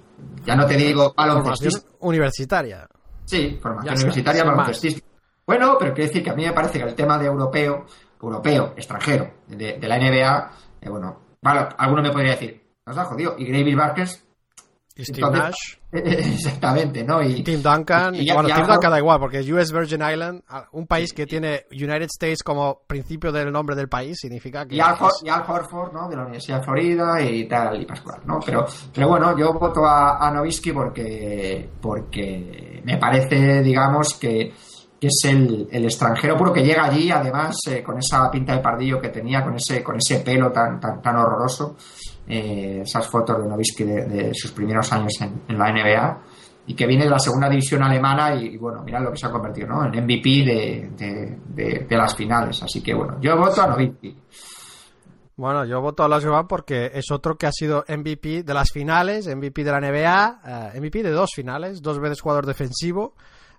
ya 0.45 0.57
no 0.57 0.67
te 0.67 0.77
digo 0.77 1.15
universitaria. 2.01 2.89
Sí, 3.25 3.59
formación 3.63 3.95
está, 3.95 4.07
universitaria 4.07 4.45
baloncestista. 4.45 5.07
Bueno, 5.47 5.77
pero 5.79 5.93
quiero 5.95 6.09
decir 6.09 6.23
que 6.23 6.31
a 6.31 6.35
mí 6.35 6.45
me 6.45 6.53
parece 6.53 6.79
que 6.79 6.85
el 6.85 6.95
tema 6.95 7.19
de 7.19 7.27
europeo, 7.27 7.85
europeo, 8.21 8.75
extranjero, 8.77 9.31
de, 9.49 9.79
de 9.79 9.89
la 9.89 9.99
NBA, 9.99 10.51
eh, 10.83 10.89
bueno, 10.89 11.19
vale, 11.41 11.69
alguno 11.79 12.03
me 12.03 12.11
podría 12.11 12.33
decir, 12.33 12.63
nos 12.87 12.97
ha 12.99 13.05
jodido. 13.05 13.35
Y 13.39 13.51
David 13.53 13.77
Barkers, 13.77 14.25
Y 14.95 15.05
Steve 15.05 15.27
entonces- 15.27 15.43
Nash, 15.43 15.79
exactamente, 15.93 17.03
¿no? 17.05 17.23
Y, 17.23 17.43
Tim 17.43 17.61
Duncan. 17.63 18.15
y 18.15 18.21
Y, 18.29 18.33
bueno, 18.33 18.49
Tim 18.49 18.67
Duncan 18.67 18.91
da 18.91 18.99
igual, 18.99 19.19
porque 19.19 19.41
US 19.53 19.73
Virgin 19.73 20.01
Island, 20.03 20.43
un 20.73 20.87
país 20.87 21.13
que 21.13 21.27
tiene 21.27 21.67
United 21.73 22.05
States 22.13 22.43
como 22.43 22.83
principio 22.87 23.33
del 23.33 23.51
nombre 23.53 23.75
del 23.77 23.89
país, 23.89 24.19
significa 24.21 24.65
que... 24.67 24.77
y 24.77 24.81
Al, 24.81 24.95
es- 24.95 25.31
Al 25.31 25.43
Horford, 25.47 25.93
¿no? 25.93 26.09
De 26.09 26.17
la 26.17 26.23
Universidad 26.23 26.59
de 26.59 26.65
Florida 26.65 27.21
y 27.21 27.47
tal, 27.49 27.83
y 27.83 27.85
Pascual, 27.87 28.21
¿no? 28.27 28.39
Pero, 28.45 28.67
pero 28.95 29.09
bueno, 29.09 29.37
yo 29.37 29.53
voto 29.53 29.85
a, 29.85 30.19
a 30.27 30.31
Nowitzki 30.31 30.73
porque, 30.73 31.69
porque 31.81 32.72
me 32.85 32.97
parece, 32.99 33.63
digamos, 33.63 34.15
que, 34.15 34.53
que 35.01 35.07
es 35.07 35.21
el, 35.25 35.69
el 35.71 35.85
extranjero 35.85 36.37
puro 36.37 36.53
que 36.53 36.63
llega 36.63 36.85
allí, 36.85 37.11
además, 37.11 37.57
eh, 37.69 37.83
con 37.83 37.99
esa 37.99 38.31
pinta 38.31 38.55
de 38.55 38.61
pardillo 38.61 39.01
que 39.01 39.09
tenía, 39.09 39.43
con 39.43 39.55
ese, 39.57 39.83
con 39.83 39.97
ese 39.97 40.21
pelo 40.21 40.51
tan, 40.53 40.79
tan, 40.79 41.01
tan 41.03 41.17
horroroso, 41.17 41.77
eh, 42.29 42.81
esas 42.85 43.07
fotos 43.09 43.43
de 43.43 43.49
Nowitzki 43.49 43.85
de, 43.85 44.31
sus 44.35 44.53
primeros 44.53 44.93
años 44.93 45.13
en, 45.21 45.59
la 45.59 45.73
NBA. 45.73 46.19
Y 46.65 46.75
que 46.75 46.87
viene 46.87 47.03
de 47.05 47.11
la 47.11 47.19
segunda 47.19 47.49
división 47.49 47.83
alemana 47.83 48.37
y, 48.37 48.57
bueno, 48.57 48.85
mira 48.85 49.01
lo 49.01 49.11
que 49.11 49.17
se 49.19 49.27
ha 49.27 49.31
convertido, 49.33 49.67
¿no? 49.67 49.85
En 49.85 50.05
MVP 50.05 50.29
de, 50.45 50.91
de, 50.97 51.85
de- 51.89 51.97
las 51.97 52.15
finales. 52.15 52.63
Así 52.63 52.81
que, 52.81 52.95
bueno, 52.95 53.17
yo 53.21 53.37
voto 53.37 53.63
a 53.63 53.67
Nowitzki. 53.67 54.17
Bueno, 55.37 55.65
yo 55.65 55.81
voto 55.81 56.05
a 56.05 56.09
Las 56.09 56.25
Juan 56.25 56.47
porque 56.47 56.91
es 56.95 57.11
otro 57.11 57.37
que 57.37 57.47
ha 57.47 57.53
sido 57.53 57.85
MVP 57.89 58.43
de 58.43 58.55
las 58.55 58.71
finales, 58.71 59.27
MVP 59.27 59.65
de 59.65 59.71
la 59.73 59.81
NBA, 59.81 60.73
eh, 60.75 60.79
MVP 60.81 61.03
de 61.03 61.11
dos 61.11 61.31
finales, 61.35 61.81
dos 61.81 61.99
veces 61.99 62.21
jugador 62.21 62.45
defensivo, 62.47 63.15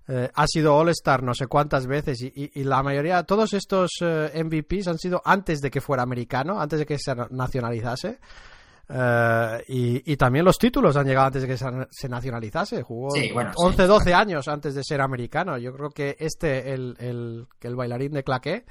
eh, 0.08 0.30
ha 0.34 0.46
sido 0.48 0.76
All-Star 0.76 1.24
no 1.24 1.34
sé 1.34 1.48
cuántas 1.48 1.88
veces 1.88 2.22
y, 2.22 2.28
y- 2.36 2.52
y 2.62 2.64
la 2.64 2.84
mayoría, 2.84 3.24
todos 3.24 3.54
estos 3.54 3.90
eh, 4.02 4.44
MVPs 4.44 4.88
han 4.88 4.98
sido 5.00 5.22
antes 5.26 5.62
de 5.62 5.72
que 5.72 5.82
fuera 5.82 6.04
americano, 6.04 6.60
antes 6.62 6.80
de 6.80 6.86
que 6.86 7.00
se 7.00 7.14
nacionalizase. 7.32 8.20
Eh, 8.90 9.64
y, 9.70 10.12
y 10.12 10.18
también 10.18 10.44
los 10.46 10.58
títulos 10.58 10.96
han 10.98 11.08
llegado 11.08 11.28
antes 11.28 11.42
de 11.44 11.48
que 11.48 11.58
se, 11.58 11.66
se 11.90 12.10
nacionalizase. 12.10 12.84
Jugó 12.84 13.12
Sí, 13.12 13.32
bueno, 13.34 13.52
sí. 13.52 13.64
11, 13.66 13.88
12 13.88 14.14
años 14.14 14.48
antes 14.48 14.76
de 14.76 14.84
ser 14.84 15.02
americano. 15.02 15.58
Yo 15.58 15.74
creo 15.74 15.90
que 15.90 16.18
este, 16.20 16.74
el, 16.74 16.96
el, 17.00 17.48
el 17.62 17.76
bailarín 17.76 18.12
de 18.12 18.24
claqué, 18.24 18.66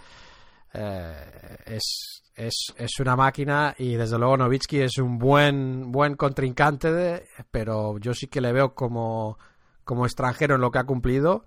es, 1.67 2.22
es, 2.35 2.73
es 2.77 2.99
una 3.01 3.15
máquina 3.17 3.75
y 3.79 3.95
desde 3.95 4.19
luego 4.19 4.37
Novitsky 4.37 4.81
es 4.81 4.99
un 4.99 5.19
buen, 5.19 5.93
buen 5.93 6.15
contrincante, 6.17 6.93
de- 6.93 7.27
pero 7.51 7.99
yo 7.99 8.15
sí 8.15 8.27
que 8.29 8.41
le 8.41 8.53
veo 8.53 8.75
como, 8.75 9.39
como 9.85 10.07
extranjero 10.07 10.55
en 10.55 10.61
lo 10.61 10.71
que 10.71 10.79
ha 10.79 10.85
cumplido 10.85 11.45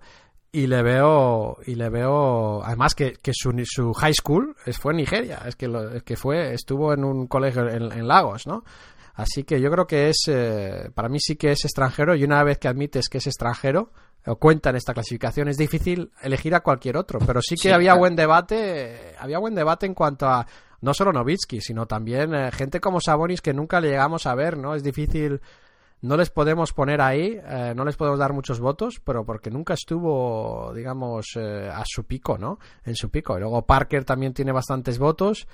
y 0.52 0.68
le 0.68 0.82
veo 0.82 1.58
y 1.66 1.74
le 1.74 1.88
veo 1.90 2.62
además 2.64 2.94
que, 2.94 3.14
que 3.14 3.32
su, 3.34 3.52
su 3.66 3.92
high 3.94 4.14
school 4.14 4.54
es, 4.64 4.78
fue 4.78 4.92
en 4.92 4.98
Nigeria 4.98 5.42
es 5.44 5.56
que 5.56 5.68
lo- 5.68 5.90
es 5.92 6.02
que 6.02 6.16
fue 6.16 6.54
estuvo 6.54 6.92
en 6.94 7.04
un 7.04 7.26
colegio 7.26 7.68
en, 7.68 7.90
en 7.92 8.06
Lagos 8.08 8.46
no 8.46 8.62
así 9.14 9.42
que 9.44 9.60
yo 9.60 9.70
creo 9.70 9.86
que 9.86 10.08
es 10.08 10.22
eh, 10.28 10.90
para 10.94 11.08
mí 11.08 11.18
sí 11.20 11.36
que 11.36 11.50
es 11.50 11.64
extranjero 11.64 12.14
y 12.14 12.22
una 12.24 12.42
vez 12.44 12.58
que 12.58 12.68
admites 12.68 13.08
que 13.08 13.18
es 13.18 13.26
extranjero 13.26 13.90
o 14.24 14.36
cuenta 14.36 14.70
en 14.70 14.76
esta 14.76 14.94
clasificación 14.94 15.48
es 15.48 15.56
difícil 15.56 16.10
elegir 16.22 16.54
a 16.54 16.60
cualquier 16.60 16.96
otro 16.96 17.18
pero 17.26 17.40
sí 17.42 17.56
que 17.56 17.62
Sí, 17.62 17.70
había 17.70 17.90
claro. 17.90 17.98
buen 18.00 18.16
debate 18.16 19.14
había 19.18 19.38
buen 19.38 19.54
debate 19.54 19.84
en 19.86 19.94
cuanto 19.94 20.26
a 20.26 20.46
no 20.80 20.94
solo 20.94 21.12
Novitsky 21.12 21.60
sino 21.60 21.86
también 21.86 22.34
eh, 22.34 22.50
gente 22.52 22.80
como 22.80 23.00
Sabonis 23.00 23.40
que 23.40 23.54
nunca 23.54 23.80
le 23.80 23.90
llegamos 23.90 24.26
a 24.26 24.34
ver 24.34 24.56
no 24.56 24.74
es 24.74 24.82
difícil 24.82 25.40
no 26.02 26.16
les 26.16 26.30
podemos 26.30 26.72
poner 26.72 27.00
ahí, 27.00 27.40
eh, 27.42 27.72
no 27.74 27.84
les 27.84 27.96
podemos 27.96 28.18
dar 28.18 28.32
muchos 28.32 28.60
votos, 28.60 29.00
pero 29.02 29.24
porque 29.24 29.50
nunca 29.50 29.74
estuvo, 29.74 30.70
digamos, 30.74 31.26
eh, 31.36 31.70
a 31.72 31.82
su 31.86 32.04
pico, 32.04 32.36
¿no? 32.36 32.58
En 32.84 32.94
su 32.94 33.10
pico. 33.10 33.36
Y 33.36 33.40
luego 33.40 33.64
Parker 33.64 34.04
también 34.04 34.34
tiene 34.34 34.52
bastantes 34.52 34.98
votos. 34.98 35.48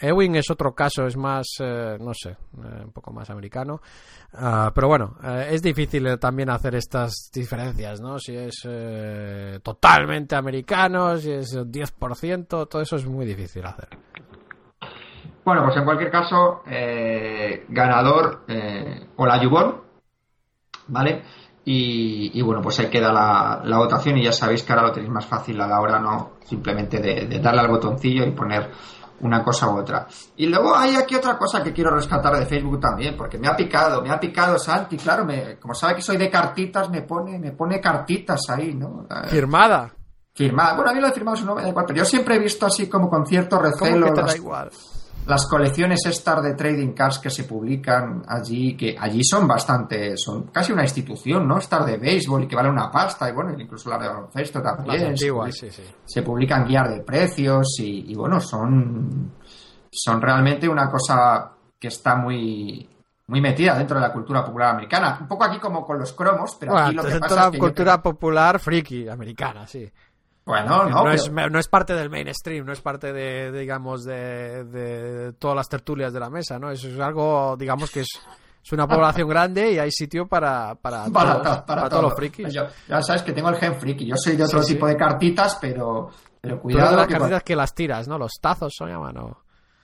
Ewing 0.00 0.36
es 0.36 0.50
otro 0.50 0.74
caso, 0.74 1.06
es 1.06 1.16
más, 1.16 1.46
eh, 1.60 1.96
no 2.00 2.12
sé, 2.14 2.30
eh, 2.30 2.84
un 2.84 2.92
poco 2.92 3.12
más 3.12 3.28
americano. 3.30 3.80
Ah, 4.32 4.70
pero 4.74 4.86
bueno, 4.86 5.16
eh, 5.24 5.48
es 5.50 5.62
difícil 5.62 6.06
eh, 6.06 6.18
también 6.18 6.50
hacer 6.50 6.74
estas 6.76 7.30
diferencias, 7.32 8.00
¿no? 8.00 8.18
Si 8.18 8.36
es 8.36 8.62
eh, 8.64 9.58
totalmente 9.62 10.36
americano, 10.36 11.16
si 11.18 11.32
es 11.32 11.56
10%, 11.56 12.68
todo 12.68 12.80
eso 12.80 12.96
es 12.96 13.06
muy 13.06 13.26
difícil 13.26 13.64
hacer. 13.66 13.88
Bueno, 15.48 15.64
pues 15.64 15.78
en 15.78 15.84
cualquier 15.86 16.10
caso, 16.10 16.60
eh, 16.66 17.64
ganador 17.70 18.44
eh, 18.48 19.08
Olayubon, 19.16 19.80
¿vale? 20.88 21.22
Y, 21.64 22.38
y 22.38 22.42
bueno, 22.42 22.60
pues 22.60 22.78
ahí 22.80 22.90
queda 22.90 23.10
la, 23.10 23.62
la 23.64 23.78
votación 23.78 24.18
y 24.18 24.24
ya 24.24 24.32
sabéis 24.32 24.62
que 24.62 24.74
ahora 24.74 24.88
lo 24.88 24.92
tenéis 24.92 25.10
más 25.10 25.24
fácil 25.24 25.58
a 25.62 25.66
la 25.66 25.80
hora, 25.80 25.98
no 26.00 26.32
simplemente 26.44 26.98
de, 26.98 27.26
de 27.26 27.38
darle 27.38 27.62
al 27.62 27.68
botoncillo 27.68 28.26
y 28.26 28.32
poner 28.32 28.70
una 29.20 29.42
cosa 29.42 29.70
u 29.70 29.78
otra. 29.78 30.06
Y 30.36 30.48
luego 30.48 30.76
hay 30.76 30.96
aquí 30.96 31.14
otra 31.14 31.38
cosa 31.38 31.62
que 31.62 31.72
quiero 31.72 31.92
rescatar 31.92 32.36
de 32.36 32.44
Facebook 32.44 32.78
también, 32.78 33.16
porque 33.16 33.38
me 33.38 33.48
ha 33.48 33.56
picado, 33.56 34.02
me 34.02 34.10
ha 34.10 34.20
picado 34.20 34.58
Santi, 34.58 34.98
claro, 34.98 35.24
me, 35.24 35.56
como 35.58 35.72
sabe 35.72 35.94
que 35.94 36.02
soy 36.02 36.18
de 36.18 36.28
cartitas, 36.28 36.90
me 36.90 37.00
pone, 37.00 37.38
me 37.38 37.52
pone 37.52 37.80
cartitas 37.80 38.50
ahí, 38.50 38.74
¿no? 38.74 39.06
Firmada. 39.28 39.94
firmada. 40.34 40.74
Bueno, 40.74 40.90
a 40.90 40.94
mí 40.94 41.00
lo 41.00 41.06
de 41.06 41.14
firmado 41.14 41.42
no 41.42 41.54
me 41.54 41.62
da 41.62 41.70
igual, 41.70 41.86
pero 41.86 42.00
yo 42.00 42.04
siempre 42.04 42.36
he 42.36 42.38
visto 42.38 42.66
así 42.66 42.86
como 42.86 43.08
con 43.08 43.24
cierto 43.24 43.56
¿Cómo 43.56 43.70
recelo 43.70 44.08
que 44.08 44.12
te 44.12 44.22
da 44.22 44.36
igual? 44.36 44.70
Las 45.28 45.46
colecciones 45.46 46.00
estas 46.06 46.42
de 46.42 46.54
trading 46.54 46.92
cards 46.94 47.18
que 47.18 47.28
se 47.30 47.44
publican 47.44 48.22
allí, 48.26 48.76
que 48.76 48.96
allí 48.98 49.22
son 49.22 49.46
bastante, 49.46 50.16
son 50.16 50.44
casi 50.44 50.72
una 50.72 50.82
institución, 50.82 51.46
¿no? 51.46 51.58
Estas 51.58 51.84
de 51.86 51.98
béisbol 51.98 52.44
y 52.44 52.48
que 52.48 52.56
vale 52.56 52.70
una 52.70 52.90
pasta, 52.90 53.28
y 53.28 53.32
bueno, 53.32 53.52
incluso 53.58 53.90
la 53.90 53.98
de 53.98 54.08
baloncesto 54.08 54.60
Las 54.60 54.76
también. 54.76 55.00
se, 55.00 55.06
antiguas, 55.06 55.54
publica- 55.60 55.74
sí, 55.76 55.82
sí. 55.82 55.94
se 56.06 56.22
publican 56.22 56.66
guías 56.66 56.88
de 56.88 57.00
precios 57.02 57.66
y, 57.80 58.10
y, 58.10 58.14
bueno, 58.14 58.40
son, 58.40 59.32
son 59.90 60.20
realmente 60.20 60.68
una 60.68 60.90
cosa 60.90 61.50
que 61.78 61.88
está 61.88 62.16
muy, 62.16 62.88
muy 63.26 63.40
metida 63.42 63.76
dentro 63.76 63.96
de 64.00 64.06
la 64.06 64.12
cultura 64.12 64.42
popular 64.44 64.70
americana. 64.70 65.18
Un 65.20 65.28
poco 65.28 65.44
aquí 65.44 65.58
como 65.58 65.84
con 65.86 65.98
los 65.98 66.12
cromos, 66.14 66.56
pero 66.58 66.76
aquí 66.76 66.94
lo 66.94 67.02
Bueno, 67.02 67.14
que 67.16 67.20
pasa 67.20 67.44
es 67.44 67.50
que 67.50 67.58
cultura 67.58 68.02
popular 68.02 68.58
friki 68.58 69.08
americana, 69.08 69.66
sí. 69.66 69.88
Bueno, 70.48 70.84
no, 70.88 71.04
no, 71.04 71.12
es, 71.12 71.30
no 71.30 71.58
es 71.58 71.68
parte 71.68 71.92
del 71.92 72.08
mainstream, 72.08 72.64
no 72.64 72.72
es 72.72 72.80
parte 72.80 73.12
de, 73.12 73.52
digamos, 73.52 74.02
de, 74.04 74.64
de 74.64 75.32
todas 75.34 75.54
las 75.54 75.68
tertulias 75.68 76.10
de 76.10 76.20
la 76.20 76.30
mesa, 76.30 76.58
¿no? 76.58 76.70
Eso 76.70 76.88
es 76.88 76.98
algo, 76.98 77.54
digamos, 77.58 77.90
que 77.90 78.00
es 78.00 78.08
es 78.68 78.72
una 78.72 78.86
población 78.86 79.28
grande 79.28 79.72
y 79.72 79.78
hay 79.78 79.90
sitio 79.90 80.26
para, 80.26 80.74
para, 80.74 81.04
para, 81.12 81.88
todos, 81.88 82.02
los 82.02 82.14
frikis. 82.14 82.52
ya 82.52 83.02
sabes 83.02 83.22
que 83.22 83.32
tengo 83.32 83.48
el 83.48 83.56
gen 83.56 83.74
friki. 83.80 84.06
Yo 84.06 84.14
soy 84.16 84.36
de 84.36 84.44
otro 84.44 84.62
tipo 84.62 84.86
de 84.86 84.96
cartitas, 84.96 85.58
pero, 85.60 86.10
pero 86.40 86.60
cuidado. 86.60 86.90
de 86.90 86.96
las 86.96 87.06
cartitas 87.06 87.42
que 87.42 87.56
las 87.56 87.74
tiras, 87.74 88.08
¿no? 88.08 88.18
Los 88.18 88.32
tazos 88.40 88.74
son 88.76 88.90
llaman, 88.90 89.14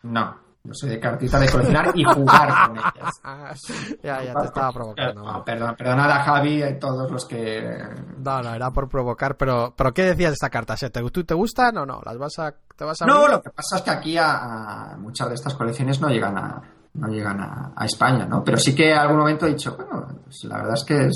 ¿no? 0.02 0.34
No. 0.64 0.72
Soy 0.74 0.90
de 0.90 0.98
cartitas 0.98 1.40
de 1.40 1.50
coleccionar 1.50 1.92
y 1.94 2.04
jugar 2.04 2.68
con 2.68 2.76
ellas. 2.94 4.00
ya, 4.02 4.22
ya 4.24 4.34
te 4.34 4.46
estaba 4.46 4.72
provocando. 4.72 5.22
No, 5.22 5.44
perdón, 5.44 5.74
perdonad 5.76 6.10
a 6.10 6.24
Javi 6.24 6.64
y 6.64 6.78
todos 6.78 7.10
los 7.10 7.26
que. 7.26 7.78
No, 8.18 8.42
no, 8.42 8.54
era 8.54 8.70
por 8.70 8.88
provocar, 8.88 9.36
pero, 9.36 9.74
pero 9.76 9.92
¿qué 9.92 10.04
decías 10.04 10.30
de 10.30 10.34
esta 10.34 10.50
carta? 10.50 10.74
¿Te, 10.74 10.88
¿Te 10.88 11.34
gustan 11.34 11.76
o 11.78 11.86
no? 11.86 12.00
¿Las 12.04 12.16
vas 12.16 12.38
a, 12.38 12.54
te 12.76 12.84
vas 12.84 13.00
a 13.02 13.06
No, 13.06 13.28
lo 13.28 13.42
que 13.42 13.50
pasa 13.50 13.76
es 13.76 13.82
que 13.82 13.90
aquí 13.90 14.16
a 14.18 14.96
muchas 14.98 15.28
de 15.28 15.34
estas 15.34 15.54
colecciones 15.54 16.00
no 16.00 16.08
llegan 16.08 16.38
a, 16.38 16.62
no 16.94 17.08
llegan 17.08 17.40
a, 17.40 17.84
España, 17.84 18.26
¿no? 18.26 18.42
Pero 18.44 18.56
sí 18.56 18.74
que 18.74 18.92
en 18.92 18.98
algún 18.98 19.18
momento 19.18 19.46
he 19.46 19.50
dicho, 19.50 19.76
bueno, 19.76 20.06
pues 20.24 20.44
la 20.44 20.58
verdad 20.58 20.74
es 20.74 20.84
que 20.84 21.08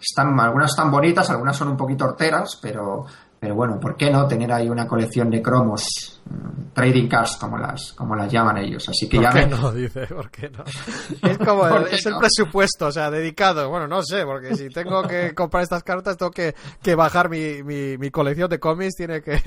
están, 0.00 0.38
algunas 0.38 0.70
están 0.70 0.90
bonitas, 0.90 1.28
algunas 1.30 1.56
son 1.56 1.68
un 1.68 1.76
poquito 1.76 2.04
horteras, 2.04 2.58
pero, 2.60 3.06
pero 3.46 3.54
bueno, 3.54 3.78
¿por 3.78 3.96
qué 3.96 4.10
no 4.10 4.26
tener 4.26 4.52
ahí 4.52 4.68
una 4.68 4.88
colección 4.88 5.30
de 5.30 5.40
cromos, 5.40 6.20
mm, 6.28 6.72
trading 6.72 7.06
cards, 7.06 7.36
como 7.36 7.56
las, 7.56 7.92
como 7.92 8.16
las 8.16 8.28
llaman 8.28 8.58
ellos? 8.58 8.88
Así 8.88 9.08
que 9.08 9.18
¿Por 9.18 9.26
ya 9.26 9.30
qué 9.30 9.46
no? 9.46 9.70
Dice, 9.72 10.04
¿por 10.08 10.28
qué 10.32 10.50
no? 10.50 10.64
Es 11.22 11.38
como 11.38 11.64
el, 11.68 11.86
es 11.86 12.04
el 12.06 12.16
presupuesto, 12.16 12.88
o 12.88 12.90
sea, 12.90 13.08
dedicado. 13.08 13.70
Bueno, 13.70 13.86
no 13.86 14.02
sé, 14.02 14.24
porque 14.24 14.56
si 14.56 14.68
tengo 14.68 15.00
que 15.04 15.32
comprar 15.36 15.62
estas 15.62 15.84
cartas, 15.84 16.16
tengo 16.16 16.32
que, 16.32 16.56
que 16.82 16.96
bajar 16.96 17.30
mi, 17.30 17.62
mi, 17.62 17.96
mi, 17.98 18.10
colección 18.10 18.50
de 18.50 18.58
cómics, 18.58 18.96
tiene 18.96 19.22
que, 19.22 19.40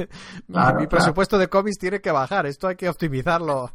mi, 0.48 0.88
presupuesto 0.88 1.38
de 1.38 1.50
cómics 1.50 1.78
tiene 1.78 2.00
que 2.00 2.12
bajar. 2.12 2.46
Esto 2.46 2.70
hay 2.70 2.78
que 2.78 2.88
optimizarlo. 2.88 3.70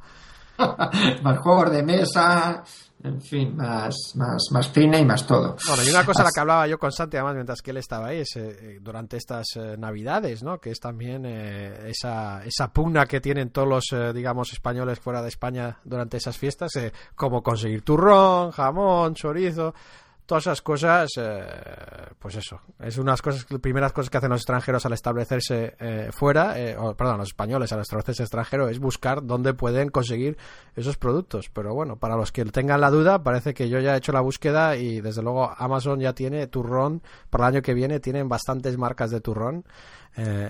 más 0.57 1.39
juegos 1.41 1.71
de 1.71 1.83
mesa, 1.83 2.65
en 3.05 3.21
fin, 3.21 3.55
más, 3.55 3.95
más, 4.15 4.49
más 4.51 4.73
cine 4.73 4.99
y 4.99 5.05
más 5.05 5.27
todo. 5.27 5.57
Bueno, 5.69 5.83
y 5.85 5.91
una 5.91 6.07
cosa 6.07 6.23
a 6.23 6.25
la 6.25 6.31
que 6.35 6.41
hablaba 6.41 6.67
yo 6.67 6.79
con 6.79 6.91
Santi, 6.91 7.19
además, 7.19 7.35
mientras 7.35 7.61
que 7.61 7.71
él 7.71 7.77
estaba 7.77 8.09
ahí, 8.09 8.21
es, 8.21 8.35
eh, 8.37 8.79
durante 8.81 9.19
estas 9.19 9.45
eh, 9.57 9.77
Navidades, 9.79 10.43
¿no? 10.43 10.59
Que 10.59 10.71
es 10.71 10.81
también 10.81 11.27
eh, 11.27 11.91
esa, 11.91 12.43
esa 12.45 12.73
pugna 12.73 13.05
que 13.05 13.21
tienen 13.21 13.51
todos 13.51 13.69
los, 13.69 14.15
digamos, 14.15 14.55
españoles 14.55 14.99
fuera 14.99 15.21
de 15.21 15.29
España 15.29 15.79
durante 15.85 16.17
esas 16.17 16.39
fiestas, 16.39 16.73
como 17.15 17.43
conseguir 17.43 17.83
turrón, 17.83 18.53
jamón, 18.53 19.15
chorizo 19.15 19.75
todas 20.27 20.45
esas 20.45 20.63
cosas, 20.63 21.11
eh, 21.19 21.45
pues 22.19 22.37
eso, 22.37 22.61
es 22.81 22.97
unas 22.99 23.21
cosas, 23.21 23.47
primeras 23.61 23.93
cosas 23.93 24.11
que 24.11 24.17
hacen 24.17 24.31
los 24.31 24.41
extranjeros 24.41 24.85
al 24.87 24.93
establecerse 24.95 25.77
eh, 25.79 26.11
fuera, 26.13 26.59
eh, 26.59 26.77
o, 26.79 26.95
perdón, 26.95 27.19
los 27.19 27.29
españoles 27.29 27.73
al 27.73 27.81
establecerse 27.81 28.23
extranjero, 28.23 28.69
es 28.69 28.79
buscar 28.79 29.25
dónde 29.25 29.55
pueden 29.55 29.91
conseguir 29.91 30.39
esos 30.75 30.97
productos. 30.97 31.51
Pero 31.53 31.75
bueno, 31.75 31.97
para 31.97 32.17
los 32.17 32.33
que 32.33 32.45
tengan 32.47 32.81
la 32.81 32.91
duda, 32.91 33.23
parece 33.23 33.53
que 33.53 33.69
yo 33.69 33.81
ya 33.81 33.95
he 33.95 33.99
hecho 33.99 34.13
la 34.13 34.21
búsqueda 34.21 34.77
y 34.77 35.01
desde 35.01 35.23
luego 35.23 35.53
Amazon 35.57 36.01
ya 36.01 36.15
tiene 36.15 36.47
turrón, 36.47 37.03
para 37.31 37.49
el 37.49 37.55
año 37.55 37.63
que 37.63 37.75
viene 37.75 38.01
tienen 38.01 38.29
bastantes 38.29 38.79
marcas 38.79 39.11
de 39.11 39.21
turrón, 39.21 39.65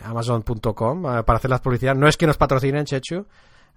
amazon.com, 0.04 1.02
para 1.02 1.38
hacer 1.38 1.50
las 1.50 1.60
publicidades. 1.60 1.98
No 1.98 2.06
es 2.06 2.16
que 2.16 2.26
nos 2.26 2.36
patrocinen, 2.36 2.84
Chechu, 2.84 3.26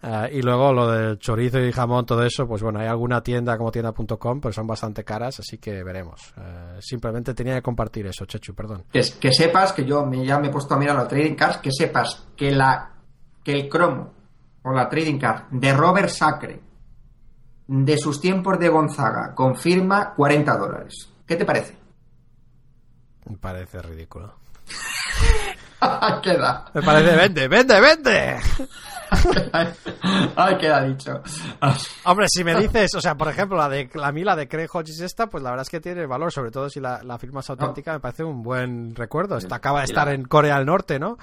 Uh, 0.04 0.32
y 0.32 0.44
luego 0.44 0.72
lo 0.74 0.92
del 0.92 1.18
chorizo 1.18 1.60
y 1.60 1.72
jamón, 1.72 2.06
todo 2.06 2.24
eso, 2.24 2.48
pues 2.48 2.62
bueno, 2.62 2.80
hay 2.80 2.88
alguna 2.88 3.22
tienda 3.24 3.58
como 3.58 3.72
tienda.com, 3.72 4.40
pero 4.40 4.54
son 4.54 4.68
bastante 4.68 5.04
caras, 5.04 5.40
así 5.40 5.58
que 5.58 5.84
veremos. 5.84 6.34
Uh, 6.38 6.80
simplemente 6.80 7.34
tenía 7.34 7.56
que 7.56 7.64
compartir 7.64 8.06
eso, 8.06 8.26
Chechu, 8.26 8.54
perdón. 8.54 8.84
Que, 8.92 9.02
que 9.20 9.34
sepas 9.34 9.74
que 9.74 9.84
yo 9.86 10.06
me, 10.06 10.24
ya 10.24 10.38
me 10.40 10.48
he 10.48 10.52
puesto 10.52 10.76
a 10.76 10.78
mirar 10.78 10.96
la 10.96 11.08
trading 11.08 11.34
cards, 11.34 11.58
que 11.58 11.72
sepas 11.72 12.28
que 12.36 12.52
la 12.52 12.92
que 13.44 13.54
el 13.54 13.70
cromo 13.70 14.14
o 14.64 14.72
la 14.72 14.88
trading 14.90 15.18
card 15.18 15.46
de 15.52 15.74
Robert 15.74 16.10
Sacre 16.10 16.62
de 17.68 17.98
sus 17.98 18.20
tiempos 18.22 18.60
de 18.60 18.70
Gonzaga 18.70 19.34
confirma 19.34 20.14
40 20.14 20.58
dólares. 20.58 21.10
¿Qué 21.26 21.36
te 21.36 21.46
parece? 21.46 21.78
Me 23.30 23.38
parece 23.38 23.82
ridículo. 23.82 24.36
Queda. 26.24 26.66
Me 26.74 26.82
parece, 26.82 27.16
vende, 27.16 27.48
vende, 27.48 27.80
vende. 27.80 28.40
Ay, 30.36 30.58
queda 30.58 30.84
dicho. 30.84 31.22
Hombre, 32.06 32.28
si 32.30 32.44
me 32.44 32.56
dices, 32.56 32.94
o 32.96 33.02
sea, 33.02 33.16
por 33.16 33.28
ejemplo, 33.30 33.58
la 33.58 33.70
de 33.70 33.90
la 33.94 34.12
mila 34.12 34.36
de 34.36 34.48
Craig 34.48 34.68
Hodges 34.72 35.00
esta, 35.00 35.28
pues 35.28 35.44
la 35.44 35.52
verdad 35.52 35.64
es 35.64 35.70
que 35.70 35.80
tiene 35.80 36.06
valor, 36.06 36.32
sobre 36.32 36.52
todo 36.52 36.70
si 36.70 36.80
la, 36.80 37.18
firma 37.18 37.40
es 37.40 37.50
auténtica, 37.50 37.94
me 37.94 38.00
parece 38.00 38.24
un 38.24 38.44
buen 38.44 38.96
recuerdo. 38.96 39.38
Esta 39.38 39.56
acaba 39.56 39.80
de 39.80 39.86
estar 39.86 40.10
en 40.10 40.26
Corea 40.26 40.58
del 40.58 40.66
Norte, 40.66 41.00
¿no? 41.00 41.18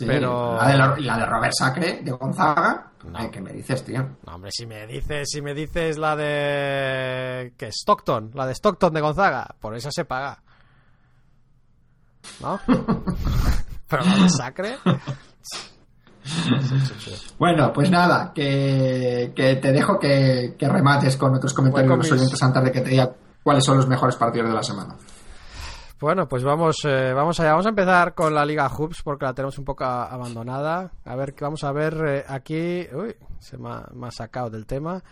pero 0.00 0.56
la 0.56 0.68
de, 0.68 1.02
la 1.02 1.18
de, 1.18 1.26
Robert 1.26 1.52
Sacre 1.56 2.00
de 2.02 2.10
Gonzaga 2.10 2.90
¿qué 3.30 3.40
me 3.40 3.52
dices 3.52 3.84
tío? 3.84 4.16
no 4.26 4.34
hombre 4.34 4.50
si 4.52 4.66
me 4.66 4.88
dices 4.88 5.28
si 5.30 5.40
me 5.40 5.54
dices 5.54 5.98
la 5.98 6.16
de 6.16 7.54
que 7.56 7.68
Stockton 7.68 8.32
la 8.34 8.44
de 8.44 8.54
Stockton 8.54 8.92
de 8.92 9.00
Gonzaga 9.00 9.54
por 9.60 9.76
esa 9.76 9.90
se 9.92 10.04
paga 10.04 10.42
¿no? 12.40 12.58
pero 13.88 14.04
la 14.04 14.16
de 14.16 14.28
Sacre 14.28 14.76
bueno, 17.38 17.72
pues 17.72 17.90
nada, 17.90 18.32
que, 18.34 19.32
te 19.34 19.72
dejo 19.72 19.98
que, 19.98 20.56
remates 20.60 21.16
con 21.16 21.34
otros 21.34 21.52
comentarios 21.52 21.90
de 21.90 21.96
los 21.96 22.12
oyentes 22.12 22.42
antes 22.42 22.64
de 22.64 22.72
que 22.72 22.80
te 22.80 22.90
diga 22.90 23.12
cuáles 23.42 23.64
son 23.64 23.76
los 23.76 23.86
mejores 23.86 24.16
partidos 24.16 24.48
de 24.48 24.54
la 24.54 24.62
semana. 24.62 24.96
Bueno, 26.00 26.28
pues 26.28 26.42
vamos, 26.42 26.76
eh, 26.84 27.12
vamos 27.14 27.38
allá. 27.40 27.50
Vamos 27.50 27.66
a 27.66 27.70
empezar 27.70 28.14
con 28.14 28.34
la 28.34 28.44
Liga 28.44 28.68
Hoops 28.68 29.02
porque 29.02 29.24
la 29.24 29.32
tenemos 29.32 29.58
un 29.58 29.64
poco 29.64 29.84
abandonada. 29.84 30.90
A 31.04 31.16
ver, 31.16 31.34
vamos 31.40 31.64
a 31.64 31.72
ver 31.72 31.94
eh, 32.06 32.24
aquí. 32.26 32.86
Uy, 32.92 33.14
se 33.38 33.56
me 33.56 33.70
ha, 33.70 34.10
sacado 34.10 34.50
del 34.50 34.66
tema. 34.66 35.02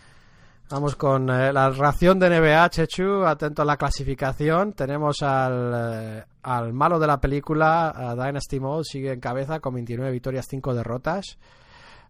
Vamos 0.73 0.95
con 0.95 1.29
eh, 1.29 1.53
la 1.53 1.69
ración 1.69 2.17
de 2.17 2.31
NBA, 2.31 2.67
Chechu, 2.71 3.23
atento 3.27 3.61
a 3.61 3.65
la 3.65 3.77
clasificación. 3.77 4.73
Tenemos 4.73 5.21
al, 5.21 6.25
al 6.41 6.73
malo 6.73 6.97
de 6.97 7.05
la 7.05 7.21
película, 7.21 8.15
Dynasty 8.17 8.59
Mode, 8.59 8.83
sigue 8.83 9.11
en 9.11 9.19
cabeza 9.19 9.59
con 9.59 9.75
29 9.75 10.11
victorias, 10.11 10.47
5 10.49 10.73
derrotas. 10.73 11.37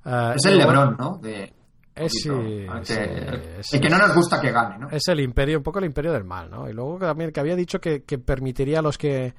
Uh, 0.05 0.31
es 0.37 0.45
el 0.45 0.59
Lebron, 0.59 0.95
¿no? 0.97 1.19
De... 1.21 1.53
Es, 1.93 2.13
sí, 2.13 2.29
el 2.29 3.81
que 3.81 3.89
no 3.89 3.97
nos 3.97 4.15
gusta 4.15 4.39
que 4.39 4.53
gane, 4.53 4.77
¿no? 4.77 4.89
Es 4.91 5.09
el 5.09 5.19
imperio, 5.19 5.57
un 5.57 5.63
poco 5.63 5.79
el 5.79 5.85
imperio 5.85 6.13
del 6.13 6.23
mal, 6.23 6.49
¿no? 6.49 6.69
Y 6.69 6.71
luego 6.71 6.99
también 6.99 7.33
que 7.33 7.41
había 7.41 7.57
dicho 7.57 7.79
que, 7.79 8.03
que 8.03 8.17
permitiría 8.17 8.79
a 8.79 8.81
los 8.81 8.97
que 8.97 9.33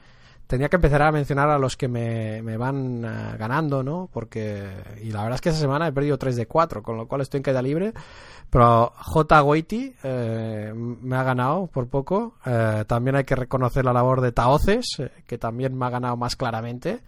tenía 0.46 0.68
que 0.68 0.76
empezar 0.76 1.02
a 1.02 1.12
mencionar 1.12 1.50
a 1.50 1.58
los 1.58 1.76
que 1.76 1.88
me, 1.88 2.42
me 2.42 2.56
van 2.56 3.04
uh, 3.04 3.38
ganando, 3.38 3.82
¿no? 3.82 4.08
Porque, 4.12 4.62
y 5.02 5.10
la 5.10 5.22
verdad 5.22 5.36
es 5.36 5.40
que 5.40 5.48
esa 5.50 5.58
semana 5.58 5.88
he 5.88 5.92
perdido 5.92 6.18
3 6.18 6.36
de 6.36 6.46
4, 6.46 6.82
con 6.82 6.96
lo 6.96 7.08
cual 7.08 7.22
estoy 7.22 7.38
en 7.38 7.42
caída 7.42 7.62
libre. 7.62 7.92
Pero 8.50 8.92
J. 8.96 9.40
Goiti 9.40 9.94
eh, 10.02 10.72
me 10.74 11.16
ha 11.16 11.22
ganado 11.22 11.66
por 11.66 11.88
poco. 11.88 12.36
Eh, 12.46 12.84
también 12.86 13.16
hay 13.16 13.24
que 13.24 13.34
reconocer 13.34 13.84
la 13.84 13.92
labor 13.92 14.20
de 14.20 14.32
Taoces, 14.32 14.86
eh, 14.98 15.10
que 15.26 15.38
también 15.38 15.76
me 15.76 15.86
ha 15.86 15.90
ganado 15.90 16.16
más 16.16 16.36
claramente. 16.36 17.02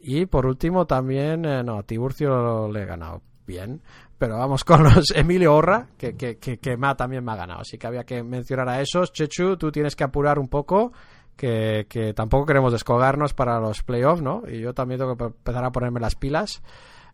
Y 0.00 0.26
por 0.26 0.46
último 0.46 0.86
también, 0.86 1.42
no, 1.42 1.82
Tiburcio 1.84 2.68
le 2.72 2.82
he 2.82 2.86
ganado 2.86 3.22
bien. 3.46 3.80
Pero 4.18 4.38
vamos 4.38 4.64
con 4.64 4.82
los 4.82 5.10
Emilio 5.14 5.54
Orra, 5.54 5.86
que, 5.96 6.16
que, 6.16 6.38
que, 6.38 6.58
que 6.58 6.76
también 6.96 7.24
me 7.24 7.32
ha 7.32 7.36
ganado. 7.36 7.60
Así 7.60 7.78
que 7.78 7.86
había 7.86 8.04
que 8.04 8.22
mencionar 8.22 8.68
a 8.68 8.80
esos. 8.80 9.12
Chechu, 9.12 9.56
tú 9.56 9.70
tienes 9.70 9.94
que 9.94 10.04
apurar 10.04 10.38
un 10.38 10.48
poco. 10.48 10.92
Que, 11.38 12.12
tampoco 12.16 12.46
queremos 12.46 12.72
descolgarnos 12.72 13.32
para 13.32 13.60
los 13.60 13.84
playoffs, 13.84 14.20
¿no? 14.20 14.42
Y 14.48 14.60
yo 14.60 14.74
también 14.74 14.98
tengo 14.98 15.16
que 15.16 15.24
empezar 15.24 15.64
a 15.64 15.70
ponerme 15.70 16.00
las 16.00 16.16
pilas. 16.16 16.62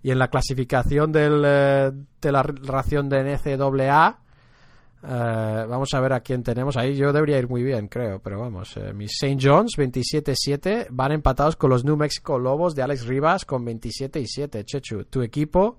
Y 0.02 0.10
en 0.10 0.18
la 0.18 0.28
clasificación 0.28 1.12
del, 1.12 1.42
eh, 1.46 1.92
de 2.20 2.32
la 2.32 2.42
ración 2.42 3.10
de 3.10 3.22
NCAA, 3.22 4.18
eh, 5.06 5.66
vamos 5.68 5.92
a 5.92 6.00
ver 6.00 6.14
a 6.14 6.20
quién 6.20 6.42
tenemos. 6.42 6.78
Ahí 6.78 6.96
yo 6.96 7.12
debería 7.12 7.38
ir 7.38 7.48
muy 7.48 7.62
bien, 7.62 7.88
creo. 7.88 8.20
Pero 8.20 8.40
vamos, 8.40 8.76
eh, 8.78 8.94
mis 8.94 9.12
St. 9.12 9.38
John's 9.40 9.76
27-7 9.76 10.86
van 10.90 11.12
empatados 11.12 11.56
con 11.56 11.68
los 11.68 11.84
New 11.84 11.96
Mexico 11.96 12.38
Lobos 12.38 12.74
de 12.74 12.82
Alex 12.82 13.06
Rivas 13.06 13.44
con 13.44 13.64
27 13.64 14.24
7. 14.26 14.64
Chechu, 14.64 15.04
tu 15.04 15.20
equipo 15.20 15.76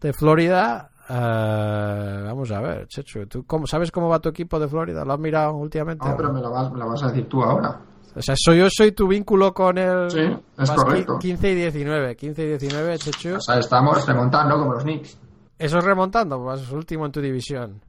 de 0.00 0.12
Florida. 0.12 0.90
Vamos 1.08 2.50
a 2.50 2.60
ver, 2.60 2.86
Chechu, 2.88 3.26
¿tú 3.26 3.44
cómo, 3.46 3.66
¿sabes 3.66 3.90
cómo 3.90 4.08
va 4.08 4.20
tu 4.20 4.28
equipo 4.28 4.58
de 4.58 4.68
Florida? 4.68 5.04
¿Lo 5.04 5.12
has 5.14 5.20
mirado 5.20 5.54
últimamente? 5.54 6.08
No, 6.08 6.16
pero 6.16 6.32
me 6.32 6.40
lo 6.40 6.50
vas, 6.50 6.72
me 6.72 6.78
lo 6.78 6.88
vas 6.88 7.02
a 7.02 7.08
decir 7.08 7.28
tú 7.28 7.42
ahora. 7.42 7.80
O 8.16 8.22
sea, 8.22 8.34
soy, 8.38 8.58
yo 8.58 8.68
soy 8.70 8.92
tu 8.92 9.08
vínculo 9.08 9.52
con 9.52 9.76
el. 9.76 10.10
Sí, 10.10 10.20
es 10.58 10.70
correcto. 10.70 11.18
15 11.18 11.50
y 11.50 11.54
19. 11.56 12.16
15 12.16 12.42
y 12.42 12.46
19, 12.46 12.98
Chechu. 12.98 13.34
O 13.36 13.40
sea, 13.40 13.58
estamos 13.58 14.06
remontando 14.06 14.56
como 14.56 14.74
los 14.74 14.84
Knicks. 14.84 15.18
Eso 15.58 15.78
es 15.78 15.84
remontando, 15.84 16.42
pues 16.42 16.62
es 16.62 16.70
último 16.70 17.06
en 17.06 17.12
tu 17.12 17.20
división. 17.20 17.80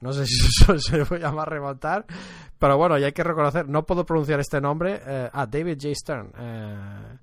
No 0.00 0.12
sé 0.12 0.26
si 0.26 0.46
eso 0.62 0.78
se 0.78 1.04
puede 1.04 1.22
llamar 1.22 1.50
remontar. 1.50 2.06
Pero 2.58 2.78
bueno, 2.78 2.98
y 2.98 3.04
hay 3.04 3.12
que 3.12 3.24
reconocer, 3.24 3.68
no 3.68 3.84
puedo 3.84 4.04
pronunciar 4.06 4.40
este 4.40 4.60
nombre. 4.60 5.00
Eh, 5.04 5.30
ah, 5.32 5.46
David 5.46 5.78
J. 5.80 5.94
Stern. 5.94 6.32
Eh, 6.38 7.18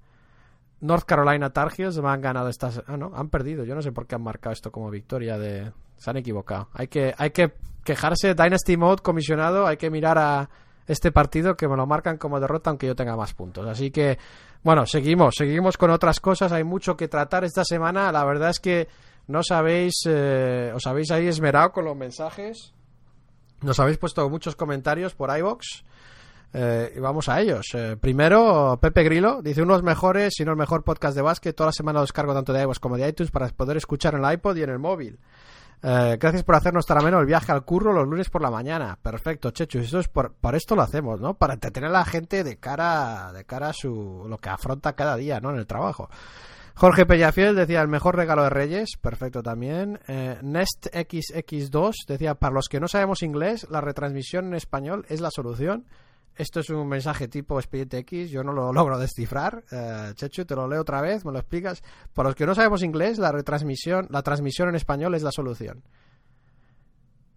North 0.81 1.05
Carolina 1.05 1.51
Tar 1.51 1.71
Heels 1.77 1.97
han 1.99 2.21
ganado 2.21 2.49
estas. 2.49 2.81
Ah, 2.87 2.97
no, 2.97 3.11
han 3.15 3.29
perdido. 3.29 3.63
Yo 3.63 3.75
no 3.75 3.81
sé 3.81 3.91
por 3.91 4.07
qué 4.07 4.15
han 4.15 4.23
marcado 4.23 4.53
esto 4.53 4.71
como 4.71 4.89
victoria 4.89 5.37
de. 5.37 5.71
Se 5.97 6.09
han 6.09 6.17
equivocado. 6.17 6.69
Hay 6.73 6.87
que, 6.87 7.13
hay 7.17 7.29
que 7.29 7.53
quejarse. 7.83 8.33
Dynasty 8.33 8.77
Mode 8.77 9.03
comisionado. 9.03 9.67
Hay 9.67 9.77
que 9.77 9.91
mirar 9.91 10.17
a 10.17 10.49
este 10.87 11.11
partido 11.11 11.55
que 11.55 11.67
me 11.67 11.77
lo 11.77 11.85
marcan 11.85 12.17
como 12.17 12.39
derrota 12.39 12.71
aunque 12.71 12.87
yo 12.87 12.95
tenga 12.95 13.15
más 13.15 13.33
puntos. 13.33 13.67
Así 13.67 13.91
que, 13.91 14.17
bueno, 14.63 14.87
seguimos, 14.87 15.35
seguimos 15.37 15.77
con 15.77 15.91
otras 15.91 16.19
cosas. 16.19 16.51
Hay 16.51 16.63
mucho 16.63 16.97
que 16.97 17.07
tratar 17.07 17.43
esta 17.43 17.63
semana. 17.63 18.11
La 18.11 18.25
verdad 18.25 18.49
es 18.49 18.59
que 18.59 18.87
no 19.27 19.43
sabéis, 19.43 19.93
eh, 20.07 20.71
os 20.73 20.87
habéis 20.87 21.11
ahí 21.11 21.27
esmerado 21.27 21.71
con 21.71 21.85
los 21.85 21.95
mensajes. 21.95 22.73
Nos 23.61 23.79
habéis 23.79 23.99
puesto 23.99 24.27
muchos 24.29 24.55
comentarios 24.55 25.13
por 25.13 25.35
iBox. 25.37 25.83
Eh, 26.53 26.93
y 26.95 26.99
vamos 26.99 27.29
a 27.29 27.39
ellos. 27.39 27.65
Eh, 27.73 27.97
primero, 27.99 28.77
Pepe 28.81 29.03
Grillo 29.03 29.41
dice: 29.41 29.61
Uno 29.61 29.73
de 29.73 29.79
los 29.79 29.83
mejores, 29.83 30.33
si 30.35 30.43
no 30.43 30.51
el 30.51 30.57
mejor 30.57 30.83
podcast 30.83 31.15
de 31.15 31.21
básquet. 31.21 31.55
Toda 31.55 31.67
la 31.67 31.73
semana 31.73 32.01
los 32.01 32.13
cargo 32.13 32.33
tanto 32.33 32.53
de 32.53 32.61
iVoox 32.61 32.79
como 32.79 32.97
de 32.97 33.07
iTunes 33.07 33.31
para 33.31 33.47
poder 33.49 33.77
escuchar 33.77 34.15
en 34.15 34.25
el 34.25 34.33
iPod 34.33 34.57
y 34.57 34.63
en 34.63 34.69
el 34.69 34.79
móvil. 34.79 35.19
Eh, 35.83 36.17
gracias 36.19 36.43
por 36.43 36.55
hacernos 36.55 36.85
tan 36.85 36.99
ameno 36.99 37.19
el 37.19 37.25
viaje 37.25 37.51
al 37.51 37.65
curro 37.65 37.91
los 37.91 38.07
lunes 38.07 38.29
por 38.29 38.41
la 38.41 38.51
mañana. 38.51 38.97
Perfecto, 39.01 39.51
Chechu. 39.51 39.79
Esto 39.79 39.99
es 39.99 40.07
por, 40.07 40.35
esto 40.53 40.75
lo 40.75 40.83
hacemos, 40.83 41.19
¿no? 41.19 41.33
Para 41.33 41.53
entretener 41.53 41.89
a 41.89 41.93
la 41.93 42.05
gente 42.05 42.43
de 42.43 42.57
cara, 42.57 43.31
de 43.33 43.45
cara 43.45 43.69
a 43.69 43.73
su, 43.73 44.25
lo 44.27 44.37
que 44.37 44.49
afronta 44.49 44.93
cada 44.93 45.15
día, 45.15 45.39
¿no? 45.39 45.49
En 45.49 45.57
el 45.57 45.65
trabajo. 45.65 46.09
Jorge 46.75 47.05
Pellafiel 47.05 47.55
decía 47.55 47.81
el 47.81 47.87
mejor 47.87 48.15
regalo 48.15 48.43
de 48.43 48.49
Reyes, 48.49 48.91
perfecto 49.01 49.41
también. 49.43 49.99
Eh, 50.07 50.37
NestXX2 50.41 51.93
decía, 52.07 52.35
para 52.35 52.53
los 52.53 52.67
que 52.69 52.79
no 52.79 52.87
sabemos 52.87 53.23
inglés, 53.23 53.67
la 53.69 53.81
retransmisión 53.81 54.47
en 54.47 54.53
español 54.53 55.05
es 55.09 55.19
la 55.19 55.31
solución. 55.31 55.85
Esto 56.35 56.61
es 56.61 56.69
un 56.69 56.87
mensaje 56.87 57.27
tipo 57.27 57.59
expediente 57.59 57.97
X, 57.99 58.31
yo 58.31 58.43
no 58.43 58.53
lo 58.53 58.71
logro 58.71 58.97
descifrar. 58.97 59.63
Eh, 59.71 60.11
Chechu, 60.15 60.45
te 60.45 60.55
lo 60.55 60.67
leo 60.67 60.81
otra 60.81 61.01
vez, 61.01 61.25
me 61.25 61.31
lo 61.31 61.39
explicas. 61.39 61.83
Para 62.13 62.29
los 62.29 62.35
que 62.35 62.45
no 62.45 62.55
sabemos 62.55 62.83
inglés, 62.83 63.19
la 63.19 63.31
retransmisión, 63.31 64.07
la 64.09 64.21
transmisión 64.21 64.69
en 64.69 64.75
español 64.75 65.13
es 65.15 65.23
la 65.23 65.31
solución. 65.31 65.83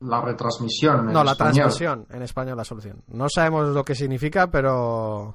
La 0.01 0.21
retransmisión. 0.21 1.09
En 1.09 1.13
no, 1.13 1.25
la 1.25 1.35
transmisión 1.35 2.07
en 2.11 2.23
español 2.23 2.53
es 2.53 2.59
la 2.59 2.65
solución. 2.65 3.03
No 3.09 3.27
sabemos 3.29 3.69
lo 3.69 3.85
que 3.85 3.95
significa, 3.95 4.49
pero. 4.49 5.35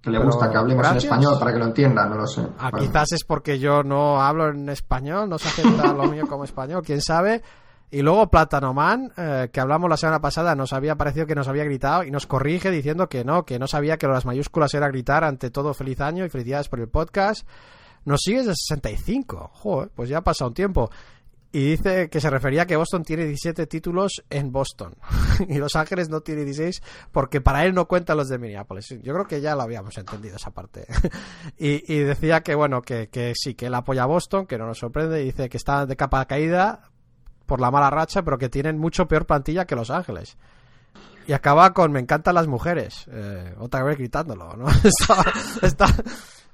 Que 0.00 0.10
le 0.10 0.22
gusta 0.22 0.48
que 0.48 0.56
hablemos 0.56 0.86
en 0.88 0.96
español 0.96 1.36
para 1.38 1.52
que 1.52 1.58
lo 1.58 1.66
entienda, 1.66 2.06
no 2.06 2.16
lo 2.16 2.26
sé. 2.26 2.46
Ah, 2.58 2.70
quizás 2.76 3.12
es 3.12 3.24
porque 3.24 3.58
yo 3.58 3.82
no 3.82 4.22
hablo 4.22 4.48
en 4.48 4.68
español, 4.68 5.28
no 5.28 5.38
se 5.38 5.48
acepta 5.48 5.92
lo 5.92 6.04
mío 6.04 6.26
como 6.28 6.44
español, 6.44 6.82
quién 6.84 7.00
sabe. 7.00 7.42
Y 7.90 8.02
luego 8.02 8.28
Platanoman, 8.28 9.12
eh, 9.16 9.48
que 9.50 9.60
hablamos 9.60 9.88
la 9.88 9.96
semana 9.96 10.20
pasada, 10.20 10.54
nos 10.54 10.74
había 10.74 10.96
parecido 10.96 11.26
que 11.26 11.34
nos 11.34 11.48
había 11.48 11.64
gritado 11.64 12.04
y 12.04 12.10
nos 12.10 12.26
corrige 12.26 12.70
diciendo 12.70 13.08
que 13.08 13.24
no, 13.24 13.46
que 13.46 13.58
no 13.58 13.66
sabía 13.66 13.96
que 13.96 14.06
las 14.06 14.26
mayúsculas 14.26 14.74
era 14.74 14.88
gritar 14.88 15.24
ante 15.24 15.50
todo 15.50 15.72
feliz 15.72 16.00
año 16.00 16.24
y 16.24 16.28
felicidades 16.28 16.68
por 16.68 16.80
el 16.80 16.88
podcast. 16.88 17.48
Nos 18.04 18.20
sigue 18.20 18.42
de 18.42 18.54
65. 18.54 19.50
Joder, 19.54 19.90
pues 19.94 20.10
ya 20.10 20.18
ha 20.18 20.24
pasado 20.24 20.48
un 20.48 20.54
tiempo. 20.54 20.90
Y 21.50 21.70
dice 21.70 22.10
que 22.10 22.20
se 22.20 22.28
refería 22.28 22.62
a 22.62 22.66
que 22.66 22.76
Boston 22.76 23.04
tiene 23.04 23.24
17 23.24 23.66
títulos 23.66 24.22
en 24.28 24.52
Boston 24.52 24.94
y 25.48 25.56
Los 25.56 25.76
Ángeles 25.76 26.10
no 26.10 26.20
tiene 26.20 26.44
16 26.44 26.82
porque 27.10 27.40
para 27.40 27.64
él 27.64 27.72
no 27.72 27.88
cuentan 27.88 28.18
los 28.18 28.28
de 28.28 28.36
Minneapolis. 28.36 28.88
Yo 29.02 29.14
creo 29.14 29.26
que 29.26 29.40
ya 29.40 29.56
lo 29.56 29.62
habíamos 29.62 29.96
entendido 29.96 30.36
esa 30.36 30.50
parte. 30.50 30.86
y, 31.58 31.90
y, 31.90 32.00
decía 32.00 32.42
que 32.42 32.54
bueno, 32.54 32.82
que, 32.82 33.08
que 33.08 33.32
sí, 33.34 33.54
que 33.54 33.66
él 33.66 33.74
apoya 33.74 34.02
a 34.02 34.06
Boston, 34.06 34.46
que 34.46 34.58
no 34.58 34.66
nos 34.66 34.78
sorprende. 34.78 35.20
Dice 35.20 35.48
que 35.48 35.56
está 35.56 35.86
de 35.86 35.96
capa 35.96 36.26
caída 36.26 36.90
por 37.48 37.60
la 37.60 37.70
mala 37.70 37.88
racha, 37.88 38.22
pero 38.22 38.38
que 38.38 38.50
tienen 38.50 38.78
mucho 38.78 39.08
peor 39.08 39.26
plantilla 39.26 39.64
que 39.64 39.74
Los 39.74 39.90
Ángeles. 39.90 40.36
Y 41.26 41.32
acaba 41.32 41.72
con 41.72 41.90
me 41.90 41.98
encantan 41.98 42.34
las 42.34 42.46
mujeres. 42.46 43.06
Eh, 43.10 43.54
otra 43.58 43.82
vez 43.82 43.96
gritándolo, 43.96 44.54
¿no? 44.54 44.66
está, 44.84 45.24
está, 45.62 45.86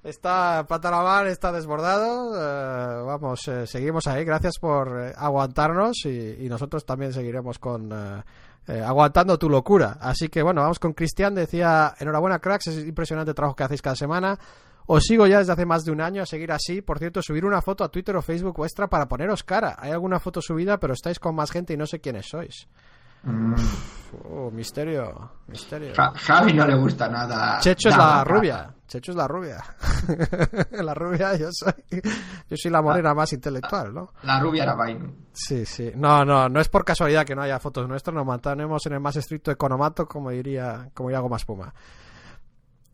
está 0.03 1.27
está 1.27 1.53
desbordado. 1.53 2.33
Eh, 2.35 3.03
vamos, 3.05 3.47
eh, 3.49 3.67
seguimos 3.67 4.07
ahí. 4.07 4.25
Gracias 4.25 4.55
por 4.61 5.13
aguantarnos 5.17 6.07
y, 6.07 6.49
nosotros 6.49 6.87
también 6.87 7.13
seguiremos 7.13 7.59
con 7.59 7.93
aguantando 8.67 9.37
tu 9.37 9.51
locura. 9.51 9.99
Así 10.01 10.29
que 10.29 10.43
bueno, 10.43 10.63
vamos 10.63 10.79
con 10.79 10.93
Cristian. 10.93 11.35
Decía, 11.35 11.95
enhorabuena 11.99 12.39
cracks, 12.39 12.69
es 12.69 12.87
impresionante 12.87 13.33
el 13.33 13.35
trabajo 13.35 13.57
que 13.57 13.65
hacéis 13.65 13.83
cada 13.83 13.97
semana. 13.97 14.39
Os 14.87 15.05
sigo 15.05 15.27
ya 15.27 15.39
desde 15.39 15.53
hace 15.53 15.67
más 15.67 15.85
de 15.85 15.93
un 15.93 16.01
año 16.01 16.23
a 16.23 16.27
seguir 16.27 16.53
así. 16.53 16.83
Por 16.83 16.99
cierto, 16.99 17.23
subir 17.23 17.45
una 17.45 17.63
foto 17.63 17.85
a 17.85 17.89
Twitter 17.89 18.17
o 18.17 18.23
Facebook 18.23 18.57
vuestra 18.57 18.89
para 18.89 19.09
poneros 19.09 19.43
cara. 19.43 19.77
Hay 19.79 19.93
alguna 19.93 20.21
foto 20.21 20.43
subida, 20.43 20.79
pero 20.79 20.93
estáis 20.93 21.19
con 21.19 21.35
más 21.35 21.51
gente 21.51 21.73
y 21.73 21.77
no 21.77 21.87
sé 21.87 22.01
quiénes 22.01 22.27
sois. 22.27 22.69
Mm. 23.25 23.55
Oh, 24.31 24.51
misterio, 24.51 25.31
misterio. 25.49 25.93
Javi 25.95 26.53
no 26.53 26.67
le 26.67 26.77
gusta 26.77 27.09
nada. 27.09 27.59
Checho 27.61 27.89
es 27.89 27.97
la 27.97 28.23
rubia. 28.23 28.71
Checho 28.87 29.13
es 29.13 29.17
la 29.17 29.27
rubia. 29.27 29.65
la 30.71 30.95
rubia 30.95 31.35
yo 31.37 31.49
soy. 31.51 31.73
Yo 32.49 32.57
soy 32.57 32.71
la 32.71 32.83
morena 32.83 33.15
más 33.15 33.33
intelectual, 33.33 33.95
¿no? 33.95 34.13
La 34.23 34.39
rubia 34.39 34.65
era 34.65 34.75
vaina. 34.75 35.11
Sí, 35.33 35.65
sí. 35.65 35.91
No, 35.97 36.25
no, 36.25 36.49
no 36.49 36.61
es 36.61 36.69
por 36.69 36.85
casualidad 36.85 37.25
que 37.25 37.35
no 37.35 37.43
haya 37.43 37.59
fotos 37.59 37.89
nuestras. 37.89 38.15
Nos 38.15 38.27
mantenemos 38.27 38.85
en 38.87 38.93
el 38.93 39.01
más 39.01 39.17
estricto 39.17 39.51
economato, 39.51 40.07
como 40.07 40.31
diría, 40.31 40.91
como 40.93 41.09
diría 41.09 41.27
más 41.27 41.45
Puma. 41.45 41.73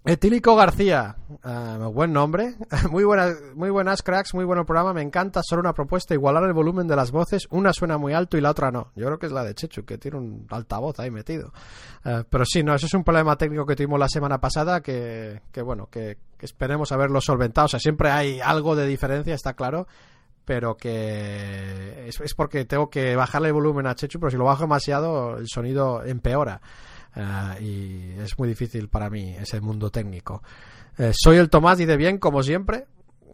Etílico 0.02 0.56
García, 0.56 1.16
uh, 1.44 1.92
buen 1.92 2.14
nombre, 2.14 2.54
muy 2.90 3.04
buenas, 3.04 3.36
muy 3.54 3.68
buenas 3.68 4.02
cracks, 4.02 4.32
muy 4.32 4.46
buen 4.46 4.64
programa, 4.64 4.94
me 4.94 5.02
encanta, 5.02 5.42
solo 5.44 5.60
una 5.60 5.74
propuesta, 5.74 6.14
igualar 6.14 6.44
el 6.44 6.54
volumen 6.54 6.88
de 6.88 6.96
las 6.96 7.10
voces, 7.10 7.46
una 7.50 7.74
suena 7.74 7.98
muy 7.98 8.14
alto 8.14 8.38
y 8.38 8.40
la 8.40 8.50
otra 8.50 8.70
no, 8.70 8.92
yo 8.96 9.04
creo 9.04 9.18
que 9.18 9.26
es 9.26 9.32
la 9.32 9.44
de 9.44 9.54
Chechu, 9.54 9.84
que 9.84 9.98
tiene 9.98 10.16
un 10.16 10.46
altavoz 10.48 10.98
ahí 11.00 11.10
metido, 11.10 11.52
uh, 12.06 12.24
pero 12.30 12.46
sí, 12.46 12.62
no, 12.62 12.74
eso 12.74 12.86
es 12.86 12.94
un 12.94 13.04
problema 13.04 13.36
técnico 13.36 13.66
que 13.66 13.76
tuvimos 13.76 14.00
la 14.00 14.08
semana 14.08 14.40
pasada, 14.40 14.80
que, 14.80 15.42
que 15.52 15.60
bueno, 15.60 15.88
que, 15.90 16.16
que, 16.38 16.46
esperemos 16.46 16.92
haberlo 16.92 17.20
solventado, 17.20 17.66
o 17.66 17.68
sea, 17.68 17.78
siempre 17.78 18.10
hay 18.10 18.40
algo 18.40 18.76
de 18.76 18.86
diferencia, 18.86 19.34
está 19.34 19.52
claro, 19.52 19.86
pero 20.46 20.78
que 20.78 22.08
es, 22.08 22.18
es 22.20 22.32
porque 22.32 22.64
tengo 22.64 22.88
que 22.88 23.16
bajarle 23.16 23.48
el 23.48 23.54
volumen 23.54 23.86
a 23.86 23.94
Chechu, 23.94 24.18
pero 24.18 24.30
si 24.30 24.38
lo 24.38 24.44
bajo 24.44 24.62
demasiado, 24.62 25.36
el 25.36 25.46
sonido 25.46 26.02
empeora. 26.04 26.62
Y 27.60 28.12
es 28.18 28.38
muy 28.38 28.48
difícil 28.48 28.88
para 28.88 29.10
mí 29.10 29.34
ese 29.38 29.60
mundo 29.60 29.90
técnico. 29.90 30.42
Eh, 31.00 31.12
soy 31.14 31.38
el 31.38 31.48
Tomás, 31.48 31.80
y 31.80 31.86
de 31.86 31.96
bien, 31.96 32.18
como 32.18 32.42
siempre. 32.42 32.86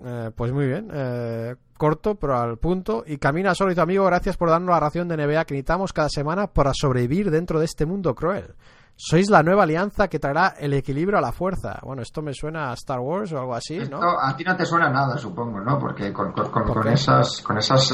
Eh, 0.05 0.31
pues 0.36 0.53
muy 0.53 0.66
bien, 0.66 0.90
eh, 0.93 1.57
corto 1.77 2.15
pero 2.15 2.39
al 2.39 2.59
punto. 2.59 3.03
Y 3.07 3.16
camina 3.16 3.55
solo 3.55 3.73
y 3.73 3.74
tu 3.74 3.81
amigo, 3.81 4.05
gracias 4.05 4.36
por 4.36 4.51
darnos 4.51 4.70
la 4.70 4.78
ración 4.78 5.09
de 5.09 5.16
NBA 5.16 5.44
que 5.47 5.55
necesitamos 5.55 5.93
cada 5.93 6.09
semana 6.09 6.47
para 6.47 6.73
sobrevivir 6.74 7.31
dentro 7.31 7.59
de 7.59 7.65
este 7.65 7.86
mundo 7.86 8.15
cruel. 8.15 8.55
Sois 8.94 9.28
la 9.28 9.43
nueva 9.43 9.65
alianza 9.65 10.09
que 10.09 10.19
traerá 10.19 10.55
el 10.59 10.73
equilibrio 10.74 11.19
a 11.19 11.20
la 11.20 11.32
fuerza. 11.32 11.81
Bueno, 11.82 12.03
esto 12.03 12.23
me 12.23 12.32
suena 12.32 12.70
a 12.70 12.74
Star 12.74 13.01
Wars 13.01 13.32
o 13.32 13.39
algo 13.39 13.55
así, 13.55 13.78
¿no? 13.78 14.01
a 14.01 14.35
ti 14.36 14.44
no 14.44 14.57
te 14.57 14.65
suena 14.65 14.89
nada, 14.89 15.19
supongo, 15.19 15.61
¿no? 15.61 15.78
Porque 15.78 16.12
con, 16.12 16.32
con, 16.32 16.89
esas, 16.89 17.43
con 17.43 17.59
esas 17.59 17.93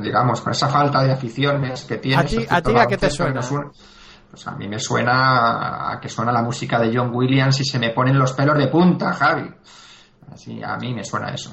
digamos, 0.00 0.40
con 0.40 0.52
esa 0.52 0.68
falta 0.68 1.02
de 1.02 1.12
aficiones 1.12 1.84
que 1.84 1.98
tienes. 1.98 2.50
¿A 2.50 2.62
ti 2.62 2.76
a, 2.76 2.86
qué 2.86 2.96
te 2.96 3.10
suena? 3.10 3.40
Pues 4.32 4.46
a 4.46 4.52
mí 4.52 4.66
me 4.66 4.78
suena 4.78 5.92
a 5.92 6.00
que 6.00 6.08
suena 6.08 6.32
la 6.32 6.40
música 6.40 6.78
de 6.80 6.90
John 6.90 7.14
Williams 7.14 7.60
y 7.60 7.66
se 7.66 7.78
me 7.78 7.90
ponen 7.90 8.18
los 8.18 8.32
pelos 8.32 8.56
de 8.56 8.68
punta, 8.68 9.12
Javi. 9.12 9.46
Así, 10.32 10.62
a 10.64 10.78
mí 10.78 10.94
me 10.94 11.04
suena 11.04 11.34
eso. 11.34 11.52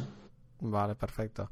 Vale, 0.61 0.95
perfecto. 0.95 1.49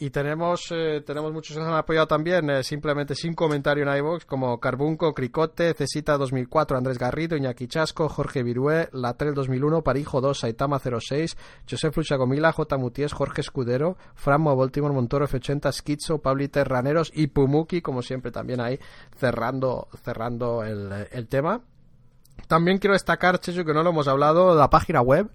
Y 0.00 0.10
tenemos, 0.10 0.68
eh, 0.70 1.02
tenemos 1.04 1.32
muchos 1.32 1.56
que 1.56 1.60
nos 1.60 1.68
han 1.72 1.76
apoyado 1.76 2.06
también, 2.06 2.48
eh, 2.50 2.62
simplemente 2.62 3.16
sin 3.16 3.34
comentario 3.34 3.82
en 3.82 3.96
iVoox, 3.98 4.26
como 4.26 4.60
Carbunco, 4.60 5.12
Cricote, 5.12 5.74
Cesita 5.74 6.16
2004, 6.16 6.78
Andrés 6.78 6.98
Garrido, 6.98 7.36
Iñaki 7.36 7.66
Chasco, 7.66 8.08
Jorge 8.08 8.44
Virué, 8.44 8.88
Latrel 8.92 9.34
2001, 9.34 9.82
Parijo 9.82 10.20
2, 10.20 10.38
Saitama 10.38 10.78
06, 10.78 11.36
José 11.68 12.16
Gomila, 12.16 12.52
J. 12.52 12.76
Muties, 12.76 13.12
Jorge 13.12 13.40
Escudero, 13.40 13.96
Franmo, 14.14 14.54
Baltimore, 14.54 14.94
Montoro, 14.94 15.26
F80, 15.26 15.72
Skitzo, 15.72 16.18
Pablito 16.18 16.62
Raneros 16.62 17.10
y 17.12 17.26
Pumuki, 17.26 17.82
como 17.82 18.02
siempre 18.02 18.30
también 18.30 18.60
ahí 18.60 18.78
cerrando, 19.16 19.88
cerrando 20.04 20.62
el, 20.62 21.08
el 21.10 21.26
tema. 21.26 21.62
También 22.46 22.78
quiero 22.78 22.94
destacar, 22.94 23.40
Checho, 23.40 23.64
que 23.64 23.74
no 23.74 23.82
lo 23.82 23.90
hemos 23.90 24.06
hablado, 24.06 24.54
la 24.54 24.70
página 24.70 25.00
web 25.00 25.28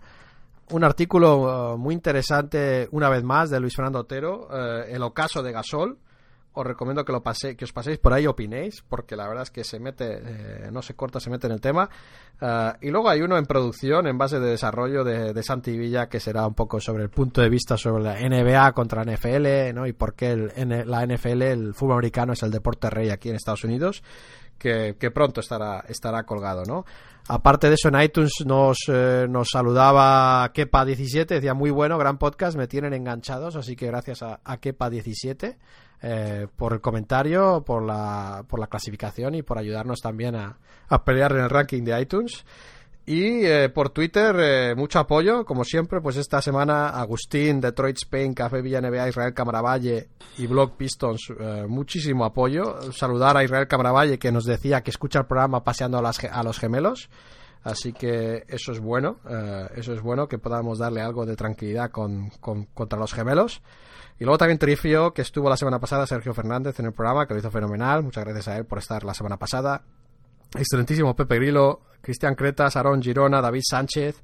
un 0.73 0.83
artículo 0.83 1.73
uh, 1.73 1.77
muy 1.77 1.93
interesante, 1.93 2.87
una 2.91 3.07
vez 3.07 3.23
más, 3.23 3.49
de 3.49 3.59
Luis 3.59 3.75
Fernando 3.75 3.99
Otero, 3.99 4.47
uh, 4.49 4.83
El 4.87 5.03
ocaso 5.03 5.43
de 5.43 5.51
Gasol. 5.51 5.99
Os 6.55 6.65
recomiendo 6.67 7.03
que, 7.03 7.11
lo 7.11 7.23
pase, 7.23 7.55
que 7.55 7.65
os 7.65 7.73
paséis 7.73 7.97
por 7.97 8.13
ahí 8.13 8.27
opinéis, 8.27 8.83
porque 8.87 9.15
la 9.15 9.27
verdad 9.27 9.41
es 9.41 9.49
que 9.49 9.63
se 9.63 9.79
mete, 9.79 10.21
eh, 10.23 10.69
no 10.71 10.83
se 10.83 10.93
corta, 10.93 11.19
se 11.19 11.31
mete 11.31 11.47
en 11.47 11.53
el 11.53 11.59
tema. 11.59 11.89
Uh, 12.39 12.77
y 12.79 12.91
luego 12.91 13.09
hay 13.09 13.21
uno 13.21 13.39
en 13.39 13.47
producción, 13.47 14.05
en 14.05 14.19
base 14.19 14.39
de 14.39 14.51
desarrollo 14.51 15.03
de, 15.03 15.33
de 15.33 15.43
Santi 15.43 15.75
Villa, 15.75 16.09
que 16.09 16.19
será 16.19 16.45
un 16.45 16.53
poco 16.53 16.79
sobre 16.79 17.01
el 17.01 17.09
punto 17.09 17.41
de 17.41 17.49
vista 17.49 17.75
sobre 17.75 18.03
la 18.03 18.19
NBA 18.19 18.71
contra 18.73 19.03
la 19.03 19.13
NFL, 19.13 19.73
¿no? 19.73 19.87
Y 19.87 19.93
por 19.93 20.13
qué 20.13 20.31
el, 20.31 20.51
la 20.85 21.03
NFL, 21.03 21.41
el 21.41 21.73
fútbol 21.73 21.93
americano, 21.93 22.33
es 22.33 22.43
el 22.43 22.51
deporte 22.51 22.87
rey 22.91 23.09
aquí 23.09 23.29
en 23.29 23.35
Estados 23.35 23.63
Unidos. 23.63 24.03
Que, 24.59 24.95
que, 24.99 25.09
pronto 25.09 25.41
estará, 25.41 25.83
estará 25.89 26.23
colgado, 26.23 26.63
¿no? 26.65 26.85
Aparte 27.27 27.69
de 27.69 27.75
eso, 27.75 27.87
en 27.87 28.01
iTunes 28.01 28.33
nos, 28.45 28.79
eh, 28.89 29.27
nos 29.29 29.49
saludaba 29.49 30.51
Kepa17, 30.53 31.25
decía 31.25 31.53
muy 31.53 31.71
bueno, 31.71 31.97
gran 31.97 32.17
podcast, 32.17 32.57
me 32.57 32.67
tienen 32.67 32.93
enganchados, 32.93 33.55
así 33.55 33.77
que 33.77 33.87
gracias 33.87 34.23
a, 34.23 34.39
Kepa17 34.43 35.55
eh, 36.01 36.47
por 36.53 36.73
el 36.73 36.81
comentario, 36.81 37.63
por 37.65 37.81
la, 37.81 38.43
por 38.45 38.59
la 38.59 38.67
clasificación 38.67 39.35
y 39.35 39.41
por 39.41 39.57
ayudarnos 39.57 40.01
también 40.01 40.35
a, 40.35 40.57
a 40.89 41.03
pelear 41.05 41.31
en 41.31 41.45
el 41.45 41.49
ranking 41.49 41.83
de 41.83 42.01
iTunes. 42.01 42.43
Y 43.05 43.45
eh, 43.45 43.67
por 43.67 43.89
Twitter, 43.89 44.33
eh, 44.39 44.75
mucho 44.75 44.97
apoyo, 44.97 45.43
como 45.43 45.65
siempre, 45.65 45.99
pues 45.99 46.15
esta 46.15 46.41
semana 46.41 46.87
Agustín, 46.87 47.59
Detroit 47.59 47.97
Spain, 47.97 48.33
Café 48.33 48.61
Villa 48.61 48.79
NBA, 48.79 49.09
Israel 49.09 49.33
Camaravalle 49.33 50.07
y 50.37 50.47
Blog 50.47 50.77
Pistons, 50.77 51.33
eh, 51.37 51.65
muchísimo 51.67 52.23
apoyo. 52.23 52.93
Saludar 52.93 53.35
a 53.35 53.43
Israel 53.43 53.67
Camaravalle 53.67 54.17
que 54.17 54.31
nos 54.31 54.45
decía 54.45 54.81
que 54.81 54.91
escucha 54.91 55.19
el 55.19 55.25
programa 55.25 55.65
paseando 55.65 55.97
a, 55.97 56.01
las, 56.01 56.23
a 56.23 56.43
los 56.43 56.59
gemelos. 56.59 57.09
Así 57.61 57.91
que 57.93 58.43
eso 58.49 58.73
es 58.73 58.81
bueno, 58.81 59.19
eso 59.73 59.93
es 59.93 60.01
bueno 60.01 60.27
que 60.27 60.37
podamos 60.37 60.79
darle 60.79 60.99
algo 60.99 61.25
de 61.25 61.37
tranquilidad 61.37 61.91
con, 61.91 62.29
contra 62.73 62.99
los 62.99 63.13
gemelos. 63.13 63.61
Y 64.19 64.25
luego 64.25 64.37
también 64.37 64.59
Trifio, 64.59 65.13
que 65.13 65.21
estuvo 65.21 65.49
la 65.49 65.55
semana 65.55 65.79
pasada, 65.79 66.05
Sergio 66.05 66.33
Fernández 66.33 66.77
en 66.81 66.87
el 66.87 66.91
programa, 66.91 67.25
que 67.25 67.33
lo 67.33 67.39
hizo 67.39 67.51
fenomenal. 67.51 68.03
Muchas 68.03 68.25
gracias 68.25 68.49
a 68.49 68.57
él 68.57 68.65
por 68.65 68.79
estar 68.79 69.05
la 69.05 69.13
semana 69.13 69.37
pasada. 69.37 69.83
Excelentísimo 70.55 71.15
Pepe 71.15 71.35
Grillo, 71.35 71.81
Cristian 72.01 72.35
Cretas, 72.35 72.75
Aaron 72.75 73.01
Girona, 73.01 73.41
David 73.41 73.61
Sánchez, 73.67 74.21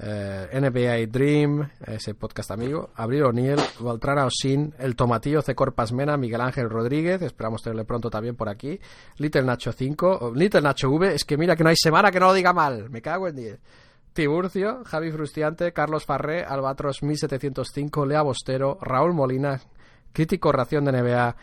eh, 0.00 0.48
NBA 0.52 1.10
Dream, 1.10 1.68
ese 1.86 2.14
podcast 2.14 2.52
amigo, 2.52 2.90
Abril 2.94 3.24
O'Neill, 3.24 3.60
Valtrana 3.80 4.26
Osin, 4.26 4.72
El 4.78 4.94
Tomatillo, 4.96 5.42
C. 5.42 5.54
Pasmena, 5.74 6.16
Miguel 6.16 6.40
Ángel 6.40 6.70
Rodríguez, 6.70 7.20
esperamos 7.22 7.62
tenerle 7.62 7.84
pronto 7.84 8.08
también 8.08 8.36
por 8.36 8.48
aquí, 8.48 8.78
Little 9.16 9.42
Nacho 9.42 9.72
5, 9.72 10.32
Little 10.34 10.62
Nacho 10.62 10.90
V, 10.90 11.14
es 11.14 11.24
que 11.24 11.36
mira 11.36 11.56
que 11.56 11.64
no 11.64 11.70
hay 11.70 11.76
semana 11.76 12.10
que 12.10 12.20
no 12.20 12.26
lo 12.26 12.34
diga 12.34 12.52
mal, 12.52 12.88
me 12.90 13.02
cago 13.02 13.28
en 13.28 13.36
10. 13.36 13.60
Tiburcio, 14.12 14.82
Javi 14.84 15.12
Frustiante, 15.12 15.72
Carlos 15.72 16.04
Farré, 16.04 16.44
Albatros 16.44 17.02
1705, 17.02 18.06
Lea 18.06 18.22
Bostero, 18.22 18.78
Raúl 18.80 19.14
Molina, 19.14 19.60
Crítico 20.12 20.50
Ración 20.50 20.84
de 20.84 20.92
NBA, 20.92 21.36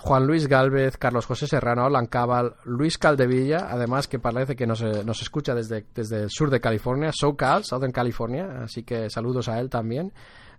Juan 0.00 0.26
Luis 0.26 0.48
Galvez, 0.48 0.96
Carlos 0.96 1.26
José 1.26 1.46
Serrano, 1.46 1.84
Alan 1.84 2.06
Cabal, 2.06 2.54
Luis 2.64 2.96
Caldevilla, 2.96 3.68
además 3.70 4.08
que 4.08 4.18
parece 4.18 4.56
que 4.56 4.66
nos, 4.66 4.80
eh, 4.80 5.04
nos 5.04 5.20
escucha 5.20 5.54
desde, 5.54 5.84
desde 5.94 6.22
el 6.22 6.30
sur 6.30 6.48
de 6.48 6.58
California, 6.58 7.10
SoCal, 7.12 7.64
Southern 7.64 7.92
California, 7.92 8.62
así 8.62 8.82
que 8.82 9.10
saludos 9.10 9.48
a 9.50 9.60
él 9.60 9.68
también. 9.68 10.10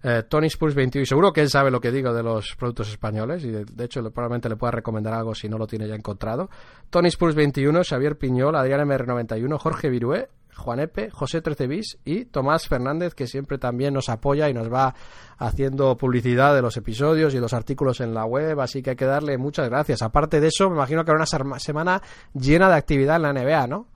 Eh, 0.03 0.23
Tony 0.27 0.47
Spurs 0.47 0.75
21, 0.75 1.05
seguro 1.05 1.33
que 1.33 1.41
él 1.41 1.49
sabe 1.49 1.71
lo 1.71 1.79
que 1.79 1.91
digo 1.91 2.13
de 2.13 2.21
los 2.21 2.55
productos 2.55 2.89
españoles 2.89 3.43
y 3.43 3.51
de, 3.51 3.83
hecho 3.83 4.01
probablemente 4.11 4.49
le 4.49 4.57
pueda 4.57 4.71
recomendar 4.71 5.13
algo 5.13 5.33
si 5.33 5.49
no 5.49 5.57
lo 5.57 5.65
tiene 5.65 5.87
ya 5.87 5.95
encontrado. 5.95 6.49
Tony 6.89 7.07
Spurs 7.07 7.33
21, 7.33 7.83
Xavier 7.83 8.17
Piñol, 8.17 8.55
Adrián 8.55 8.87
MR91, 8.87 9.57
Jorge 9.57 9.89
Virué, 9.89 10.29
Juan 10.61 10.79
Epe, 10.79 11.09
José 11.11 11.41
Trecebis 11.41 11.97
y 12.05 12.25
Tomás 12.25 12.67
Fernández, 12.67 13.13
que 13.13 13.27
siempre 13.27 13.57
también 13.57 13.93
nos 13.93 14.09
apoya 14.09 14.49
y 14.49 14.53
nos 14.53 14.71
va 14.71 14.95
haciendo 15.37 15.97
publicidad 15.97 16.55
de 16.55 16.61
los 16.61 16.77
episodios 16.77 17.33
y 17.33 17.39
los 17.39 17.53
artículos 17.53 17.99
en 17.99 18.13
la 18.13 18.25
web, 18.25 18.59
así 18.61 18.81
que 18.81 18.91
hay 18.91 18.95
que 18.95 19.05
darle 19.05 19.37
muchas 19.37 19.69
gracias. 19.69 20.01
Aparte 20.01 20.39
de 20.39 20.47
eso, 20.47 20.69
me 20.69 20.75
imagino 20.75 21.03
que 21.03 21.11
habrá 21.11 21.25
una 21.25 21.59
semana 21.59 22.01
llena 22.33 22.69
de 22.69 22.75
actividad 22.75 23.17
en 23.17 23.21
la 23.23 23.33
NBA, 23.33 23.67
¿no? 23.67 23.87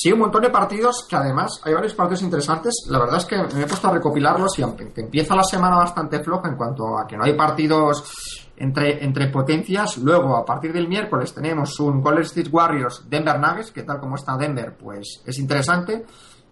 Sí, 0.00 0.12
un 0.12 0.20
montón 0.20 0.42
de 0.42 0.50
partidos 0.50 1.08
que 1.10 1.16
además 1.16 1.60
hay 1.64 1.74
varios 1.74 1.92
partidos 1.92 2.22
interesantes. 2.22 2.86
La 2.88 3.00
verdad 3.00 3.16
es 3.16 3.24
que 3.24 3.36
me 3.36 3.62
he 3.62 3.66
puesto 3.66 3.88
a 3.88 3.94
recopilarlos 3.94 4.56
y 4.56 4.62
aunque 4.62 4.92
empieza 4.94 5.34
la 5.34 5.42
semana 5.42 5.76
bastante 5.76 6.22
floja 6.22 6.48
en 6.48 6.56
cuanto 6.56 6.96
a 6.96 7.04
que 7.04 7.16
no 7.16 7.24
hay 7.24 7.36
partidos 7.36 8.47
entre, 8.58 9.04
entre 9.04 9.28
potencias. 9.28 9.98
Luego, 9.98 10.36
a 10.36 10.44
partir 10.44 10.72
del 10.72 10.88
miércoles, 10.88 11.32
tenemos 11.32 11.78
un 11.80 12.00
Golden 12.00 12.24
State 12.24 12.50
Warriors 12.50 13.08
Denver 13.08 13.38
Nuggets, 13.38 13.70
que 13.70 13.82
tal 13.82 14.00
como 14.00 14.16
está 14.16 14.36
Denver, 14.36 14.76
pues 14.76 15.22
es 15.24 15.38
interesante. 15.38 16.04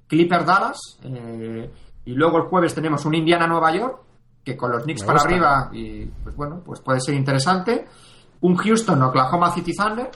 Clipper 0.07 0.45
Dallas. 0.45 0.79
Eh, 1.03 1.71
y 2.05 2.15
luego 2.15 2.39
el 2.39 2.45
jueves 2.45 2.75
tenemos 2.75 3.05
un 3.05 3.15
Indiana 3.15 3.47
Nueva 3.47 3.75
York, 3.75 3.99
que 4.45 4.57
con 4.57 4.71
los 4.71 4.85
Knicks 4.85 5.03
para 5.03 5.21
arriba, 5.21 5.71
y 5.73 6.07
pues 6.07 6.37
bueno, 6.37 6.63
pues 6.65 6.81
puede 6.81 7.01
ser 7.01 7.15
interesante. 7.15 7.87
Un 8.41 8.57
Houston 8.57 9.03
Oklahoma 9.03 9.51
City 9.53 9.75
Thunder. 9.75 10.09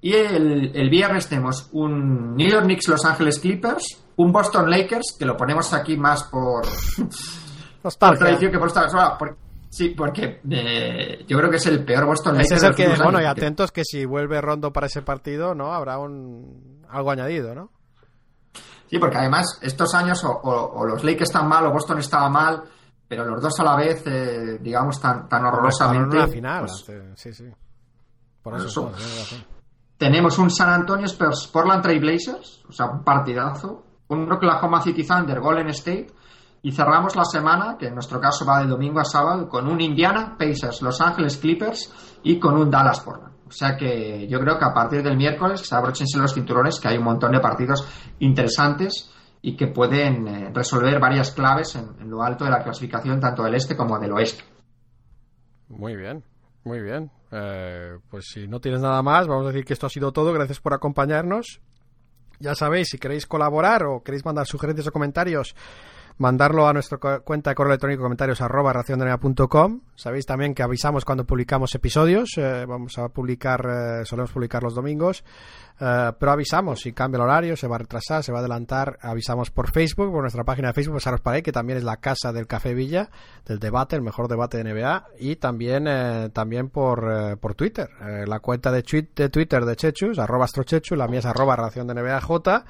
Y 0.00 0.12
el, 0.12 0.76
el 0.76 0.88
viernes 0.88 1.28
tenemos 1.28 1.68
un 1.72 2.36
New 2.36 2.48
York 2.48 2.64
Knicks 2.64 2.88
Los 2.88 3.04
Angeles 3.04 3.38
Clippers, 3.38 4.04
un 4.16 4.30
Boston 4.30 4.70
Lakers, 4.70 5.16
que 5.18 5.24
lo 5.24 5.36
ponemos 5.36 5.72
aquí 5.72 5.96
más 5.96 6.24
por, 6.24 6.64
por 7.82 8.18
tradición 8.18 8.52
que 8.52 8.58
por 8.58 8.68
esta 8.68 8.88
Sí, 9.68 9.90
porque 9.90 10.40
eh, 10.50 11.24
yo 11.26 11.38
creo 11.38 11.50
que 11.50 11.56
es 11.56 11.66
el 11.66 11.84
peor 11.84 12.06
Boston 12.06 12.40
Ese 12.40 12.54
es 12.54 12.62
que, 12.74 12.88
bueno, 13.02 13.20
y 13.20 13.24
atentos 13.24 13.72
que 13.72 13.84
si 13.84 14.04
vuelve 14.04 14.40
Rondo 14.40 14.72
para 14.72 14.86
ese 14.86 15.02
partido, 15.02 15.54
¿no? 15.54 15.72
Habrá 15.72 15.98
un 15.98 16.84
algo 16.88 17.10
añadido, 17.10 17.54
¿no? 17.54 17.70
Sí, 18.88 18.98
porque 18.98 19.18
además 19.18 19.58
estos 19.62 19.94
años 19.94 20.22
o, 20.24 20.84
los 20.86 21.02
Lakers 21.02 21.30
están 21.30 21.48
mal 21.48 21.66
o 21.66 21.72
Boston 21.72 21.98
estaba 21.98 22.28
mal, 22.28 22.62
pero 23.08 23.24
los 23.24 23.42
dos 23.42 23.58
a 23.60 23.64
la 23.64 23.76
vez, 23.76 24.02
eh, 24.06 24.58
digamos, 24.60 25.00
tan, 25.00 25.28
tan 25.28 25.44
horrorosamente. 25.44 26.20
En 26.20 26.30
final, 26.30 26.66
pues, 26.66 26.84
sí, 27.16 27.34
sí. 27.34 27.44
Por 28.42 28.56
eso, 28.56 28.92
tenemos 29.98 30.38
un 30.38 30.50
San 30.50 30.70
Antonio 30.70 31.06
Spurs 31.06 31.48
Portland 31.52 31.82
Trail 31.82 32.00
Blazers, 32.00 32.64
o 32.68 32.72
sea, 32.72 32.86
un 32.86 33.02
partidazo. 33.02 33.82
Un 34.08 34.30
Oklahoma 34.30 34.80
City 34.82 35.04
Thunder 35.04 35.40
Golden 35.40 35.66
State 35.70 36.06
y 36.66 36.72
cerramos 36.72 37.14
la 37.14 37.24
semana, 37.24 37.76
que 37.78 37.86
en 37.86 37.94
nuestro 37.94 38.18
caso 38.18 38.44
va 38.44 38.58
de 38.58 38.66
domingo 38.66 38.98
a 38.98 39.04
sábado, 39.04 39.48
con 39.48 39.68
un 39.68 39.80
Indiana 39.80 40.34
Pacers, 40.36 40.82
Los 40.82 41.00
Ángeles 41.00 41.36
Clippers 41.36 42.18
y 42.24 42.40
con 42.40 42.56
un 42.56 42.68
Dallas 42.68 42.98
Portland. 42.98 43.36
O 43.46 43.52
sea 43.52 43.76
que 43.76 44.26
yo 44.26 44.40
creo 44.40 44.58
que 44.58 44.64
a 44.64 44.74
partir 44.74 45.00
del 45.00 45.16
miércoles 45.16 45.60
se 45.60 45.72
abrochense 45.76 46.18
los 46.18 46.34
cinturones, 46.34 46.80
que 46.80 46.88
hay 46.88 46.98
un 46.98 47.04
montón 47.04 47.30
de 47.30 47.38
partidos 47.38 47.86
interesantes 48.18 49.14
y 49.42 49.56
que 49.56 49.68
pueden 49.68 50.26
eh, 50.26 50.50
resolver 50.52 50.98
varias 50.98 51.30
claves 51.30 51.76
en, 51.76 52.10
lo 52.10 52.20
alto 52.24 52.44
de 52.44 52.50
la 52.50 52.64
clasificación, 52.64 53.20
tanto 53.20 53.44
del 53.44 53.54
este 53.54 53.76
como 53.76 54.00
del 54.00 54.10
oeste. 54.14 54.42
Muy 55.68 55.94
bien, 55.94 56.24
muy 56.64 56.80
bien. 56.80 57.12
Eh, 57.30 57.96
pues 58.10 58.24
si 58.32 58.48
no 58.48 58.58
tienes 58.58 58.80
nada 58.80 59.00
más, 59.02 59.28
vamos 59.28 59.44
a 59.44 59.50
decir 59.50 59.64
que 59.64 59.72
esto 59.72 59.86
ha 59.86 59.90
sido 59.90 60.10
todo. 60.10 60.32
Gracias 60.32 60.58
por 60.58 60.74
acompañarnos. 60.74 61.60
Ya 62.40 62.56
sabéis, 62.56 62.88
si 62.88 62.98
queréis 62.98 63.24
colaborar 63.24 63.84
o 63.84 64.02
queréis 64.02 64.24
mandar 64.24 64.46
sugerencias 64.46 64.88
o 64.88 64.92
comentarios, 64.92 65.54
mandarlo 66.18 66.66
a 66.66 66.72
nuestra 66.72 66.98
cuenta 66.98 67.50
de 67.50 67.54
correo 67.54 67.72
electrónico 67.72 68.02
comentarios 68.02 68.40
arroba 68.40 68.72
raciondonea.com. 68.72 69.80
Sabéis 69.94 70.26
también 70.26 70.54
que 70.54 70.62
avisamos 70.62 71.04
cuando 71.04 71.24
publicamos 71.24 71.74
episodios. 71.74 72.30
Eh, 72.36 72.64
vamos 72.66 72.96
a 72.98 73.08
publicar, 73.08 73.66
eh, 74.00 74.04
solemos 74.04 74.32
publicar 74.32 74.62
los 74.62 74.74
domingos. 74.74 75.24
Eh, 75.78 76.12
pero 76.18 76.32
avisamos 76.32 76.80
si 76.80 76.92
cambia 76.92 77.16
el 77.16 77.22
horario, 77.22 77.56
se 77.56 77.68
va 77.68 77.76
a 77.76 77.80
retrasar, 77.80 78.22
se 78.22 78.32
va 78.32 78.38
a 78.38 78.40
adelantar. 78.40 78.98
Avisamos 79.02 79.50
por 79.50 79.70
Facebook, 79.70 80.10
por 80.10 80.22
nuestra 80.22 80.44
página 80.44 80.68
de 80.68 80.74
Facebook, 80.74 80.96
pasaros 80.96 81.20
para 81.20 81.36
ahí, 81.36 81.42
que 81.42 81.52
también 81.52 81.78
es 81.78 81.84
la 81.84 81.98
casa 81.98 82.32
del 82.32 82.46
Café 82.46 82.72
Villa, 82.72 83.10
del 83.44 83.58
debate, 83.58 83.96
el 83.96 84.02
mejor 84.02 84.28
debate 84.28 84.62
de 84.62 84.72
NBA. 84.72 85.06
Y 85.18 85.36
también, 85.36 85.86
también 86.32 86.70
por, 86.70 87.38
por 87.38 87.54
Twitter. 87.54 87.90
la 88.26 88.40
cuenta 88.40 88.72
de, 88.72 88.82
de 89.14 89.28
Twitter 89.28 89.64
de 89.64 89.76
Chechus, 89.76 90.18
arroba 90.18 90.46
astrochechu, 90.46 90.96
la 90.96 91.08
mía 91.08 91.18
es 91.18 91.26
arroba 91.26 91.56
ración 91.56 91.86
de 91.86 91.94
NBA 91.94 92.20
J. 92.22 92.64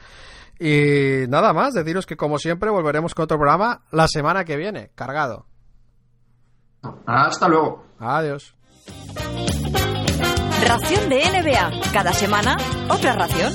Y 0.58 1.28
nada 1.28 1.52
más, 1.52 1.74
deciros 1.74 2.06
que 2.06 2.16
como 2.16 2.38
siempre 2.38 2.70
volveremos 2.70 3.14
con 3.14 3.24
otro 3.24 3.36
programa 3.36 3.82
la 3.90 4.08
semana 4.08 4.44
que 4.44 4.56
viene, 4.56 4.90
cargado. 4.94 5.46
Hasta 7.06 7.48
luego. 7.48 7.84
Adiós. 7.98 8.54
Ración 10.66 11.08
de 11.08 11.18
NBA. 11.18 11.92
Cada 11.92 12.12
semana, 12.12 12.56
otra 12.88 13.14
ración. 13.14 13.52